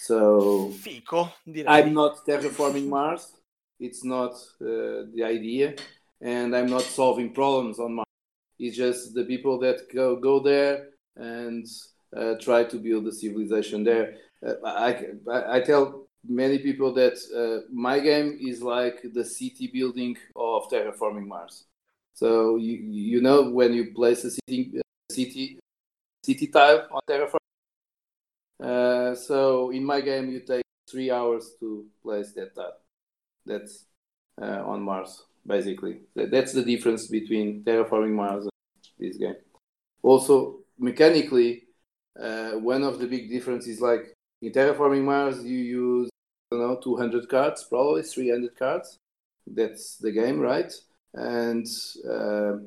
So 0.00 0.70
Fico, 0.70 1.30
I'm 1.66 1.92
not 1.94 2.24
terraforming 2.26 2.88
Mars. 2.88 3.32
It's 3.82 4.04
not 4.04 4.34
uh, 4.60 5.10
the 5.12 5.24
idea, 5.24 5.74
and 6.20 6.54
I'm 6.54 6.70
not 6.70 6.82
solving 6.82 7.32
problems 7.34 7.80
on 7.80 7.94
Mars. 7.94 8.06
It's 8.60 8.76
just 8.76 9.12
the 9.12 9.24
people 9.24 9.58
that 9.58 9.92
go 9.92 10.14
go 10.14 10.38
there 10.38 10.90
and 11.16 11.66
uh, 12.16 12.34
try 12.40 12.62
to 12.62 12.76
build 12.78 13.08
a 13.08 13.12
civilization 13.12 13.82
there. 13.82 14.14
Uh, 14.46 14.54
I, 14.64 15.56
I 15.56 15.60
tell 15.60 16.06
many 16.28 16.58
people 16.58 16.94
that 16.94 17.16
uh, 17.34 17.66
my 17.72 17.98
game 17.98 18.38
is 18.40 18.62
like 18.62 19.02
the 19.14 19.24
city 19.24 19.66
building 19.66 20.16
of 20.36 20.68
terraforming 20.70 21.26
Mars. 21.26 21.64
So 22.14 22.56
you 22.56 22.74
you 23.14 23.20
know 23.20 23.50
when 23.50 23.72
you 23.74 23.92
place 23.92 24.22
a 24.22 24.30
city 24.30 24.80
city 25.10 25.58
city 26.24 26.46
tile 26.46 26.86
on 26.92 27.00
terraform. 27.10 27.46
Uh, 28.62 29.16
so 29.16 29.70
in 29.70 29.84
my 29.84 30.00
game 30.00 30.30
you 30.30 30.38
take 30.40 30.62
three 30.88 31.10
hours 31.10 31.56
to 31.58 31.84
place 32.04 32.30
that 32.34 32.54
tile 32.54 32.81
that's 33.46 33.86
uh, 34.40 34.62
on 34.64 34.82
Mars, 34.82 35.24
basically. 35.46 36.00
That's 36.14 36.52
the 36.52 36.64
difference 36.64 37.08
between 37.08 37.62
terraforming 37.64 38.12
Mars 38.12 38.44
and 38.44 38.52
this 38.98 39.16
game. 39.16 39.36
Also, 40.02 40.60
mechanically, 40.78 41.64
uh, 42.20 42.52
one 42.52 42.82
of 42.82 42.98
the 42.98 43.06
big 43.06 43.30
differences, 43.30 43.76
is 43.76 43.80
like 43.80 44.14
in 44.40 44.52
terraforming 44.52 45.04
Mars, 45.04 45.44
you 45.44 45.58
use 45.58 46.10
I 46.52 46.56
don't 46.56 46.68
know 46.68 46.80
200 46.82 47.28
cards, 47.28 47.64
probably 47.68 48.02
300 48.02 48.58
cards. 48.58 48.98
That's 49.46 49.96
the 49.96 50.12
game, 50.12 50.38
right? 50.38 50.72
And 51.14 51.66
uh, 52.08 52.58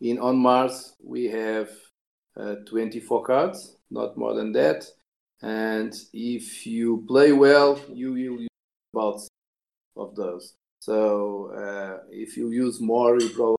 in 0.00 0.18
on 0.18 0.38
Mars, 0.38 0.94
we 1.02 1.26
have 1.26 1.70
uh, 2.36 2.56
24 2.66 3.24
cards, 3.24 3.76
not 3.90 4.16
more 4.16 4.34
than 4.34 4.52
that. 4.52 4.86
And 5.42 5.94
if 6.12 6.66
you 6.66 7.04
play 7.08 7.32
well, 7.32 7.80
you 7.92 8.12
will 8.12 8.18
use 8.18 8.48
about 8.94 9.20
of 9.96 10.14
those. 10.14 10.54
So 10.80 11.52
uh, 11.52 12.04
if 12.10 12.36
you 12.36 12.50
use 12.50 12.80
more, 12.80 13.20
you 13.20 13.28
probably 13.30 13.56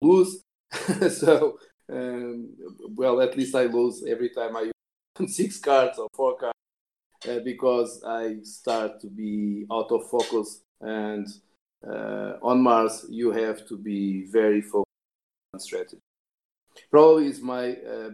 lose. 0.00 0.42
so 1.18 1.58
um, 1.90 2.50
well, 2.90 3.20
at 3.20 3.36
least 3.36 3.54
I 3.54 3.64
lose 3.64 4.04
every 4.06 4.30
time 4.30 4.56
I 4.56 4.70
use 4.70 5.34
six 5.34 5.58
cards 5.58 5.98
or 5.98 6.08
four 6.14 6.36
cards 6.36 6.58
uh, 7.28 7.40
because 7.44 8.02
I 8.06 8.36
start 8.42 9.00
to 9.00 9.08
be 9.08 9.66
out 9.72 9.90
of 9.90 10.08
focus. 10.10 10.60
And 10.80 11.26
uh, 11.86 12.34
on 12.42 12.62
Mars, 12.62 13.06
you 13.08 13.30
have 13.32 13.66
to 13.68 13.76
be 13.76 14.26
very 14.30 14.60
focused 14.60 14.86
on 15.54 15.60
strategy. 15.60 16.02
Probably 16.90 17.26
is 17.26 17.40
my 17.40 17.72
uh, 17.72 18.10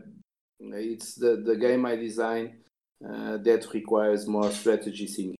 it's 0.61 1.15
the 1.17 1.43
the 1.45 1.57
game 1.57 1.85
I 1.85 1.97
design 1.97 2.59
uh, 3.07 3.37
that 3.39 3.67
requires 3.75 4.27
more 4.27 4.51
strategy 4.51 5.07
thinking. 5.07 5.37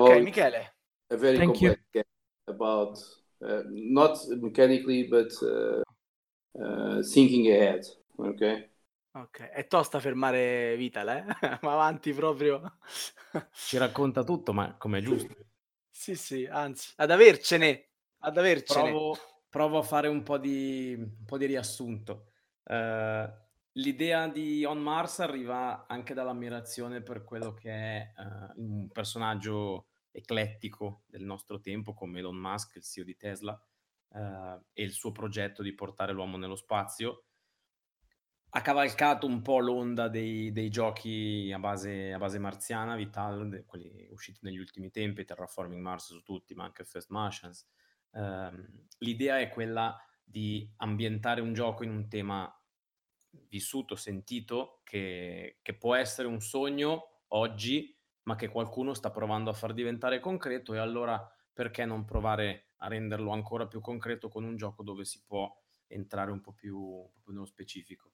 Ok, 0.00 0.22
Michele. 0.22 0.76
A 1.10 1.16
very 1.16 1.36
Thank 1.38 1.52
complex 1.52 1.80
you. 1.92 2.02
game 2.02 2.04
about 2.46 2.98
uh, 3.40 3.62
not 3.70 4.18
mechanically, 4.40 5.04
but 5.04 5.32
uh, 5.42 5.82
uh, 6.60 7.02
thinking 7.02 7.46
ahead. 7.48 7.84
Ok. 8.16 8.72
Ok, 9.16 9.42
è 9.50 9.66
tosta 9.68 10.00
fermare 10.00 10.74
Vital, 10.76 11.08
eh? 11.08 11.24
ma 11.62 11.72
avanti 11.72 12.12
proprio. 12.12 12.78
Ci 13.52 13.76
racconta 13.76 14.24
tutto, 14.24 14.52
ma 14.52 14.76
come 14.76 14.98
è 14.98 15.02
giusto. 15.02 15.32
sì, 15.88 16.16
sì, 16.16 16.44
anzi, 16.46 16.92
ad 16.96 17.12
avercene, 17.12 17.90
ad 18.18 18.36
avercene. 18.36 18.90
Provo, 18.90 19.16
provo 19.48 19.78
a 19.78 19.82
fare 19.82 20.08
un 20.08 20.24
po' 20.24 20.38
di, 20.38 20.94
un 20.98 21.24
po 21.24 21.38
di 21.38 21.46
riassunto. 21.46 22.32
Uh, 22.64 23.30
l'idea 23.74 24.28
di 24.28 24.64
On 24.64 24.80
Mars 24.80 25.20
arriva 25.20 25.86
anche 25.86 26.14
dall'ammirazione 26.14 27.02
per 27.02 27.24
quello 27.24 27.54
che 27.54 27.70
è 27.70 28.12
uh, 28.16 28.60
un 28.62 28.88
personaggio 28.90 29.88
eclettico 30.10 31.02
del 31.06 31.24
nostro 31.24 31.60
tempo 31.60 31.94
come 31.94 32.20
Elon 32.20 32.36
Musk, 32.36 32.76
il 32.76 32.82
CEO 32.82 33.04
di 33.04 33.16
Tesla, 33.16 33.60
uh, 34.08 34.18
e 34.72 34.82
il 34.82 34.92
suo 34.92 35.12
progetto 35.12 35.62
di 35.62 35.74
portare 35.74 36.12
l'uomo 36.12 36.36
nello 36.36 36.56
spazio. 36.56 37.24
Ha 38.56 38.60
cavalcato 38.60 39.26
un 39.26 39.42
po' 39.42 39.58
l'onda 39.58 40.06
dei, 40.06 40.52
dei 40.52 40.70
giochi 40.70 41.50
a 41.52 41.58
base, 41.58 42.12
a 42.12 42.18
base, 42.18 42.38
marziana, 42.38 42.94
Vital, 42.94 43.64
quelli 43.66 44.06
usciti 44.12 44.38
negli 44.42 44.58
ultimi 44.58 44.92
tempi, 44.92 45.24
Terraforming 45.24 45.82
Mars 45.82 46.12
su 46.12 46.22
tutti, 46.22 46.54
ma 46.54 46.62
anche 46.62 46.84
First 46.84 47.10
Martians. 47.10 47.66
Uh, 48.10 48.52
l'idea 48.98 49.40
è 49.40 49.48
quella 49.48 50.00
di 50.22 50.72
ambientare 50.76 51.40
un 51.40 51.52
gioco 51.52 51.82
in 51.82 51.90
un 51.90 52.08
tema 52.08 52.48
vissuto, 53.48 53.96
sentito, 53.96 54.80
che, 54.84 55.58
che 55.62 55.74
può 55.74 55.94
essere 55.94 56.28
un 56.28 56.40
sogno 56.40 57.22
oggi, 57.28 57.96
ma 58.24 58.36
che 58.36 58.48
qualcuno 58.48 58.94
sta 58.94 59.10
provando 59.10 59.50
a 59.50 59.54
far 59.54 59.72
diventare 59.72 60.20
concreto 60.20 60.74
e 60.74 60.78
allora 60.78 61.26
perché 61.52 61.84
non 61.84 62.04
provare 62.04 62.72
a 62.78 62.88
renderlo 62.88 63.30
ancora 63.30 63.66
più 63.66 63.80
concreto 63.80 64.28
con 64.28 64.44
un 64.44 64.56
gioco 64.56 64.82
dove 64.82 65.04
si 65.04 65.22
può 65.24 65.50
entrare 65.86 66.30
un 66.30 66.40
po' 66.40 66.52
più, 66.52 66.78
un 66.78 67.10
po 67.10 67.20
più 67.22 67.32
nello 67.32 67.46
specifico. 67.46 68.12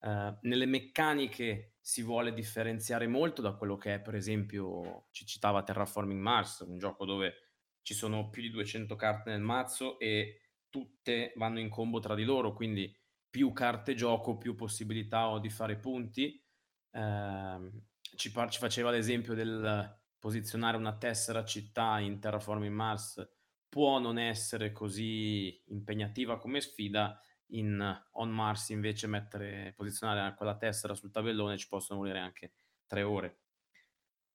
Uh, 0.00 0.36
nelle 0.42 0.66
meccaniche 0.66 1.76
si 1.80 2.02
vuole 2.02 2.32
differenziare 2.32 3.06
molto 3.06 3.40
da 3.40 3.52
quello 3.52 3.76
che 3.76 3.94
è, 3.94 4.00
per 4.00 4.16
esempio, 4.16 5.06
ci 5.12 5.24
citava 5.24 5.62
Terraforming 5.62 6.20
Mars, 6.20 6.60
un 6.66 6.76
gioco 6.76 7.04
dove 7.04 7.34
ci 7.82 7.94
sono 7.94 8.28
più 8.28 8.42
di 8.42 8.50
200 8.50 8.96
carte 8.96 9.30
nel 9.30 9.40
mazzo 9.40 9.98
e 10.00 10.40
tutte 10.68 11.32
vanno 11.36 11.60
in 11.60 11.68
combo 11.68 12.00
tra 12.00 12.14
di 12.14 12.24
loro, 12.24 12.52
quindi 12.52 12.92
più 13.32 13.54
carte 13.54 13.94
gioco, 13.94 14.36
più 14.36 14.54
possibilità 14.54 15.30
ho 15.30 15.38
di 15.38 15.48
fare 15.48 15.76
punti. 15.78 16.38
Eh, 16.90 17.70
ci, 18.14 18.30
par- 18.30 18.50
ci, 18.50 18.58
faceva 18.58 18.90
l'esempio 18.90 19.32
del 19.32 20.00
posizionare 20.18 20.76
una 20.76 20.98
tessera 20.98 21.42
città 21.42 21.98
in 21.98 22.20
Terraforming 22.20 22.74
Mars 22.74 23.26
può 23.70 23.98
non 23.98 24.18
essere 24.18 24.70
così 24.70 25.62
impegnativa 25.68 26.38
come 26.38 26.60
sfida, 26.60 27.18
in 27.52 28.04
On 28.12 28.30
Mars 28.30 28.68
invece 28.68 29.06
mettere, 29.06 29.72
posizionare 29.74 30.34
quella 30.34 30.58
tessera 30.58 30.94
sul 30.94 31.10
tabellone 31.10 31.56
ci 31.56 31.68
possono 31.68 32.00
volere 32.00 32.18
anche 32.18 32.52
tre 32.86 33.02
ore. 33.02 33.38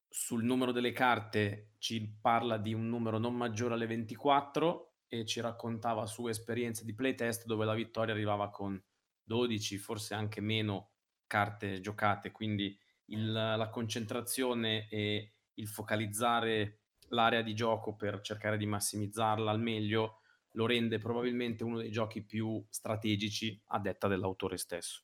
Sul 0.10 0.44
numero 0.44 0.72
delle 0.72 0.92
carte 0.92 1.74
ci 1.78 2.18
parla 2.20 2.58
di 2.58 2.74
un 2.74 2.90
numero 2.90 3.20
non 3.20 3.36
maggiore 3.36 3.76
alle 3.76 3.86
24, 3.86 4.88
e 5.08 5.26
ci 5.26 5.40
raccontava 5.40 6.06
sue 6.06 6.32
esperienze 6.32 6.84
di 6.84 6.94
playtest 6.94 7.46
dove 7.46 7.66
la 7.66 7.74
vittoria 7.74 8.14
arrivava 8.14 8.50
con 8.50 8.82
12, 9.28 9.78
forse 9.78 10.14
anche 10.14 10.42
meno 10.42 10.92
carte 11.28 11.80
giocate, 11.82 12.32
quindi 12.32 12.78
il, 13.08 13.32
la 13.32 13.70
concentrazione 13.70 14.88
e 14.90 15.34
il 15.56 15.68
focalizzare 15.68 16.82
l'area 17.10 17.42
di 17.42 17.54
gioco 17.54 17.96
per 17.96 18.22
cercare 18.22 18.58
di 18.58 18.66
massimizzarla 18.66 19.52
al 19.52 19.60
meglio 19.60 20.22
lo 20.52 20.66
rende 20.66 20.98
probabilmente 20.98 21.64
uno 21.64 21.80
dei 21.80 21.92
giochi 21.92 22.24
più 22.24 22.66
strategici 22.70 23.62
a 23.68 23.80
detta 23.80 24.08
dell'autore 24.08 24.58
stesso. 24.58 25.04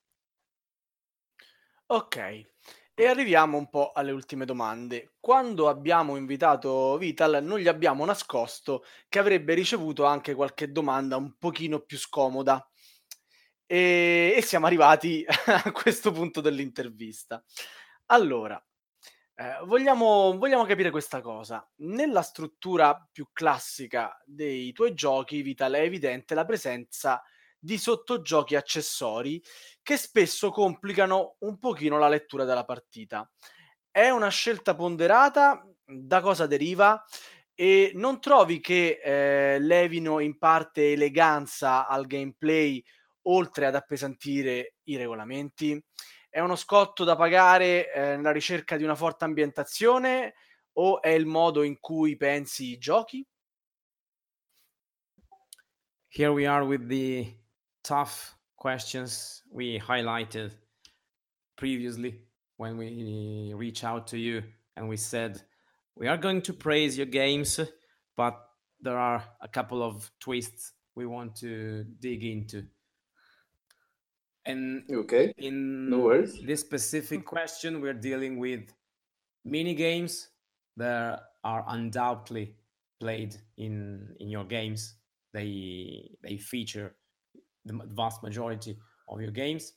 Ok, 1.87 2.17
e 2.95 3.05
arriviamo 3.07 3.57
un 3.57 3.69
po' 3.69 3.91
alle 3.93 4.11
ultime 4.11 4.45
domande. 4.45 5.15
Quando 5.19 5.67
abbiamo 5.69 6.15
invitato 6.15 6.97
Vital 6.97 7.43
non 7.43 7.59
gli 7.59 7.67
abbiamo 7.67 8.05
nascosto 8.05 8.83
che 9.09 9.19
avrebbe 9.19 9.53
ricevuto 9.53 10.05
anche 10.05 10.33
qualche 10.33 10.71
domanda 10.71 11.17
un 11.17 11.37
pochino 11.37 11.79
più 11.81 11.97
scomoda. 11.97 12.67
E, 13.65 14.33
e 14.35 14.41
siamo 14.41 14.65
arrivati 14.65 15.25
a 15.63 15.71
questo 15.71 16.11
punto 16.11 16.41
dell'intervista. 16.41 17.43
Allora, 18.07 18.63
eh, 19.35 19.59
vogliamo, 19.65 20.37
vogliamo 20.37 20.65
capire 20.65 20.91
questa 20.91 21.21
cosa. 21.21 21.67
Nella 21.77 22.21
struttura 22.21 23.07
più 23.11 23.29
classica 23.33 24.15
dei 24.25 24.71
tuoi 24.73 24.93
giochi, 24.93 25.41
Vital, 25.41 25.73
è 25.73 25.81
evidente 25.81 26.35
la 26.35 26.45
presenza 26.45 27.21
di 27.57 27.77
sottogiochi 27.77 28.55
accessori 28.55 29.41
che 29.81 29.97
spesso 29.97 30.51
complicano 30.51 31.37
un 31.39 31.57
pochino 31.59 31.97
la 31.97 32.09
lettura 32.09 32.43
della 32.43 32.65
partita. 32.65 33.29
È 33.89 34.09
una 34.09 34.29
scelta 34.29 34.75
ponderata? 34.75 35.65
Da 35.85 36.21
cosa 36.21 36.45
deriva? 36.45 37.03
E 37.55 37.91
non 37.95 38.19
trovi 38.19 38.59
che 38.59 38.99
eh, 39.03 39.59
levino 39.59 40.19
in 40.19 40.37
parte 40.37 40.91
eleganza 40.91 41.87
al 41.87 42.05
gameplay 42.05 42.83
oltre 43.23 43.65
ad 43.65 43.75
appesantire 43.75 44.75
i 44.83 44.97
regolamenti? 44.97 45.81
È 46.29 46.39
uno 46.39 46.55
scotto 46.55 47.03
da 47.03 47.15
pagare 47.15 47.93
eh, 47.93 48.15
nella 48.15 48.31
ricerca 48.31 48.77
di 48.77 48.83
una 48.83 48.95
forte 48.95 49.25
ambientazione 49.25 50.33
o 50.73 51.01
è 51.01 51.09
il 51.09 51.25
modo 51.25 51.63
in 51.63 51.79
cui 51.79 52.17
pensi 52.17 52.71
i 52.71 52.77
giochi? 52.77 53.25
Here 56.07 56.29
we 56.29 56.45
are 56.45 56.63
with 56.63 56.87
the 56.87 57.39
tough 57.81 58.37
questions 58.55 59.43
we 59.51 59.77
highlighted 59.77 60.57
previously 61.55 62.25
when 62.57 62.77
we 62.77 63.53
reach 63.55 63.83
out 63.83 64.07
to 64.07 64.17
you 64.17 64.41
and 64.75 64.87
we 64.87 64.95
said 64.95 65.41
we 65.95 66.07
are 66.07 66.17
going 66.17 66.41
to 66.41 66.53
praise 66.53 66.97
your 66.97 67.07
games 67.07 67.59
but 68.15 68.35
there 68.79 68.97
are 68.97 69.23
a 69.41 69.47
couple 69.47 69.83
of 69.83 70.09
twists 70.19 70.73
we 70.95 71.05
want 71.05 71.35
to 71.35 71.83
dig 71.99 72.23
into 72.23 72.63
and 74.45 74.83
okay, 74.91 75.33
in 75.37 75.89
no 75.89 75.99
worries. 75.99 76.39
this 76.43 76.61
specific 76.61 77.21
hmm. 77.21 77.25
question, 77.25 77.81
we're 77.81 77.93
dealing 77.93 78.39
with 78.39 78.73
mini 79.45 79.73
games 79.73 80.29
that 80.77 81.21
are 81.43 81.65
undoubtedly 81.67 82.55
played 82.99 83.35
in 83.57 84.15
in 84.19 84.29
your 84.29 84.45
games. 84.45 84.95
They 85.33 86.11
they 86.21 86.37
feature 86.37 86.95
the 87.65 87.79
vast 87.93 88.23
majority 88.23 88.77
of 89.09 89.21
your 89.21 89.31
games. 89.31 89.73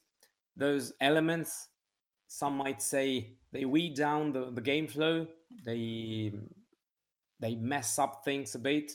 Those 0.56 0.93
elements, 1.01 1.68
some 2.28 2.56
might 2.56 2.82
say, 2.82 3.36
they 3.52 3.64
weed 3.64 3.94
down 3.94 4.32
the, 4.32 4.51
the 4.51 4.60
game 4.60 4.86
flow. 4.86 5.26
They 5.64 6.32
they 7.40 7.55
mess 7.55 7.98
up 7.98 8.24
things 8.24 8.55
a 8.55 8.59
bit. 8.59 8.93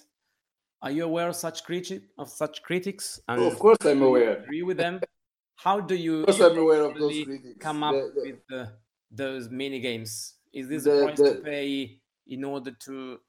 Are 0.81 0.91
you 0.91 1.06
aware 1.06 1.30
of 1.30 1.35
such 1.35 1.64
critic 1.64 2.03
of 2.18 2.30
such 2.30 2.64
critics? 2.64 3.19
And 3.27 3.41
of 3.43 3.57
course, 3.60 3.77
I'm 3.85 4.02
aware. 4.02 4.41
Agree 4.43 4.64
with 4.64 4.77
them. 4.77 4.99
How 5.64 5.80
do 5.80 5.94
you 5.94 6.26
I'm 6.28 6.58
of 6.58 6.98
those 6.98 7.24
come 7.60 7.84
up 7.84 7.94
the, 7.94 8.12
the, 8.16 8.22
with 8.26 8.40
the, 8.50 8.72
those 9.12 9.52
mini 9.52 9.80
games? 9.80 10.34
Is 10.52 10.68
this 10.68 10.86
the, 10.86 11.04
price 11.04 11.18
to 11.18 11.36
pay 11.36 12.00
in 12.26 12.44
order 12.44 12.72
to, 12.72 13.20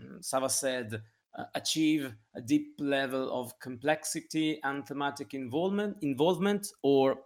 mm, 0.00 0.24
Sava 0.24 0.48
said, 0.48 1.02
uh, 1.36 1.44
achieve 1.54 2.14
a 2.34 2.40
deep 2.40 2.76
level 2.78 3.30
of 3.38 3.58
complexity 3.60 4.58
and 4.64 4.86
thematic 4.86 5.34
involvement, 5.34 5.98
involvement, 6.00 6.66
or 6.82 7.16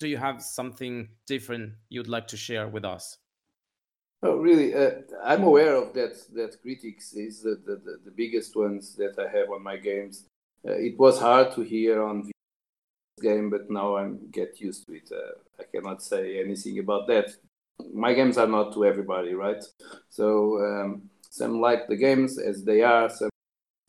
do 0.00 0.08
you 0.08 0.16
have 0.16 0.42
something 0.42 1.08
different 1.28 1.72
you'd 1.88 2.08
like 2.08 2.26
to 2.26 2.36
share 2.36 2.66
with 2.66 2.84
us? 2.84 3.18
Oh, 4.24 4.36
really? 4.36 4.74
Uh, 4.74 5.02
I'm 5.22 5.44
aware 5.44 5.76
of 5.76 5.94
that. 5.94 6.14
That 6.34 6.60
critics 6.60 7.12
is 7.12 7.42
the, 7.42 7.60
the, 7.64 7.80
the, 8.04 8.10
biggest 8.10 8.56
ones 8.56 8.96
that 8.96 9.16
I 9.16 9.28
have 9.36 9.50
on 9.50 9.62
my 9.62 9.76
games. 9.76 10.24
Uh, 10.66 10.72
it 10.72 10.98
was 10.98 11.20
hard 11.20 11.52
to 11.54 11.62
hear 11.62 12.02
on 12.02 12.31
game, 13.22 13.50
but 13.50 13.70
now 13.70 13.96
I'm 13.96 14.30
get 14.30 14.60
used 14.60 14.86
to 14.86 14.94
it. 14.94 15.10
Uh, 15.12 15.34
I 15.60 15.64
cannot 15.72 16.02
say 16.02 16.40
anything 16.40 16.78
about 16.78 17.06
that. 17.08 17.30
My 17.92 18.14
games 18.14 18.38
are 18.38 18.46
not 18.46 18.72
to 18.74 18.84
everybody, 18.84 19.34
right? 19.34 19.62
So 20.08 20.58
um, 20.58 21.10
some 21.30 21.60
like 21.60 21.88
the 21.88 21.96
games 21.96 22.38
as 22.38 22.64
they 22.64 22.82
are, 22.82 23.08
some 23.08 23.30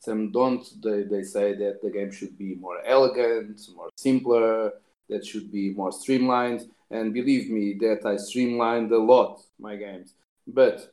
some 0.00 0.30
don't. 0.32 0.64
They, 0.82 1.02
they 1.02 1.22
say 1.22 1.54
that 1.54 1.80
the 1.82 1.90
game 1.90 2.12
should 2.12 2.36
be 2.36 2.54
more 2.54 2.78
elegant, 2.84 3.60
more 3.74 3.90
simpler, 3.96 4.72
that 5.08 5.24
should 5.24 5.50
be 5.50 5.72
more 5.74 5.92
streamlined. 5.92 6.62
And 6.90 7.14
believe 7.14 7.50
me, 7.50 7.76
that 7.80 8.06
I 8.06 8.16
streamlined 8.16 8.92
a 8.92 8.98
lot 8.98 9.40
my 9.58 9.76
games. 9.76 10.14
But 10.46 10.92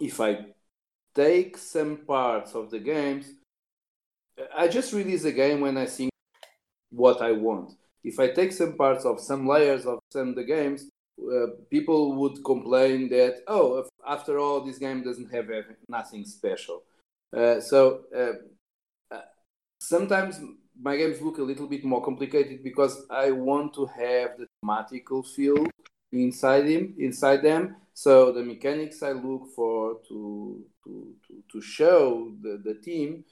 if 0.00 0.20
I 0.20 0.46
take 1.14 1.56
some 1.56 1.98
parts 1.98 2.54
of 2.54 2.70
the 2.70 2.80
games, 2.80 3.26
I 4.56 4.68
just 4.68 4.92
release 4.92 5.24
a 5.24 5.32
game 5.32 5.60
when 5.60 5.76
I 5.76 5.86
think 5.86 6.11
what 6.92 7.22
I 7.22 7.32
want. 7.32 7.72
If 8.04 8.18
I 8.18 8.28
take 8.28 8.52
some 8.52 8.74
parts 8.76 9.04
of 9.04 9.20
some 9.20 9.46
layers 9.46 9.86
of 9.86 10.00
some 10.12 10.30
of 10.30 10.34
the 10.34 10.44
games, 10.44 10.88
uh, 11.20 11.46
people 11.70 12.14
would 12.16 12.44
complain 12.44 13.08
that 13.10 13.42
oh, 13.46 13.84
after 14.06 14.38
all, 14.38 14.60
this 14.64 14.78
game 14.78 15.02
doesn't 15.02 15.32
have 15.32 15.46
nothing 15.88 16.24
special. 16.24 16.82
Uh, 17.34 17.60
so 17.60 18.02
uh, 18.14 19.14
uh, 19.14 19.22
sometimes 19.80 20.40
my 20.80 20.96
games 20.96 21.20
look 21.20 21.38
a 21.38 21.42
little 21.42 21.66
bit 21.66 21.84
more 21.84 22.02
complicated 22.04 22.62
because 22.64 23.06
I 23.10 23.30
want 23.30 23.74
to 23.74 23.86
have 23.86 24.38
the 24.38 24.46
thematical 24.64 25.26
feel 25.26 25.66
inside 26.12 26.66
him, 26.66 26.94
inside 26.98 27.42
them. 27.42 27.76
So 27.94 28.32
the 28.32 28.42
mechanics 28.42 29.02
I 29.02 29.12
look 29.12 29.48
for 29.54 29.98
to 30.08 30.64
to 30.84 31.14
to, 31.28 31.42
to 31.52 31.60
show 31.60 32.32
the, 32.42 32.60
the 32.64 32.74
team 32.74 33.24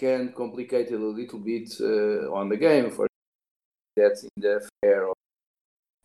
can 0.00 0.32
complicate 0.32 0.88
it 0.90 1.00
a 1.00 1.14
little 1.20 1.38
bit 1.38 1.68
uh, 1.80 2.32
on 2.32 2.48
the 2.48 2.56
game. 2.56 2.90
For 2.90 3.06
that's 3.96 4.22
in 4.24 4.30
the 4.36 4.66
fair. 4.80 5.08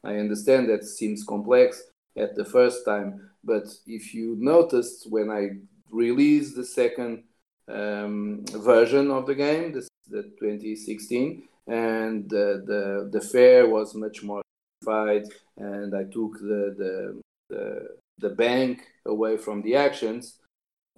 I 0.03 0.17
understand 0.17 0.69
that 0.69 0.84
seems 0.84 1.23
complex 1.23 1.81
at 2.17 2.35
the 2.35 2.45
first 2.45 2.85
time, 2.85 3.31
but 3.43 3.67
if 3.88 4.13
you 4.13 4.35
noticed 4.38 5.09
when 5.09 5.30
I 5.31 5.43
released 5.89 6.55
the 6.55 6.65
second 6.65 7.23
um, 7.67 8.45
version 8.51 9.09
of 9.11 9.26
the 9.26 9.35
game, 9.35 9.73
this, 9.73 9.88
the 10.07 10.23
2016, 10.39 11.43
and 11.67 12.30
the, 12.30 12.63
the 12.69 13.09
the 13.11 13.22
fair 13.22 13.67
was 13.67 13.95
much 13.95 14.22
more 14.22 14.41
simplified, 14.81 15.23
and 15.57 15.95
I 15.95 16.03
took 16.03 16.34
the 16.39 16.63
the 16.81 17.22
the, 17.49 17.88
the 18.19 18.30
bank 18.30 18.84
away 19.05 19.38
from 19.38 19.61
the 19.63 19.76
actions. 19.76 20.39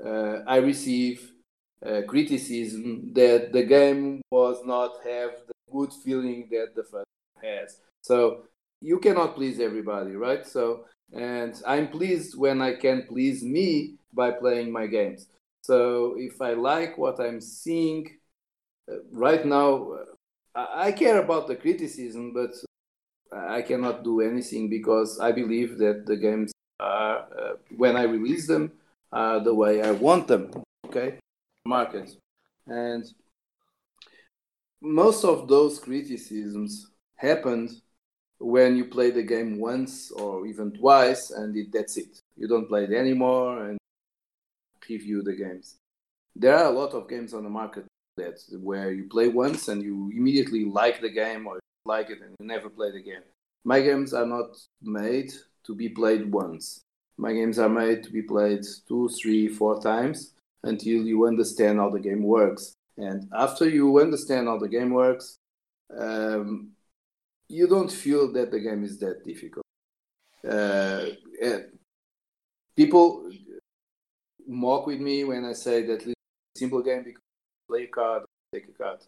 Uh, 0.03 0.39
I 0.45 0.57
receive 0.57 1.31
uh, 1.85 2.01
criticism 2.07 3.11
that 3.13 3.51
the 3.51 3.63
game 3.63 4.21
was 4.31 4.57
not 4.65 4.93
have 5.03 5.31
the 5.47 5.53
good 5.71 5.93
feeling 5.93 6.47
that 6.51 6.75
the 6.75 6.83
first 6.83 7.07
has. 7.41 7.79
So 8.01 8.43
you 8.81 8.99
cannot 8.99 9.35
please 9.35 9.59
everybody, 9.59 10.15
right? 10.15 10.45
So 10.45 10.85
and 11.13 11.61
I'm 11.65 11.87
pleased 11.87 12.37
when 12.37 12.61
I 12.61 12.75
can 12.75 13.03
please 13.07 13.43
me 13.43 13.95
by 14.13 14.31
playing 14.31 14.71
my 14.71 14.87
games. 14.87 15.27
So 15.61 16.15
if 16.17 16.41
I 16.41 16.53
like 16.53 16.97
what 16.97 17.19
I'm 17.19 17.41
seeing 17.41 18.09
uh, 18.91 18.95
right 19.11 19.45
now, 19.45 19.91
uh, 20.55 20.67
I 20.73 20.91
care 20.91 21.21
about 21.21 21.47
the 21.47 21.55
criticism, 21.55 22.33
but 22.33 22.55
I 23.31 23.61
cannot 23.61 24.03
do 24.03 24.21
anything 24.21 24.69
because 24.69 25.19
I 25.19 25.31
believe 25.31 25.77
that 25.77 26.05
the 26.05 26.17
games 26.17 26.51
are, 26.79 27.19
uh, 27.19 27.53
when 27.75 27.95
I 27.95 28.03
release 28.03 28.47
them, 28.47 28.71
are 29.11 29.39
the 29.39 29.53
way 29.53 29.81
I 29.81 29.91
want 29.91 30.27
them. 30.27 30.51
Okay 30.87 31.19
market. 31.67 32.09
And 32.65 33.05
most 34.81 35.23
of 35.23 35.47
those 35.47 35.79
criticisms 35.79 36.91
happened 37.15 37.69
when 38.39 38.75
you 38.77 38.85
play 38.85 39.09
the 39.11 39.23
game 39.23 39.59
once 39.59 40.11
or 40.11 40.45
even 40.45 40.71
twice 40.71 41.31
and 41.31 41.55
it, 41.55 41.71
that's 41.73 41.97
it. 41.97 42.21
You 42.35 42.47
don't 42.47 42.67
play 42.67 42.83
it 42.83 42.91
anymore 42.91 43.67
and 43.67 43.77
review 44.87 45.23
the 45.23 45.35
games. 45.35 45.75
There 46.35 46.55
are 46.55 46.71
a 46.71 46.77
lot 46.77 46.93
of 46.93 47.09
games 47.09 47.33
on 47.33 47.43
the 47.43 47.49
market 47.49 47.85
that 48.17 48.39
where 48.61 48.91
you 48.91 49.07
play 49.09 49.27
once 49.27 49.67
and 49.67 49.81
you 49.81 50.11
immediately 50.15 50.65
like 50.65 51.01
the 51.01 51.09
game 51.09 51.47
or 51.47 51.59
like 51.85 52.09
it 52.09 52.21
and 52.21 52.35
you 52.39 52.45
never 52.45 52.69
play 52.69 52.91
the 52.91 53.01
game. 53.01 53.23
My 53.63 53.81
games 53.81 54.13
are 54.13 54.25
not 54.25 54.55
made 54.81 55.33
to 55.65 55.75
be 55.75 55.89
played 55.89 56.31
once. 56.31 56.81
My 57.17 57.33
games 57.33 57.57
are 57.57 57.69
made 57.69 58.03
to 58.03 58.11
be 58.11 58.21
played 58.21 58.63
two, 58.87 59.09
three, 59.09 59.47
four 59.47 59.81
times 59.81 60.33
until 60.67 61.05
you 61.05 61.25
understand 61.25 61.79
how 61.79 61.89
the 61.89 61.99
game 61.99 62.23
works. 62.23 62.75
And 62.97 63.29
after 63.33 63.69
you 63.69 63.99
understand 63.99 64.47
how 64.47 64.57
the 64.57 64.67
game 64.67 64.91
works, 64.91 65.37
um, 65.95 66.71
you 67.47 67.67
don't 67.67 67.91
feel 67.91 68.31
that 68.33 68.51
the 68.51 68.59
game 68.59 68.83
is 68.83 68.99
that 68.99 69.23
difficult. 69.23 69.63
Uh, 70.47 71.05
people 72.75 73.29
mock 74.47 74.87
with 74.87 74.99
me 74.99 75.23
when 75.23 75.45
I 75.45 75.53
say 75.53 75.83
that 75.83 76.01
it's 76.01 76.07
a 76.07 76.59
simple 76.59 76.81
game 76.81 77.03
because 77.03 77.21
play 77.67 77.83
a 77.83 77.87
card, 77.87 78.23
take 78.53 78.67
a 78.67 78.71
card. 78.71 78.99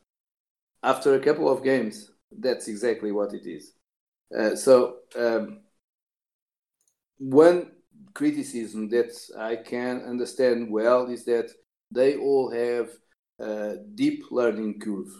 After 0.83 1.15
a 1.15 1.19
couple 1.19 1.49
of 1.49 1.63
games, 1.63 2.11
that's 2.31 2.67
exactly 2.67 3.11
what 3.11 3.33
it 3.33 3.45
is. 3.45 3.73
Uh, 4.37 4.55
so 4.55 4.97
um, 5.17 5.59
criticism 8.13 8.89
that 8.89 9.11
I 9.37 9.55
can 9.57 10.01
understand 10.03 10.71
well 10.71 11.07
is 11.07 11.25
that 11.25 11.51
they 11.91 12.17
all 12.17 12.51
have 12.51 12.89
a 13.39 13.77
deep 13.95 14.23
learning 14.31 14.79
curve. 14.79 15.11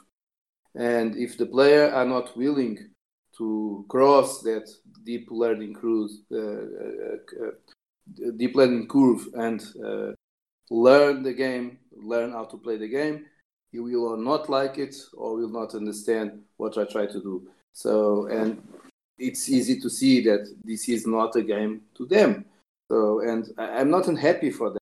And 0.76 1.16
if 1.16 1.38
the 1.38 1.46
player 1.46 1.92
are 1.92 2.06
not 2.06 2.38
willing 2.38 2.78
to 3.38 3.86
cross 3.90 4.42
that 4.42 4.70
deep 5.04 5.28
learning 5.32 5.76
curve, 5.76 6.10
uh, 6.32 6.38
uh, 6.38 7.48
uh, 7.48 8.32
deep 8.38 8.56
learning 8.56 8.88
curve 8.88 9.28
and 9.34 9.64
uh, 9.84 10.12
learn 10.70 11.24
the 11.24 11.34
game, 11.34 11.80
learn 11.96 12.32
how 12.32 12.46
to 12.46 12.58
play 12.58 12.78
the 12.78 12.88
game, 12.88 13.26
you 13.72 13.84
will 13.84 14.18
not 14.18 14.50
like 14.50 14.78
it 14.78 14.96
or 15.14 15.36
will 15.36 15.50
not 15.50 15.76
understand 15.76 16.42
what 16.58 16.78
I 16.78 16.86
try 16.86 17.06
to 17.06 17.22
do. 17.22 17.48
So, 17.74 18.28
and 18.28 18.62
it's 19.18 19.50
easy 19.50 19.80
to 19.80 19.90
see 19.90 20.22
that 20.22 20.48
this 20.64 20.90
is 20.90 21.06
not 21.06 21.36
a 21.36 21.42
game 21.42 21.82
to 21.96 22.06
them. 22.06 22.46
So, 22.90 23.22
and 23.22 23.48
I'm 23.58 23.90
not 23.90 24.08
unhappy 24.08 24.52
for 24.52 24.72
that. 24.72 24.80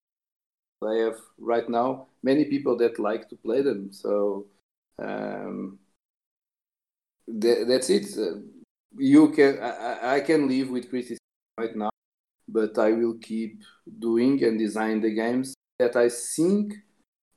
I 0.88 0.96
have 1.06 1.18
right 1.40 1.70
now 1.70 2.08
many 2.24 2.46
people 2.46 2.78
that 2.78 3.00
like 3.00 3.30
to 3.30 3.36
play 3.38 3.62
them. 3.62 3.92
So, 3.94 4.48
um, 5.00 5.80
th- 7.42 7.68
that's 7.68 7.90
it. 7.90 8.06
Uh, 8.18 8.40
you 8.98 9.30
can, 9.32 9.60
I, 9.62 10.16
I 10.16 10.20
can 10.22 10.48
live 10.48 10.70
with 10.70 10.90
criticism 10.90 11.18
right 11.58 11.76
now, 11.76 11.90
but 12.48 12.78
I 12.78 12.92
will 12.94 13.16
keep 13.22 13.62
doing 14.00 14.44
and 14.44 14.60
design 14.60 15.02
the 15.02 15.14
games 15.14 15.56
that 15.80 15.96
I 15.96 16.10
think 16.10 16.76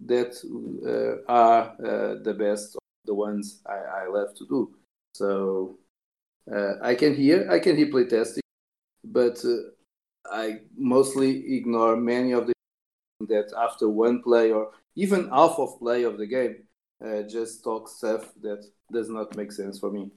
that 0.07 0.35
uh, 0.87 1.33
are 1.33 1.75
uh, 1.85 2.15
the 2.23 2.35
best, 2.35 2.77
the 3.07 3.15
ones 3.15 3.63
I, 3.67 4.05
I 4.05 4.09
love 4.09 4.35
to 4.37 4.47
do. 4.49 4.75
So 5.15 5.79
uh, 6.55 6.75
I 6.83 6.95
can 6.95 7.15
hear, 7.15 7.49
I 7.51 7.59
can 7.61 7.77
hear 7.77 7.89
playtesting, 7.89 8.41
but 9.05 9.45
uh, 9.45 9.57
I 10.27 10.61
mostly 10.77 11.57
ignore 11.57 11.97
many 11.97 12.33
of 12.33 12.47
the 12.47 12.53
that 13.29 13.53
after 13.59 13.89
one 13.89 14.23
play 14.23 14.51
or 14.51 14.71
even 14.97 15.29
half 15.29 15.59
of 15.59 15.79
play 15.79 16.05
of 16.05 16.19
the 16.19 16.27
game 16.27 16.57
uh, 17.05 17.23
just 17.23 17.63
talk 17.65 17.89
stuff 17.89 18.33
that 18.43 18.65
does 18.93 19.09
not 19.09 19.37
make 19.37 19.53
sense 19.53 19.79
for 19.79 19.91
me. 19.91 20.11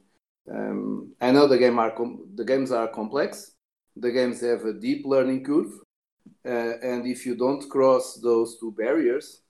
Um, 0.51 1.13
I 1.21 1.31
know 1.31 1.47
the 1.47 1.57
game 1.57 1.79
are 1.79 1.91
com- 1.91 2.27
the 2.35 2.43
games 2.45 2.71
are 2.71 2.87
complex. 2.87 3.51
The 3.95 4.11
games 4.11 4.41
have 4.41 4.65
a 4.65 4.73
deep 4.73 5.05
learning 5.05 5.45
curve, 5.45 5.71
uh, 6.45 6.77
and 6.81 7.05
if 7.05 7.25
you 7.25 7.35
don't 7.35 7.69
cross 7.69 8.15
those 8.15 8.57
two 8.59 8.71
barriers, 8.71 9.41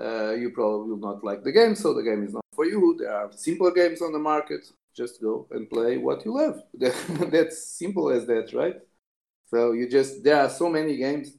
uh, 0.00 0.32
you 0.34 0.50
probably 0.50 0.90
will 0.90 0.98
not 0.98 1.24
like 1.24 1.42
the 1.42 1.52
game. 1.52 1.74
So 1.74 1.94
the 1.94 2.02
game 2.02 2.24
is 2.24 2.34
not 2.34 2.44
for 2.54 2.66
you. 2.66 2.96
There 2.98 3.12
are 3.12 3.32
simpler 3.32 3.72
games 3.72 4.02
on 4.02 4.12
the 4.12 4.18
market. 4.18 4.66
Just 4.94 5.20
go 5.20 5.46
and 5.50 5.68
play 5.68 5.98
what 5.98 6.24
you 6.24 6.34
love. 6.34 6.62
That's 7.30 7.66
simple 7.66 8.10
as 8.10 8.26
that, 8.26 8.52
right? 8.54 8.76
So 9.46 9.72
you 9.72 9.88
just 9.88 10.24
there 10.24 10.40
are 10.40 10.50
so 10.50 10.68
many 10.68 10.96
games. 10.96 11.32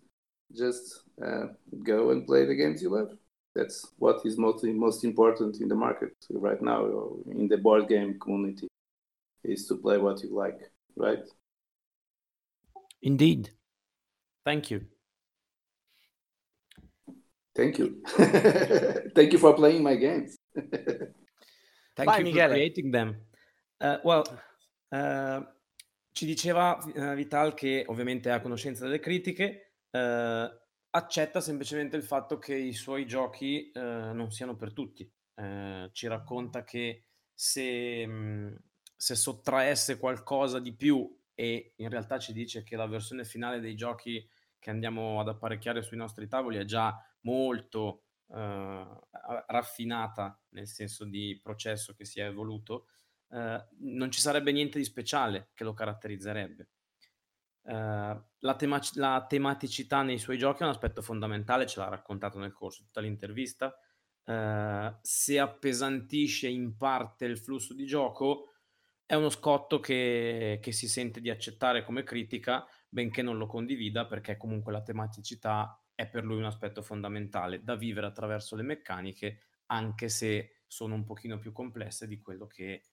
Just 0.56 1.04
uh, 1.24 1.48
go 1.84 2.12
and 2.12 2.26
play 2.26 2.46
the 2.46 2.56
games 2.56 2.82
you 2.82 2.90
love. 2.90 3.12
That's 3.54 3.86
what 3.98 4.26
is 4.26 4.38
most 4.38 4.64
most 4.64 5.04
important 5.04 5.60
in 5.62 5.68
the 5.68 5.76
market 5.76 6.14
right 6.32 6.62
now, 6.62 6.86
in 7.32 7.48
the 7.48 7.58
board 7.58 7.88
game 7.88 8.18
community, 8.20 8.68
is 9.44 9.68
to 9.68 9.76
play 9.76 9.98
what 9.98 10.22
you 10.24 10.34
like, 10.34 10.60
right? 10.96 11.24
Indeed. 13.02 13.50
Thank 14.46 14.72
you. 14.72 14.86
Thank 17.56 17.80
you. 17.80 18.04
Thank 19.16 19.34
you 19.34 19.40
for 19.40 19.54
playing 19.54 19.82
my 19.84 19.96
games. 19.96 20.38
Thank 21.96 22.10
Vai, 22.10 22.20
you 22.20 22.26
Michele. 22.26 22.50
for 22.50 22.54
creating 22.54 22.92
them. 22.92 23.16
Uh, 23.82 23.98
well, 24.04 24.24
uh, 24.92 25.42
ci 26.18 26.26
diceva 26.26 26.80
uh, 26.84 27.14
Vital 27.14 27.54
che 27.54 27.84
ovviamente 27.86 28.32
ha 28.32 28.42
conoscenza 28.42 28.86
delle 28.86 28.98
critiche, 28.98 29.74
uh, 29.92 30.50
accetta 30.90 31.40
semplicemente 31.42 31.96
il 31.96 32.02
fatto 32.02 32.40
che 32.40 32.56
i 32.56 32.74
suoi 32.74 33.06
giochi 33.06 33.72
uh, 33.76 33.80
non 34.16 34.32
siano 34.32 34.56
per 34.56 34.74
tutti. 34.74 35.08
Uh, 35.36 35.92
ci 35.92 36.08
racconta 36.08 36.64
che 36.64 37.04
se, 37.32 38.08
mm, 38.08 38.56
se 38.96 39.14
sottraesse 39.14 40.00
qualcosa 40.00 40.60
di 40.60 40.74
più 40.74 41.08
e 41.36 41.74
in 41.76 41.88
realtà 41.88 42.18
ci 42.18 42.34
dice 42.34 42.64
che 42.64 42.76
la 42.76 42.88
versione 42.88 43.24
finale 43.24 43.60
dei 43.60 43.76
giochi 43.76 44.28
che 44.58 44.72
andiamo 44.72 45.20
ad 45.20 45.28
apparecchiare 45.28 45.84
sui 45.84 45.98
nostri 45.98 46.28
tavoli 46.28 46.58
è 46.58 46.66
già 46.66 47.00
molto 47.22 48.06
uh, 48.26 49.00
raffinata 49.46 50.42
nel 50.50 50.66
senso 50.66 51.06
di 51.06 51.40
processo 51.44 51.94
che 51.94 52.06
si 52.06 52.20
è 52.20 52.26
evoluto, 52.26 52.88
uh, 53.30 53.64
non 53.80 54.12
ci 54.12 54.20
sarebbe 54.20 54.52
niente 54.52 54.78
di 54.78 54.84
speciale 54.84 55.50
che 55.54 55.64
lo 55.64 55.74
caratterizzerebbe. 55.74 56.70
Uh, 57.62 58.24
la, 58.40 58.56
tema- 58.56 58.80
la, 58.94 59.26
tematicità 59.28 60.02
nei 60.02 60.18
suoi 60.18 60.38
giochi 60.38 60.62
è 60.62 60.66
un 60.66 60.72
aspetto 60.72 61.02
fondamentale, 61.02 61.68
ce 61.68 61.80
l'ha 61.80 61.90
raccontato 61.90 62.40
nel 62.40 62.54
corso 62.54 62.80
di 62.80 62.86
tutta 62.88 63.02
l'intervista. 63.02 63.78
se 65.02 65.40
appesantisce 65.40 66.50
in 66.50 66.76
parte 66.76 67.26
il 67.26 67.38
flusso 67.38 67.74
di 67.74 67.86
gioco, 67.86 68.52
è 69.06 69.16
uno 69.16 69.30
scotto 69.30 69.80
che, 69.80 70.60
che 70.62 70.72
si 70.74 70.90
sente 70.90 71.22
di 71.22 71.30
accettare 71.30 71.86
come 71.86 72.04
critica, 72.04 72.68
benché 72.90 73.22
non 73.22 73.38
lo 73.38 73.48
condivida, 73.48 74.06
perché 74.06 74.36
comunque 74.36 74.74
la 74.74 74.82
tematicità 74.82 75.82
è 75.96 76.08
per 76.08 76.24
lui 76.24 76.38
un 76.38 76.46
aspetto 76.46 76.82
fondamentale 76.82 77.64
da 77.64 77.76
vivere 77.76 78.06
attraverso 78.06 78.56
le 78.56 78.64
meccaniche, 78.64 79.40
anche 79.68 80.10
se 80.10 80.57
sono 80.68 80.96
un 80.96 81.06
pochino 81.06 81.40
più 81.40 81.52
complesse 81.52 82.08
di 82.08 82.20
quello 82.20 82.46
che 82.46 82.84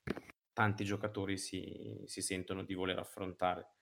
tanti 0.53 0.85
giocatori 0.85 1.37
si, 1.37 2.01
si 2.07 2.23
sentono 2.23 2.63
di 2.63 2.75
voler 2.75 2.99
affrontare. 2.99 3.73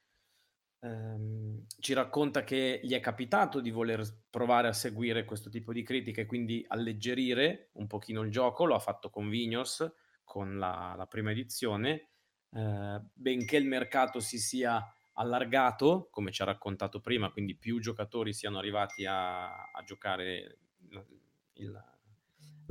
Um, 0.80 1.64
ci 1.78 1.92
racconta 1.92 2.42
che 2.42 2.80
gli 2.82 2.92
è 2.92 2.98
capitato 2.98 3.60
di 3.60 3.70
voler 3.70 4.02
provare 4.28 4.66
a 4.66 4.72
seguire 4.72 5.24
questo 5.24 5.48
tipo 5.48 5.72
di 5.72 5.84
critiche, 5.84 6.26
quindi 6.26 6.64
alleggerire 6.66 7.70
un 7.74 7.86
pochino 7.86 8.22
il 8.22 8.32
gioco, 8.32 8.64
lo 8.64 8.74
ha 8.74 8.80
fatto 8.80 9.08
con 9.08 9.28
Vignos, 9.28 9.88
con 10.24 10.58
la, 10.58 10.94
la 10.96 11.06
prima 11.06 11.30
edizione, 11.30 12.08
uh, 12.48 13.00
benché 13.12 13.58
il 13.58 13.66
mercato 13.66 14.18
si 14.18 14.38
sia 14.38 14.84
allargato, 15.14 16.08
come 16.10 16.32
ci 16.32 16.42
ha 16.42 16.46
raccontato 16.46 17.00
prima, 17.00 17.30
quindi 17.30 17.54
più 17.54 17.78
giocatori 17.78 18.32
siano 18.32 18.58
arrivati 18.58 19.04
a, 19.04 19.70
a 19.70 19.82
giocare 19.84 20.58
il, 20.88 21.06
il, 21.54 21.91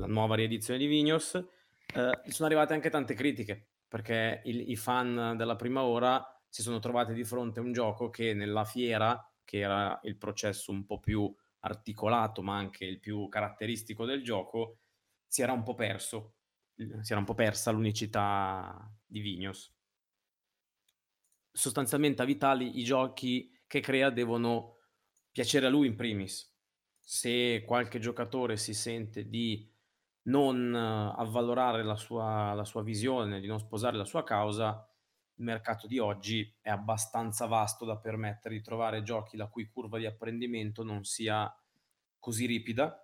la 0.02 0.08
nuova 0.08 0.36
riedizione 0.36 0.80
di 0.80 0.88
Vignos, 0.88 1.36
eh, 1.36 2.22
sono 2.28 2.48
arrivate 2.48 2.74
anche 2.74 2.90
tante 2.90 3.14
critiche, 3.14 3.70
perché 3.88 4.42
il, 4.46 4.70
i 4.70 4.76
fan 4.76 5.36
della 5.38 5.56
prima 5.56 5.84
ora 5.84 6.24
si 6.50 6.62
sono 6.62 6.80
trovati 6.80 7.14
di 7.14 7.24
fronte 7.24 7.60
a 7.60 7.64
un 7.64 7.72
gioco 7.72 8.10
che 8.10 8.34
nella 8.34 8.66
fiera, 8.66 9.32
che 9.44 9.60
era 9.60 10.00
il 10.04 10.18
processo 10.18 10.72
un 10.72 10.86
po' 10.86 11.00
più 11.00 11.34
articolato, 11.60 12.42
ma 12.42 12.58
anche 12.58 12.86
il 12.86 13.00
più 13.00 13.28
caratteristico 13.30 14.06
del 14.06 14.24
gioco, 14.24 14.80
si 15.28 15.42
era 15.42 15.54
un 15.54 15.64
po' 15.64 15.76
perso, 15.76 16.34
si 16.76 17.12
era 17.12 17.20
un 17.20 17.26
po' 17.26 17.36
persa 17.36 17.72
l'unicità 17.72 18.92
di 19.06 19.20
Vignos 19.20 19.74
sostanzialmente 21.52 22.22
a 22.22 22.26
Vitali 22.26 22.80
i 22.80 22.84
giochi 22.84 23.52
che 23.68 23.80
crea 23.80 24.10
devono 24.10 24.78
piacere 25.32 25.66
a 25.66 25.70
lui 25.70 25.88
in 25.88 25.96
primis. 25.96 26.50
Se 27.00 27.64
qualche 27.66 28.00
giocatore 28.00 28.58
si 28.58 28.74
sente 28.74 29.28
di 29.28 29.70
non 30.24 30.76
avvalorare 30.76 31.84
la 31.84 31.96
sua, 31.96 32.54
la 32.54 32.66
sua 32.66 32.84
visione, 32.84 33.40
di 33.40 33.48
non 33.48 33.60
sposare 33.60 33.98
la 33.98 34.06
sua 34.06 34.24
causa, 34.24 34.88
il 35.36 35.44
mercato 35.44 35.88
di 35.88 35.98
oggi 35.98 36.56
è 36.62 36.70
abbastanza 36.70 37.48
vasto 37.48 37.86
da 37.86 37.98
permettere 37.98 38.56
di 38.56 38.62
trovare 38.62 39.02
giochi 39.02 39.38
la 39.38 39.48
cui 39.48 39.68
curva 39.68 39.98
di 39.98 40.06
apprendimento 40.06 40.84
non 40.84 41.04
sia 41.04 41.52
così 42.20 42.46
ripida, 42.46 43.04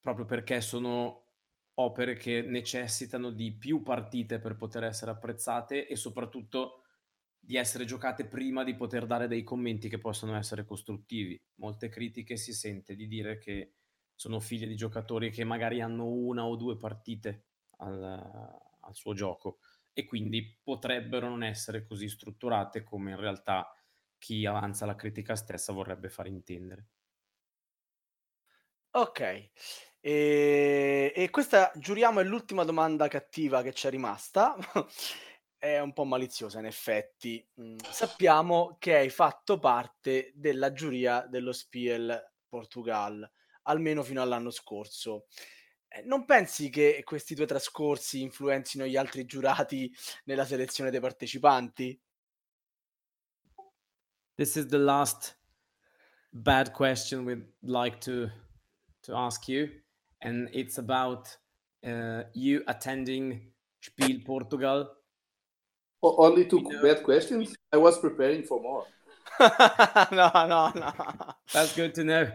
proprio 0.00 0.24
perché 0.24 0.60
sono 0.60 1.26
opere 1.74 2.14
che 2.14 2.42
necessitano 2.42 3.30
di 3.30 3.56
più 3.56 3.82
partite 3.82 4.38
per 4.38 4.56
poter 4.56 4.84
essere 4.84 5.12
apprezzate 5.12 5.86
e 5.86 5.96
soprattutto 5.96 6.82
di 7.38 7.56
essere 7.56 7.84
giocate 7.84 8.26
prima 8.26 8.64
di 8.64 8.74
poter 8.74 9.06
dare 9.06 9.28
dei 9.28 9.42
commenti 9.42 9.88
che 9.88 9.98
possono 9.98 10.36
essere 10.36 10.64
costruttivi. 10.64 11.40
Molte 11.56 11.88
critiche 11.88 12.36
si 12.36 12.52
sente 12.52 12.94
di 12.94 13.06
dire 13.06 13.38
che 13.38 13.74
sono 14.20 14.38
figlie 14.38 14.66
di 14.66 14.76
giocatori 14.76 15.30
che 15.30 15.44
magari 15.44 15.80
hanno 15.80 16.04
una 16.04 16.44
o 16.44 16.54
due 16.54 16.76
partite 16.76 17.46
al, 17.78 18.02
al 18.02 18.94
suo 18.94 19.14
gioco 19.14 19.60
e 19.94 20.04
quindi 20.04 20.58
potrebbero 20.62 21.26
non 21.26 21.42
essere 21.42 21.86
così 21.86 22.06
strutturate 22.06 22.82
come 22.82 23.12
in 23.12 23.16
realtà 23.16 23.74
chi 24.18 24.44
avanza 24.44 24.84
la 24.84 24.94
critica 24.94 25.36
stessa 25.36 25.72
vorrebbe 25.72 26.10
far 26.10 26.26
intendere. 26.26 26.88
Ok. 28.90 29.50
E, 30.00 31.12
e 31.16 31.30
questa, 31.30 31.72
giuriamo, 31.74 32.20
è 32.20 32.24
l'ultima 32.24 32.64
domanda 32.64 33.08
cattiva 33.08 33.62
che 33.62 33.72
ci 33.72 33.86
è 33.86 33.90
rimasta. 33.90 34.54
è 35.56 35.78
un 35.78 35.94
po' 35.94 36.04
maliziosa, 36.04 36.58
in 36.58 36.66
effetti. 36.66 37.42
Mm, 37.58 37.78
sappiamo 37.90 38.76
che 38.78 38.96
hai 38.96 39.08
fatto 39.08 39.58
parte 39.58 40.30
della 40.34 40.74
giuria 40.74 41.26
dello 41.26 41.52
Spiel 41.52 42.32
Portugal, 42.46 43.26
almeno 43.62 44.02
fino 44.02 44.22
all'anno 44.22 44.50
scorso. 44.50 45.26
Eh, 45.88 46.02
non 46.02 46.24
pensi 46.24 46.70
che 46.70 47.02
questi 47.04 47.34
due 47.34 47.46
trascorsi 47.46 48.22
influenzino 48.22 48.86
gli 48.86 48.96
altri 48.96 49.24
giurati 49.24 49.92
nella 50.24 50.44
selezione 50.44 50.90
dei 50.90 51.00
partecipanti? 51.00 52.00
This 54.36 54.56
is 54.56 54.66
the 54.66 54.78
last 54.78 55.36
bad 56.30 56.70
question 56.72 57.24
we'd 57.24 57.44
like 57.62 57.98
to 57.98 58.30
to 59.02 59.16
ask 59.16 59.48
you, 59.48 59.68
and 60.20 60.48
it's 60.52 60.78
about 60.78 61.38
uh, 61.84 62.22
you 62.32 62.62
attending 62.66 63.52
Spiel 63.80 64.22
Portugal. 64.24 64.96
only 66.02 66.46
two 66.46 66.60
you 66.60 66.70
know? 66.70 66.82
bad 66.82 67.02
questions. 67.02 67.54
I 67.72 67.76
was 67.76 67.98
preparing 67.98 68.44
for 68.44 68.60
more. 68.60 68.86
no, 70.12 70.30
no, 70.34 70.72
no. 70.74 70.92
That's 71.52 71.74
good 71.74 71.94
to 71.94 72.04
know. 72.04 72.30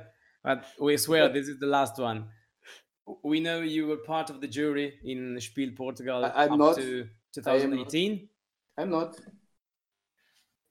But 0.46 0.64
we 0.80 0.96
swear 0.98 1.28
this 1.28 1.48
is 1.48 1.58
the 1.60 1.66
last 1.66 1.98
one. 1.98 2.26
We 3.24 3.40
know 3.40 3.62
you 3.62 3.88
were 3.88 3.98
part 3.98 4.30
of 4.30 4.42
the 4.42 4.48
jury 4.48 4.94
in 5.04 5.42
Spiel 5.42 5.72
Portugal 5.76 6.24
I, 6.24 6.46
am 6.46 6.54
up 6.54 6.60
not, 6.60 6.76
to 6.76 7.08
2018. 7.34 8.30
I'm 8.78 8.92
not. 8.92 9.20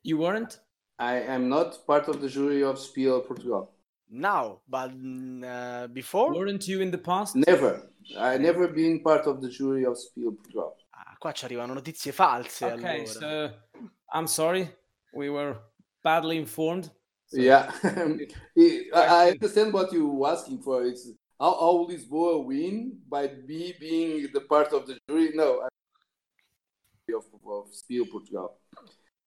You 0.05 0.19
weren't? 0.19 0.61
I 1.01 1.15
am 1.15 1.49
not 1.49 1.85
part 1.89 2.07
of 2.09 2.21
the 2.21 2.29
jury 2.29 2.63
of 2.63 2.79
Spiel 2.79 3.21
Portugal. 3.21 3.73
Now, 4.09 4.61
but 4.69 4.93
uh, 5.45 5.89
before? 5.89 6.33
Weren't 6.33 6.69
you 6.69 6.81
in 6.81 6.93
the 6.93 6.99
past? 6.99 7.35
Never. 7.35 7.91
I 8.17 8.39
never 8.39 8.69
been 8.69 9.01
part 9.03 9.27
of 9.27 9.43
the 9.43 9.49
jury 9.49 9.85
of 9.87 9.99
Spiel 9.99 10.33
Portugal. 10.33 10.77
Ah, 10.93 11.17
qua 11.19 11.33
ci 11.33 11.47
arrivano 11.47 11.75
notizie 11.75 12.13
false. 12.13 12.65
Okay, 12.65 13.01
allora. 13.01 13.07
so 13.07 13.51
I'm 14.13 14.29
sorry. 14.29 14.73
We 15.13 15.31
were 15.31 15.57
badly 16.01 16.37
informed. 16.37 16.93
So 17.35 17.41
yeah. 17.41 17.73
I 18.95 19.31
understand 19.31 19.73
what 19.73 19.93
you're 19.93 20.29
asking 20.29 20.63
for. 20.63 20.85
It's 20.85 21.11
how, 21.41 21.53
how 21.55 21.87
Lisboa 21.91 22.45
win 22.45 22.99
by 23.09 23.29
me 23.47 23.75
being 23.81 24.29
the 24.33 24.41
part 24.43 24.73
of 24.73 24.87
the 24.87 24.99
jury? 25.09 25.31
No, 25.35 25.69
of, 27.09 27.25
of 27.47 27.75
Spiel 27.75 28.07
Portugal. 28.07 28.57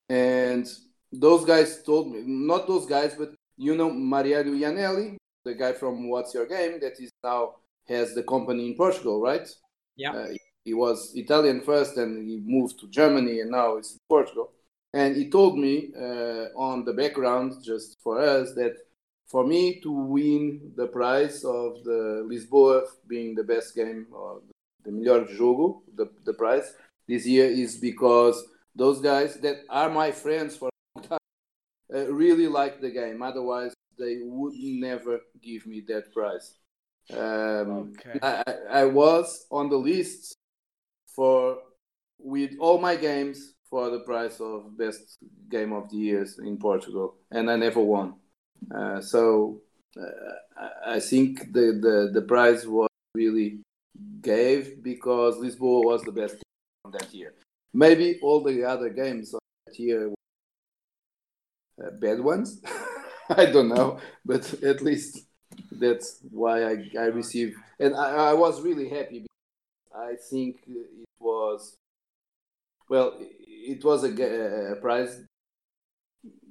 And 0.10 0.68
those 1.12 1.44
guys 1.46 1.84
told 1.84 2.12
me, 2.12 2.24
not 2.26 2.68
those 2.68 2.86
guys, 2.86 3.16
but 3.16 3.34
you 3.58 3.76
know 3.76 3.92
Mariano 3.92 4.52
Iannelli, 4.52 5.18
the 5.44 5.54
guy 5.54 5.74
from 5.74 6.10
What's 6.10 6.34
Your 6.34 6.46
Game, 6.46 6.80
that 6.80 7.00
is 7.00 7.12
now 7.24 7.56
has 7.90 8.14
the 8.16 8.24
company 8.24 8.68
in 8.68 8.76
Portugal, 8.76 9.22
right? 9.22 9.48
Yeah. 9.96 10.12
Uh, 10.12 10.28
he 10.64 10.74
was 10.74 11.14
Italian 11.16 11.62
first, 11.62 11.98
and 11.98 12.28
he 12.28 12.42
moved 12.44 12.80
to 12.80 12.88
Germany, 12.88 13.42
and 13.42 13.52
now 13.52 13.78
it's 13.78 13.94
in 13.94 14.00
Portugal. 14.10 14.52
And 14.98 15.16
he 15.16 15.30
told 15.30 15.60
me 15.60 15.92
uh, 15.96 16.46
on 16.58 16.84
the 16.84 16.92
background, 16.92 17.64
just 17.64 18.02
for 18.02 18.20
us, 18.20 18.56
that 18.56 18.78
for 19.28 19.46
me 19.46 19.80
to 19.82 19.92
win 19.92 20.72
the 20.76 20.88
prize 20.88 21.44
of 21.46 21.84
the 21.84 22.26
Lisboa 22.28 22.82
being 23.08 23.36
the 23.36 23.44
best 23.44 23.76
game 23.76 24.08
or 24.12 24.42
the 24.84 24.90
melhor 24.90 25.30
jogo, 25.38 25.82
the, 25.96 26.10
the 26.26 26.34
prize 26.34 26.74
this 27.08 27.28
year 27.28 27.46
is 27.46 27.76
because 27.76 28.44
those 28.76 29.00
guys 29.00 29.36
that 29.42 29.58
are 29.70 29.92
my 29.92 30.10
friends 30.12 30.58
for 30.58 30.72
uh, 31.12 31.20
really 32.12 32.48
like 32.48 32.82
the 32.82 32.90
game. 32.90 33.22
Otherwise, 33.22 33.76
they 34.00 34.22
would 34.24 34.56
never 34.56 35.20
give 35.44 35.68
me 35.68 35.84
that 35.88 36.12
prize. 36.12 36.56
Um, 37.14 37.94
okay. 37.94 38.18
I, 38.24 38.82
I 38.82 38.86
was 38.86 39.46
on 39.52 39.70
the 39.70 39.78
list 39.78 40.34
for 41.06 41.60
with 42.18 42.54
all 42.60 42.80
my 42.80 42.96
games 42.96 43.54
for 43.70 43.90
the 43.90 44.00
prize 44.00 44.40
of 44.40 44.78
best 44.78 45.18
game 45.50 45.74
of 45.74 45.90
the 45.90 45.98
years 45.98 46.40
in 46.40 46.58
Portugal, 46.58 47.16
and 47.32 47.50
I 47.50 47.56
never 47.56 47.82
won. 47.82 48.16
Uh, 48.74 49.02
so 49.02 49.62
uh, 50.00 50.66
I 50.86 51.00
think 51.00 51.52
the, 51.54 51.80
the 51.82 52.10
the 52.14 52.22
prize 52.22 52.68
was 52.68 52.90
really 53.14 53.60
gave 54.22 54.84
because 54.84 55.38
Lisboa 55.38 55.84
was 55.84 56.02
the 56.04 56.12
best 56.12 56.36
game 56.36 56.92
that 56.92 57.14
year. 57.14 57.34
Maybe 57.74 58.20
all 58.22 58.44
the 58.44 58.64
other 58.64 58.90
games 58.90 59.32
that 59.32 59.80
year 59.80 60.12
uh, 61.84 61.92
bad 62.00 62.20
ones. 62.20 62.62
I 63.30 63.46
don't 63.46 63.70
know, 63.70 64.00
but 64.26 64.64
at 64.64 64.82
least 64.82 65.26
that's 65.72 66.20
why 66.32 66.64
I, 66.64 66.90
I 66.98 67.06
received, 67.06 67.56
and 67.80 67.96
I, 67.96 68.30
I 68.32 68.34
was 68.34 68.62
really 68.62 68.88
happy. 68.88 69.20
Because 69.20 69.94
I 69.94 70.16
think 70.30 70.58
it 70.68 71.06
was, 71.20 71.76
well, 72.90 73.20
it 73.68 73.84
was 73.84 74.04
a, 74.04 74.72
a 74.72 74.76
prize 74.78 75.24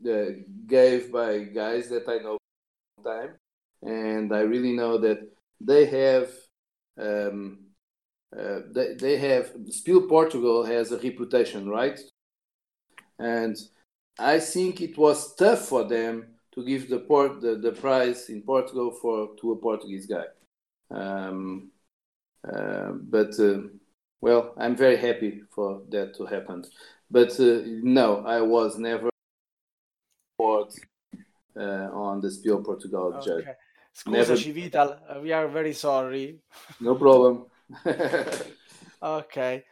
uh, 0.08 0.24
gave 0.66 1.10
by 1.10 1.38
guys 1.44 1.88
that 1.88 2.08
I 2.08 2.18
know 2.18 2.38
time, 3.04 3.34
and 3.82 4.34
I 4.34 4.40
really 4.40 4.72
know 4.72 4.98
that 4.98 5.20
they 5.60 5.86
have, 5.86 6.30
um, 6.98 7.58
uh, 8.36 8.60
they, 8.72 8.94
they 8.94 9.16
have 9.18 9.52
Spiel 9.70 10.06
Portugal 10.06 10.64
has 10.64 10.92
a 10.92 10.98
reputation, 10.98 11.68
right? 11.68 11.98
And 13.18 13.56
I 14.18 14.38
think 14.40 14.80
it 14.80 14.96
was 14.98 15.34
tough 15.36 15.68
for 15.68 15.84
them 15.84 16.26
to 16.52 16.64
give 16.64 16.88
the 16.88 16.98
port 16.98 17.40
the, 17.40 17.56
the 17.56 17.72
prize 17.72 18.28
in 18.28 18.42
Portugal 18.42 18.90
for 18.90 19.30
to 19.40 19.52
a 19.52 19.56
Portuguese 19.56 20.06
guy. 20.06 20.26
Um, 20.90 21.70
uh, 22.46 22.92
but 22.92 23.38
uh, 23.38 23.62
well, 24.20 24.54
I'm 24.56 24.76
very 24.76 24.96
happy 24.96 25.42
for 25.54 25.82
that 25.90 26.14
to 26.16 26.24
happen. 26.24 26.64
But 27.08 27.38
uh, 27.38 27.62
no, 27.82 28.24
I 28.26 28.40
was 28.40 28.78
never 28.78 29.08
uh, 30.40 31.88
on 31.92 32.20
the 32.20 32.30
Spiel 32.30 32.60
Portugal 32.60 33.14
okay. 33.14 33.24
judge. 33.24 33.56
Scusaci, 33.92 34.52
never... 34.52 34.52
Vital, 34.52 35.20
we 35.22 35.32
are 35.32 35.48
very 35.48 35.72
sorry. 35.72 36.38
No 36.80 36.96
problem. 36.96 37.46
ok. 38.98 39.64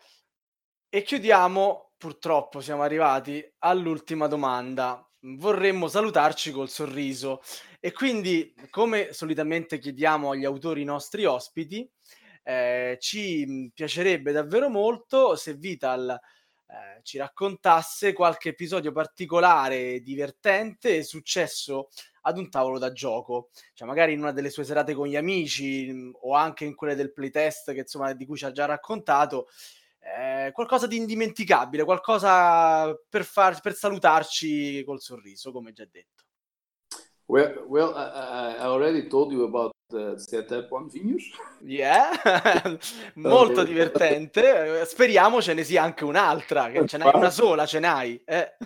E 0.89 1.02
chiudiamo 1.02 1.93
purtroppo 1.98 2.61
siamo 2.61 2.82
arrivati 2.82 3.44
all'ultima 3.59 4.27
domanda. 4.27 5.06
Vorremmo 5.20 5.89
salutarci 5.89 6.52
col 6.52 6.69
sorriso 6.69 7.40
e 7.81 7.93
quindi, 7.93 8.55
come 8.70 9.12
solitamente 9.12 9.78
chiediamo 9.78 10.31
agli 10.31 10.44
autori 10.44 10.85
nostri 10.85 11.24
ospiti, 11.24 11.90
eh, 12.43 12.97
ci 13.01 13.70
piacerebbe 13.74 14.32
davvero 14.32 14.69
molto 14.69 15.35
se 15.35 15.55
Vital 15.55 16.19
eh, 16.66 17.01
ci 17.03 17.19
raccontasse 17.19 18.12
qualche 18.12 18.51
episodio 18.51 18.93
particolare, 18.93 20.01
divertente 20.01 21.03
successo 21.03 21.89
ad 22.23 22.39
un 22.39 22.49
tavolo 22.49 22.78
da 22.78 22.93
gioco, 22.93 23.51
cioè 23.74 23.86
magari 23.86 24.15
in 24.15 24.20
una 24.20 24.32
delle 24.32 24.51
sue 24.51 24.65
serate 24.65 24.95
con 24.95 25.07
gli 25.07 25.16
amici 25.16 26.11
o 26.23 26.35
anche 26.35 26.65
in 26.65 26.74
quelle 26.74 26.95
del 26.95 27.12
playtest 27.12 27.73
che 27.73 27.81
insomma 27.81 28.12
di 28.15 28.24
cui 28.24 28.39
ci 28.39 28.47
ha 28.47 28.53
già 28.53 28.65
raccontato 28.65 29.49
eh, 30.01 30.51
qualcosa 30.53 30.86
di 30.86 30.97
indimenticabile, 30.97 31.85
qualcosa 31.85 32.95
per, 33.09 33.24
far, 33.24 33.61
per 33.61 33.74
salutarci 33.74 34.82
col 34.85 35.01
sorriso, 35.01 35.53
come 35.53 35.73
già 35.73 35.86
detto. 35.91 36.24
Well, 37.27 37.65
well 37.66 37.91
I, 37.95 38.57
I 38.59 38.65
already 38.65 39.07
told 39.07 39.32
you 39.32 39.45
about 39.45 39.74
on 39.93 40.89
Venus. 40.89 41.24
Yeah, 41.62 42.16
molto 43.15 43.65
divertente. 43.65 44.85
Speriamo 44.86 45.40
ce 45.40 45.55
ne 45.55 45.65
sia 45.65 45.82
anche 45.82 46.05
un'altra, 46.05 46.70
che 46.70 46.86
ce 46.86 46.98
n'hai 46.98 47.11
una 47.15 47.31
sola, 47.31 47.66
ce 47.66 47.78
n'hai. 47.78 48.20
Eh. 48.24 48.56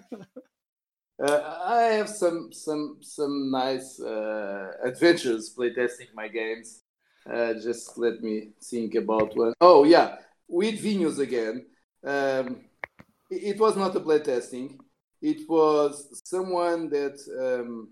Uh, 1.20 1.40
I 1.66 1.96
have 1.96 2.08
some 2.08 2.52
some 2.52 2.98
some 3.00 3.50
nice 3.50 3.98
uh, 4.00 4.70
adventures 4.84 5.52
playtesting 5.52 6.12
my 6.14 6.28
games. 6.28 6.82
Uh, 7.28 7.54
just 7.54 7.98
let 7.98 8.20
me 8.22 8.52
think 8.60 8.94
about 8.94 9.36
one. 9.36 9.52
Oh 9.60 9.84
yeah, 9.84 10.18
with 10.46 10.80
Venus 10.80 11.18
again. 11.18 11.66
Um, 12.04 12.68
it, 13.30 13.58
was 13.58 13.76
not 13.76 13.96
a 13.96 14.00
play 14.00 14.20
testing. 14.20 14.78
It 15.20 15.48
was 15.48 16.20
someone 16.24 16.88
that, 16.90 17.18
um, 17.38 17.90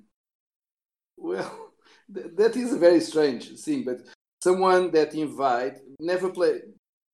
well, 1.17 1.73
that 2.09 2.57
is 2.57 2.73
a 2.73 2.79
very 2.79 3.01
strange 3.01 3.59
thing, 3.59 3.85
but 3.85 4.01
someone 4.43 4.91
that 4.93 5.15
invite 5.15 5.79
never 6.01 6.29
played. 6.31 6.63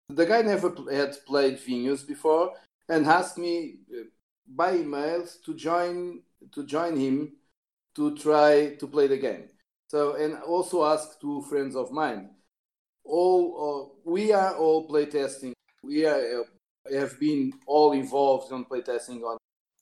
The 0.08 0.26
guy 0.26 0.42
never 0.42 0.74
had 0.90 1.16
played 1.26 1.58
Vinhos 1.58 2.06
before 2.06 2.52
and 2.88 3.06
asked 3.06 3.38
me 3.38 3.76
uh, 3.90 4.04
by 4.46 4.76
email 4.76 5.26
to 5.44 5.54
join 5.54 6.22
to 6.52 6.64
join 6.64 6.96
him 6.96 7.32
to 7.94 8.16
try 8.16 8.74
to 8.80 8.86
play 8.86 9.06
the 9.06 9.16
game. 9.16 9.48
So 9.88 10.16
and 10.16 10.42
also 10.42 10.84
asked 10.84 11.20
two 11.20 11.42
friends 11.42 11.76
of 11.76 11.92
mine 11.92 12.30
all 13.04 13.94
uh, 14.06 14.10
we 14.10 14.32
are 14.32 14.54
all 14.56 14.88
playtesting. 14.88 15.52
We 15.82 16.06
are, 16.06 16.40
uh, 16.40 16.98
have 16.98 17.18
been 17.18 17.52
all 17.66 17.92
involved 17.92 18.52
on 18.52 18.64
playtesting 18.64 19.22
on 19.22 19.36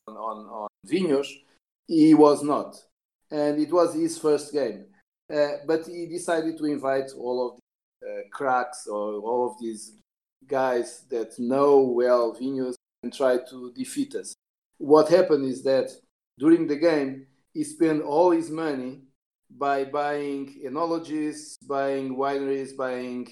on 0.08 0.46
on 0.46 0.68
Vinhos. 0.86 1.28
He 1.86 2.14
was 2.14 2.42
not, 2.42 2.76
and 3.30 3.60
it 3.60 3.72
was 3.72 3.94
his 3.94 4.18
first 4.18 4.52
game. 4.52 4.86
Uh, 5.32 5.58
but 5.66 5.86
he 5.86 6.06
decided 6.06 6.58
to 6.58 6.64
invite 6.64 7.10
all 7.16 7.50
of 7.50 7.60
the 8.00 8.08
uh, 8.08 8.20
cracks 8.32 8.86
or 8.86 9.20
all 9.20 9.50
of 9.50 9.60
these 9.60 9.92
guys 10.46 11.04
that 11.10 11.38
know 11.38 11.80
well 11.80 12.34
Vinhos 12.34 12.74
and 13.02 13.12
try 13.12 13.38
to 13.48 13.72
defeat 13.74 14.14
us. 14.14 14.34
What 14.78 15.08
happened 15.08 15.44
is 15.44 15.62
that 15.64 15.90
during 16.38 16.66
the 16.66 16.76
game, 16.76 17.26
he 17.52 17.64
spent 17.64 18.02
all 18.02 18.30
his 18.30 18.50
money 18.50 19.02
by 19.50 19.84
buying 19.84 20.60
enologists, 20.64 21.56
buying 21.66 22.16
wineries, 22.16 22.76
buying 22.76 23.28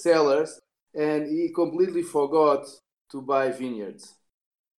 cellars, 0.00 0.60
and 0.94 1.26
he 1.26 1.50
completely 1.54 2.02
forgot 2.02 2.66
to 3.10 3.22
buy 3.22 3.50
vineyards. 3.50 4.14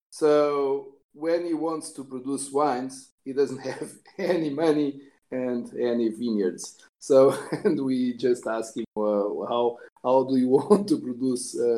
So 0.09 0.95
when 1.13 1.45
he 1.45 1.53
wants 1.53 1.91
to 1.93 2.03
produce 2.03 2.51
wines, 2.51 3.11
he 3.23 3.33
doesn't 3.33 3.59
have 3.71 3.91
any 4.17 4.49
money 4.49 5.01
and 5.33 5.73
any 5.79 6.09
vineyards. 6.09 6.77
So 6.99 7.35
and 7.63 7.83
we 7.83 8.13
just 8.13 8.45
ask 8.47 8.77
him, 8.77 8.85
well, 8.95 9.45
how 9.49 9.77
how 10.03 10.23
do 10.23 10.37
you 10.37 10.49
want 10.59 10.87
to 10.89 10.97
produce 10.99 11.59
uh, 11.59 11.77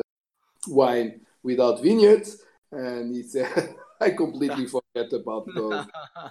wine 0.68 1.20
without 1.42 1.82
vineyards? 1.82 2.42
And 2.70 3.14
he 3.14 3.22
said, 3.22 3.74
I 4.00 4.10
completely 4.10 4.66
forget 4.66 5.12
about 5.12 5.46
those. 5.54 5.86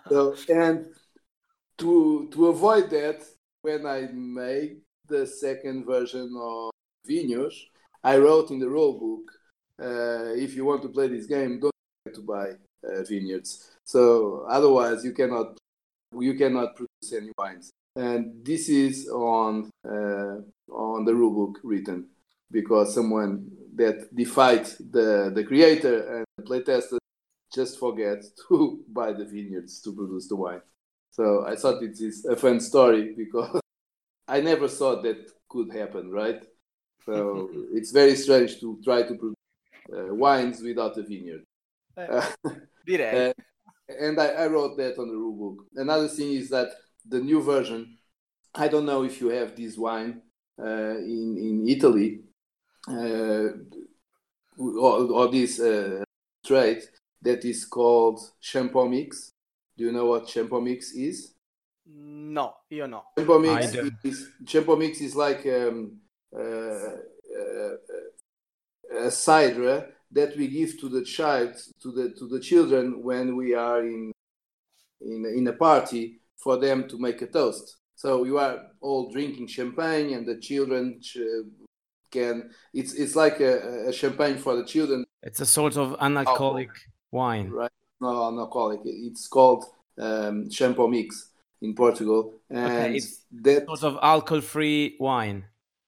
so 0.10 0.36
and 0.50 0.86
to 1.80 2.30
to 2.32 2.48
avoid 2.48 2.90
that, 2.92 3.24
when 3.62 3.86
I 3.86 4.08
made 4.14 4.82
the 5.08 5.26
second 5.26 5.86
version 5.86 6.30
of 6.40 6.72
vineyards, 7.06 7.58
I 8.04 8.18
wrote 8.18 8.52
in 8.52 8.60
the 8.60 8.70
rule 8.70 8.94
book, 9.00 9.32
uh, 9.82 10.34
if 10.36 10.56
you 10.56 10.66
want 10.66 10.82
to 10.84 10.90
play 10.90 11.08
this 11.08 11.26
game, 11.26 11.60
don't 11.60 11.74
to 12.14 12.22
buy 12.22 12.52
uh, 12.88 13.04
vineyards. 13.04 13.72
So 13.84 14.46
otherwise, 14.48 15.04
you 15.04 15.12
cannot 15.12 15.58
you 16.20 16.36
cannot 16.36 16.76
produce 16.76 17.14
any 17.14 17.32
wines. 17.38 17.72
And 17.96 18.44
this 18.44 18.70
is 18.70 19.08
on 19.10 19.70
uh, 19.88 20.42
on 20.72 21.06
the 21.06 21.14
rulebook 21.14 21.56
written 21.64 22.08
because 22.52 22.94
someone 22.94 23.50
that 23.76 24.14
defied 24.16 24.66
the 24.92 25.32
the 25.34 25.44
creator 25.44 26.18
and 26.18 26.26
the 26.38 26.44
playtester 26.44 26.98
just 27.54 27.80
forget 27.80 28.24
to 28.48 28.84
buy 28.92 29.14
the 29.14 29.26
vineyards 29.26 29.82
to 29.82 29.94
produce 29.94 30.28
the 30.28 30.36
wine. 30.36 30.62
So 31.12 31.46
I 31.48 31.56
thought 31.56 31.82
it 31.82 32.00
is 32.02 32.26
a 32.26 32.36
fun 32.36 32.60
story 32.60 33.14
because 33.16 33.60
I 34.28 34.42
never 34.42 34.68
thought 34.68 35.04
that 35.04 35.32
could 35.48 35.74
happen, 35.74 36.12
right? 36.12 36.44
So 37.06 37.50
it's 37.74 37.92
very 37.92 38.16
strange 38.16 38.60
to 38.60 38.80
try 38.84 39.04
to 39.04 39.16
produce 39.16 39.36
uh, 39.94 40.14
wines 40.14 40.62
without 40.62 40.98
a 40.98 41.04
vineyard. 41.04 41.44
Uh, 41.98 42.28
direi. 42.86 43.34
And 43.88 44.20
I, 44.20 44.28
I, 44.28 44.48
wrote 44.48 44.78
that 44.78 44.98
on 44.98 45.08
the 45.08 45.16
rule 45.16 45.36
book. 45.56 45.66
Another 45.76 46.08
thing 46.08 46.34
is 46.34 46.50
that 46.50 46.70
the 47.08 47.20
new 47.20 47.42
version, 47.42 47.98
I 48.54 48.68
don't 48.68 48.86
know 48.86 49.04
if 49.04 49.22
you 49.22 49.30
have 49.30 49.56
this 49.56 49.78
wine 49.78 50.22
uh, 50.60 50.98
in, 50.98 51.38
in 51.38 51.68
Italy 51.68 52.22
uh, 52.88 53.50
or, 54.58 55.12
or, 55.12 55.28
this 55.32 55.60
uh, 55.60 56.04
trade 56.46 56.82
that 57.22 57.44
is 57.46 57.66
called 57.66 58.20
Shampoo 58.40 58.88
Mix. 58.88 59.32
Do 59.78 59.86
you 59.86 59.92
know 59.92 60.06
what 60.06 60.30
Shampoo 60.30 60.62
Mix 60.62 60.94
is? 60.94 61.34
No, 61.86 62.56
io 62.72 62.88
no. 62.88 63.04
Shampoo 63.18 63.40
Mix, 63.40 63.74
is, 64.04 64.30
Shampoo 64.48 64.78
Mix 64.78 65.02
is 65.02 65.16
like 65.16 65.46
um, 65.46 65.98
uh, 66.36 66.40
uh, 66.42 67.76
a 69.00 69.12
cider 69.12 69.95
that 70.16 70.36
we 70.38 70.48
give 70.48 70.80
to 70.80 70.90
the 70.90 71.04
child 71.04 71.54
to 71.82 71.92
the 71.92 72.10
to 72.18 72.28
the 72.28 72.40
children 72.40 73.04
when 73.04 73.36
we 73.36 73.54
are 73.54 73.82
in 73.82 74.12
in 75.02 75.26
in 75.38 75.48
a 75.48 75.54
party 75.54 76.20
for 76.38 76.58
them 76.58 76.88
to 76.88 76.98
make 76.98 77.22
a 77.22 77.28
toast. 77.28 77.78
So 77.96 78.24
you 78.24 78.38
are 78.40 78.56
all 78.82 79.12
drinking 79.12 79.48
champagne 79.48 80.14
and 80.16 80.26
the 80.26 80.38
children 80.38 81.02
can 82.12 82.50
it's 82.74 82.94
it's 82.94 83.16
like 83.16 83.40
a, 83.42 83.90
a 83.90 83.94
champagne 83.94 84.38
for 84.38 84.56
the 84.56 84.66
children. 84.66 85.06
It's 85.22 85.42
a 85.42 85.46
sort 85.46 85.78
of 85.78 85.98
unalcoholic 86.00 86.74
wine. 87.12 87.50
Right. 87.50 87.72
No 88.02 88.10
alcoholic 88.40 88.82
it's 88.84 89.28
called 89.28 89.66
um, 90.00 90.50
shampoo 90.50 90.88
mix 90.88 91.30
in 91.62 91.76
portugal. 91.76 92.34
And 92.50 92.66
okay, 92.66 92.96
it's 92.98 93.24
that 93.44 93.66
sort 93.66 93.84
of 93.84 94.00
alcohol 94.02 94.42
free 94.42 94.96
wine. 95.00 95.46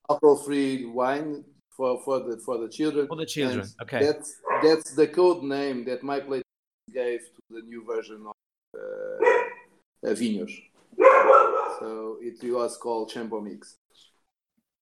Alcohol 0.10 0.38
free 0.38 0.86
wine 0.86 1.44
for 1.78 2.02
for 2.04 2.20
the 2.20 2.38
for 2.38 2.58
the 2.58 2.68
children. 2.68 3.08
For 3.08 3.16
the 3.16 3.26
children, 3.26 3.62
and 3.62 3.82
okay. 3.84 4.06
That's 4.06 4.36
that's 4.64 4.96
the 4.96 5.08
code 5.08 5.44
name 5.44 5.86
that 5.86 6.04
my 6.04 6.20
play 6.20 6.42
gave 6.92 7.20
to 7.20 7.42
the 7.52 7.62
new 7.62 7.86
version 7.86 8.26
of 8.26 8.36
uh, 8.76 10.14
Vinhos. 10.14 10.52
So 11.80 12.18
it 12.22 12.40
was 12.52 12.76
called 12.78 13.12
Champo 13.12 13.42
Mix. 13.42 13.78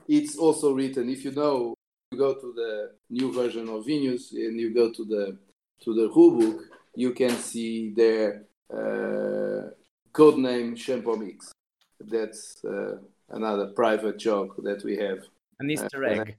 It's 0.07 0.37
also 0.37 0.73
written. 0.73 1.09
If 1.09 1.25
you 1.25 1.31
know, 1.31 1.75
you 2.11 2.17
go 2.17 2.33
to 2.35 2.53
the 2.53 2.91
new 3.09 3.33
version 3.33 3.67
of 3.67 3.85
Vinhos 3.85 4.31
and 4.31 4.59
you 4.59 4.73
go 4.73 4.91
to 4.91 5.03
the 5.03 5.37
to 5.83 5.93
the 5.93 6.07
rule 6.15 6.39
book, 6.39 6.61
you 6.95 7.11
can 7.11 7.31
see 7.31 7.93
their 7.93 8.45
uh, 8.73 9.69
code 10.13 10.37
name 10.37 10.75
Champo 10.75 11.19
Mix. 11.19 11.51
That's 11.99 12.63
uh, 12.63 12.97
another 13.29 13.67
private 13.67 14.17
joke 14.17 14.55
that 14.63 14.83
we 14.85 14.95
have. 14.97 15.19
An 15.59 15.69
Easter 15.69 16.03
egg. 16.03 16.37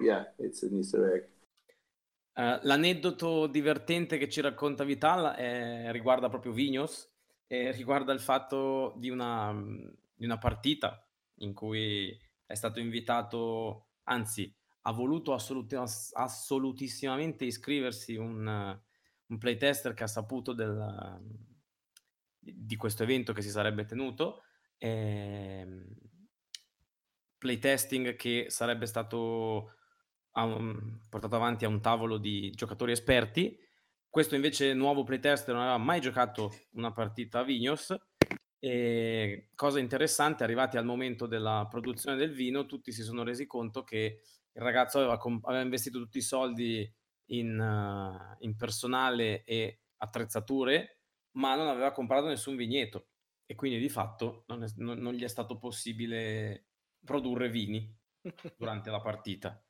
Yeah, 0.00 0.32
it's 0.38 0.62
an 0.62 0.76
Easter 0.76 1.04
egg. 1.14 1.32
Uh, 2.36 2.58
l'aneddoto 2.62 3.46
divertente 3.46 4.18
che 4.18 4.28
ci 4.28 4.40
racconta 4.40 4.82
Vital 4.82 5.34
è, 5.36 5.92
riguarda 5.92 6.28
proprio 6.28 6.52
Vignos 6.52 7.08
e 7.46 7.70
riguarda 7.70 8.12
il 8.12 8.18
fatto 8.18 8.94
di 8.96 9.08
una, 9.08 9.54
di 10.14 10.24
una 10.24 10.38
partita 10.38 11.06
in 11.38 11.52
cui 11.52 12.16
è 12.44 12.54
stato 12.54 12.80
invitato, 12.80 13.90
anzi 14.04 14.52
ha 14.82 14.92
voluto 14.92 15.32
assoluti, 15.32 15.76
assolutissimamente 15.76 17.44
iscriversi 17.44 18.16
un, 18.16 18.80
un 19.26 19.38
playtester 19.38 19.94
che 19.94 20.02
ha 20.02 20.08
saputo 20.08 20.52
del, 20.52 21.20
di 22.38 22.76
questo 22.76 23.02
evento 23.02 23.32
che 23.32 23.42
si 23.42 23.50
sarebbe 23.50 23.84
tenuto. 23.84 24.42
E, 24.76 24.88
ehm, 24.88 25.86
playtesting 27.44 28.16
che 28.16 28.46
sarebbe 28.48 28.86
stato 28.86 29.74
um, 30.32 30.98
portato 31.10 31.36
avanti 31.36 31.66
a 31.66 31.68
un 31.68 31.82
tavolo 31.82 32.16
di 32.16 32.50
giocatori 32.52 32.92
esperti. 32.92 33.58
Questo 34.08 34.34
invece 34.34 34.72
nuovo 34.72 35.02
playtester 35.04 35.52
non 35.52 35.62
aveva 35.62 35.76
mai 35.76 36.00
giocato 36.00 36.54
una 36.72 36.90
partita 36.90 37.40
a 37.40 37.42
Vignos 37.42 37.94
e 38.58 39.50
cosa 39.54 39.78
interessante, 39.78 40.42
arrivati 40.42 40.78
al 40.78 40.86
momento 40.86 41.26
della 41.26 41.66
produzione 41.68 42.16
del 42.16 42.32
vino, 42.32 42.64
tutti 42.64 42.92
si 42.92 43.02
sono 43.02 43.22
resi 43.22 43.46
conto 43.46 43.84
che 43.84 44.20
il 44.52 44.62
ragazzo 44.62 44.96
aveva, 44.96 45.18
comp- 45.18 45.44
aveva 45.44 45.62
investito 45.62 45.98
tutti 45.98 46.16
i 46.16 46.22
soldi 46.22 46.90
in, 47.26 47.58
uh, 47.58 48.36
in, 48.38 48.56
personale 48.56 49.44
e 49.44 49.80
attrezzature, 49.98 51.00
ma 51.32 51.56
non 51.56 51.68
aveva 51.68 51.92
comprato 51.92 52.26
nessun 52.26 52.56
vigneto 52.56 53.08
e 53.44 53.54
quindi 53.54 53.78
di 53.78 53.90
fatto 53.90 54.44
non, 54.46 54.62
è, 54.62 54.68
non, 54.76 54.98
non 54.98 55.12
gli 55.12 55.24
è 55.24 55.28
stato 55.28 55.58
possibile 55.58 56.68
produrre 57.04 57.48
vini 57.48 57.92
durante 58.56 58.90
la 58.90 59.00
partita. 59.00 59.62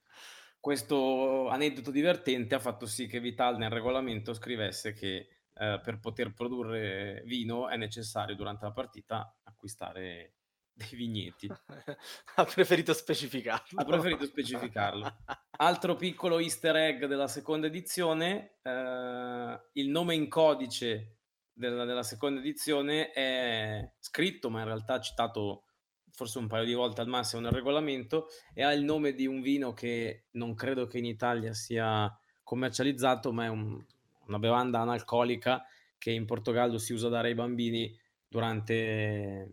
Questo 0.58 1.48
aneddoto 1.48 1.90
divertente 1.90 2.54
ha 2.54 2.58
fatto 2.58 2.86
sì 2.86 3.06
che 3.06 3.20
Vital 3.20 3.58
nel 3.58 3.70
regolamento 3.70 4.32
scrivesse 4.32 4.94
che 4.94 5.28
eh, 5.52 5.80
per 5.82 6.00
poter 6.00 6.32
produrre 6.32 7.22
vino 7.26 7.68
è 7.68 7.76
necessario 7.76 8.34
durante 8.34 8.64
la 8.64 8.72
partita 8.72 9.36
acquistare 9.42 10.36
dei 10.72 10.88
vigneti. 10.92 11.48
ha 12.36 12.44
preferito 12.44 12.92
specificarlo. 12.92 13.80
Ha 13.80 13.84
preferito 13.84 14.24
specificarlo. 14.24 15.16
Altro 15.58 15.94
piccolo 15.94 16.38
easter 16.38 16.76
egg 16.76 17.04
della 17.04 17.28
seconda 17.28 17.68
edizione, 17.68 18.58
eh, 18.62 19.60
il 19.72 19.88
nome 19.88 20.14
in 20.14 20.28
codice 20.28 21.18
della, 21.52 21.84
della, 21.84 22.02
seconda 22.02 22.40
edizione 22.40 23.12
è 23.12 23.92
scritto, 24.00 24.50
ma 24.50 24.60
in 24.60 24.66
realtà 24.66 25.00
citato 25.00 25.66
forse 26.14 26.38
un 26.38 26.46
paio 26.46 26.64
di 26.64 26.74
volte 26.74 27.00
al 27.00 27.08
massimo 27.08 27.42
nel 27.42 27.50
regolamento 27.50 28.28
e 28.54 28.62
ha 28.62 28.72
il 28.72 28.84
nome 28.84 29.14
di 29.14 29.26
un 29.26 29.40
vino 29.40 29.72
che 29.72 30.26
non 30.32 30.54
credo 30.54 30.86
che 30.86 30.98
in 30.98 31.04
Italia 31.04 31.52
sia 31.52 32.10
commercializzato, 32.42 33.32
ma 33.32 33.44
è 33.44 33.48
un, 33.48 33.84
una 34.26 34.38
bevanda 34.38 34.80
analcolica 34.80 35.64
che 35.98 36.10
in 36.10 36.24
Portogallo 36.24 36.78
si 36.78 36.92
usa 36.92 37.08
dare 37.08 37.28
ai 37.28 37.34
bambini 37.34 37.98
durante, 38.28 39.50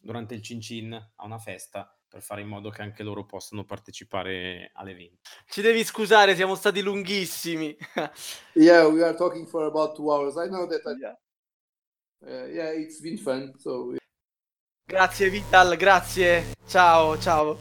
durante 0.00 0.34
il 0.34 0.42
cincin 0.42 0.92
a 0.92 1.24
una 1.24 1.38
festa 1.38 1.92
per 2.08 2.22
fare 2.22 2.40
in 2.40 2.48
modo 2.48 2.70
che 2.70 2.80
anche 2.80 3.02
loro 3.02 3.26
possano 3.26 3.64
partecipare 3.64 4.70
all'evento. 4.74 5.28
Ci 5.46 5.60
devi 5.60 5.84
scusare, 5.84 6.34
siamo 6.34 6.54
stati 6.54 6.80
lunghissimi. 6.80 7.76
yeah, 8.54 8.86
we 8.86 9.02
are 9.02 9.14
talking 9.14 9.46
for 9.46 9.64
about 9.64 9.94
two 9.94 10.10
hours. 10.10 10.36
I 10.36 10.48
know 10.48 10.66
that. 10.66 10.86
I... 10.86 10.94
Yeah, 10.98 11.16
uh, 12.22 12.46
yeah 12.46 12.70
it's 12.70 13.00
been 13.00 13.18
fun. 13.18 13.52
So 13.58 13.97
Grazie 14.88 15.28
Vital, 15.28 15.76
grazie. 15.76 16.54
Ciao, 16.66 17.18
ciao. 17.18 17.58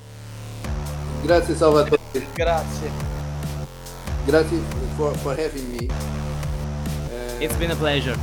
Grazie 1.24 1.56
Salvatore. 1.56 2.00
Grazie. 2.34 2.90
Grazie 4.26 4.60
for, 4.96 5.14
for 5.18 5.36
having 5.36 5.70
me. 5.74 5.88
Uh, 5.90 7.42
It's 7.44 7.54
been 7.58 7.72
a 7.72 7.76
pleasure. 7.76 8.16